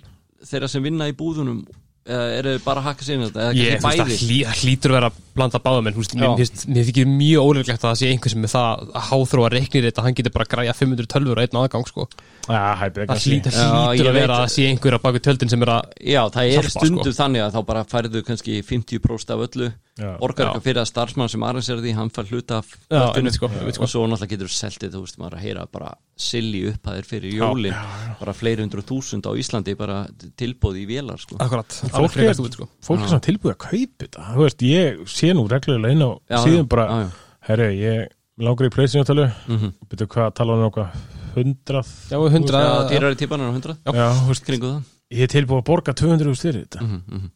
þeirra 0.50 0.72
sem 0.72 0.84
vinna 0.84 1.08
í 1.08 1.16
búðunum 1.20 1.64
eru 2.10 2.54
þau 2.58 2.64
bara 2.66 2.82
að 2.82 2.88
hakka 2.90 3.06
sér 3.06 3.16
inn 3.20 3.26
þetta 3.28 3.42
eða 3.46 3.54
Ég, 3.60 3.70
þú 3.70 3.70
veist, 3.70 3.86
bæði 3.86 4.00
það 4.00 4.24
hlý, 4.26 4.38
það 4.50 4.62
hlýtur 4.64 4.90
að 4.92 4.98
vera 5.00 5.10
að 5.10 5.18
blanda 5.40 5.60
báðum 5.64 5.88
en 5.90 5.94
þú 5.96 6.02
veist, 6.04 6.16
mér, 6.18 6.26
Já. 6.26 6.36
finnst- 6.40 6.66
mér 6.74 6.88
þykir 6.90 7.08
mjög 7.14 7.46
óleiklegt 7.50 7.84
að 7.84 7.90
það 7.90 8.00
sé 8.00 8.10
einhver 8.14 8.34
sem 8.34 8.42
með 8.44 8.54
það 8.56 8.84
að 8.90 9.06
háþróa 9.10 9.50
reiknir 9.54 9.86
þetta, 9.88 10.04
hann 10.06 10.18
getur 10.20 10.34
bara 10.36 10.46
að 10.48 10.52
græja 10.56 10.74
500 10.80 11.10
tölfur 11.14 11.38
á 11.40 11.42
einn 11.46 11.60
aðgang 11.62 11.88
sko. 11.88 12.08
Já, 12.50 12.64
hæpið 12.82 13.06
það 13.06 13.24
hlýtur, 13.30 13.52
Já, 13.54 13.70
hlýtur 13.70 14.00
ég 14.00 14.10
að 14.10 14.20
vera 14.20 14.38
að 14.42 14.50
sé 14.56 14.66
einhver 14.70 14.98
að 14.98 15.02
baka 15.06 15.20
tjöldin 15.20 15.50
sem 15.54 15.62
er 15.62 15.70
að 15.76 15.82
Já, 16.02 16.22
það 16.34 16.54
er 16.58 16.70
stundum 16.74 17.04
sko. 17.06 17.16
þannig 17.22 17.42
að 17.46 17.54
þá 17.54 17.62
bara 17.70 17.84
færðu 17.86 18.24
kannski 18.26 18.60
50% 18.66 19.30
af 19.36 19.40
öllu 19.46 19.70
Já. 20.00 20.12
eitthvað 20.18 20.62
fyrir 20.66 20.82
að 20.82 20.90
starfsmann 20.90 21.30
sem 21.30 21.44
arrangerar 21.46 21.84
því 21.86 21.94
hann 21.96 22.10
fær 22.10 22.26
hluta 22.32 22.58
af 22.64 22.74
einmitt 23.16 23.38
sko, 23.38 23.48
sko. 23.48 23.84
og 23.84 23.90
svo 23.90 24.08
náttúrulega 24.10 24.34
getur 24.34 24.50
þú 24.50 24.58
seltið, 24.58 24.92
þú 24.98 25.02
veist, 25.06 25.18
maður 25.22 25.34
er 25.34 25.38
að 25.38 25.46
heyra 25.46 25.68
bara 25.72 25.94
silly 26.20 26.66
upphæðir 26.74 27.06
fyrir 27.08 27.32
jólin 27.40 27.76
bara 28.20 28.34
fleiri 28.36 28.62
hundru 28.66 28.84
þúsund 28.84 29.24
á 29.24 29.32
Íslandi 29.40 29.76
bara 29.80 30.02
tilbóð 30.40 30.82
í 30.82 30.86
vélar 30.90 31.20
sko. 31.22 31.38
akkurat, 31.40 31.72
Fólk 31.94 32.18
er- 32.20 32.34
sko. 32.36 32.68
Fólk 32.84 33.06
er 33.08 33.22
tilbúið 33.24 33.56
að 33.56 33.62
kaupa 33.64 34.04
þetta 34.04 34.26
Þú 34.36 34.44
veist, 34.44 34.62
ég 34.68 35.00
sé 35.08 35.32
nú 35.34 35.48
reglulega 35.48 35.94
inn 35.96 36.04
á 36.04 36.12
Já, 36.30 36.38
síðan 36.44 36.66
já, 36.66 36.70
bara, 36.76 36.86
já, 36.90 37.00
já. 37.06 37.10
herri, 37.48 37.70
ég 37.80 38.08
langar 38.40 38.68
í 38.68 38.74
pleysinu 38.76 39.04
að 39.04 39.08
tala 39.14 39.28
Mhm. 39.48 39.74
Byrju, 39.90 40.08
hvað 40.08 40.34
tala 40.36 40.54
hann 40.56 40.68
okkar? 40.70 40.92
Hundrað? 41.36 41.88
Já, 42.12 42.18
100 42.20 42.52
Já, 42.52 42.70
að- 42.84 42.90
dýrari 42.92 43.16
típanar 43.16 43.48
á 43.48 43.54
100 43.56 43.78
Já, 43.86 44.12
þú 44.20 44.28
veist, 44.28 44.46
kringu 44.46 44.68
það 44.68 44.84
ég 45.12 45.24
er 45.24 45.28
tilbúið 45.28 45.62
að 45.62 45.66
borga 45.66 45.94
200 45.94 46.28
úr 46.28 46.36
styrir 46.36 46.66
þetta 46.68 46.82
Mhm, 46.84 47.02
mhm. 47.08 47.30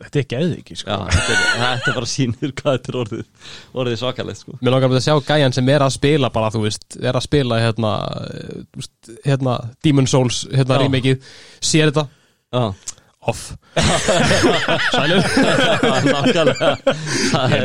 Þetta 0.00 0.20
er 0.20 0.26
geðið 0.32 0.54
ekki, 0.60 0.76
sko. 0.80 0.90
Já 0.90 1.16
þetta, 1.16 1.36
er, 1.36 1.46
þetta 1.80 1.94
bara 1.98 2.10
sýnir 2.10 2.52
hvað 2.60 2.76
þetta 2.78 2.92
er 2.92 2.98
orðið 3.02 3.52
orðið 3.82 3.98
svakalegt 4.02 4.42
sko. 4.42 4.58
Mér 4.60 4.76
langar 4.76 4.96
að 4.96 5.04
sjá 5.06 5.14
gæjan 5.30 5.56
sem 5.56 5.72
er 5.76 5.86
að 5.86 5.94
spila 5.96 6.32
bara, 6.34 6.50
þú 6.54 6.62
veist, 6.66 6.98
er 7.02 7.18
að 7.20 7.26
spila 7.26 7.60
hérna, 7.62 7.94
eh, 8.26 8.60
þú 8.72 8.82
veist, 8.82 9.12
hérna 9.26 9.56
Demon 9.84 10.10
Souls, 10.10 10.42
hérna 10.52 10.78
Já. 10.78 10.84
remakeið. 10.86 11.32
Sér 11.60 11.92
þetta, 11.92 12.06
Já, 12.56 12.64
off. 13.30 13.40
Sælur 14.94 15.20
nákvæmlega. 16.06 16.70
Það 17.32 17.46
er 17.56 17.62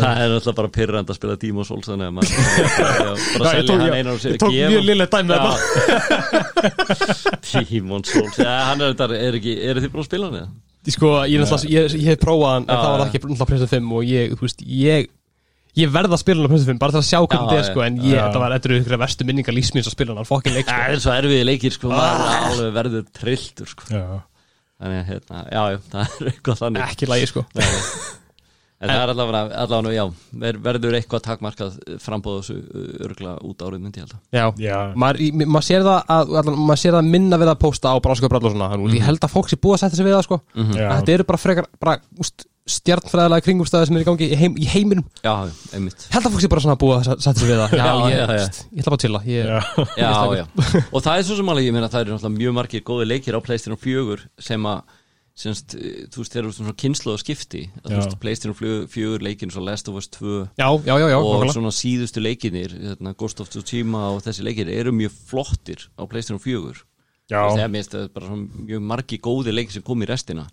Það 0.00 0.14
er 0.24 0.28
alltaf 0.36 0.54
bara 0.58 0.70
pyrrand 0.76 1.08
að 1.10 1.16
spila 1.18 1.34
Dímo 1.42 1.62
Souls 1.66 1.86
þannig 1.88 2.06
að 2.10 2.14
maður 2.18 2.32
bara 3.38 3.50
selja 3.54 3.72
hann 3.74 3.84
ég, 3.86 3.90
einar 3.98 4.12
og 4.14 4.18
ég 4.28 4.36
tók 4.44 4.52
mjög 4.54 4.82
lilla 4.90 5.06
dæmi 5.14 5.32
Já, 8.38 8.52
hann 8.70 8.78
er 8.84 8.88
er 9.70 9.74
þið 9.82 9.90
búin 9.94 10.04
að 10.04 10.08
spila 10.10 10.24
hann 10.30 10.38
eða? 10.42 10.50
Sko, 10.94 11.08
ég, 11.24 11.38
náttúrulega- 11.40 11.72
ég, 11.72 11.82
ég 11.96 12.06
hef 12.12 12.18
prófað 12.20 12.50
hann, 12.58 12.64
en 12.68 12.76
það 12.76 12.90
var 12.94 13.00
ekki 13.08 13.18
náttúrulega 13.24 13.48
PlayStation 13.48 13.88
5 13.88 13.94
og 13.98 14.02
ég, 14.10 14.24
þú 14.36 14.42
veist, 14.44 14.60
ég 14.68 15.08
ég 15.80 15.92
verð 15.94 16.14
að 16.14 16.22
spila 16.22 16.40
hann 16.40 16.46
á 16.46 16.50
PlayStation 16.52 16.76
5 16.78 16.82
bara 16.84 16.94
til 16.94 17.00
að 17.00 17.08
sjá 17.08 17.18
hvernig 17.24 17.48
þetta 17.50 17.60
er, 17.60 17.68
sko, 17.70 17.84
en 17.86 17.96
ég, 18.04 18.18
þetta 18.20 18.42
var 18.44 18.54
eitthvað 18.56 18.78
ykkur 18.80 19.00
verstu 19.04 19.26
minningar 19.28 19.56
lífsmins 19.56 19.90
að 19.90 19.96
spila 19.96 20.16
hann, 20.18 20.28
fokkin 20.28 20.54
leik, 20.56 20.68
Það 20.68 20.84
sko 20.84 20.94
er 20.98 21.04
svo 21.06 21.16
erfiði 21.18 21.46
leikir 21.48 21.74
sko, 21.76 21.92
maður 21.94 22.26
er 22.26 22.48
alveg 22.50 22.76
verður 22.78 23.06
trilltur 23.20 23.72
sko. 23.74 23.88
Já, 23.90 24.04
Þannig 24.84 24.98
að, 25.00 25.06
hérna, 25.12 25.46
já, 25.54 25.62
já, 25.70 25.78
það 25.94 26.04
er 26.04 26.28
eitthvað 26.32 26.60
þannig. 26.60 26.84
Ekki 26.90 27.06
lægi, 27.08 27.28
sko. 27.30 27.44
Já. 27.54 27.68
En 28.84 28.90
það 28.90 29.00
er 29.00 29.10
allavega, 29.14 29.42
allavega, 29.62 29.92
já, 29.94 30.32
ver, 30.42 30.56
verður 30.60 30.96
eitthvað 30.98 31.22
takmarkað 31.24 31.76
frambóð 32.02 32.40
þessu 32.40 32.56
örgla 33.06 33.36
út 33.46 33.62
árið 33.64 33.84
myndi 33.84 34.02
ég 34.02 34.04
held 34.04 34.16
að. 34.16 34.24
Já, 34.34 34.44
já, 34.60 34.78
maður 35.00 35.46
maður 35.54 35.66
sér 35.70 35.86
það 35.86 36.10
að, 36.16 36.32
allan, 36.42 36.58
maður 36.68 36.80
sér 36.82 36.96
það 36.98 37.08
minna 37.14 37.38
við 37.40 37.52
að 37.54 37.60
posta 37.62 37.94
á 37.94 37.96
brásköprall 38.04 38.42
og 38.42 38.52
svona, 38.56 38.68
þannig 38.74 38.90
að 38.90 38.98
ég 38.98 39.06
held 39.08 39.24
að 39.24 39.32
fólk 39.36 39.48
sé 39.52 39.60
búið 39.62 39.76
að 39.78 39.82
setja 39.84 40.00
sig 40.00 40.08
við 40.08 40.16
það, 40.18 40.26
sko. 40.26 40.40
Já, 40.74 40.88
Þetta 40.90 41.14
eru 41.14 41.26
bara 41.30 41.42
frekar, 41.46 41.70
bara, 41.86 41.96
úst, 42.20 42.46
stjarnfræðilega 42.70 43.44
kringumstæði 43.44 43.88
sem 43.90 43.96
er 43.98 44.04
í 44.04 44.06
gangi 44.08 44.26
í, 44.32 44.36
heim, 44.40 44.54
í 44.56 44.66
heiminum 44.72 45.04
Já, 45.24 45.34
einmitt. 45.76 46.06
Ég 46.08 46.14
held 46.16 46.28
að 46.28 46.32
fólk 46.36 46.44
sé 46.44 46.50
bara 46.52 46.64
svona 46.64 46.76
að 46.80 47.04
set- 47.04 47.24
setja 47.26 47.42
sig 47.42 47.50
við 47.50 47.60
það 47.60 47.74
Já, 47.80 47.84
Já, 47.84 47.94
ég, 48.08 48.16
já, 48.16 48.26
já. 48.38 48.44
Úst, 48.48 48.60
ég 48.72 48.80
ætla 48.80 48.90
bara 48.90 48.98
að 48.98 49.04
chilla 49.04 49.20
ég, 49.28 49.48
já, 49.52 49.60
Já, 50.00 50.12
já. 50.40 50.44
Og 50.94 51.04
það 51.04 51.14
er 51.18 51.26
svo 51.28 51.36
sem 51.40 51.50
alveg, 51.52 51.66
ég 51.68 51.76
meina, 51.76 51.90
það 51.92 52.04
eru 52.06 52.14
náttúrulega 52.16 52.38
mjög 52.40 52.54
margir 52.60 52.84
góði 52.88 53.08
leikir 53.10 53.36
á 53.36 53.40
PlayStation 53.44 53.80
4 53.84 54.24
sem 54.48 54.68
að, 54.70 54.96
semst, 55.44 55.74
þú 56.14 56.22
veist, 56.22 56.32
þeir 56.36 56.42
eru 56.44 56.54
svona 56.54 56.74
kynslu 56.78 57.12
og 57.12 57.20
skipti. 57.20 57.64
Að, 57.82 57.84
Þú 57.84 57.92
Já. 57.92 58.00
veist, 58.00 58.18
PlayStation 58.22 58.88
4 58.94 59.24
leikin 59.26 59.50
svo 59.52 59.64
Last 59.66 59.88
of 59.90 59.96
Us 60.00 60.06
2 60.14 60.34
já, 60.56 60.68
já, 60.86 60.94
já, 60.94 61.08
já, 61.10 61.18
og 61.18 61.26
nákvæmlega. 61.34 61.56
svona 61.58 61.72
síðustu 61.74 62.22
leikinir, 62.24 62.70
hérna, 62.80 63.12
Ghost 63.18 63.42
of 63.44 63.50
Tsushima 63.52 64.06
og 64.14 64.22
þessi 64.24 64.46
leikir 64.46 64.70
eru 64.72 64.92
mjög 64.94 65.12
flottir 65.28 65.88
á 65.98 66.06
PlayStation 66.06 66.38
4. 66.40 66.80
Það 67.30 67.62
er 67.64 67.70
mest 67.72 67.94
bara 68.12 68.36
mjög 68.36 68.82
margi 68.84 69.18
góði 69.24 69.52
leikir 69.54 69.72
sem 69.78 69.82
kom 69.86 70.02
í 70.04 70.06
restina. 70.10 70.44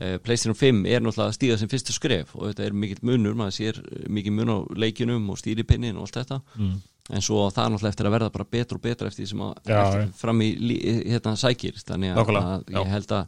Eh, 0.00 0.16
PlayStation 0.24 0.54
5 0.56 0.86
er 0.88 1.00
náttúrulega 1.04 1.28
að 1.28 1.36
stíga 1.36 1.58
sem 1.60 1.68
fyrstu 1.68 1.92
skref 1.92 2.32
og 2.38 2.48
þetta 2.48 2.64
er 2.64 2.72
mikill 2.72 3.02
munur, 3.04 3.34
maður 3.36 3.56
sér 3.58 3.80
eh, 3.84 4.06
mikið 4.08 4.32
mun 4.38 4.48
á 4.54 4.58
leikinum 4.80 5.28
og 5.30 5.36
stýripinnin 5.42 5.96
og 6.00 6.06
allt 6.08 6.16
þetta. 6.22 6.40
Mm. 6.56 6.74
en 7.12 7.20
svo 7.20 7.50
það 7.52 7.66
er 7.66 7.70
náttúrulega 7.74 7.92
eftir 7.92 8.06
að 8.08 8.14
verða 8.16 8.30
bara 8.32 8.44
betur 8.50 8.78
og 8.78 8.82
betur 8.86 9.06
eftir 9.10 9.26
því 9.26 9.28
sem 9.28 9.40
að 9.44 9.54
Já, 9.68 10.08
fram 10.16 10.38
í 10.40 10.48
lí- 10.56 11.04
hérna 11.12 11.34
sækir. 11.36 11.76
Þannig 11.84 12.14
að, 12.16 12.30
að 12.40 12.64
ég 12.72 12.88
held 12.94 13.12
að 13.12 13.26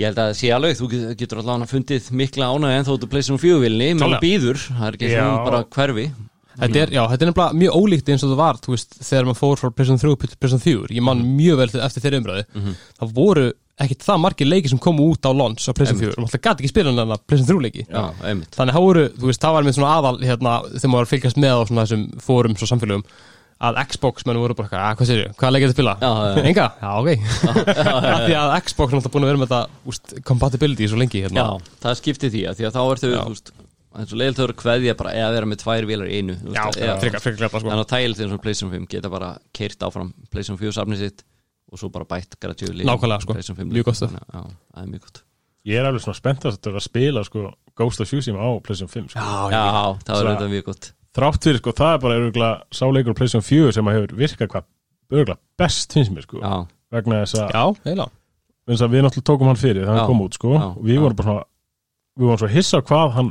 ég 0.00 0.06
held 0.08 0.18
að 0.18 0.26
það 0.32 0.36
sé 0.40 0.50
alveg, 0.56 0.76
þú 0.80 0.88
get- 0.90 1.18
getur 1.22 1.38
allavega 1.44 1.70
fundið 1.70 2.10
mikla 2.18 2.48
ánæg 2.50 2.74
en 2.80 2.84
þóttu 2.90 3.08
PlayStation 3.12 3.38
4 3.38 3.60
vilni 3.62 3.88
menn 3.94 4.02
Klálega. 4.02 4.24
býður, 4.26 4.58
það 4.72 4.86
er 4.88 4.98
ekki 4.98 5.10
svona 5.14 5.44
bara 5.46 5.62
hverfi 5.76 6.06
Þetta 6.60 6.78
er, 6.82 6.90
já, 6.92 7.02
þetta 7.10 7.24
er 7.24 7.30
nefnilega 7.30 7.58
mjög 7.62 7.76
ólíkt 7.80 8.12
eins 8.12 8.24
og 8.26 8.30
það 8.34 8.40
var, 8.42 8.60
þú 8.64 8.74
veist, 8.74 8.96
þegar 9.08 9.28
maður 9.28 9.40
fór 9.40 9.60
frá 9.62 9.68
PlayStation 9.72 10.00
3 10.02 10.16
til 10.28 10.38
PlayStation 10.42 10.64
4, 10.66 10.94
ég 10.98 11.04
man 11.06 11.22
mjög 11.38 11.60
vel 11.62 11.68
eftir 11.88 12.04
þeirri 12.04 12.20
umræðu, 12.22 12.44
það 13.00 13.14
voru 13.16 13.46
ekkit 13.82 14.04
það 14.04 14.20
margir 14.22 14.46
leiki 14.50 14.68
sem 14.70 14.78
komu 14.78 15.08
út 15.10 15.24
á 15.26 15.32
launch 15.32 15.64
á 15.64 15.72
PlayStation 15.72 16.12
4, 16.12 16.18
og 16.20 16.26
maður 16.28 16.42
gæti 16.44 16.60
ekki 16.62 16.70
spila 16.74 16.92
hann 16.92 17.14
að 17.16 17.22
PlayStation 17.26 17.56
3 17.56 17.64
leiki. 17.66 17.86
Já, 17.88 18.02
þannig 18.52 18.76
það 18.76 18.84
voru, 18.86 19.04
þú 19.16 19.30
veist, 19.32 19.42
það 19.42 19.56
var 19.56 19.66
með 19.68 19.76
svona 19.78 19.92
aðal 19.96 20.16
hérna, 20.22 20.56
þegar 20.76 20.92
maður 20.92 20.98
var 21.00 21.08
að 21.08 21.12
fylgjast 21.14 21.40
með 21.42 21.54
á 21.56 21.60
svona 21.70 21.86
þessum 21.86 22.04
fórum 22.26 22.58
og 22.58 22.70
samfélögum, 22.72 23.06
að 23.62 23.78
Xbox 23.92 24.24
menn 24.26 24.40
voru 24.42 24.56
bara, 24.58 24.68
"Ah, 24.74 24.94
hvað 24.98 25.06
sér 25.08 25.20
ég, 25.22 25.34
hvað 25.38 25.52
leikir 25.54 25.70
þetta 25.70 25.78
spila? 25.78 25.96
Já. 26.02 26.10
Enga? 26.50 26.66
Já, 26.82 26.90
ok. 26.98 27.10
Af 28.12 28.22
því 28.26 28.34
að 28.38 28.54
Xbox 28.66 28.92
er 28.92 28.96
náttúrulega 28.98 29.12
búin 29.14 29.24
að 29.24 29.30
vera 29.30 29.42
með 29.42 29.52
þetta 29.52 29.62
úst, 29.86 30.14
compatibility 30.26 30.88
svo 30.90 30.98
lengi 30.98 31.22
hérna. 31.22 31.44
Já, 31.46 31.74
það 31.86 32.00
skiptir 32.00 32.30
því 32.34 32.42
að 32.50 32.58
því 32.58 32.66
að 32.68 32.74
þá 32.76 32.82
er 32.82 33.02
Já. 33.92 34.00
eins 34.00 34.12
og 34.12 34.18
leiðilegt 34.18 34.42
að 34.42 34.54
kveðja 34.62 34.94
bara 34.96 35.12
eða 35.12 35.32
vera 35.36 35.46
með 35.52 35.60
tvær 35.62 35.86
vélar 35.90 36.08
í 36.10 36.16
einu 36.20 36.34
þú 36.40 36.48
veist, 36.48 36.56
Já, 36.56 36.82
eða- 36.86 37.00
frekar, 37.02 37.20
frekar 37.20 37.38
glæpa 37.42 37.60
sko. 37.60 37.68
Þannig 37.68 37.84
að 37.86 37.92
tægilt 37.92 38.20
eins 38.24 38.32
og 38.32 38.42
PlayStation 38.42 38.72
5 38.72 38.86
geta 38.88 39.10
bara 39.10 39.38
keirt 39.52 39.78
áfram 39.86 40.12
PlayStation 40.30 40.58
4 40.58 40.72
safnið 40.72 40.98
sitt 40.98 41.24
og 41.72 41.78
svo 41.78 41.88
bara 41.92 42.04
bætt 42.04 42.38
gradually 42.40 42.84
Nákvæmlega, 42.84 43.20
sko. 43.22 43.32
PlayStation 43.32 43.56
5 43.56 43.72
Mjög 43.72 43.84
gott. 43.84 44.00
Þannig 44.00 44.22
að- 44.22 44.32
Já, 44.32 44.42
það 44.74 44.82
er 44.82 44.90
mjög 44.92 45.00
gott 45.06 45.22
ég 45.64 45.78
er 45.78 45.84
alveg 45.86 46.02
svona 46.02 46.18
spennt 46.18 46.42
að 46.44 46.56
þetta 46.56 46.70
er 46.72 46.76
að 46.76 46.82
spila 46.88 47.24
sko, 47.24 47.52
Ghost 47.76 48.00
of 48.00 48.08
Tsushima 48.08 48.38
á 48.42 48.48
PlayStation 48.60 48.88
5 48.88 49.08
sko. 49.12 49.20
Já, 49.20 49.98
það 50.04 50.20
er 50.20 50.36
þetta 50.36 50.48
mjög 50.50 50.64
gott 50.64 50.92
þrátt 51.12 51.42
fyrir, 51.44 51.58
sko, 51.60 51.72
það 51.76 51.94
er 51.94 51.98
bara 51.98 52.14
örgulega 52.18 52.62
sáleikur 52.72 53.12
á 53.12 53.18
PlayStation 53.20 53.42
4 53.44 53.72
sem 53.72 53.84
að 53.84 53.94
hefur 53.94 54.16
virkað 54.16 54.48
hvað 54.48 54.64
örgulega 55.12 55.38
best 55.58 55.92
finnst 55.92 56.10
mér, 56.10 56.22
sko 56.26 56.40
Já, 56.40 56.66
vegna 56.90 57.22
þess 57.22 57.36
að, 57.36 57.52
Já, 57.52 58.08
að 58.82 58.92
við 58.92 59.02
náttúrulega 59.04 59.28
tókum 59.28 59.46
hann 59.46 59.56
fyrir 59.60 59.82
þegar 59.84 59.94
Já. 59.94 59.98
hann 59.98 60.06
kom 60.06 60.20
út, 60.24 60.34
sko 60.34 60.52
Já. 60.56 60.62
og 60.76 60.82
við 60.82 60.94
Já. 60.96 61.00
vorum 61.02 61.16
bara 61.16 61.28
svona 61.28 61.44
við 62.18 62.26
vorum 62.26 62.38
svo 62.42 62.48
hissa 62.52 62.80
hvað 62.82 63.12
hann 63.12 63.30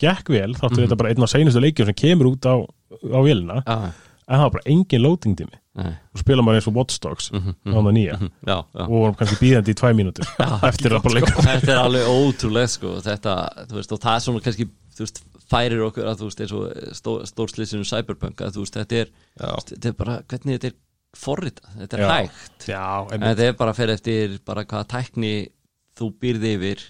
gekk 0.00 0.28
vel 0.32 0.54
þáttu 0.56 0.76
Mhm. 0.78 0.84
þetta 0.86 0.96
bara 1.02 1.10
einn 1.14 1.22
af 1.26 1.30
seinustu 1.32 1.60
leikjum 1.62 1.86
sem 1.90 1.94
kemur 1.94 2.30
út 2.32 2.46
á, 2.48 2.54
á 2.60 3.18
vélina. 3.24 3.62
Já, 3.66 3.92
en 4.30 4.38
það 4.38 4.44
var 4.46 4.50
bara 4.56 4.66
engin 4.66 5.02
loading 5.02 5.36
tími. 5.36 5.56
Nei. 5.80 5.92
Og 6.14 6.18
spila 6.18 6.42
maður 6.42 6.58
eins 6.58 6.66
og 6.68 6.74
Watch 6.74 6.98
Dogs 7.00 7.30
mhm, 7.32 7.54
á 7.66 7.78
það 7.78 7.92
nýja. 7.94 8.16
mhm, 8.18 8.30
Já, 8.46 8.56
já. 8.74 8.82
Og 8.82 8.88
vorum 8.90 9.14
kannski 9.16 9.38
býðandi 9.40 9.70
í 9.70 9.78
tvæ 9.78 9.90
mínútur 9.94 10.26
eftir 10.70 10.90
að 10.96 11.02
bara 11.04 11.14
leika 11.14 11.42
Þetta 11.46 11.72
er 11.72 11.82
alveg 11.84 12.08
ótrúlega 12.10 12.68
sko. 12.68 12.94
Þetta, 13.06 13.34
þú 13.70 13.78
veist, 13.78 13.92
og 13.92 14.00
það 14.02 14.14
er 14.16 14.24
svona 14.26 14.40
kannski 14.44 14.66
veist, 15.00 15.22
færir 15.50 15.80
okkur 15.86 16.04
að 16.10 16.18
þú 16.20 16.28
veist 16.28 16.40
eins 16.44 16.52
og 16.52 16.92
stó, 16.98 17.14
stórslisinu 17.30 17.86
Cyberpunk 17.88 18.42
að 18.44 18.54
þú 18.58 18.64
veist, 18.66 18.76
þetta 18.82 19.00
er, 19.04 19.12
þetta 19.38 19.88
er 19.88 19.96
bara, 20.02 20.18
hvernig 20.28 20.58
þetta 20.58 20.66
er 20.72 20.76
forrita, 21.16 21.62
þetta 21.78 21.96
er 21.96 22.02
Já. 22.04 22.10
hægt. 22.18 22.66
Já 22.70 22.84
en 23.14 23.20
þetta 23.30 23.46
er 23.48 23.56
bara 23.58 23.72
fyrir 23.74 23.94
eftir 23.98 24.36
bara 24.46 24.64
hvaða 24.64 24.86
tækni 24.92 25.32
þú 25.98 26.10
býrði 26.22 26.52
yfir 26.58 26.84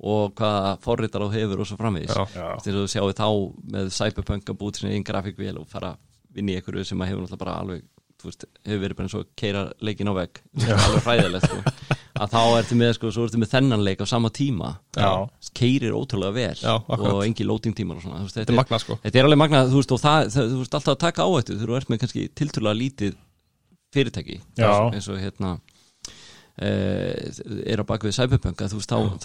og 0.00 0.34
hvaða 0.36 0.76
forritar 0.84 1.24
þú 1.24 1.30
hefur 1.32 1.60
og 1.64 1.68
svo. 1.70 2.26
Já. 2.36 2.48
þess 2.60 2.72
að 2.72 2.80
þú 2.82 2.86
sjáu 2.92 3.12
þá 3.16 3.28
með 3.72 3.92
Cyberpunk 3.96 4.50
að 4.52 4.58
búið 4.60 4.80
sinni 4.80 4.96
einn 4.98 5.06
grafíkvél 5.08 5.58
og 5.60 5.68
fara 5.72 5.94
vinna 6.36 6.52
í 6.52 6.58
einhverju 6.60 6.84
sem 6.84 7.00
að 7.00 7.12
hefur 7.12 7.22
náttúrulega 7.24 7.44
bara 7.44 7.60
alveg 7.62 7.84
þú 8.16 8.30
veist, 8.30 8.44
hefur 8.64 8.80
verið 8.82 8.96
bara 8.96 9.06
eins 9.06 9.14
og 9.16 9.26
keira 9.36 9.62
leikin 9.84 10.08
á 10.08 10.14
vegg. 10.16 10.38
Alveg 10.56 11.04
hræðilegt 11.04 11.46
sko. 11.46 11.58
að 12.20 12.30
þá 12.32 12.40
ertu 12.58 12.78
með, 12.80 12.92
sko, 12.96 13.10
ertu 13.26 13.40
með 13.40 13.50
þennan 13.52 13.84
leik 13.84 14.00
á 14.00 14.06
sama 14.08 14.30
tíma. 14.32 14.70
Já. 14.96 15.10
keirir 15.56 15.92
ótrúlega 15.96 16.32
vel 16.32 16.56
Já, 16.62 16.74
og 16.96 17.20
engi 17.26 17.44
lóting 17.44 17.76
tímar 17.76 18.00
og 18.00 18.04
svona. 18.06 18.22
Þú 18.22 18.28
veist, 18.30 18.38
Þetta 18.40 18.54
er 18.54 18.58
magnað 18.60 18.82
sko. 18.84 18.96
Þetta 19.04 19.20
er 19.20 19.28
alveg 19.28 19.40
magnað, 19.44 19.70
þú 19.72 19.80
veist, 19.82 19.92
og 19.96 20.00
það, 20.00 20.30
það 20.32 20.50
þú 20.54 20.60
veist 20.62 20.78
alltaf 20.80 20.94
að 20.94 21.02
taka 21.04 21.26
áhættu 21.28 21.58
þú 21.60 21.76
ert 21.76 21.92
með 21.92 22.02
kannski 22.04 22.24
tilturlega 22.40 22.80
lítið 22.80 23.18
fyrirtæki. 23.96 24.40
Eins 24.56 24.80
og- 24.80 24.96
eins 24.96 25.08
og 25.12 25.20
hérna 25.20 25.52
e, 26.56 26.70
er 27.68 27.80
á 27.80 27.84
bakvið 27.84 28.16
Cyberpunk 28.16 28.64
að 28.64 28.72
þú 28.74 28.80
veist, 28.80 28.92
þá, 28.92 29.20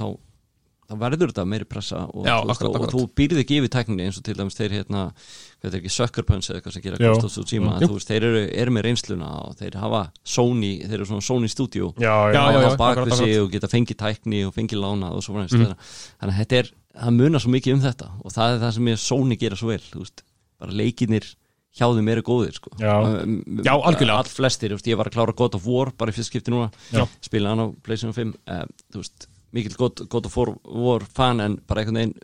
þá, 0.91 0.93
þá 0.93 0.97
verður 1.01 1.31
þetta 1.31 1.45
meiri 1.47 1.65
pressa 1.69 2.01
og, 2.11 2.25
Já, 2.27 2.35
þú, 2.41 2.51
akkurat, 2.51 2.69
og, 2.69 2.75
og 2.75 2.75
akkurat. 2.75 2.93
þú 2.95 3.15
býrði 3.21 3.43
ekki 3.45 3.57
yfir 3.61 3.71
tekninni 3.75 4.05
eins 4.07 4.17
og 4.19 4.25
til 4.27 4.35
dæmis 4.37 4.57
þeir 4.59 4.75
hérna, 4.75 5.03
hvað 5.61 5.69
er 5.71 5.79
ekki, 5.79 5.91
Sucker 5.95 6.23
Punch 6.27 6.49
eða 6.51 6.59
eitthvað 6.59 6.75
sem 6.77 6.83
gera 6.85 7.11
of 7.11 7.31
Tsushima, 7.31 7.73
Jú. 7.81 7.87
þú 7.91 7.97
veist, 7.97 8.11
þeir 8.11 8.27
eru, 8.29 8.43
eru 8.65 8.71
með 8.75 8.85
reynsluna 8.89 9.31
og 9.47 9.55
þeir 9.61 9.77
hafa 9.81 10.03
Sony, 10.23 10.71
þeir 10.85 10.97
eru 10.99 11.09
svona 11.11 11.25
Sony 11.27 11.47
Studio 11.51 11.93
Já, 12.01 12.15
Já, 12.33 12.43
já, 12.51 12.61
já, 12.65 12.71
bakvið 12.81 13.17
sig 13.21 13.35
og 13.41 13.51
geta 13.55 13.67
fengið 13.71 13.99
tækni 14.03 14.43
og 14.47 14.55
fengið 14.57 14.81
lánað 14.83 15.17
og 15.19 15.23
svo 15.25 15.37
Mhm. 15.41 15.47
mm. 15.47 15.75
þannig 16.21 16.33
að 16.35 16.39
þetta 16.41 16.57
er, 16.61 16.71
það 17.01 17.15
munar 17.21 17.39
svo 17.41 17.51
mikið 17.55 17.73
um 17.77 17.81
þetta 17.85 18.09
og 18.23 18.31
það 18.35 18.55
er 18.55 18.59
það 18.65 18.73
sem 18.77 18.85
ég 18.91 18.99
Sony 18.99 19.37
gera 19.39 19.55
svo 19.55 19.67
vel 19.71 19.79
þú 19.79 20.03
veist, 20.03 20.23
bara 20.59 20.71
leikinir 20.75 21.29
hjá 21.71 21.87
þeim 21.87 22.09
eru 22.11 22.21
góðir 22.27 22.51
sko. 22.57 22.69
Já. 22.77 22.91
Um, 22.99 23.37
Já, 23.63 23.71
algjörlega. 23.79 24.17
all 24.19 24.27
flestir, 24.27 24.73
ég 24.75 24.97
var 24.99 25.07
að 25.07 25.13
klára 25.15 25.31
God 25.33 25.55
of 25.55 25.63
War 25.65 25.87
bara 25.95 26.11
í 26.11 26.13
fyrst 26.17 26.27
skipti 26.33 26.51
núna, 26.51 26.67
Já. 26.91 27.05
spila 27.23 27.53
hann 27.53 27.63
á 27.63 27.67
Playstation 27.81 28.11
5, 28.11 28.33
uh, 28.51 28.65
þú 28.91 28.99
veist 28.99 29.27
mikill 29.55 29.77
God 29.79 30.27
of 30.29 30.37
War, 30.37 30.53
War 30.65 31.07
fan 31.07 31.43
en 31.43 31.57
bara 31.67 31.83
einhvern 31.83 32.01
veginn 32.01 32.19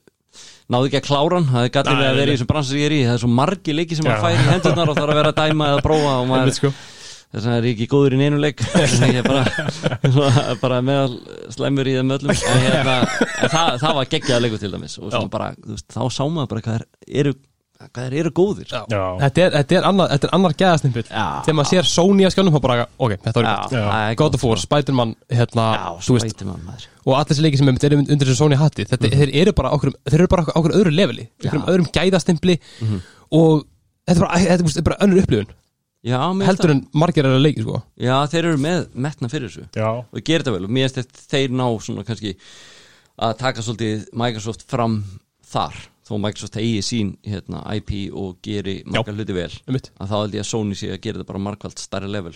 náðu 0.71 0.89
ekki 0.89 0.99
að 0.99 1.07
klára 1.07 1.39
hann. 1.39 1.49
Það 1.49 1.65
er 1.65 1.73
gallið 1.77 2.05
að 2.09 2.19
vera 2.19 2.29
í 2.29 2.35
þessum 2.35 2.51
bransa 2.51 2.71
sem 2.73 2.81
ég 2.81 2.89
er 2.89 2.95
í. 2.95 3.01
Það 3.07 3.15
er 3.15 3.23
svo 3.23 3.31
margi 3.39 3.75
leiki 3.75 3.97
sem 3.97 4.07
maður 4.07 4.23
fær 4.25 4.37
í 4.37 4.45
hendurnar 4.51 4.91
og 4.91 4.99
þarf 4.99 5.13
að 5.13 5.19
vera 5.21 5.33
að 5.33 5.41
dæma 5.41 5.69
eða 5.71 5.83
prófa 5.85 6.13
og 6.13 6.29
maður, 6.31 6.53
sko. 6.57 6.71
þess 7.33 7.47
að 7.47 7.57
er 7.57 7.67
ég 7.67 7.75
ekki 7.75 7.89
góður 7.93 8.15
í 8.17 8.21
neinu 8.21 8.41
leik. 8.43 8.63
Ég 8.77 9.19
er 9.21 9.27
bara, 9.27 9.43
bara 10.63 10.79
meðal 10.85 11.17
slæmur 11.55 11.89
í 11.89 11.97
þeim 11.97 12.15
öllum. 12.17 12.33
En, 12.35 12.63
hérna, 12.65 12.97
en 13.25 13.53
það, 13.55 13.71
það 13.83 13.99
var 13.99 14.11
geggjaða 14.15 14.43
leikur 14.45 14.63
til 14.63 14.73
dæmis. 14.75 14.97
Og 15.01 15.29
bara, 15.33 15.51
veist, 15.65 15.87
þá 15.95 16.01
sá 16.11 16.23
maður 16.25 16.51
bara 16.53 16.65
hvað 16.67 16.79
er, 16.81 16.87
eru, 17.23 17.37
hvað 17.77 18.05
er, 18.07 18.15
eru 18.21 18.31
góðir. 18.35 18.67
Já. 18.71 18.79
Já. 18.89 19.01
Þetta 19.21 19.43
er, 19.43 19.55
þetta 19.57 19.77
er 19.77 19.87
annar, 19.89 20.09
þetta 20.13 20.27
er 20.27 20.33
annar 20.37 20.55
gæðasnimpil 20.57 21.03
Já. 21.05 21.25
Þegar 21.45 21.57
maður 21.59 21.69
sér 21.71 21.89
Sony 21.91 22.25
að 22.27 22.33
skjánum 22.33 22.55
þá 22.55 22.59
bara, 22.63 22.87
ok, 22.97 23.13
þetta 23.27 23.43
var 23.43 23.75
er 23.99 24.17
God 24.21 24.37
of 24.37 24.45
War. 24.47 24.61
Spiderman, 24.61 25.13
hérna, 25.29 25.67
maður. 26.65 26.87
Og 27.05 27.13
allir 27.15 27.29
þessi 27.31 27.45
leiki 27.45 27.61
sem 27.61 27.71
eru 27.71 27.99
undir 28.01 28.25
þessu 28.25 28.39
Sony 28.41 28.57
hatti 28.59 28.87
þetta, 28.89 29.11
þeir 29.13 29.33
eru 29.43 29.53
bara 29.57 29.73
okkur, 29.77 29.93
þeir 30.09 30.19
eru 30.23 30.31
bara 30.33 30.47
okkur, 30.53 30.75
öðru 30.79 30.93
leveli 30.95 31.27
okkur 31.43 31.63
öðrum 31.73 31.91
gæðastimpli. 31.95 32.57
Mhm. 32.81 33.05
og 33.37 33.65
þetta 34.07 34.17
er 34.17 34.25
bara, 34.25 34.41
þetta 34.47 34.81
er 34.81 34.87
bara 34.89 35.01
önnur 35.05 35.23
upplifun. 35.23 35.53
Já, 36.07 36.21
heldur 36.45 36.71
en 36.71 36.81
margir 36.95 37.25
eru 37.25 37.35
að 37.39 37.43
leiki, 37.43 37.63
sko. 37.65 37.81
Já, 37.99 38.15
þeir 38.31 38.45
eru 38.45 38.59
með 38.63 38.83
metna 38.93 39.29
fyrir 39.31 39.49
þessu. 39.49 39.65
Já, 39.75 39.89
og 40.05 40.23
gerir 40.23 40.45
þetta 40.45 40.53
vel. 40.55 40.67
Og 40.67 40.73
mér 40.77 40.87
finnst 40.87 40.99
þetta 41.01 41.25
þeir 41.33 41.55
ná 41.57 41.65
svona 41.83 42.05
kannski 42.07 42.35
að 43.17 43.37
taka 43.41 43.65
svolítið 43.65 44.05
Microsoft 44.21 44.63
fram 44.69 45.01
þar 45.49 45.75
þó 46.07 46.13
Microsoft 46.23 46.59
eigi 46.61 46.83
sín 46.85 47.15
hérna, 47.27 47.63
IP 47.75 47.95
og 48.15 48.37
geri 48.45 48.79
marga 48.87 49.15
hluti 49.15 49.35
vel 49.35 49.51
um 49.67 49.75
mitt, 49.75 49.91
að 49.99 50.11
þá 50.11 50.17
held 50.21 50.37
ég 50.37 50.45
að 50.45 50.51
Sony 50.51 50.77
sé 50.79 50.91
að 50.93 51.01
gera 51.03 51.19
þetta 51.19 51.31
bara 51.33 51.43
markvælt 51.49 51.83
starri 51.83 52.11
level 52.11 52.35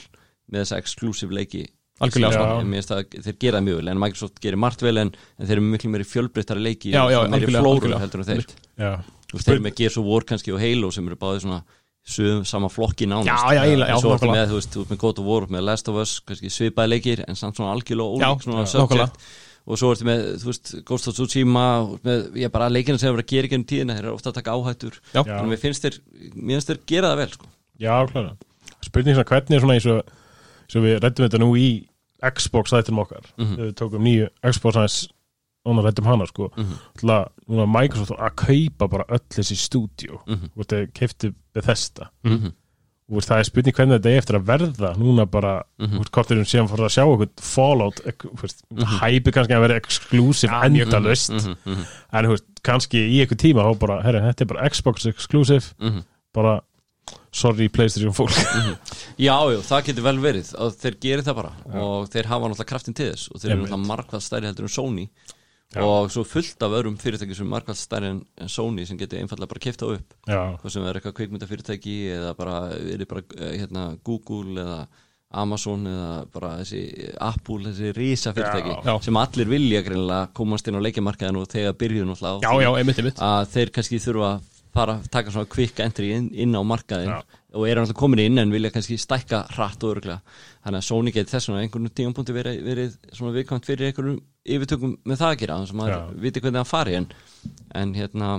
með 0.51 0.65
þessa 0.65 0.81
exclusive 0.81 1.35
leiki 1.35 1.65
algjörlega, 2.01 3.01
þeir 3.21 3.37
gera 3.39 3.59
það 3.59 3.67
mjög 3.67 3.81
vel 3.81 3.91
en 3.91 4.01
Microsoft 4.01 4.39
gerir 4.43 4.61
margt 4.61 4.83
vel 4.85 4.95
en, 5.03 5.11
en 5.37 5.47
þeir 5.47 5.59
eru 5.59 5.67
miklu 5.67 5.91
meiri 5.93 6.07
fjölbreyttari 6.07 6.63
leiki 6.63 6.93
Já, 6.93 7.03
já, 7.13 7.19
og 7.21 7.29
meiri 7.33 7.51
flóru 7.51 7.91
heldur 8.01 8.23
en 8.23 8.29
þeir. 8.29 8.41
Einmitt. 8.41 9.11
veist, 9.33 9.45
þeir 9.45 9.53
eru 9.57 9.65
með 9.67 9.77
Gears 9.77 9.99
of 10.01 10.09
War 10.09 10.25
kannski 10.31 10.55
og 10.55 10.63
Halo 10.63 10.89
sem 10.95 11.07
eru 11.07 11.19
báðið 11.21 11.45
svona 11.45 11.61
sögum 12.01 12.45
sama 12.49 12.71
flokki 12.73 13.05
nánast. 13.05 13.29
Já, 13.29 13.61
já, 13.61 13.77
já, 13.77 13.95
svo 14.01 14.15
ertu 14.15 14.31
með, 14.31 14.47
þú 14.49 14.57
veist, 14.57 14.73
þú 14.73 14.83
ert 14.83 14.93
með 14.95 14.99
God 15.03 15.21
of 15.21 15.29
War 15.29 15.47
með 15.53 15.65
Last 15.67 15.91
of 15.91 15.99
Us, 16.01 16.15
kannski 16.25 16.49
svipaði 16.49 16.95
leikir 16.95 17.21
en 17.27 17.37
samt 17.37 17.59
svona 17.59 17.75
algjörlega 17.75 18.17
ólík 18.17 18.45
svona 18.47 18.63
já, 18.65 18.71
subject. 18.71 18.97
nákvæmlega. 18.97 19.50
Og 19.67 19.77
svo 19.77 19.91
ertu 19.93 20.05
með, 20.07 20.21
þú 20.41 20.45
veist, 20.49 20.71
Ghost 20.85 21.07
of 21.07 21.13
Tsushima 21.15 21.65
og 21.85 21.99
með, 22.03 22.23
ég 22.41 22.51
bara 22.51 22.69
leikina 22.69 22.97
sem 22.99 23.13
er 23.13 23.21
að 23.21 23.27
gera 23.29 23.47
ekki 23.47 23.59
um 23.59 23.65
tíðina, 23.69 23.93
þeir 23.97 24.05
eru 24.07 24.13
ofta 24.15 24.29
að 24.31 24.39
taka 24.39 24.55
áhættur 24.57 24.97
Já. 25.13 25.21
Þannig 25.21 25.41
að 25.43 25.51
mér 25.51 25.61
finnst 25.61 25.85
þeir, 25.85 25.99
mér 26.35 26.55
finnst 26.57 26.71
þeir 26.71 26.81
gera 26.87 27.11
það 27.13 27.17
vel 27.21 27.29
sko. 27.35 27.45
já, 27.79 27.93
klára 28.11 28.37
Spurning 28.81 29.15
svona 29.15 29.29
hvernig 29.29 29.55
er 29.55 29.61
svona 29.61 29.73
eins 29.77 29.85
og 29.85 30.03
svo 30.71 30.81
við 30.81 30.99
rættum 31.03 31.25
þetta 31.27 31.39
nú 31.43 31.51
í 31.57 31.67
Xbox 32.21 32.71
þættum 32.73 32.99
okkar 33.05 33.25
Mhm. 33.37 33.55
þegar 33.55 33.69
við 33.69 33.75
tókum 33.81 34.01
nýju 34.05 34.27
Xbox 34.51 34.75
aðeins 34.77 34.99
og 35.65 35.75
við 35.77 35.85
rættum 35.85 36.05
hana 36.09 36.25
sko 36.25 36.49
Mhm. 36.57 36.73
Ætla, 36.97 37.17
núna 37.49 37.65
Microsoft 37.69 38.11
að 38.17 38.35
kaupa 38.35 38.87
bara 38.89 39.05
öll 39.09 39.25
þessi 39.29 39.55
stúdíu 39.57 40.19
Mhm. 40.27 40.49
og 40.57 40.65
þetta 40.65 40.91
keifti 40.93 41.33
Bethesda 41.53 42.09
Mhm. 43.11 43.19
veist, 43.19 43.29
það 43.29 43.39
er 43.41 43.47
spurning 43.49 43.75
hvernig 43.75 43.97
þetta 43.99 44.11
er 44.11 44.21
eftir 44.21 44.37
að 44.39 44.45
verða 44.47 44.91
núna 44.97 45.25
bara, 45.29 45.53
mm 45.77 45.85
Mhm. 45.85 45.91
-hmm. 45.99 46.09
hvort 46.11 46.31
erum 46.31 46.45
síðan 46.47 46.69
fór 46.71 46.85
að 46.87 46.93
sjá 46.95 47.03
eitthvað 47.03 47.29
Fallout, 47.41 48.01
veist, 48.41 48.63
mm 48.71 48.77
-hmm. 48.77 48.99
hæpi 49.01 49.31
kannski 49.31 49.53
að 49.53 49.61
vera 49.67 49.75
exclusive 49.75 50.51
Ja, 50.51 50.63
endalust 50.63 51.31
Mhm, 51.31 51.55
mhm, 51.65 51.85
en 52.13 52.25
veist, 52.29 52.45
kannski 52.63 52.97
í 52.97 53.19
eitthvað 53.19 53.43
tíma 53.43 53.63
þá 53.67 53.79
bara, 53.79 54.01
herri, 54.03 54.19
þetta 54.19 54.41
er 54.41 54.45
bara 54.53 54.69
Xbox 54.69 55.05
exclusive 55.05 55.73
mhm. 55.79 56.03
bara, 56.33 56.61
sorry 57.31 57.67
Playstation 57.69 58.13
fólk 58.13 58.31
Já, 59.17 59.35
já, 59.51 59.59
það 59.61 59.83
getur 59.85 60.03
vel 60.03 60.17
verið 60.19 60.55
og 60.57 60.73
þeir 60.73 60.95
gerir 60.99 61.23
það 61.23 61.35
bara 61.35 61.51
og 61.81 62.09
þeir 62.09 62.25
hafa 62.25 62.47
náttúrulega 62.47 62.65
kraftin 62.71 62.93
til 62.93 63.11
þess 63.11 63.29
og 63.31 63.41
þeir 63.41 63.51
eru 63.51 63.65
náttúrulega 63.65 63.87
markvæð 63.87 64.21
stærri 64.21 64.45
heldur 64.47 64.63
en 64.63 64.69
Sony 64.69 65.09
Já. 65.71 65.83
og 65.87 66.09
svo 66.11 66.25
fullt 66.27 66.63
af 66.65 66.73
öðrum 66.75 66.97
fyrirtæki 66.99 67.35
sem 67.37 67.45
er 67.47 67.53
markvæð 67.53 67.77
stærri 67.79 68.09
en, 68.11 68.17
Sony 68.51 68.83
sem 68.87 68.97
getur 68.99 69.21
einfallega 69.21 69.47
bara 69.53 69.63
kifta 69.63 69.87
upp 69.93 70.17
já, 70.27 70.41
hvað 70.59 70.73
sem 70.73 70.83
er 70.83 70.99
eitthvað 70.99 71.15
kvikmyndafyrirtæki 71.19 71.95
eða 72.17 72.33
bara, 72.35 72.57
bara 73.07 73.23
eh, 73.37 73.53
hérna, 73.61 73.85
Google 74.03 74.65
eða 74.65 74.81
Amazon 75.41 75.87
eða 75.87 76.09
bara 76.33 76.49
þessi 76.59 76.81
Apple, 77.23 77.69
þessi 77.69 77.93
risa 77.95 78.33
fyrirtæki 78.35 78.73
Já. 78.73 78.81
Já. 78.89 78.95
sem 79.07 79.19
allir 79.21 79.51
vilja 79.53 79.83
greinilega 79.85 80.27
komast 80.35 80.67
inn 80.67 80.75
á 80.75 80.83
leikjamarkaðin 80.83 81.39
og 81.39 81.47
þegar 81.55 81.77
byrjuðu 81.79 82.09
náttúrulega 82.09 82.35
á 82.35 82.43
já, 82.43 82.51
því 82.51 82.65
já, 82.65 82.71
einmitt, 82.81 82.99
einmitt 82.99 83.21
að 83.31 83.45
þeir 83.55 83.71
kannski 83.77 84.01
þurfa 84.03 84.31
að 84.33 84.49
fara 84.71 84.97
taka 85.11 85.31
svona 85.31 85.49
quick 85.51 85.79
entry 85.83 86.11
inn, 86.15 86.29
inn 86.35 86.55
á 86.55 86.61
markaðin 86.63 87.13
Já. 87.15 87.39
Og 87.51 87.67
eru 87.67 87.81
náttúrulega 87.81 87.99
komin 87.99 88.21
inn 88.23 88.39
en 88.39 88.53
vilja 88.53 88.71
kannski 88.71 88.97
stækka 89.01 89.41
hratt 89.55 89.83
og 89.83 89.97
örglega 89.97 90.21
þannig 90.63 90.79
að 90.79 90.85
Sony 90.87 91.11
geti 91.11 91.33
þess 91.33 91.49
vegna 91.49 91.65
einhvern 91.65 91.89
tímapunkti 91.99 92.35
verið, 92.35 92.61
verið 92.63 92.95
svona 93.11 93.35
viðkvæmt 93.35 93.67
fyrir 93.67 93.89
einhverjum 93.89 94.21
yfirtökum 94.55 94.95
með 95.03 95.21
það 95.21 95.33
að 95.33 95.39
gera 95.41 95.57
þannig 95.59 95.73
að 95.73 95.81
maður 95.81 96.21
viti 96.23 96.43
hvernig 96.43 96.61
það 96.61 96.71
fari. 96.71 96.97
En, 96.97 97.07
en 97.81 97.93
hérna 97.97 98.29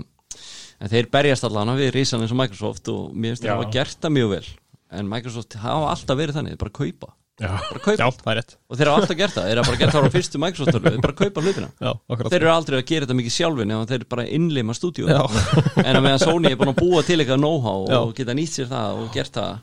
en 0.82 0.92
þeir 0.92 1.10
berjast 1.12 1.46
allan 1.48 1.74
við 1.78 1.92
risan 1.96 2.24
eins 2.24 2.34
og 2.34 2.40
Microsoft 2.40 2.92
og 2.92 3.12
mér 3.14 3.34
finnst 3.34 3.44
Já. 3.44 3.50
þeir 3.50 3.56
hafa 3.58 3.74
gert 3.76 3.98
það 4.02 4.16
mjög 4.16 4.30
vel. 4.32 4.46
En 4.92 5.10
Microsoft 5.12 5.58
hafa 5.62 5.92
alltaf 5.92 6.18
verið 6.18 6.38
þannig, 6.40 6.58
bara 6.60 6.78
kaupa 6.80 7.12
já, 7.41 7.49
já, 7.97 8.07
það 8.12 8.30
er 8.33 8.39
rétt. 8.39 8.55
Og 8.68 8.78
þeir 8.78 8.91
hafa 8.91 9.01
alltaf 9.03 9.18
gert 9.18 9.35
það, 9.37 9.49
þeir 9.49 9.61
hafa 9.61 9.70
bara 9.70 9.80
gert 9.80 9.95
það 9.95 10.07
á 10.07 10.14
fyrstu 10.16 10.41
Microsoft 10.43 10.76
tölvu, 10.76 10.93
þeir 10.93 11.05
bara 11.07 11.16
kaupa 11.18 11.45
hlutina. 11.45 11.68
Já, 11.80 11.93
þeir 12.22 12.39
eru 12.41 12.53
aldrei 12.53 12.78
að 12.78 12.87
gera 12.91 13.07
þetta 13.07 13.18
mikið 13.18 13.37
sjálfin 13.37 13.74
þeir 13.93 14.07
bara 14.12 14.28
innlima 14.39 14.76
stúdíu 14.76 15.09
en 15.12 15.97
að 15.97 16.03
meðan 16.05 16.22
Sony 16.22 16.53
er 16.53 16.59
búin 16.61 16.72
að 16.74 16.80
búa 16.83 17.03
til 17.07 17.18
eitthvað 17.18 17.41
know-how 17.41 17.87
og 17.99 18.14
geta 18.18 18.37
nýtt 18.37 18.57
sér 18.59 18.70
það 18.70 19.03
og 19.03 19.12
gert 19.16 19.37
það 19.39 19.61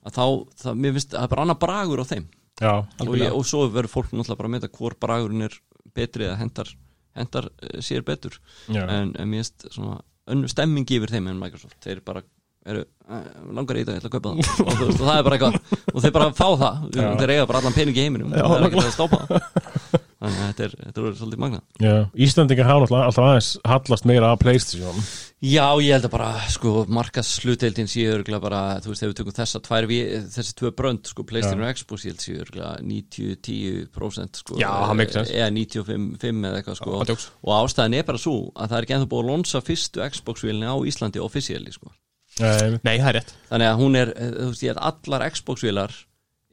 að 0.00 0.16
þá, 0.16 0.24
það, 0.62 0.78
mér 0.80 0.94
finnst, 0.96 1.14
það 1.14 1.26
er 1.26 1.32
bara 1.34 1.46
annar 1.46 1.60
bragur 1.60 2.02
á 2.02 2.06
þeim. 2.08 2.28
Já, 2.60 2.72
og, 3.04 3.16
ég, 3.16 3.32
og 3.32 3.46
svo 3.48 3.64
verður 3.72 3.92
fólk 3.94 4.12
náttúrulega 4.12 4.40
bara 4.40 4.50
að 4.50 4.54
meta 4.56 4.70
hvor 4.74 4.96
bragurinn 5.00 5.46
er 5.46 5.56
betri 5.96 6.26
eða 6.26 6.38
hendar, 6.40 6.70
hendar 7.16 7.48
eh, 7.64 7.80
sér 7.84 8.04
betur. 8.06 8.36
En, 8.68 9.14
en 9.14 9.28
mér 9.28 9.44
finnst 9.44 9.68
svona 9.74 10.00
önnu 10.30 10.50
stemming 10.50 10.88
yfir 10.92 11.12
þeim 11.12 11.30
en 11.32 11.40
Microsoft. 11.40 11.78
Þeir 11.84 12.02
bara 12.06 12.22
eru, 12.66 12.84
eh, 13.08 13.30
langar 13.56 13.78
í 13.80 13.84
þetta, 13.84 13.96
ég 13.96 14.02
ætla 14.02 14.10
að 14.10 14.16
kaupa 14.18 14.34
það. 14.34 14.60
Og, 14.60 14.84
og 14.90 15.00
það 15.00 15.16
er 15.16 15.24
bara 15.28 15.38
eitthvað 15.38 15.94
og 15.94 16.04
þeir 16.04 16.14
bara 16.18 16.30
fá 16.36 16.48
það, 16.60 16.84
Já. 16.92 17.08
þeir 17.22 17.34
eiga 17.36 17.48
bara 17.48 17.62
allan 17.62 17.76
pening 17.78 17.96
í 17.96 18.04
heiminum. 18.04 18.30
Já, 18.36 18.44
það 18.44 18.56
er 18.58 18.68
ekki 18.68 18.80
hægt 18.80 18.90
að 18.90 18.98
stoppa 18.98 19.18
þannig 20.20 20.36
að 20.36 20.48
þetta 20.50 20.64
er, 20.66 20.72
þetta 20.84 21.00
er 21.00 21.14
svolítið 21.16 21.40
magna. 21.40 21.60
Íslandingar 22.20 22.66
hafa 22.68 22.80
náttúrulega 22.84 23.06
alltaf 23.08 23.24
aðeins 23.24 23.46
hallast 23.70 24.04
meira 24.10 24.32
að 24.34 24.40
Playstation. 24.42 24.98
Já, 25.40 25.64
ég 25.80 25.94
held 25.96 26.04
að 26.04 26.12
bara, 26.12 26.26
sko, 26.52 26.72
markas 26.92 27.30
hlutdeildin 27.40 27.88
séu 27.88 28.10
örgulega 28.18 28.42
bara, 28.44 28.58
þú 28.84 28.92
veist, 28.92 29.00
ef 29.06 29.08
við 29.08 29.16
tökum 29.22 29.36
þessa 29.38 29.62
tvær, 29.64 29.88
þessi 30.36 30.52
tvö 30.58 30.68
brönd, 30.76 31.08
sko, 31.08 31.24
Playstation 31.24 31.64
og 31.64 31.72
Xbox, 31.78 32.04
ég 32.04 32.12
held 32.12 32.20
séu 32.26 32.36
örgulega 32.44 32.74
90-10% 32.84 34.42
sko, 34.42 34.58
Já, 34.60 34.68
það 34.68 34.94
makes 35.00 35.16
sense. 35.16 35.32
eða 35.32 35.48
95 35.56 36.44
eða 36.50 36.60
eitthvað, 36.60 36.76
sko, 36.82 37.00
og 37.40 37.56
ástæðan 37.56 37.96
er 37.96 38.04
bara 38.12 38.20
svo 38.20 38.36
að 38.52 38.68
það 38.68 38.76
er 38.76 38.84
ekki 38.84 39.00
að 42.38 42.60
Nei, 42.62 42.78
nei, 42.84 42.94
það 43.00 43.08
er 43.10 43.16
rétt. 43.18 43.34
Þannig 43.50 43.68
að 43.70 43.80
hún 43.82 43.98
er, 44.00 44.12
eh, 44.16 44.30
þú 44.36 44.48
veist, 44.52 44.62
ég 44.64 44.72
held 44.74 44.82
allar 44.90 45.26
Xbox-vélar 45.34 45.96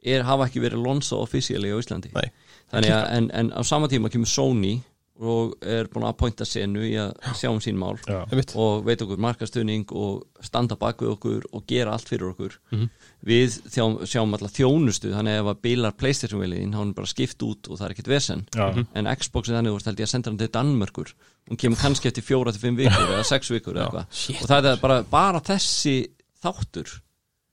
er, 0.04 0.22
hafa 0.26 0.46
ekki 0.48 0.62
verið 0.62 0.84
lonsa 0.84 1.16
offisíali 1.18 1.70
á 1.74 1.78
Íslandi, 1.78 2.10
Nei. 2.14 2.30
þannig 2.72 2.94
að, 2.94 3.04
en, 3.16 3.30
en 3.34 3.50
á 3.54 3.60
sama 3.66 3.88
tíma 3.90 4.10
kemur 4.12 4.30
Sony 4.30 4.78
og 5.18 5.54
er 5.62 5.88
búin 5.90 6.06
að 6.06 6.12
appointa 6.14 6.46
senu 6.46 6.84
í 6.86 6.92
að 7.00 7.14
sjá 7.38 7.50
um 7.50 7.60
sín 7.62 7.78
mál 7.80 7.96
já, 8.06 8.20
og 8.54 8.84
veit 8.86 9.02
okkur 9.02 9.20
markastöning 9.22 9.86
og 9.90 10.26
standa 10.44 10.76
bak 10.78 11.02
við 11.02 11.14
okkur 11.16 11.48
og 11.52 11.64
gera 11.66 11.96
allt 11.96 12.08
fyrir 12.08 12.32
okkur. 12.32 12.58
Mhm. 12.70 12.90
við 13.28 13.56
þjá, 13.66 13.84
sjáum 14.06 14.34
alltaf 14.36 14.54
þjónustu 14.54 15.10
þannig 15.10 15.40
ef 15.40 15.50
að 15.50 15.62
bílar 15.66 15.96
Playstation 15.98 16.40
veliðin 16.40 16.70
þá 16.70 16.78
er 16.78 16.84
hann 16.84 16.94
bara 16.94 17.10
skipt 17.10 17.42
út 17.42 17.66
og 17.68 17.78
það 17.80 17.86
er 17.88 17.94
ekkert 17.96 18.12
vesen. 18.12 18.46
Já, 18.54 18.86
en 18.94 19.10
Xboxin 19.18 19.58
þannig 19.58 19.74
veist 19.74 19.90
held 19.90 19.98
ég 19.98 20.06
að 20.06 20.12
senda 20.14 20.30
hann 20.30 20.38
til 20.38 20.52
Danmörkur 20.54 21.12
hún 21.48 21.58
kemur 21.58 21.80
kannski 21.80 22.10
eftir 22.10 22.24
fjóra 22.26 22.52
til 22.52 22.62
fimm 22.62 22.78
vikur 22.78 23.10
eða 23.16 23.26
sex 23.26 23.50
vikur 23.50 23.74
eða 23.76 24.04
eitthvað. 24.04 24.42
Og 24.42 24.48
það 24.52 24.70
er 24.72 24.80
bara, 24.82 25.02
bara 25.02 25.42
þessi 25.44 25.96
þáttur 26.44 27.00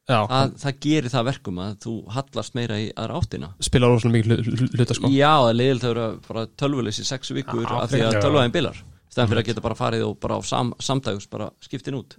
Já, 0.06 0.20
það, 0.30 0.52
það 0.62 0.76
gerir 0.86 1.10
það 1.16 1.24
verkum 1.32 1.62
að 1.64 1.78
þú 1.82 1.94
hallast 2.14 2.54
meira 2.58 2.76
í 2.78 2.90
aðra 2.94 3.22
áttina. 3.22 3.48
Spila 3.66 3.88
rosalega 3.90 4.20
mikið 4.20 4.34
hlu- 4.36 4.58
hlu- 4.60 4.68
hluta 4.78 4.98
sko. 5.00 5.10
Já, 5.10 5.32
það 5.42 5.50
er 5.50 5.58
leiðilegt 5.62 5.86
að 5.88 5.94
vera 5.96 6.10
bara 6.28 6.44
tölvuleys 6.62 7.00
í 7.02 7.06
sex 7.10 7.32
vikur 7.34 7.64
Já, 7.66 7.72
af 7.82 7.90
því 7.90 8.02
að 8.06 8.14
já. 8.14 8.20
tölvulegin 8.22 8.54
bilar. 8.54 8.82
Stæðan 9.16 9.32
fyrir 9.32 9.42
að 9.42 9.48
geta 9.50 9.64
bara 9.66 9.78
farið 9.80 10.04
og 10.06 10.20
bara 10.20 10.38
á 10.38 10.42
sam, 10.46 10.74
samdægus 10.78 11.26
bara 11.32 11.48
skiptin 11.64 11.98
út. 11.98 12.14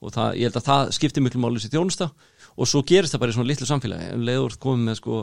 Og 0.00 0.10
það, 0.10 0.40
ég 0.40 0.48
held 0.48 0.58
að 0.58 0.66
það 0.72 0.90
skiptir 0.96 1.22
miklu 1.22 1.40
máli 1.44 1.60
sér 1.62 1.70
þjónusta. 1.76 2.10
Og 2.58 2.66
svo 2.66 2.82
gerist 2.82 3.14
það 3.14 3.20
bara 3.22 3.30
í 3.30 3.38
svona 3.38 3.50
litlu 3.52 3.68
samfélagi. 3.68 4.10
En 4.16 4.24
leiður 4.26 4.56
komið 4.58 4.88
með 4.90 4.98
sko 5.02 5.20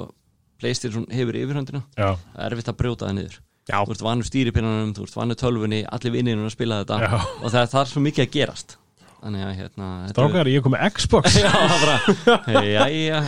Playstation 0.57 1.03
hefur 1.13 1.35
yfirhöndina, 1.37 1.83
Já, 1.97 2.15
það 2.33 2.41
er 2.47 2.53
erfitt 2.55 2.69
að 2.71 2.77
brjóta 2.79 3.05
það 3.09 3.15
niður. 3.19 3.35
Já, 3.67 3.77
þú 3.85 3.91
ert 3.93 4.01
vanur 4.07 4.25
stýripinnanum, 4.25 4.93
þú 4.97 5.03
ert 5.05 5.17
vanur 5.19 5.37
tölvunni 5.37 5.83
allir 5.85 6.13
vinnirinn 6.15 6.47
að 6.47 6.53
spila 6.55 6.79
þetta. 6.81 6.97
Já. 7.03 7.19
og 7.43 7.51
það, 7.51 7.67
það 7.75 7.81
er 7.83 7.91
svo 7.91 8.01
mikið 8.07 8.23
að 8.25 8.31
gerast 8.37 8.77
þannig 9.23 9.45
að 9.47 9.53
hérna 9.57 9.91
strákar, 10.11 10.49
ég 10.51 10.63
kom 10.65 10.75
með 10.75 10.97
Xbox. 10.97 11.37
Já, 11.43 11.51
það 11.51 11.75
er 11.75 11.85
bara, 11.85 12.65
jæja. 12.71 13.21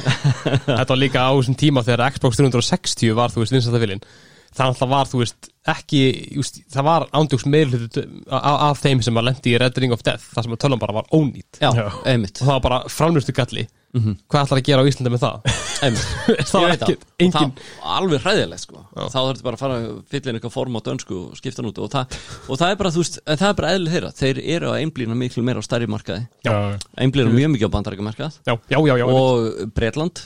Þetta 0.66 0.90
var 0.94 1.02
líka 1.02 1.28
á 1.28 1.32
þessum 1.34 1.60
tíma 1.60 1.86
þegar 1.88 2.18
Xbox 2.18 2.42
360 2.42 3.16
var, 3.18 3.34
þú 3.34 3.44
veist, 3.44 3.56
vinsættafilin 3.58 4.04
það 4.04 4.29
alltaf 4.58 4.90
var, 4.90 5.06
þú 5.12 5.20
veist, 5.22 5.50
ekki 5.70 6.00
just, 6.36 6.62
það 6.74 6.84
var 6.88 7.08
ándjóks 7.14 7.46
meirhlutu 7.46 8.02
af 8.34 8.80
þeim 8.82 9.04
sem 9.06 9.14
var 9.14 9.24
lendi 9.28 9.54
í 9.54 9.60
Red 9.62 9.78
Ring 9.78 9.94
of 9.94 10.02
Death 10.04 10.32
það 10.34 10.44
sem 10.48 10.56
að 10.56 10.62
tölvan 10.64 10.80
bara 10.82 10.96
var 10.98 11.12
ónýtt 11.14 11.60
Já, 11.62 11.70
Já. 11.78 11.86
einmitt, 12.10 12.40
og 12.42 12.48
það 12.48 12.56
var 12.56 12.64
bara 12.66 12.80
framlustu 12.90 13.36
galli. 13.38 13.68
Hvað 13.90 14.44
ætlar 14.44 14.60
að 14.60 14.66
gera 14.68 14.82
á 14.86 14.90
Íslandi 14.90 15.10
með 15.16 15.22
það? 15.24 15.54
einmitt. 15.86 16.10
Það 16.52 16.62
var 16.62 16.74
það. 16.78 16.92
engin 17.26 17.34
það, 17.34 17.64
alveg 17.98 18.22
hræðilegt 18.26 18.62
sko. 18.62 18.84
Þá 18.94 19.16
þurfti 19.18 19.46
bara 19.48 19.58
að 19.58 19.64
fara 19.64 19.80
inn 19.82 20.36
eitthvað 20.38 20.54
form 20.54 20.78
á 20.78 20.82
dönsku 20.86 21.16
og 21.24 21.40
skipta 21.40 21.66
út 21.66 21.80
og 21.82 21.90
það, 21.96 22.18
og 22.54 22.60
það 22.62 22.74
er 22.76 22.80
bara, 22.84 22.92
þú 22.94 23.02
veist, 23.02 23.18
en 23.26 23.40
það 23.42 23.50
er 23.50 23.58
bara 23.62 23.72
eðlið 23.74 23.96
þeirra 23.96 24.12
þeir 24.20 24.42
eru 24.58 24.70
að 24.70 24.78
einblýna 24.84 25.18
miklu 25.18 25.46
meira 25.48 25.62
á 25.62 25.66
stærri 25.66 25.90
markaði. 25.90 26.28
Já, 26.46 26.54
einblýna 27.02 27.34
mjög 27.34 27.54
mikið 27.56 27.72
á 27.72 27.76
bandarækjumarkað 27.80 28.38
já, 28.46 28.54
já, 28.70 28.78
já, 28.92 28.94
já, 29.02 29.06
og 29.10 29.74
Bretland, 29.74 30.22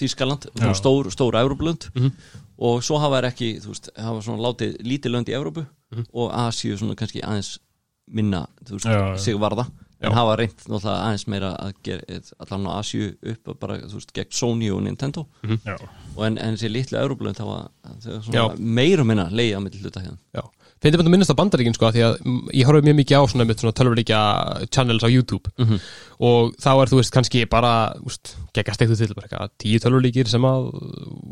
Þískaland 0.00 0.48
Já. 0.56 0.70
og 0.72 0.78
stór, 0.80 1.12
stór 1.12 1.36
Európlönd 1.42 1.90
Mhm. 1.92 2.14
Og 2.62 2.82
svo 2.86 2.98
hafa 3.02 3.18
þær 3.20 3.26
ekki, 3.32 3.48
þú 3.64 3.72
veist, 3.72 3.88
hafa 3.98 4.20
svona 4.22 4.44
látið 4.46 4.76
lítið 4.86 5.14
lönd 5.16 5.30
í 5.32 5.34
Európu 5.38 5.66
Mhm. 5.92 6.04
og 6.14 6.30
Asíu 6.32 6.76
svona 6.78 6.94
kannski 6.96 7.20
aðeins 7.20 7.58
minna, 8.08 8.46
þú 8.64 8.78
veist, 8.78 8.86
Já, 8.86 9.00
já. 9.12 9.18
sig 9.18 9.34
varða 9.36 9.66
en 10.02 10.10
Já. 10.10 10.14
hafa 10.16 10.36
reynt 10.38 10.62
náttúrulega 10.66 11.02
aðeins 11.06 11.26
meira 11.28 11.50
að 11.58 11.72
gera 11.84 12.20
allan 12.40 12.66
á 12.66 12.72
Asíu 12.80 13.12
upp 13.22 13.60
bara, 13.60 13.76
þú 13.78 13.94
veist, 13.98 14.12
gegn 14.16 14.30
Sony 14.32 14.70
og 14.70 14.80
Nintendo 14.82 15.26
já, 15.44 15.76
og 16.16 16.24
en, 16.26 16.38
en 16.38 16.54
þessi 16.56 16.70
litlu 16.72 16.98
Európlönd 16.98 17.38
hafa 17.38 17.68
Já. 18.00 18.20
svona 18.22 18.56
meira 18.58 19.04
minna 19.04 19.28
leiði 19.30 19.54
á 19.54 19.60
milli 19.60 19.82
hluta 19.82 20.00
hérna 20.00 20.18
Já, 20.34 20.42
finnst 20.82 20.98
ég 20.98 21.02
að 21.02 21.10
minnast 21.14 21.30
á 21.30 21.38
bandaríkin 21.38 21.74
sko 21.76 21.90
því 21.94 22.02
að 22.02 22.14
mm, 22.26 22.40
ég 22.58 22.66
horfði 22.66 22.86
mjög 22.88 22.96
mikið 23.00 23.18
á 23.18 23.22
svona, 23.30 23.44
einmitt 23.46 23.60
svona 23.62 23.76
tölvuríkja 23.78 24.20
channels 24.74 25.04
á 25.06 25.08
YouTube 25.12 25.46
Mhm. 25.58 25.78
og 26.22 26.52
þá 26.62 26.70
er 26.82 26.90
þú 26.90 26.96
veist 27.00 27.12
kannski 27.14 27.44
bara 27.50 27.70
gegga 28.54 28.74
steiktu 28.74 28.96
til 28.98 29.14
bara 29.14 29.26
eitthvað 29.26 29.50
tíu 29.62 29.78
tölvuríkir 29.82 30.28
sem 30.30 30.42
að 30.42 30.66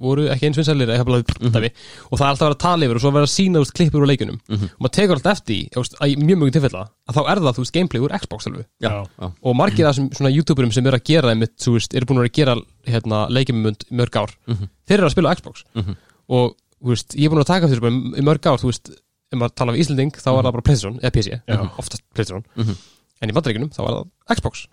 voru 0.03 0.28
ekki 0.32 0.46
eins 0.48 0.59
vinsælir 0.59 0.88
eitthvað 0.90 1.22
mm 1.40 1.51
-hmm. 1.51 1.70
og 2.11 2.18
það 2.18 2.24
er 2.26 2.30
alltaf 2.30 2.46
að 2.46 2.48
vera 2.48 2.55
að 2.59 2.64
tala 2.66 2.84
yfir 2.86 2.96
og 2.96 3.01
svo 3.01 3.11
vera 3.11 3.26
að 3.26 3.34
sína 3.36 3.61
úst, 3.61 3.72
klippur 3.74 4.03
úr 4.03 4.07
leikunum 4.07 4.38
Mhm. 4.48 4.64
og 4.64 4.80
maður 4.80 4.94
tekur 4.96 5.14
alltaf 5.16 5.32
eftir 5.38 5.68
að 6.01 6.09
í 6.11 6.16
mjög 6.16 6.38
mjög 6.38 6.53
tilfella 6.53 6.88
að 7.09 7.14
þá 7.14 7.20
er 7.30 7.38
það 7.40 7.55
þú 7.55 7.62
veist 7.62 7.72
gameplay 7.74 8.01
úr 8.03 8.18
Xbox 8.20 8.46
alveg 8.46 8.64
já, 8.82 8.90
Já. 9.20 9.32
og 9.42 9.57
margir 9.57 9.86
af 9.86 9.94
svona 9.96 10.30
YouTuberum 10.34 10.72
sem 10.72 10.86
eru 10.86 10.96
að 10.96 11.05
gera 11.05 11.30
einmitt, 11.30 11.57
þú 11.59 11.72
veist, 11.74 11.94
eru 11.94 12.07
búin 12.07 12.18
að 12.18 12.22
vera 12.22 12.30
að 12.30 12.38
gera 12.38 12.55
hérna, 12.86 13.28
leikjumund 13.30 13.84
í 13.90 13.94
mörg 13.94 14.14
ár 14.16 14.30
Mhm. 14.46 14.68
þeir 14.88 14.98
eru 14.98 15.07
að 15.07 15.11
spila 15.11 15.30
á 15.30 15.34
Xbox 15.36 15.64
Mhm. 15.74 15.96
og 16.28 16.55
veist, 16.82 17.14
ég 17.16 17.24
er 17.24 17.30
búin 17.30 17.40
að 17.42 17.46
taka 17.46 17.66
þessu 17.68 17.80
í 18.16 18.22
mörg 18.22 18.46
ár, 18.46 18.59
þú 18.59 18.66
veist, 18.70 18.90
ef 19.33 19.39
maður 19.39 19.55
tala 19.55 19.72
um 19.72 19.78
Íslanding 19.78 20.12
þá 20.16 20.28
er 20.33 20.43
það 20.43 20.53
bara 20.53 20.62
Playstation, 20.66 20.99
eða 21.01 21.12
PC, 21.14 21.41
Já. 21.47 21.59
oftast 21.78 22.03
Playstation. 22.14 22.45
Mhm. 22.57 22.76
en 23.22 23.31
í 23.31 23.33
bandaríkunum 23.37 23.70
þá 23.74 23.81
er 23.85 23.95
það 23.95 24.37
Xbox. 24.37 24.66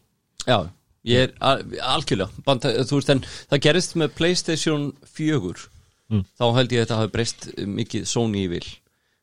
Já 0.47 0.70
ég 1.08 1.24
er 1.28 1.32
al- 1.39 1.64
algjörlega. 1.95 2.30
Þú 2.43 2.97
veist, 2.97 3.10
en 3.14 3.22
það 3.51 3.62
gerist 3.64 3.95
með 3.95 4.10
Playstation 4.16 4.93
4 5.05 5.70
Mm. 6.10 6.24
þá 6.39 6.55
held 6.55 6.70
ég 6.72 6.80
að 6.82 6.86
þetta 6.86 6.97
hafi 7.01 7.12
breyst 7.12 7.47
mikið 7.68 8.05
Sony 8.08 8.45
í 8.45 8.49
vil. 8.49 8.64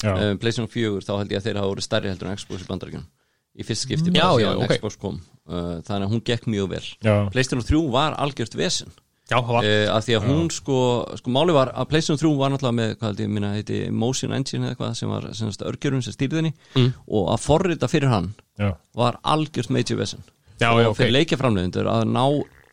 Já, 0.04 0.12
um, 0.20 0.36
Playstation 0.38 0.68
4 0.68 1.00
þá 1.00 1.16
held 1.18 1.30
ég 1.32 1.38
að 1.40 1.44
þeir 1.46 1.56
hafa 1.56 1.68
voru 1.72 1.80
stærri 1.80 2.08
heldur 2.12 2.28
en 2.28 2.36
Xbox 2.36 2.60
í 2.60 2.66
bandaríkjunum. 2.68 3.06
Í 3.56 3.64
fyrst 3.64 3.86
skipti 3.86 4.12
Já, 4.12 4.20
bara 4.20 4.42
já, 4.42 4.48
síðan 4.52 4.64
ok. 4.64 4.74
Xbox 4.76 4.96
kom. 5.00 5.20
Uh, 5.48 5.80
þannig 5.80 6.04
að 6.04 6.12
hún 6.12 6.22
gekk 6.24 6.44
mjög 6.44 6.68
vel. 6.68 6.84
Já, 7.00 7.30
Playstation 7.32 7.64
3 7.64 7.88
var 7.90 8.14
algjört 8.20 8.54
vesen 8.54 8.88
Já, 9.30 9.38
það 9.38 9.52
var? 9.56 9.66
Uh, 9.68 9.86
af 9.94 10.04
því 10.04 10.16
að 10.18 10.26
hún 10.28 10.48
sko, 10.52 10.78
sko 11.16 11.32
máli 11.32 11.54
var 11.56 11.70
að 11.72 11.88
Playstation 11.92 12.20
3 12.20 12.32
var 12.36 12.52
náttúrulega 12.52 12.76
með 12.76 12.90
hvað 12.98 13.08
held 13.08 13.22
ég 13.24 13.30
minna 13.32 13.52
heiti 13.54 13.78
Motion 13.88 14.34
Engine 14.36 14.66
eða 14.66 14.74
eitthvað 14.74 14.98
sem 14.98 15.14
var 15.14 15.28
sem 15.32 15.52
sagt, 15.54 15.64
örgjörun 15.70 16.04
sem 16.04 16.16
stýrði 16.16 16.42
henni. 16.42 16.52
Mm. 16.74 16.90
og 17.08 17.30
að 17.32 17.46
forrita 17.46 17.88
fyrir 17.88 18.12
hann 18.12 18.34
já, 18.60 18.74
var 19.00 19.16
algjört 19.22 19.72
major 19.72 20.00
vesen. 20.02 20.26
Já, 20.60 20.68
og 20.74 20.82
já, 20.82 20.90
fyrir 20.98 21.16
leikjaframleðendur 21.16 21.88
að 21.90 22.04
ná 22.12 22.24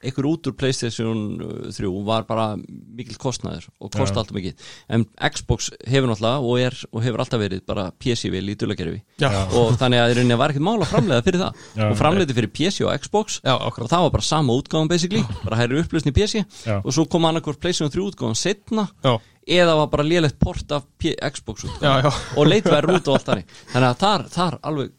ykkur 0.08 0.28
út 0.30 0.50
úr 0.50 0.56
Playstation 0.58 1.22
uh, 1.42 1.70
3 1.74 1.92
var 2.08 2.26
bara 2.30 2.48
mikill 2.58 3.18
kostnæður 3.22 3.68
og 3.80 3.92
kosti 3.94 4.18
alltaf 4.20 4.36
mikið. 4.36 4.68
En 4.92 5.06
Xbox 5.34 5.72
hefur 5.88 6.12
náttúrulega 6.12 6.46
og, 6.46 6.56
er, 6.62 6.78
og 6.92 7.06
hefur 7.06 7.24
alltaf 7.24 7.42
verið 7.42 7.64
bara 7.68 7.88
PC-vil 8.02 8.54
í 8.54 8.58
dulagerfi 8.60 9.02
Já, 9.22 9.30
og 9.58 9.76
þannig 9.82 10.04
að 10.04 10.16
rauninni 10.20 10.40
var 10.42 10.54
ekkert 10.54 10.68
mál 10.68 10.78
að 10.80 10.92
framleiða 10.94 11.26
fyrir 11.28 11.44
það. 11.44 11.66
Já. 11.78 11.86
og 11.88 11.98
framleiði 12.00 12.38
fyrir 12.38 12.54
PC 12.60 12.86
og 12.86 13.04
Xbox. 13.06 13.42
Já, 13.46 13.56
og 13.58 13.82
það 13.82 14.08
var 14.08 14.16
bara 14.18 14.30
sama 14.30 14.56
útgáðan 14.58 14.92
basically. 14.92 15.26
Bara 15.44 15.60
hærri 15.62 15.82
upplösn 15.82 16.12
í 16.12 16.16
PC 16.16 16.42
Já. 16.42 16.80
og 16.80 16.90
svo 16.96 17.08
kom 17.12 17.28
annarkvort 17.30 17.62
PlayStation 17.62 17.94
3 17.94 18.08
útgáðan 18.12 18.40
setna 18.40 18.88
Já, 19.04 19.18
eða 19.62 19.78
var 19.82 19.92
bara 19.94 20.08
lélegt 20.08 20.40
port 20.42 20.72
af 20.76 20.88
P 21.02 21.16
Xbox 21.18 21.68
útgáðan 21.70 22.10
og 22.38 22.50
leitverður 22.50 23.00
út 23.00 23.12
og 23.12 23.20
allt 23.20 23.30
þannig. 23.32 23.54
Þannig 23.74 23.90
að 23.92 24.02
þar, 24.06 24.26
þar 24.36 24.60
alveg 24.72 24.98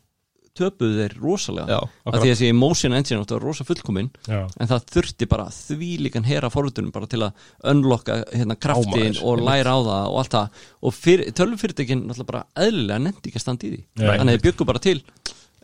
töpuðu 0.59 0.99
þeir 1.01 1.15
rosalega. 1.23 1.77
Já, 1.77 1.79
að 2.09 2.17
því 2.19 2.23
að 2.23 2.33
þessi 2.33 2.51
Motion 2.59 2.97
Engine 2.97 3.21
áttu 3.23 3.35
að 3.35 3.39
vera 3.41 3.49
rosa 3.49 3.67
fullkominn 3.69 4.11
en 4.29 4.71
það 4.73 4.87
þurfti 4.95 5.29
bara 5.31 5.47
því 5.57 5.91
líkan 6.07 6.27
hera 6.29 6.51
forritunum 6.53 6.93
bara 6.95 7.09
til 7.11 7.23
að 7.25 7.47
unlocka 7.73 8.19
hérna 8.35 8.57
kraftin 8.61 9.15
maður, 9.17 9.23
og 9.31 9.45
læra 9.49 9.77
á 9.77 9.81
það 9.89 10.09
og 10.11 10.19
allt 10.23 10.37
það. 10.37 10.65
Og 10.83 10.97
fyr, 10.99 11.25
tölvufyrirtekin 11.41 12.05
náttúrulega 12.05 12.31
bara 12.33 12.45
eðlilega 12.67 13.05
nefndi 13.07 13.33
ekki 13.33 13.41
að 13.41 13.47
standa 13.47 13.69
í 13.69 13.73
því. 13.73 13.81
Nei. 14.03 14.11
þannig 14.11 14.29
að 14.29 14.37
þið 14.37 14.45
byggu 14.51 14.69
bara 14.73 14.85
til 14.89 14.99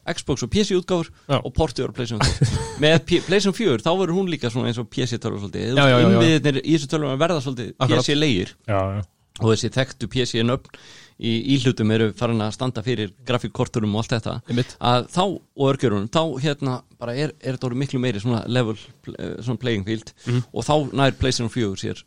Xbox 0.09 0.47
og 0.47 0.49
PC 0.53 0.73
útgáfur 0.79 1.11
Já. 1.29 1.37
og 1.37 1.53
portiður 1.53 1.93
á 1.93 1.97
PlayStation 1.99 2.23
4 2.25 2.63
með 2.85 2.95
P- 3.05 3.21
PlayStation 3.27 3.57
4 3.59 3.85
þá 3.85 3.91
verður 3.93 4.17
hún 4.17 4.31
líka 4.33 4.49
svona 4.53 4.71
eins 4.71 4.81
og 4.81 4.89
PC 4.89 5.19
tölvur 5.21 5.43
svolítið. 5.45 5.77
Innviðinir 5.77 6.61
í 6.65 6.79
þessu 6.79 6.89
tölvur 6.95 7.21
verða 7.21 7.43
svolítið. 7.45 7.75
PC 7.77 8.17
já, 8.17 8.81
og 9.39 9.53
þessi 9.53 9.71
þekktu 9.75 10.09
PC 10.11 10.43
nöfn 10.49 10.81
í 11.19 11.33
íhlutum 11.57 11.91
eru 11.91 12.13
farin 12.15 12.41
að 12.45 12.53
standa 12.55 12.83
fyrir 12.87 13.11
grafíkkorturum 13.27 13.95
og 13.97 14.05
allt 14.05 14.13
þetta 14.19 14.35
Einmitt. 14.49 14.77
að 14.81 15.09
þá 15.11 15.23
og 15.27 15.65
örgjörunum 15.73 16.09
þá 16.15 16.23
hérna 16.45 16.77
bara 16.99 17.15
er, 17.15 17.33
er 17.43 17.57
þetta 17.57 17.67
orðið 17.71 17.83
miklu 17.83 17.99
meiri 18.05 18.21
svona 18.23 18.45
level 18.47 18.77
eh, 19.19 19.35
svona 19.43 19.59
playing 19.59 19.85
field 19.87 20.13
Mhm. 20.27 20.45
og 20.53 20.65
þá 20.65 20.93
nær 20.95 21.17
PlayStation 21.19 21.51
4 21.51 21.75
sér 21.83 22.03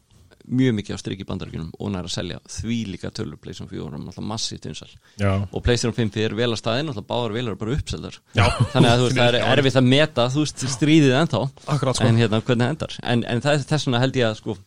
mjög 0.48 0.78
mikið 0.80 0.98
á 0.98 1.00
strikki 1.02 1.28
bandaríkjunum 1.30 1.72
og 1.78 1.92
nær 1.94 2.08
að 2.08 2.16
selja 2.16 2.40
því 2.50 2.78
líka 2.96 3.12
tölur 3.14 3.40
PlayStation 3.42 3.70
4 3.70 3.86
og 3.86 3.98
alltaf 4.00 4.26
massíft 4.26 4.66
vinsal 4.66 4.90
já, 5.20 5.32
og 5.52 5.64
PlayStation 5.66 5.96
5 5.98 6.22
er 6.26 6.36
vel 6.38 6.52
að 6.52 6.62
staðin 6.62 6.92
og 6.92 7.02
báðar 7.12 7.36
vel 7.36 7.46
eru 7.48 7.60
bara 7.60 7.76
uppseldar 7.78 8.18
Já. 8.38 8.46
þannig 8.74 8.92
að 8.92 9.00
þú 9.02 9.08
veist, 9.08 9.20
það 9.20 9.38
er 9.38 9.48
erfitt 9.52 9.80
að 9.80 9.88
meta 9.92 10.28
þú 10.32 10.44
veist, 10.46 10.66
stríðið 10.76 11.16
ennþá. 11.22 11.42
Akkurat, 11.76 12.00
sko. 12.00 12.10
En 12.10 12.20
hérna 12.20 12.42
hvernig 12.42 12.68
það 12.68 12.76
endar. 12.76 13.00
En, 13.04 13.24
en 13.28 13.44
það 13.44 13.58
er 13.58 13.66
þess 13.72 13.88
vegna 13.88 14.04
held 14.04 14.20
ég 14.22 14.30
að 14.30 14.38
sko 14.42 14.58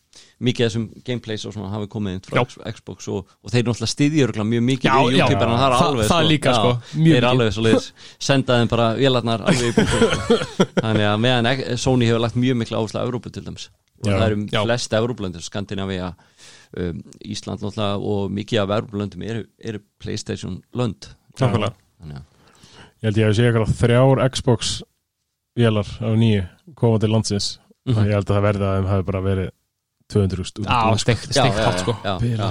mikið 0.45 0.67
af 0.67 0.71
þessum 0.73 0.87
gameplays 1.07 1.45
og 1.49 1.55
svona 1.55 1.71
hafi 1.73 1.89
komið 1.91 2.17
inn 2.17 2.25
frá 2.27 2.41
Já. 2.43 2.73
Xbox 2.75 3.09
og, 3.11 3.31
og 3.43 3.53
þeir 3.55 3.69
náttúrulega 3.69 4.25
örugglega 4.27 4.49
mjög 4.51 4.65
mikið 4.69 4.91
Já, 4.91 4.97
við 4.99 5.17
já. 5.19 5.25
YouTube 5.25 5.47
en 5.47 5.55
það 5.55 5.67
er 5.67 5.77
alveg 5.79 6.11
það 6.11 6.29
líka, 6.31 6.51
já, 6.51 6.59
sko, 6.59 6.73
mjög 6.75 7.15
þeir 7.15 7.15
mikið. 7.15 7.29
alveg 7.31 7.55
svo 7.55 7.65
leiðis 7.67 7.89
senda 8.29 8.59
þeim 8.61 8.73
bara 8.75 8.89
vélarnar 8.99 9.47
alveg 9.51 9.71
í 9.71 9.77
búku 9.79 10.29
þannig 10.85 11.09
að 11.11 11.23
meðan 11.25 11.81
Sony 11.87 12.11
hefur 12.11 12.25
lagt 12.27 12.39
mjög 12.45 12.61
mikla 12.63 12.83
áherslu 12.83 13.03
á 13.03 13.07
Evrópu 13.07 13.33
til 13.35 13.47
dæmis 13.47 13.69
og 14.07 14.13
Já. 14.13 14.19
það 14.21 14.27
eru 14.31 14.47
Já. 14.53 14.63
flest 14.65 14.93
Evrópulöndir 14.99 15.43
Skandinavia, 15.43 16.15
um, 16.79 17.03
Ísland 17.25 17.61
náttúrulega 17.65 17.99
og 18.15 18.31
mikið 18.31 18.63
af 18.63 18.75
Evrópulöndum 18.79 19.23
eru, 19.27 19.45
eru 19.59 19.81
Playstation 19.99 20.63
lönd 20.75 21.11
að 21.41 21.69
ég 22.05 22.23
held 23.03 23.17
ég 23.21 23.29
að 23.29 23.35
sé 23.37 23.45
eitthvað 23.49 23.75
þrjár 23.81 24.23
Xbox 24.33 24.83
vélar 25.59 25.89
á 26.01 26.09
nýju 26.17 26.47
koma 26.75 26.99
til 26.99 27.11
landsins 27.11 27.59
Mhm. 27.87 27.99
og 27.99 28.07
ég 28.07 28.13
held 28.17 28.25
að 28.31 28.37
það 28.37 28.47
verði 28.49 28.65
að 28.65 28.77
þeim 28.79 28.89
hafi 28.89 29.05
bara 29.05 29.21
verið 29.21 29.51
200 30.13 30.43
út 30.45 30.59
í 30.61 30.65
Já, 30.69 30.81
búð, 30.85 30.99
sko. 31.01 31.15
steikt, 31.25 31.59
hátt 31.65 31.79
sko. 31.81 31.93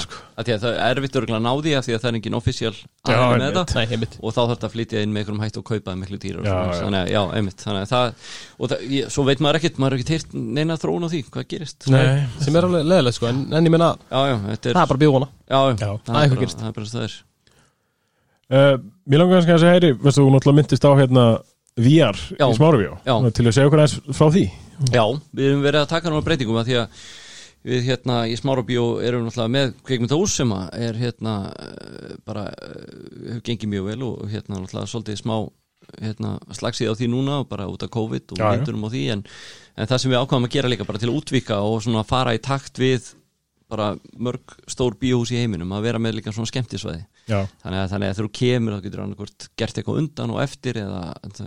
sko. 0.01 0.21
Það 0.33 0.63
er 0.73 0.97
erfitt 0.97 1.17
örgulega 1.19 1.37
að 1.37 1.43
ná 1.45 1.51
því 1.61 1.73
af 1.77 1.85
því 1.85 1.93
að 1.93 1.99
það 2.01 2.09
er 2.09 2.17
engin 2.17 2.37
einmitt. 3.93 4.15
og 4.19 4.33
þá 4.33 4.39
þarf 4.39 4.53
þetta 4.53 4.67
að 4.69 4.73
flytja 4.73 5.03
inn 5.05 5.13
með 5.13 5.21
einhverjum 5.21 5.43
hætt 5.45 5.59
og 5.61 5.65
kaupa 5.69 5.95
miklu 5.99 6.19
dýra 6.23 6.41
og 6.41 6.47
svo 9.13 9.25
veit 9.29 9.43
maður 9.45 9.59
ekkert 9.61 9.77
maður 9.83 9.93
er 9.93 10.01
ekkert 10.01 10.13
heyrt 10.15 10.33
neina 10.33 10.79
þróun 10.81 11.05
á 11.05 11.09
því, 11.13 11.21
hvað 11.29 11.47
gerist. 11.53 11.87
Nei, 11.93 12.25
Sem 12.41 12.57
er 12.57 12.67
alveg 12.67 12.89
leðilegt 12.89 13.19
sko. 13.19 13.29
En, 13.29 13.45
en 13.53 13.69
ég 13.69 13.75
meina, 13.77 13.93
já, 14.09 14.19
já, 14.33 14.35
þetta 14.49 14.73
er 14.73 14.79
það 14.79 14.83
er 14.83 14.91
bara 14.95 15.03
býðvona 15.05 15.29
já, 15.29 15.59
já, 15.61 15.77
Já. 15.77 15.91
það 15.93 16.13
er 16.17 16.21
eitthvað 16.25 16.33
bara, 16.33 16.43
gerist. 16.43 16.59
það 16.65 16.73
er 16.73 17.17
uh, 18.49 18.75
mér 19.05 19.23
langar 19.23 19.37
kannski 19.39 19.55
að 19.59 19.63
segja 19.63 19.77
heyri 19.77 19.93
þú 20.01 20.29
náttúrulega 20.33 20.59
myndist 20.63 20.89
á 20.89 20.91
hérna 20.97 21.25
VR 21.73 22.17
í 22.33 22.53
Smárabjó 22.57 22.97
Já. 23.05 23.15
til 23.33 23.45
að 23.49 23.55
segja 23.55 23.69
okkur 23.69 23.81
aðeins 23.81 24.17
frá 24.17 24.27
því. 24.33 24.43
Já, 24.93 25.03
við 25.33 25.47
erum 25.51 25.63
verið 25.65 25.81
að 25.83 25.91
taka 25.93 26.11
náma 26.11 26.25
breytingum 26.25 26.59
að 26.61 26.69
því 26.69 26.75
að 26.81 27.03
við 27.63 27.85
hérna 27.87 28.23
í 28.27 28.35
Smárabíó 28.39 28.85
erum 29.03 29.25
náttúrulega 29.27 29.53
með 29.55 29.73
kveikmyndahús 29.87 30.37
sem 30.39 30.51
er 30.53 30.99
hérna 30.99 31.35
eh, 31.55 32.15
bara, 32.27 32.47
eh, 32.51 32.87
hefur 33.29 33.43
gengið 33.49 33.71
mjög 33.73 33.89
vel 33.91 33.99
og 34.09 34.23
hérna 34.31 34.59
náttúrulega 34.59 34.91
svolítið 34.91 35.21
smá 35.21 35.37
hérna, 35.99 36.37
slagsið 36.55 36.91
á 36.91 36.97
því 36.99 37.09
núna 37.11 37.41
og 37.43 37.49
bara 37.51 37.67
út 37.71 37.83
af 37.83 37.91
COVID 37.93 38.35
og 38.35 38.39
Já, 38.39 38.47
já. 38.55 38.63
á 38.63 38.89
því 38.93 39.03
en, 39.15 39.23
en 39.75 39.89
það 39.91 40.01
sem 40.03 40.11
við 40.13 40.21
ákvæðum 40.21 40.47
að 40.47 40.55
gera 40.55 40.71
líka 40.71 40.87
bara 40.87 41.01
til 41.01 41.11
að 41.11 41.17
útvíka 41.19 41.59
og 41.59 41.83
svona 41.83 42.05
fara 42.07 42.35
í 42.35 42.41
takt 42.43 42.79
við 42.79 43.13
bara 43.73 43.89
mörg 44.15 44.53
stór 44.69 44.95
bíóhús 45.01 45.33
í 45.33 45.41
heiminum 45.41 45.73
að 45.75 45.87
vera 45.87 46.01
með 46.01 46.19
líka 46.19 46.33
svona 46.33 46.49
skemmtisvæði. 46.49 47.03
Já, 47.23 47.37
þannig 47.63 47.79
að, 47.79 47.85
þannig 47.93 48.09
að 48.09 48.17
þegar 48.17 48.27
þú 48.27 48.31
kemur 48.37 48.73
þá 48.73 48.83
getur 48.83 49.01
annarkvort 49.03 49.45
gert 49.61 49.77
eitthvað 49.79 49.99
undan 50.01 50.33
og 50.33 50.39
eftir 50.43 50.79
eða 50.81 51.01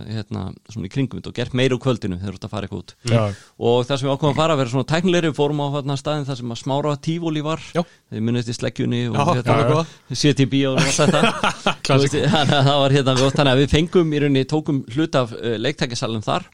hérna, 0.09 0.43
svona 0.73 0.89
í 0.89 0.91
kringum 0.95 1.21
og 1.21 1.35
gert 1.37 1.57
meira 1.57 1.77
úr 1.77 1.81
kvöldinu 1.83 2.17
þegar 2.17 2.33
þú 2.33 2.39
ert 2.39 2.47
að 2.47 2.53
fara 2.55 2.67
eitthvað 2.67 2.81
út. 2.81 2.95
Já, 3.11 3.21
og 3.61 3.77
það 3.85 4.01
sem 4.01 4.09
við 4.09 4.15
ákvæmum 4.15 4.33
að 4.33 4.41
fara 4.41 4.55
að 4.57 4.61
vera 4.63 4.73
svona 4.73 4.89
tæknilegri 4.91 5.33
fórum 5.37 5.61
á 5.61 5.67
þarna 5.77 5.99
staðin 6.01 6.27
þar 6.27 6.41
sem 6.41 6.55
að 6.55 6.61
smára 6.63 6.95
tífóli 7.07 7.45
var. 7.45 7.63
Já. 7.77 7.83
þeir 8.09 8.25
minnist 8.25 8.49
í 8.49 8.57
sleggjunni 8.57 9.03
og 9.11 9.21
hérna, 9.21 9.57
góða 9.69 9.85
CTB 10.17 10.63
og 10.71 10.81
þetta. 10.97 11.23
Þannig 11.87 12.17
að 12.25 12.53
það 12.57 12.81
var 12.81 12.97
hérna 12.97 13.17
þannig 13.21 13.53
að 13.53 13.61
við 13.61 13.73
fengum 13.77 14.13
í 14.13 14.23
rauninni 14.23 14.47
tókum 14.49 14.81
hlut 14.95 15.21
af 15.21 15.37
uh, 15.37 15.55
leiktækjasalum 15.61 16.25
þar 16.25 16.49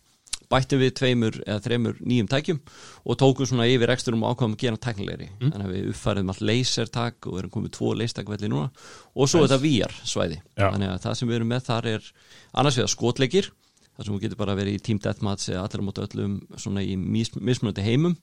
bættum 0.54 0.82
við 0.84 0.94
tveimur 1.00 1.40
eða 1.44 1.64
þreimur 1.66 1.98
nýjum 2.06 2.30
tækjum 2.32 2.60
og 3.04 3.18
tókum 3.20 3.50
svona 3.50 3.66
yfir 3.72 3.92
eksturum 3.94 4.24
og 4.24 4.36
ákvæmum 4.36 4.56
að 4.56 4.62
gera 4.64 4.80
tæknilegri. 4.86 5.28
Þannig 5.42 5.66
að 5.68 5.74
við 5.74 5.90
uppfæriðum 5.94 6.32
allt 6.34 6.46
lasertak 6.50 7.28
og 7.32 7.42
erum 7.42 7.54
komið 7.58 7.74
tvo 7.80 7.92
leistakvelli 8.00 8.52
núna. 8.54 8.70
Og 9.18 9.30
svo 9.32 9.44
þetta 9.44 9.60
VR 9.64 9.98
svæði 10.08 10.40
Já. 10.56 10.70
þannig 10.70 10.94
að 10.94 11.04
það 11.08 11.20
sem 11.20 11.30
við 11.34 11.40
erum 11.42 11.52
með 11.54 11.68
þar 11.68 11.90
er 11.96 12.08
annars 12.54 12.80
vegar 12.80 12.94
skotleikir 12.94 13.52
þar 13.94 14.08
sem 14.08 14.14
þú 14.16 14.22
getur 14.24 14.40
bara 14.40 14.56
verið 14.58 14.78
í 14.80 14.82
team 14.82 14.98
deathmatch 15.04 15.52
eða 15.52 15.68
allir 15.68 15.84
á 15.84 15.88
móti 15.90 16.02
öllum 16.02 16.38
svona 16.58 16.82
í 16.82 16.96
mis, 16.98 17.30
mismunandi 17.38 17.84
heimum. 17.86 18.16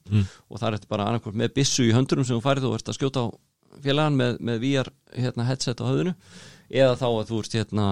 Og 0.51 0.59
það 0.59 0.67
er 0.67 0.75
þetta 0.79 0.91
bara 0.91 1.05
annarkvort 1.07 1.37
með 1.39 1.53
byssu 1.55 1.85
í 1.87 1.93
höndurum 1.95 2.27
sem 2.27 2.35
þú 2.35 2.43
færið 2.43 2.67
og 2.67 2.75
ert 2.75 2.91
að 2.91 2.97
skjóta 2.97 3.23
á 3.23 3.27
félagann 3.85 4.17
með, 4.19 4.41
með 4.43 4.57
VR 4.65 4.89
hérna, 5.15 5.45
headset 5.47 5.79
á 5.79 5.87
höfðinu. 5.87 6.11
Eða 6.71 6.97
þá 6.99 7.07
að 7.07 7.29
þú 7.31 7.39
ert 7.39 7.55
hérna 7.55 7.85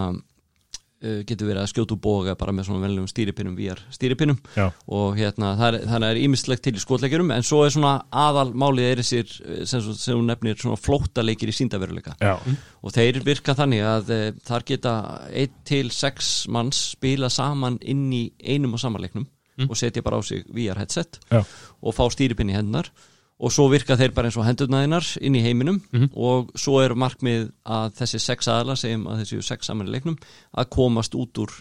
getur 1.00 1.48
verið 1.48 1.62
að 1.64 1.70
skjóta 1.72 1.96
úr 1.96 2.02
boga 2.04 2.34
bara 2.40 2.52
með 2.56 2.68
svona 2.68 2.84
venlegum 2.84 3.08
stýripinnum 3.08 3.56
VR 3.56 3.80
stýripinnum. 3.96 4.40
Já, 4.58 4.66
og 4.92 5.16
hérna 5.16 5.54
það 5.60 5.78
er, 5.80 6.06
er 6.10 6.20
ímislegt 6.20 6.66
til 6.66 6.76
í 6.76 6.84
skotleikjurum 6.84 7.32
en 7.36 7.46
svo 7.48 7.62
er 7.64 7.74
svona 7.76 7.94
aðal 8.12 8.52
málið 8.52 8.90
er 8.90 9.02
þessir 9.04 9.34
eh, 9.46 9.64
sem, 9.70 9.84
sem 9.96 10.18
hún 10.18 10.28
nefnir 10.28 10.60
svona 10.60 10.80
flóttaleikir 10.80 11.52
í 11.52 11.56
síndaveruleika 11.56 12.18
og 12.20 12.96
þeir 12.96 13.22
virka 13.26 13.56
þannig 13.58 13.86
að 13.88 14.12
e, 14.16 14.20
þar 14.48 14.66
geta 14.68 14.94
1 15.32 15.56
til 15.68 15.92
6 15.96 16.34
manns 16.52 16.82
spila 16.96 17.30
saman 17.32 17.80
inn 17.82 18.08
í 18.16 18.26
einum 18.44 18.76
og 18.76 18.84
samanleiknum 18.84 19.28
og 19.68 19.76
setja 19.80 20.04
bara 20.06 20.20
á 20.20 20.24
sig 20.24 20.46
VR 20.56 20.80
headset 20.80 21.20
já, 21.32 21.42
og 21.44 21.96
fá 21.96 22.06
stýripinn 22.12 22.52
í 22.52 22.56
hendunar 22.56 22.92
og 23.40 23.54
svo 23.56 23.70
virka 23.72 23.96
þeir 23.96 24.12
bara 24.16 24.28
eins 24.28 24.38
og 24.38 24.46
hendurnaðinar 24.48 25.08
inn 25.24 25.38
í 25.40 25.44
heiminum. 25.46 25.80
Og 26.12 26.52
svo 26.60 26.82
er 26.84 26.96
markmið 27.00 27.50
að 27.64 27.96
þessi 28.02 28.20
sex 28.20 28.52
aðala 28.52 28.76
segjum 28.76 29.08
að 29.08 29.24
þessi 29.24 29.42
sex 29.48 29.70
saman 29.70 29.88
í 29.88 29.96
leiknum 29.96 30.18
að 30.52 30.72
komast 30.76 31.16
út 31.16 31.38
úr 31.40 31.54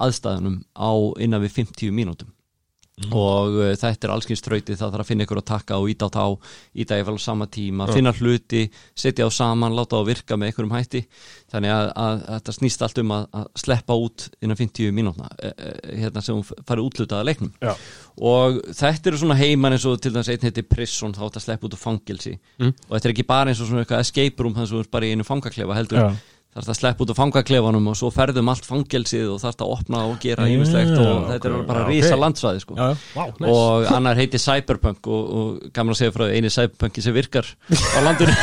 aðstæðunum 0.00 0.62
á 0.72 0.90
innan 1.20 1.42
við 1.44 1.58
50 1.60 1.92
mínútum 1.92 2.32
og 3.08 3.56
uh, 3.56 3.70
þetta 3.80 4.06
er 4.06 4.12
allskins 4.12 4.42
trauti 4.44 4.76
það 4.76 4.92
þarf 4.92 5.04
að 5.04 5.08
finna 5.08 5.24
ykkur 5.26 5.40
að 5.40 5.46
taka 5.50 5.78
og 5.80 5.88
íta 5.92 6.08
á 6.08 6.10
þá 6.12 6.24
íta 6.84 6.98
vel 7.06 7.16
á 7.16 7.22
sama 7.22 7.46
tíma, 7.50 7.86
finna 7.90 8.12
hluti 8.12 8.66
setja 8.92 9.24
á 9.24 9.30
saman, 9.32 9.76
láta 9.76 9.96
á 9.96 10.04
virka 10.04 10.36
með 10.36 10.50
einhverjum 10.50 10.74
hætti. 10.76 11.02
Þannig 11.50 11.74
að, 11.74 11.86
að, 11.88 12.20
að 12.20 12.34
þetta 12.36 12.54
snýst 12.56 12.84
allt 12.86 13.00
um 13.02 13.14
að, 13.16 13.24
að 13.40 13.46
sleppa 13.64 13.96
út 13.98 14.26
innan 14.44 14.60
50 14.60 14.94
mínútna 14.94 15.30
eh, 15.38 15.54
eh, 15.56 15.94
hérna 16.04 16.22
sem 16.22 16.36
hún 16.36 16.44
farið 16.68 16.90
útlutað 16.90 17.22
að 17.22 17.30
leiknum. 17.30 17.54
Já, 17.64 17.72
og 18.30 18.60
þetta 18.76 19.10
eru 19.10 19.22
svona 19.22 19.38
heiman 19.40 19.74
eins 19.74 19.86
og 19.88 19.96
til 20.02 20.12
dæmis 20.14 20.30
einn 20.30 20.44
heiti 20.46 20.66
Prison 20.66 21.14
þá 21.16 21.24
átt 21.26 21.40
að 21.40 21.46
sleppa 21.46 21.66
út 21.66 21.78
úr 21.78 21.82
fangelsi. 21.82 22.36
Mm. 22.60 22.74
og 22.88 22.92
þetta 22.92 23.08
er 23.08 23.14
ekki 23.14 23.26
bara 23.26 23.50
eins 23.50 23.62
og 23.62 23.70
svona 23.70 23.84
eitthvað 23.84 24.04
escape 24.04 24.44
room 24.44 24.54
þannig 24.54 24.68
að 24.68 24.76
þú 24.76 24.84
ert 24.84 24.92
bara 24.92 25.08
í 25.08 25.14
einu 25.14 25.26
fangaklefa 25.26 25.78
heldur 25.78 26.02
Já. 26.02 26.08
Þarf 26.50 26.66
það 26.66 26.72
að 26.72 26.78
sleppa 26.80 27.04
út 27.04 27.10
úr 27.12 27.16
fangaklefanum 27.18 27.84
og 27.92 27.96
svo 27.98 28.08
ferðum 28.10 28.48
allt 28.50 28.66
fangelsið 28.66 29.28
og 29.30 29.38
þarf 29.38 29.56
það 29.60 29.66
að 29.66 29.74
opna 29.76 30.00
og 30.08 30.16
gera 30.22 30.46
ímislegt 30.50 30.96
og 30.98 31.28
þetta 31.28 31.46
ok, 31.46 31.54
er 31.60 31.66
bara 31.68 31.80
já, 31.80 31.84
ok. 31.84 31.90
risa 31.92 32.16
landsvæði 32.18 32.62
sko. 32.64 32.74
Já, 32.74 32.88
vá, 33.14 33.24
næs 33.38 33.52
og 33.54 33.86
annar 33.94 34.18
heiti 34.18 34.40
Cyberpunk 34.42 35.10
og, 35.14 35.28
og 35.30 35.68
gaman 35.76 35.94
að 35.94 36.00
segja 36.00 36.14
frá 36.16 36.24
eini 36.34 36.50
Cyberpunki 36.50 37.04
sem 37.04 37.14
virkar 37.14 37.46
á 37.70 37.98
landinu. 38.02 38.34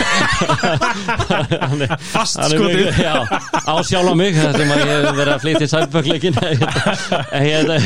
Er- 1.38 1.98
Fast 2.08 2.40
er 2.40 2.56
já, 2.96 3.16
á 3.28 3.76
sjálf 3.84 4.12
á 4.12 4.16
mig 4.16 4.38
það 4.38 4.56
sem 4.62 4.72
að 4.72 4.82
ég 4.82 4.90
hef 4.94 5.18
verið 5.18 5.34
að 5.34 5.44
flytja 5.44 5.68
í 5.68 5.72
Cyberpunk-leikin 5.74 6.40
hérna, 7.34 7.78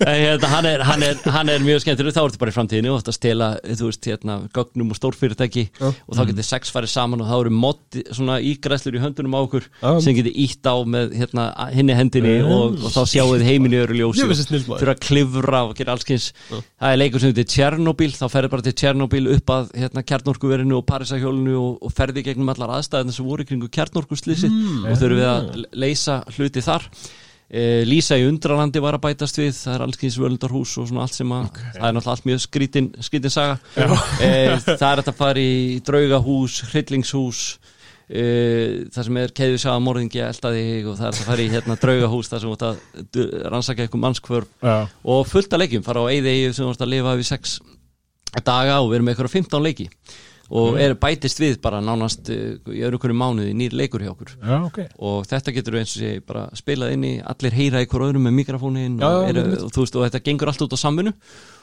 hérna 0.00 0.50
hann, 0.52 0.68
er, 0.70 0.84
hann, 0.86 1.04
er, 1.06 1.20
hann 1.36 1.52
er 1.52 1.64
mjög 1.64 1.84
skemmtur 1.84 2.08
þá 2.12 2.22
ertu 2.24 2.40
bara 2.40 2.52
í 2.52 2.56
framtíðinu 2.56 2.94
og 2.94 3.02
þetta 3.02 3.16
stela 3.16 3.50
þú 3.68 3.90
veist, 3.90 4.08
hérna, 4.08 4.38
gögnum 4.56 4.92
og 4.94 4.98
stórfyrirtæki 4.98 5.66
og 5.82 6.16
þá 6.16 6.24
getur 6.30 6.48
sex 6.48 6.72
farið 6.74 6.94
saman 6.94 7.24
og 7.24 7.30
þá 7.30 7.36
eru 7.42 8.40
ígræslur 8.52 8.96
í 8.98 9.02
höndunum 9.02 9.36
á 9.38 9.41
okkur 9.42 9.68
Já. 9.68 9.88
sem 10.04 10.16
getur 10.16 10.36
ítt 10.44 10.68
á 10.68 10.74
með 10.94 11.14
hérna, 11.20 11.46
hinni 11.74 11.96
hendinni 11.98 12.34
Já. 12.38 12.46
og, 12.46 12.76
og 12.78 12.94
þá 12.94 13.02
sjáu 13.12 13.26
þið 13.32 13.46
heiminu 13.48 13.80
öru 13.84 13.98
ljósi 14.00 14.28
þurfa 14.52 14.94
að 14.94 15.02
klifra 15.06 15.64
og 15.68 15.74
gera 15.78 15.96
alls 15.96 16.06
kyns. 16.08 16.28
Það 16.50 16.88
er 16.90 17.00
leikur 17.00 17.22
sem 17.22 17.32
heitir 17.32 17.48
Tjernobyl 17.52 18.12
þá 18.16 18.24
ferði 18.32 18.52
bara 18.54 18.66
til 18.66 18.76
Tjernobyl 18.82 19.24
upp 19.36 19.54
að 19.56 19.72
hérna, 19.82 20.04
kjarnorkuverinu 20.12 20.78
og 20.78 20.86
Parísahjólinu 20.88 21.58
og, 21.58 21.74
og 21.82 21.96
ferði 21.96 22.26
gegnum 22.26 22.52
allar 22.52 22.76
aðstæðina 22.78 23.16
sem 23.16 23.26
voru 23.26 23.46
kringu 23.48 23.70
kjarnorkuslýsi 23.72 24.52
og 24.86 24.94
þurfum 24.96 25.20
við 25.20 25.28
að 25.32 25.66
leysa 25.84 26.22
hluti 26.36 26.64
þar. 26.64 26.88
E, 27.52 27.82
Lísa 27.84 28.16
í 28.16 28.24
Undralandi 28.24 28.80
var 28.80 28.96
að 28.96 29.02
bætast 29.04 29.36
við 29.36 29.50
það 29.52 29.74
er 29.74 29.82
alls 29.84 29.98
kyns 30.00 30.14
völundarhús 30.16 30.70
og 30.80 30.86
svona 30.88 31.02
allt 31.04 31.18
sem 31.18 31.34
að 31.36 31.50
það 31.52 31.82
er 31.84 31.96
náttúrulega 31.98 32.14
allt 32.14 32.28
mjög 32.30 32.40
skrítin, 32.46 32.86
skrítin 33.04 33.34
saga. 33.34 33.58
E, 33.76 34.30
það 34.64 34.86
er 34.88 35.02
þetta 35.02 35.12
að 35.12 35.18
fara 35.18 35.42
í 35.42 35.82
draugahús, 35.84 36.62
hryllingshús 36.70 37.42
Uh, 38.12 38.82
það 38.92 39.06
sem 39.06 39.16
er 39.22 39.30
keðið 39.38 39.60
sá 39.62 39.68
að 39.72 39.84
morðingi 39.86 40.20
eldaði 40.20 40.64
og 40.84 40.96
það 40.98 41.06
er 41.08 41.14
að 41.16 41.28
fara 41.30 41.44
í 41.46 41.52
hérna 41.54 41.76
draugahús 41.80 42.28
þar 42.28 42.42
sem 42.42 42.50
þú 42.50 42.56
ert 42.58 42.64
að 42.66 43.06
du- 43.16 43.30
rannsaka 43.54 43.86
eitthvað 43.86 44.02
mannskvörf. 44.04 44.50
Já, 44.60 44.74
og 45.14 45.22
fullt 45.30 45.54
af 45.56 45.62
leikjum, 45.62 45.84
fara 45.86 46.02
á 46.04 46.12
eyðegi 46.12 46.50
sem 46.52 46.66
þú 46.66 46.74
ert 46.74 46.84
að 46.84 46.92
lifa 46.92 47.14
við 47.16 47.30
sex 47.30 47.54
daga 48.44 48.76
og 48.82 48.90
við 48.90 48.98
erum 48.98 49.08
með 49.08 49.14
eitthvað 49.16 49.34
15 49.38 49.64
leiki. 49.64 49.88
Og 50.52 50.76
er 50.84 50.92
bætist 51.00 51.40
við 51.40 51.54
bara 51.64 51.78
nánast 51.80 52.28
uh, 52.28 52.58
í 52.68 52.82
öðru 52.84 52.98
hverju 53.00 53.16
mánuði 53.16 53.54
nýr 53.56 53.72
leikur 53.78 54.02
hjá 54.04 54.10
okkur. 54.12 54.34
Já, 54.42 54.58
ok. 54.66 54.80
Og 55.00 55.22
þetta 55.30 55.54
getur 55.56 55.78
eins 55.80 55.94
og 55.96 56.02
sé 56.02 56.10
bara 56.26 56.42
spilað 56.58 56.92
inn 56.98 57.06
í 57.08 57.14
allir 57.24 57.56
heyra 57.56 57.80
ykkur 57.86 58.04
öðrum 58.10 58.26
með 58.28 58.36
mikrofónin 58.42 58.98
Já, 59.00 59.08
og, 59.08 59.30
einmitt. 59.30 59.62
og, 59.64 59.72
þú 59.72 59.86
veist, 59.86 59.96
og 59.96 60.04
þetta 60.04 60.20
gengur 60.28 60.52
allt 60.52 60.66
út 60.66 60.76
á 60.76 60.84
samvinnu 60.84 61.14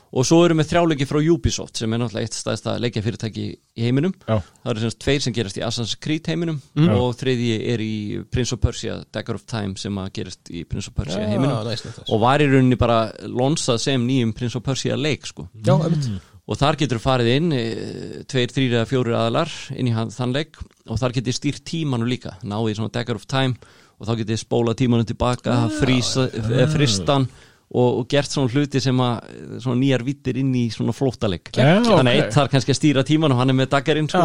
og 0.10 0.26
svo 0.26 0.40
erum 0.46 0.58
við 0.62 0.70
þrjáleiki 0.72 1.06
frá 1.10 1.20
Ubisoft 1.22 1.78
sem 1.78 1.94
er 1.94 2.00
náttúrulega 2.02 2.26
eitt 2.30 2.38
staðista 2.38 2.74
leikjafyrirtæki 2.82 3.44
í 3.78 3.84
heiminum. 3.86 4.14
Já, 4.26 4.40
það 4.64 4.72
eru 4.74 4.84
semst 4.86 5.00
tveir 5.04 5.22
sem 5.22 5.34
gerast 5.38 5.60
í 5.60 5.66
Assassin's 5.66 5.96
Creed 6.02 6.26
heiminum 6.32 6.62
Mm. 6.76 6.90
og 6.98 7.14
þriðji 7.20 7.54
er 7.74 7.80
í 7.84 7.94
Prince 8.32 8.54
of 8.56 8.62
Persia 8.64 9.04
Dagger 9.14 9.36
of 9.36 9.46
Time 9.46 9.76
sem 9.78 9.94
að 10.02 10.10
gerast 10.18 10.50
í 10.50 10.64
Prince 10.66 10.90
of 10.90 10.96
Persia 10.96 11.28
heiminum. 11.28 11.60
næs, 11.66 11.86
næs, 11.86 12.00
næs 12.00 12.10
og 12.10 12.20
var 12.22 12.40
í 12.40 12.48
rauninni 12.50 12.78
bara 12.78 13.12
lonsað 13.28 13.80
sem 13.80 14.08
nýjum 14.08 14.34
Prince 14.34 14.58
of 14.58 14.64
Persia 14.64 14.96
leik 14.98 15.26
sko. 15.28 15.48
Já, 15.64 15.76
einmitt. 15.78 16.10
Og 16.50 16.58
þar 16.58 16.76
getur 16.82 16.98
farið 16.98 17.28
inn 17.36 17.52
e, 17.54 18.24
tveir, 18.26 18.50
þrýr 18.50 18.72
eða 18.80 18.88
fjórir 18.90 19.14
aðalar 19.14 19.52
inn 19.78 19.86
í 19.86 19.94
þann 19.94 20.34
leik. 20.34 20.58
Og 20.90 20.98
þar 20.98 21.14
getur 21.14 21.36
stýrt 21.38 21.62
tímanu 21.64 22.08
líka. 22.10 22.32
Náði 22.42 22.72
í 22.74 22.78
svona 22.80 22.90
Dagger 22.92 23.20
of 23.20 23.28
Time 23.30 23.54
og 24.00 24.08
þá 24.08 24.16
getur 24.24 24.40
spólað 24.42 24.80
tímanu 24.82 25.06
tilbaka 25.06 25.70
frísa, 25.78 26.26
fristan 26.74 27.28
og, 27.70 28.00
og 28.00 28.06
gert 28.10 28.32
svona 28.32 28.50
hluti 28.50 28.82
sem 28.82 29.02
að 29.04 29.68
nýjar 29.78 30.04
vittir 30.06 30.40
inn 30.42 30.50
í 30.58 30.64
svona 30.74 30.94
flóttaleg 30.96 31.52
Já, 31.54 31.78
þannig 31.86 32.12
að 32.12 32.22
eitt 32.24 32.38
þarf 32.38 32.54
kannski 32.54 32.74
að 32.74 32.80
stýra 32.80 33.04
tíman 33.06 33.36
og 33.36 33.42
hann 33.42 33.54
er 33.54 33.58
með 33.60 33.70
daggarinn 33.76 34.10
sko, 34.10 34.24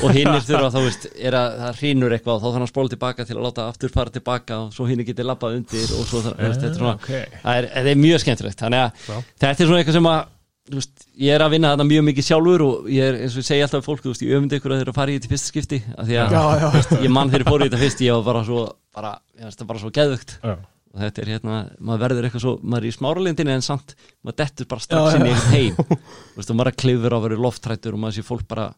og 0.00 0.14
hinn 0.16 0.30
er 0.32 0.46
þurfa 0.46 0.70
þá 0.72 0.78
veist 0.86 1.08
er 1.12 1.36
að 1.36 1.58
það 1.62 1.82
hrýnur 1.82 2.14
eitthvað 2.16 2.38
og 2.38 2.40
þá 2.40 2.46
þarf 2.46 2.56
hann 2.56 2.66
að 2.66 2.72
spóla 2.72 2.94
tilbaka 2.94 3.26
til 3.28 3.36
að 3.36 3.44
láta 3.48 3.66
aftur 3.68 3.92
fara 3.92 4.14
tilbaka 4.14 4.62
og 4.62 4.70
svo 4.76 4.88
hinn 4.88 5.04
getur 5.04 5.28
labbað 5.28 5.58
undir 5.60 5.92
og 5.92 6.08
svo 6.08 6.22
það, 6.24 6.38
veist, 6.40 6.62
þetta 6.62 6.72
er 6.72 6.80
svona 6.80 6.96
ok. 6.96 7.12
það 7.42 7.60
er, 7.60 7.68
það 7.74 7.92
er 7.92 8.00
mjög 8.06 8.24
skemmtilegt 8.24 8.64
þannig 8.64 8.86
að 8.86 9.04
Já. 9.12 9.20
þetta 9.44 9.52
er 9.52 9.70
svona 9.70 9.82
eitthvað 9.82 9.98
sem 9.98 10.10
að 10.14 10.24
veist, 10.72 11.04
ég 11.20 11.36
er 11.36 11.44
að 11.44 11.52
vinna 11.54 11.72
þarna 11.74 11.86
mjög 11.90 12.06
mikið 12.08 12.26
sjálfur 12.30 12.64
og 12.64 12.88
ég 12.90 13.10
er, 13.10 13.18
eins 13.26 13.36
og 13.36 13.42
ég 13.42 13.48
segi 13.50 13.66
alltaf 13.66 13.84
fólk, 13.86 14.06
veist, 14.08 14.24
ég 14.24 14.38
öfundi 14.38 14.58
ykkur 14.58 14.74
að 14.74 14.80
þeirra 14.80 14.94
að 14.94 14.98
fara 14.98 15.12
í 15.12 15.18
þetta 15.18 15.30
fyrsta 15.30 15.52
skipti 15.52 15.78
því 15.84 16.16
að 16.22 16.34
Já, 16.34 16.42
já. 16.62 16.66
veist, 16.74 16.94
ég 17.04 17.12
mann 17.14 17.30
þeirri 17.32 17.46
fór 17.46 17.62
í 17.62 17.68
þetta 17.68 17.82
fyrst 17.84 18.02
ég 18.02 18.16
var 18.16 18.26
bara 18.26 18.42
svo, 18.48 18.64
bara, 18.96 19.12
ég 19.38 19.62
bara 19.68 19.82
svo 19.84 19.92
geðvögt 19.94 20.34
Já, 20.40 20.56
og 20.96 21.04
þetta 21.04 21.22
er 21.22 21.30
hérna, 21.34 21.60
maður 21.84 22.02
verður 22.06 22.26
eitthvað 22.26 22.44
svo 22.46 22.56
maður 22.64 22.86
er 22.86 22.88
í 22.88 22.96
smáralindinni 22.96 23.52
en 23.52 23.64
samt 23.64 23.92
maður 24.24 24.38
dettur 24.40 24.68
bara 24.70 24.84
strax 24.86 25.12
já. 25.12 25.18
inn 25.18 25.26
í 25.26 25.32
eitthvað 25.34 25.56
heim. 25.56 26.04
Og 26.36 26.52
maður 26.56 26.70
er 26.70 26.70
að 26.72 26.78
klifur 26.82 27.12
á 27.12 27.16
að 27.18 27.24
vera 27.26 27.42
loftrættur 27.46 27.96
og 27.96 28.00
maður 28.00 28.16
sé 28.16 28.24
fólk 28.24 28.46
bara 28.48 28.70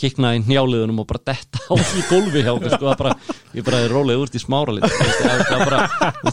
kikna 0.00 0.32
í 0.36 0.40
njáliðunum 0.46 1.02
og 1.02 1.08
bara 1.10 1.20
detta 1.30 1.60
á 1.60 1.74
í 1.76 2.02
gólfi 2.08 2.42
hjá 2.44 2.50
okkur, 2.54 2.72
sko, 2.72 2.94
bara, 2.98 3.14
ég 3.56 3.66
bara 3.66 3.82
er 3.84 3.92
rólega 3.92 4.22
úr 4.22 4.32
í 4.32 4.40
smáralind 4.40 4.86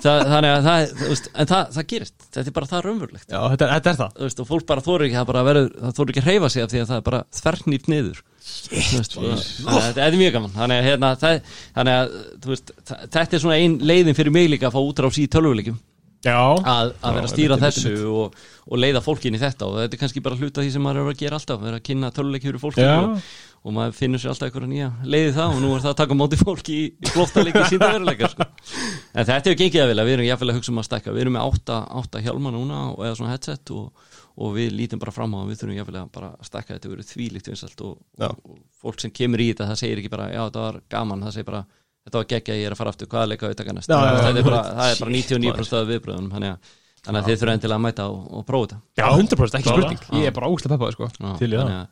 þannig 0.06 0.52
að 0.54 0.68
það, 0.70 0.94
veist, 1.02 1.30
en 1.34 1.50
það, 1.52 1.74
það 1.76 1.88
gerist. 1.92 2.16
Þetta 2.30 2.46
er 2.46 2.56
bara 2.56 2.72
það 2.72 2.86
raunverulegt. 2.88 3.28
Já, 3.28 3.40
þetta 3.52 3.68
er, 3.68 3.74
þetta 3.76 3.92
er 3.92 4.00
það. 4.02 4.22
Og 4.24 4.50
fólk 4.54 4.68
bara 4.70 4.86
þóru 4.86 5.10
ekki 5.10 5.26
bara 5.34 5.46
verður, 5.50 5.70
það 5.84 6.00
þóru 6.00 6.14
ekki 6.14 6.24
að 6.24 6.30
hreyfa 6.32 6.52
sig 6.54 6.66
af 6.66 6.74
því 6.74 6.82
að 6.84 6.90
það 6.92 7.02
er 7.02 7.08
bara 7.10 7.22
þvernýpt 7.42 7.92
niður 7.92 8.24
Þetta 8.68 10.06
er 10.06 10.18
mjög 10.20 10.34
gaman. 10.38 10.56
Þannig 10.56 10.80
að, 10.82 10.88
hérna, 10.92 11.12
það, 11.22 11.54
þannig 11.76 12.00
að 12.00 12.16
þú 12.44 12.54
veist, 12.54 12.74
þetta 12.88 13.28
er 13.28 13.44
svona 13.44 13.60
ein 13.62 13.78
leiðin 13.92 14.18
fyrir 14.18 14.36
mig 14.36 14.50
líka 14.52 14.70
að 14.70 14.78
fá 14.78 14.82
útrás 14.84 15.20
í 15.22 15.28
tölvuleikum 15.32 15.78
já, 16.26 16.38
að, 16.38 16.94
að 17.02 17.18
vera 17.18 17.28
að 17.28 17.34
stýra 17.34 17.58
þessu 17.62 17.94
og, 18.10 18.38
og 18.68 18.82
leiða 18.82 19.04
fólki 19.06 19.30
inn 19.30 19.38
í 19.38 19.42
þetta. 19.42 19.68
Og 19.68 19.82
þetta 19.82 19.98
er 19.98 20.02
kannski 20.04 20.24
bara 20.26 20.40
hluta 20.40 20.64
því 20.64 20.72
sem 20.74 20.84
maður 20.84 21.04
er 21.04 21.12
að 21.12 21.22
gera 21.22 21.40
alltaf 21.40 21.62
vera 21.62 21.80
að 21.80 21.86
kynna 21.88 22.12
töluleiki 22.16 22.50
fyrir 22.50 22.64
fólki 22.64 22.84
Já. 22.86 22.96
og, 22.98 23.30
og 23.64 23.76
maður 23.78 23.96
finnur 24.00 24.24
sér 24.24 24.34
alltaf 24.34 24.50
einhverja 24.50 24.72
nýja 24.72 24.90
leiði 25.06 25.32
það 25.38 25.56
og 25.56 25.64
nú 25.64 25.72
er 25.76 25.86
það 25.86 25.94
að 25.94 26.00
taka 26.02 26.18
móti 26.18 26.42
fólki 26.42 26.78
í, 26.78 26.84
í 26.92 27.14
flóttaleiki 27.14 27.64
síndaveruleika 27.72 28.32
sko. 28.34 28.48
en 28.48 29.30
þetta 29.30 29.40
hefur 29.40 29.60
gengið 29.64 29.84
að 29.84 29.92
vilja, 29.94 30.08
við 30.08 30.18
erum 30.18 30.30
jafnvel 30.32 30.52
að 30.54 30.60
hugsa 30.60 30.74
um 30.74 30.82
að 30.82 30.90
stækka. 30.90 31.16
Við 31.16 31.26
erum 31.26 31.38
með 31.38 31.50
átta, 31.52 31.82
átta 32.02 32.24
hjálma 32.26 32.54
núna 32.56 32.84
og, 32.92 33.02
eða 33.06 33.20
svona 33.20 33.34
headset 33.36 33.76
og, 33.76 34.07
og 34.38 34.52
við 34.54 34.72
lítum 34.78 35.00
bara 35.02 35.14
fram 35.16 35.34
á 35.34 35.38
að 35.42 35.48
við 35.52 35.60
þurfum 35.62 35.78
jafnvel 35.80 36.00
að 36.04 36.10
bara 36.14 36.30
stækka 36.46 36.76
þetta 36.76 36.92
verið 36.94 37.12
þvílíkt 37.12 37.48
vinsalt 37.52 37.80
og, 37.88 37.96
Já. 38.22 38.28
og 38.30 38.58
fólk 38.84 39.02
sem 39.02 39.14
kemur 39.18 39.42
í 39.42 39.48
þetta 39.52 39.70
það 39.72 39.80
segir 39.82 40.02
ekki 40.04 40.12
bara, 40.14 40.28
já 40.30 40.42
þetta 40.46 40.66
var 40.68 40.76
gaman 40.94 41.24
það 41.26 41.34
segir 41.38 41.48
bara, 41.52 41.62
þetta 42.06 42.20
var 42.22 42.28
geggja, 42.34 42.58
ég 42.62 42.66
er 42.70 42.76
að 42.76 42.82
fara 42.84 42.94
aftur 42.94 43.10
hvaða 43.14 43.30
leika 43.32 43.50
við 43.50 43.58
taka 43.64 43.74
næst? 43.78 43.90
Já, 43.90 43.98
já, 43.98 44.12
já. 44.14 44.20
það, 44.28 44.38
er 44.44 44.46
bara, 44.52 44.60
það 44.78 44.92
er 44.92 45.02
bara 45.02 45.16
99% 45.18 45.80
af 45.82 45.90
viðbröðunum 45.90 46.36
þannig 46.38 46.54
að, 46.54 46.76
þannig 47.08 47.20
að 47.22 47.28
þið 47.32 47.40
þurfum 47.42 47.56
endilega 47.56 47.80
að 47.80 47.84
mæta 47.88 48.06
og, 48.12 48.20
og 48.38 48.46
prófa 48.48 48.68
þetta. 48.68 48.78
Já, 49.00 49.08
100% 49.18 49.58
ekki 49.62 49.72
spurning. 49.74 50.02
Ég 50.22 50.30
er 50.30 50.36
bara 50.38 50.50
ógæslega 50.52 50.74
peppaði 50.76 50.94
sko. 50.98 51.08
Já, 51.18 51.30
Til 51.40 51.48
í 51.48 51.56
það. 51.56 51.64
þannig, 51.64 51.78
að, 51.80 51.88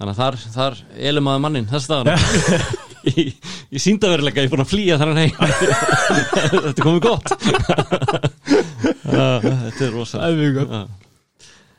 þannig 0.00 0.12
að 0.14 0.20
þar, 0.20 0.34
þar 0.56 0.74
elum 1.10 1.26
maður 1.28 1.44
mannin 1.46 1.68
þess 1.70 1.84
staðan 1.90 2.08
í, 3.10 3.26
í 3.70 3.82
síndaveruleika 3.82 4.44
ég 4.44 4.48
er 4.48 4.54
búin 4.54 4.64
að 4.64 4.72
flýja 4.72 4.98
þannig 5.00 5.36
þetta 6.54 6.72
er 6.72 6.84
komið 6.84 7.02
gott. 7.10 7.28
Já, 9.10 9.26
þetta 9.44 9.88
er 9.90 11.09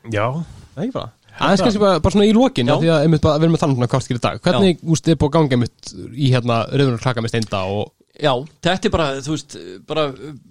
rosa 0.04 0.12
Það 0.12 0.16
er 0.16 0.16
Já. 0.18 0.44
Já, 0.76 0.82
Ekki 0.82 0.92
bara 0.98 1.10
Aðeins 1.42 1.62
kannski 1.64 1.80
bara, 1.80 2.00
bara 2.04 2.12
svona 2.12 2.26
í 2.28 2.32
lokin 2.36 2.68
Já. 2.68 2.74
Því 2.82 2.88
að 2.92 3.02
einmitt 3.06 3.22
bara, 3.24 3.38
við 3.40 3.46
erum 3.46 3.54
með 3.56 3.62
þannig 3.62 3.78
svona 3.80 3.88
kortskýr 3.94 4.18
í 4.18 4.22
dag 4.26 4.40
Hvernig, 4.44 4.82
úst, 4.92 5.08
er 5.08 5.16
búið 5.16 5.30
að 5.30 5.36
ganga 5.38 5.56
einmitt 5.56 5.92
í 6.12 6.30
hérna 6.34 6.58
Rauðunar 6.68 7.00
klaka 7.06 7.24
með 7.24 7.32
steinda 7.32 7.62
og 7.72 7.92
Já, 8.22 8.34
þetta 8.62 8.86
er 8.86 8.92
bara, 8.92 9.06
þú 9.24 9.32
veist, 9.32 9.54
bara, 9.88 10.02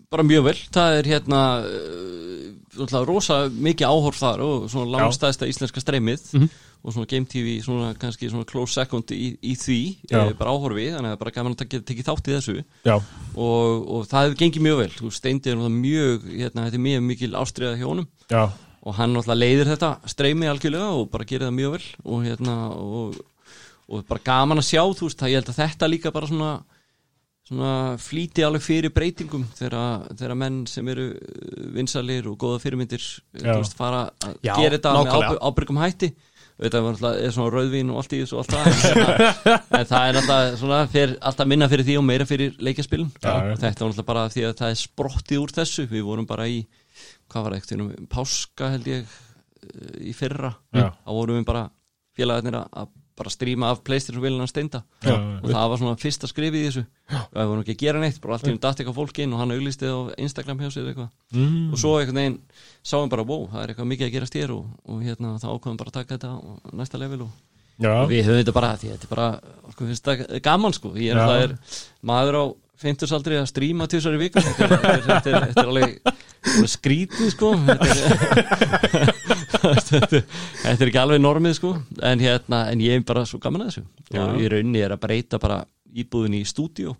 bara 0.09 0.23
mjög 0.25 0.47
vel. 0.47 0.55
Það 0.73 0.95
er 0.97 1.09
hérna 1.11 1.41
uh, 1.61 3.03
rosa 3.05 3.37
mikið 3.53 3.85
áhorf 3.85 4.17
þar 4.17 4.41
og 4.41 4.65
svona 4.73 4.95
langstæðsta 4.97 5.45
íslenska 5.51 5.83
streymið 5.83 6.23
Mhm. 6.33 6.47
og 6.83 6.95
svona 6.95 7.07
Game 7.11 7.25
TV 7.29 7.61
svona 7.61 7.91
kannski 8.01 8.31
svona 8.31 8.47
close 8.49 8.73
second 8.73 9.13
í, 9.13 9.37
í 9.45 9.53
því, 9.53 9.77
Já. 10.09 10.23
e, 10.25 10.33
bara 10.33 10.49
áhorfi, 10.57 10.87
þannig 10.89 11.05
að 11.05 11.11
það 11.11 11.19
er 11.19 11.21
bara 11.21 11.35
gaman 11.37 11.53
að 11.55 11.69
geta 11.69 11.85
tekið 11.93 12.09
þátt 12.09 12.27
í 12.31 12.35
þessu 12.39 12.63
já, 12.89 12.95
og, 13.37 13.87
og 13.93 14.07
það 14.09 14.25
hefur 14.25 14.39
gengið 14.41 14.65
mjög 14.65 14.77
vel. 14.81 14.89
Þú 14.97 15.05
veist, 15.05 15.21
Steindi 15.21 15.51
er 15.53 15.61
mjög, 15.69 16.25
hérna, 16.41 16.65
þetta 16.65 16.79
er 16.81 16.85
mjög 16.89 17.03
mikil 17.11 17.31
ástriða 17.37 17.77
hjá 17.77 17.85
honum 17.85 18.07
já 18.33 18.43
og 18.81 18.97
hann 18.97 19.13
náttúrulega 19.13 19.41
leiðir 19.43 19.71
þetta 19.71 19.91
streymi 20.09 20.49
algjörlega 20.49 20.91
og 20.97 21.09
bara 21.13 21.27
gerir 21.29 21.47
það 21.47 21.57
mjög 21.59 21.75
vel. 21.75 21.87
Og 22.03 22.25
hérna 22.25 22.57
og, 22.73 23.17
og 23.87 24.05
bara 24.09 24.25
gaman 24.25 24.61
að 24.61 24.69
sjá 24.71 24.81
þú 24.83 25.09
veist, 25.09 25.19
það 25.21 25.33
ég 25.33 25.41
held 25.41 25.51
að 25.53 25.59
þetta 25.61 25.91
líka 25.91 26.13
bara 26.15 26.31
svona 26.31 26.53
svona 27.51 27.97
flýti 27.99 28.45
alveg 28.47 28.63
fyrir 28.63 28.93
breytingum 28.95 29.43
þegar, 29.57 30.35
menn 30.39 30.61
sem 30.69 30.87
eru 30.93 31.09
uh, 31.11 31.63
vinsalir 31.75 32.29
og 32.31 32.37
góða 32.39 32.61
fyrirmyndir 32.63 33.03
uh, 33.03 33.57
veist, 33.57 33.75
fara 33.75 34.05
að 34.23 34.37
Já, 34.39 34.53
gera 34.55 34.77
þetta 34.77 34.93
með 34.95 35.09
nákvæmlega. 35.09 35.31
ábyrg, 35.31 35.41
ábyrgum 35.49 35.81
hætti. 35.81 36.11
Þetta 36.61 36.81
var 36.85 36.93
alltaf, 36.93 37.15
er 37.17 37.31
svona 37.33 37.51
rauðvín 37.55 37.89
og 37.89 37.99
allt 38.03 38.11
í 38.13 38.19
þessu 38.21 38.35
og 38.37 38.41
allt 38.43 38.51
það 38.53 38.67
en, 39.79 39.87
það 39.89 40.03
er 40.11 40.19
alltaf 40.19 40.59
svona 40.61 40.81
fyrir, 40.93 41.15
alltaf 41.31 41.49
minna 41.49 41.69
fyrir 41.71 41.87
því 41.87 41.95
og 41.97 42.05
meira 42.05 42.27
fyrir 42.29 42.53
já. 42.61 43.31
þetta 43.63 43.81
var 43.81 43.87
alltaf 43.87 44.07
bara 44.11 44.25
því 44.29 44.43
að 44.45 44.53
það 44.59 44.75
er 44.75 44.79
sprottið 44.83 45.41
úr 45.41 45.55
þessu. 45.57 45.87
Við 45.89 46.05
vorum 46.05 46.27
bara 46.29 46.45
í, 46.45 46.61
hvað 47.31 47.45
var 47.45 47.55
það 47.55 47.61
eitthvað, 47.61 48.09
páska 48.11 48.71
held 48.75 48.89
ég 48.91 49.05
uh, 49.11 49.93
í 50.03 50.15
fyrra, 50.17 50.55
Já. 50.75 50.89
þá 50.91 51.11
vorum 51.15 51.39
við 51.39 51.47
bara 51.51 51.67
félagarnir 52.17 52.59
að- 52.59 52.73
að 52.83 52.97
bara 53.21 53.29
stríma 53.29 53.69
af 53.71 53.83
Playstation 53.85 54.23
viljan 54.23 54.49
steinda 54.49 54.81
Já. 55.03 55.13
og 55.13 55.49
það 55.51 55.69
var 55.71 55.79
svona 55.81 55.99
fyrsta 55.99 56.29
skrifið 56.29 56.61
í 56.61 56.67
þessu 56.69 56.83
og 57.11 57.35
við 57.35 57.49
vorum 57.51 57.63
ekki 57.63 57.75
að 57.75 57.81
gera 57.83 58.01
neitt, 58.01 58.19
bara 58.23 58.37
allt 58.37 58.47
í 58.47 58.53
um 58.53 58.59
datt 58.63 58.81
eitthvað 58.81 58.97
fólk 58.97 59.19
inn 59.21 59.35
og 59.35 59.41
hann 59.41 59.53
auglistið 59.55 59.93
á 59.93 59.99
Instagram 60.25 60.63
hjá 60.63 60.71
sér 60.73 60.89
eitthvað 60.89 61.09
mm. 61.35 61.67
og 61.75 61.81
svo 61.81 61.93
einhvern 61.99 62.21
veginn 62.21 62.39
sáum 62.81 63.11
bara, 63.11 63.25
wow, 63.27 63.45
það 63.51 63.63
er 63.63 63.73
eitthvað 63.73 63.91
mikið 63.91 64.07
að 64.07 64.15
gerast 64.15 64.39
hér 64.39 64.55
og, 64.55 64.65
og 64.87 65.03
hérna 65.05 65.35
þá 65.43 65.47
ákvæðum 65.51 65.79
bara 65.83 65.93
að 65.93 65.97
taka 65.99 66.17
þetta 66.17 66.31
á 66.33 66.37
næsta 66.81 67.01
level 67.01 67.21
og 67.27 67.31
og 68.01 68.09
við 68.11 68.25
höfum 68.27 68.41
þetta 68.41 68.55
bara, 68.57 68.73
því 68.77 68.91
þetta 68.93 69.07
er 69.07 69.13
bara 69.15 69.29
okkur 69.71 69.91
finnst 69.91 70.07
það 70.09 70.25
gaman 70.45 70.75
sko 70.77 70.91
ég 70.95 71.13
er 71.13 71.17
Já. 71.17 71.23
alltaf 71.25 71.45
er 71.45 71.55
maður 72.11 72.39
á 72.41 72.43
50 72.81 73.15
aldri 73.17 73.37
að 73.37 73.49
stríma 73.51 73.87
tvisar 73.89 74.17
í 74.17 74.21
viku 74.21 74.41
þetta 74.41 74.67
er, 74.67 74.75
þetta 74.81 75.15
er, 75.15 75.21
þetta 75.21 75.41
þetta 75.51 75.65
alveg 75.67 76.20
skrítið 76.71 77.29
sko. 77.35 77.51
Þetta 79.61 80.21
er, 80.21 80.87
ekki 80.87 81.01
alveg 81.01 81.21
normið 81.21 81.57
sko. 81.59 81.75
En, 82.01 82.23
hérna, 82.23 82.65
en 82.71 82.81
ég 82.83 82.97
er 82.97 83.05
bara 83.07 83.25
svo 83.29 83.41
gaman 83.41 83.67
að 83.67 83.71
þessu. 83.71 83.85
Já. 84.11 84.25
og 84.25 84.41
í 84.41 84.49
rauninni 84.51 84.81
er 84.83 84.95
að 84.95 85.03
breyta 85.05 85.39
bara 85.41 85.61
íbúðin 85.91 86.39
í 86.39 86.43
stúdíu 86.47 86.95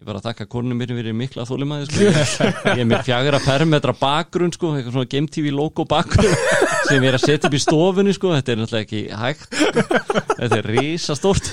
ég 0.00 0.08
bara 0.08 0.20
að 0.20 0.30
þakka 0.30 0.48
konunum 0.48 0.78
mér 0.80 0.94
fyrir 0.96 1.16
mikla 1.16 1.44
þólimaði 1.48 1.90
sko. 1.90 2.08
ég 2.72 2.82
er 2.82 2.88
með 2.88 3.04
fjagra 3.04 3.40
permetra 3.44 3.94
bakgrunn 4.00 4.54
sko, 4.56 4.72
eitthvað 4.78 4.96
svona 4.96 5.10
Game 5.12 5.28
TV 5.28 5.52
logo 5.52 5.84
bakgrunn 5.88 6.69
sem 6.90 7.04
ég 7.04 7.08
er 7.12 7.16
að 7.18 7.24
setja 7.24 7.48
upp 7.48 7.56
í 7.56 7.60
stofunni 7.62 8.12
sko. 8.16 8.32
þetta 8.36 8.52
er 8.54 8.60
náttúrulega 8.60 8.86
ekki 8.86 9.02
hægt 9.20 9.56
sko. 9.56 10.24
þetta 10.40 10.58
er 10.60 10.68
risastórt 10.74 11.50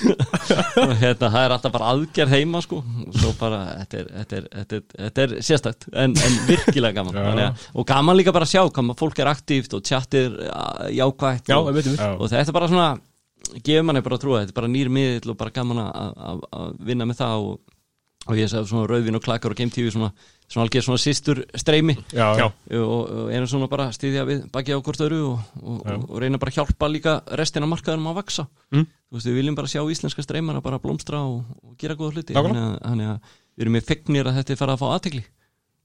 og 0.82 0.94
hérna, 1.00 1.30
það 1.30 1.40
er 1.44 1.54
alltaf 1.56 1.74
bara 1.74 1.90
aðgerð 1.94 2.34
heima 2.36 2.62
sko. 2.64 2.80
Svo 3.18 3.32
bara, 3.40 3.60
þetta 3.82 4.00
er, 4.02 4.08
þetta 4.18 4.38
er, 4.40 4.48
þetta 4.58 4.78
er, 4.80 4.84
þetta 5.04 5.24
er 5.26 5.34
sérstætt 5.48 5.88
en, 5.92 6.16
en 6.28 6.38
virkilega 6.48 6.96
gaman 7.00 7.20
að, 7.22 7.66
og 7.78 7.88
gaman 7.88 8.18
líka 8.18 8.34
bara 8.34 8.48
að 8.48 8.54
sjá 8.56 8.62
hvað 8.68 8.94
fólk 8.98 9.22
er 9.22 9.30
aktíft 9.32 9.76
og 9.78 9.84
tjattir 9.86 10.34
jákvætt 10.98 11.48
Já, 11.52 11.58
og, 11.62 11.70
og 11.78 12.26
þetta 12.32 12.44
er 12.50 12.56
bara 12.58 12.70
svona 12.70 12.88
gefur 13.64 13.86
manni 13.86 14.02
bara 14.04 14.18
að 14.18 14.24
trúa, 14.24 14.40
þetta 14.42 14.52
er 14.52 14.58
bara 14.58 14.70
nýr 14.72 14.90
miðill 14.92 15.32
og 15.32 15.38
bara 15.40 15.54
gaman 15.54 15.78
að- 15.86 16.74
vinna 16.84 17.06
með 17.08 17.20
það 17.22 17.44
og, 17.46 17.60
og 18.28 18.36
ég 18.36 18.50
sagði 18.50 18.68
svona 18.72 18.88
rauðvin 18.90 19.16
og 19.16 19.24
klakar 19.24 19.54
og 19.54 19.60
Game 19.60 19.72
TV 19.72 19.92
svona, 19.94 20.10
svona 20.48 20.64
algjör 20.64 20.84
svona 20.86 21.00
sýstur 21.02 21.42
streymi. 21.60 21.94
Já, 22.16 22.28
já, 22.40 22.46
og, 22.80 23.10
og 23.22 23.32
erum 23.34 23.48
svona 23.50 23.68
bara 23.68 23.88
að 23.90 23.98
styðja 23.98 24.24
við 24.28 24.44
baki 24.52 24.76
á 24.76 24.80
hvort 24.80 25.02
öru 25.04 25.18
og, 25.28 25.42
og, 25.60 25.82
og, 26.08 26.14
reyna 26.22 26.40
bara 26.40 26.54
að 26.54 26.60
hjálpa 26.60 26.88
líka 26.88 27.16
restina 27.36 27.68
markaðurum 27.68 28.10
að 28.12 28.20
vaksa 28.22 28.46
Mm. 28.68 28.84
þú 28.84 29.16
veist, 29.16 29.26
við 29.28 29.36
viljum 29.38 29.54
bara 29.56 29.68
sjá 29.72 29.80
íslenska 29.88 30.22
streymara 30.24 30.60
bara 30.60 30.78
blómstra 30.78 31.22
og, 31.24 31.44
gera 31.80 31.96
góða 31.96 32.18
hluti. 32.18 32.34
Þannig 32.36 32.60
að, 32.60 33.14
að 33.14 33.36
við 33.56 33.64
erum 33.64 33.76
með 33.78 33.86
fegnir 33.88 34.28
að 34.28 34.36
þetta 34.40 34.56
fara 34.60 34.74
að 34.76 34.82
fá 34.82 34.88
aðtegli 34.92 35.24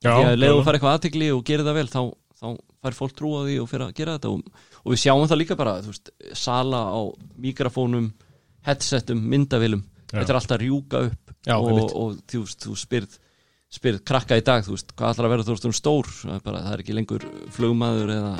því 0.03 0.11
að 0.28 0.36
leiðu 0.36 0.51
já. 0.51 0.59
að 0.59 0.66
fara 0.68 0.80
eitthvað 0.80 0.97
aðtegli 0.97 1.30
og 1.32 1.43
gera 1.47 1.64
það 1.64 1.78
vel 1.80 1.88
þá, 1.88 2.01
þá 2.41 2.47
fær 2.84 2.97
fólk 2.97 3.16
trú 3.16 3.32
á 3.39 3.41
því 3.47 3.55
og 3.64 3.70
fyrir 3.72 3.86
að 3.88 3.95
gera 3.99 4.18
þetta. 4.18 4.34
Og, 4.34 4.68
og 4.84 4.91
við 4.91 5.01
sjáum 5.03 5.28
það 5.32 5.39
líka 5.39 5.59
bara 5.59 5.76
þú 5.80 5.93
veist, 5.93 6.11
sala 6.36 6.82
á 6.91 7.01
mikrofónum 7.39 8.09
headsetum, 8.68 9.24
myndavillum 9.32 9.84
Já. 10.11 10.20
þetta 10.20 10.34
er 10.34 10.39
alltaf 10.39 10.57
að 10.57 10.66
rjúka 10.66 11.03
upp 11.07 11.32
og, 11.55 12.20
þú, 12.30 12.43
þú 12.66 12.76
spyrð 12.80 13.18
spyrð 13.74 14.03
krakka 14.05 14.38
í 14.38 14.43
dag, 14.45 14.61
þú 14.65 14.76
veist, 14.76 14.91
hvað 14.93 15.13
ætlar 15.15 15.28
að 15.28 15.34
vera 15.34 15.45
þú 15.47 15.53
veist, 15.55 15.65
hún 15.67 15.76
stór, 15.78 16.09
það 16.19 16.36
er, 16.36 16.41
bara, 16.45 16.61
það 16.65 16.76
er 16.76 16.84
ekki 16.84 16.95
lengur 16.97 17.26
flugmaður 17.55 18.11
eða, 18.13 18.34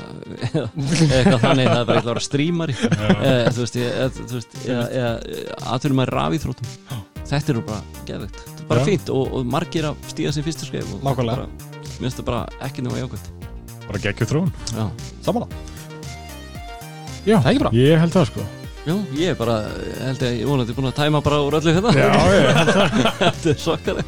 eða, 0.50 0.66
eitthvað 0.78 1.44
þannig, 1.44 1.70
það 1.70 1.80
er 1.80 1.88
bara 1.88 1.98
eitthvað 2.00 2.22
strímari 2.28 2.76
eða, 2.84 3.52
þú 3.56 3.64
veist, 3.64 3.78
eða, 3.82 4.08
þú 4.14 4.38
veist 4.38 4.58
eða, 4.64 5.12
aðturum 5.74 6.02
að 6.04 6.12
rafíþrótum 6.14 6.72
þetta 7.24 7.54
eru 7.54 7.64
bara 7.66 8.02
geðvegt, 8.06 8.42
þetta 8.44 8.62
er 8.62 8.68
bara 8.70 8.84
Já. 8.84 8.88
fínt 8.92 9.14
og, 9.14 9.24
og 9.34 9.48
margir 9.56 9.88
að 9.90 10.10
stíða 10.12 10.34
sér 10.36 10.46
fyrstu 10.46 10.68
skref 10.70 10.92
og 10.94 11.02
Nákvæmlega. 11.02 11.48
bara, 11.48 11.70
mér 11.88 12.04
finnst 12.04 12.20
það 12.20 12.28
bara 12.30 12.44
ekki 12.68 12.84
nema 12.86 13.00
jákvæmt 13.02 13.32
bara 13.84 14.00
geggjur 14.00 14.30
þróun. 14.30 14.52
Já. 14.72 14.84
Samanlega 15.24 15.72
Já, 17.24 17.38
Það 17.40 17.46
er 17.48 17.54
ekki 17.54 17.62
bara. 17.62 17.72
Ég 17.78 18.02
held 18.02 18.12
það 18.12 18.26
sko. 18.28 18.42
Já, 18.84 18.94
ég 19.16 19.30
er 19.32 19.36
bara 19.38 19.54
held 20.04 20.24
að 20.26 20.34
ég 20.36 20.48
vonandi 20.48 20.74
búin 20.76 20.90
að 20.90 20.98
tæma 20.98 21.22
bara 21.24 21.40
úr 21.40 21.56
öllu 21.56 21.72
þetta 21.72 21.92
Já, 21.96 22.10
ég 22.34 22.48
held 22.58 22.72
það. 22.76 22.88
Þetta 23.46 23.94
er 23.94 24.04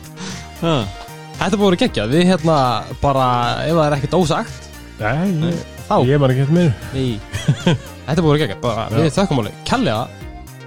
Já. 0.61 1.06
Þetta 1.37 1.61
búið 1.61 1.77
að 1.77 1.83
gegja 1.85 2.07
Við 2.11 2.23
hérna 2.31 2.59
bara 3.03 3.27
Ef 3.65 3.75
það 3.77 3.83
er 3.87 3.97
ekkert 3.99 4.17
ósagt 4.19 4.71
Nei, 5.01 5.51
ég, 5.51 5.59
Þá 5.87 5.97
ég 6.09 6.15
er 6.17 6.23
bara 6.23 6.37
ekki 6.37 6.45
hérna 6.47 6.57
með 6.57 6.71
Nei. 6.95 7.75
Þetta 8.07 8.25
búið 8.25 8.37
að 8.37 8.41
gegja 8.45 8.61
Bara 8.63 8.87
Já. 8.89 8.97
við 9.01 9.11
þökkum 9.19 9.43
alveg 9.43 9.59
Kjallega 9.69 10.25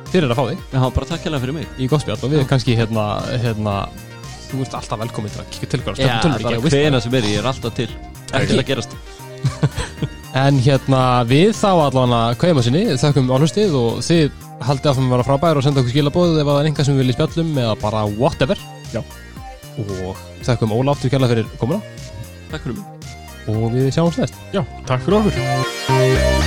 Fyrir 0.10 0.32
að 0.34 0.40
fá 0.40 0.46
þig. 0.50 0.62
Já, 0.74 0.80
bara 0.96 1.06
takk 1.06 1.26
hérlega 1.28 1.42
fyrir 1.44 1.54
mig. 1.54 1.66
Í 1.78 1.86
gott 1.90 2.02
spjall 2.02 2.24
Og 2.26 2.32
við 2.34 2.46
kannski 2.50 2.74
hérna 2.78 3.04
Hérna 3.44 3.76
Þú 4.50 4.64
ert 4.66 4.78
alltaf 4.80 5.02
velkomin 5.04 5.30
til 5.30 5.44
að 5.44 5.50
kíkja 5.54 5.70
til 5.70 5.80
ykkur 5.84 6.00
já, 6.02 6.14
bara 6.42 6.62
hvena 6.64 7.02
sem 7.04 7.18
er, 7.20 7.28
ég 7.30 7.44
er 7.44 7.50
alltaf 7.52 7.76
til. 7.78 7.86
Til 8.32 8.58
að 8.58 8.66
gerast. 8.66 8.96
En 10.40 10.60
hérna 10.62 11.02
við 11.30 11.56
þá 11.58 11.70
allavega 11.88 12.36
kveima 12.38 12.62
sinni, 12.66 12.84
þökkum 13.02 13.32
á 13.34 13.38
hlustið 13.42 13.78
og 13.78 14.02
þið 14.06 14.44
haldið 14.66 14.92
áfram 14.92 15.08
að 15.08 15.14
vera 15.16 15.26
frábær 15.26 15.60
og 15.60 15.66
senda 15.66 15.82
okkur 15.82 15.94
skilabóð 15.96 16.36
ef 16.38 16.50
það 16.50 16.60
er 16.60 16.70
einhvað 16.70 16.86
sem 16.90 16.98
við 16.98 17.02
viljum 17.04 17.18
spjallum 17.18 17.58
eða 17.64 17.76
bara 17.82 18.04
whatever. 18.20 18.62
Já. 18.94 19.02
Og 19.80 20.20
þökkum 20.46 20.76
Óla 20.76 20.96
aftur 20.96 21.14
kjærlega 21.14 21.36
fyrir 21.36 21.56
komuna. 21.62 21.82
Takk 22.52 22.68
fyrir 22.68 22.80
mig. 22.80 23.16
Og 23.50 23.72
við 23.74 23.90
sjáumst 23.96 24.22
næst. 24.22 24.44
Já, 24.56 24.64
takk 24.90 25.06
fyrir 25.06 25.22
okkur 25.22 26.39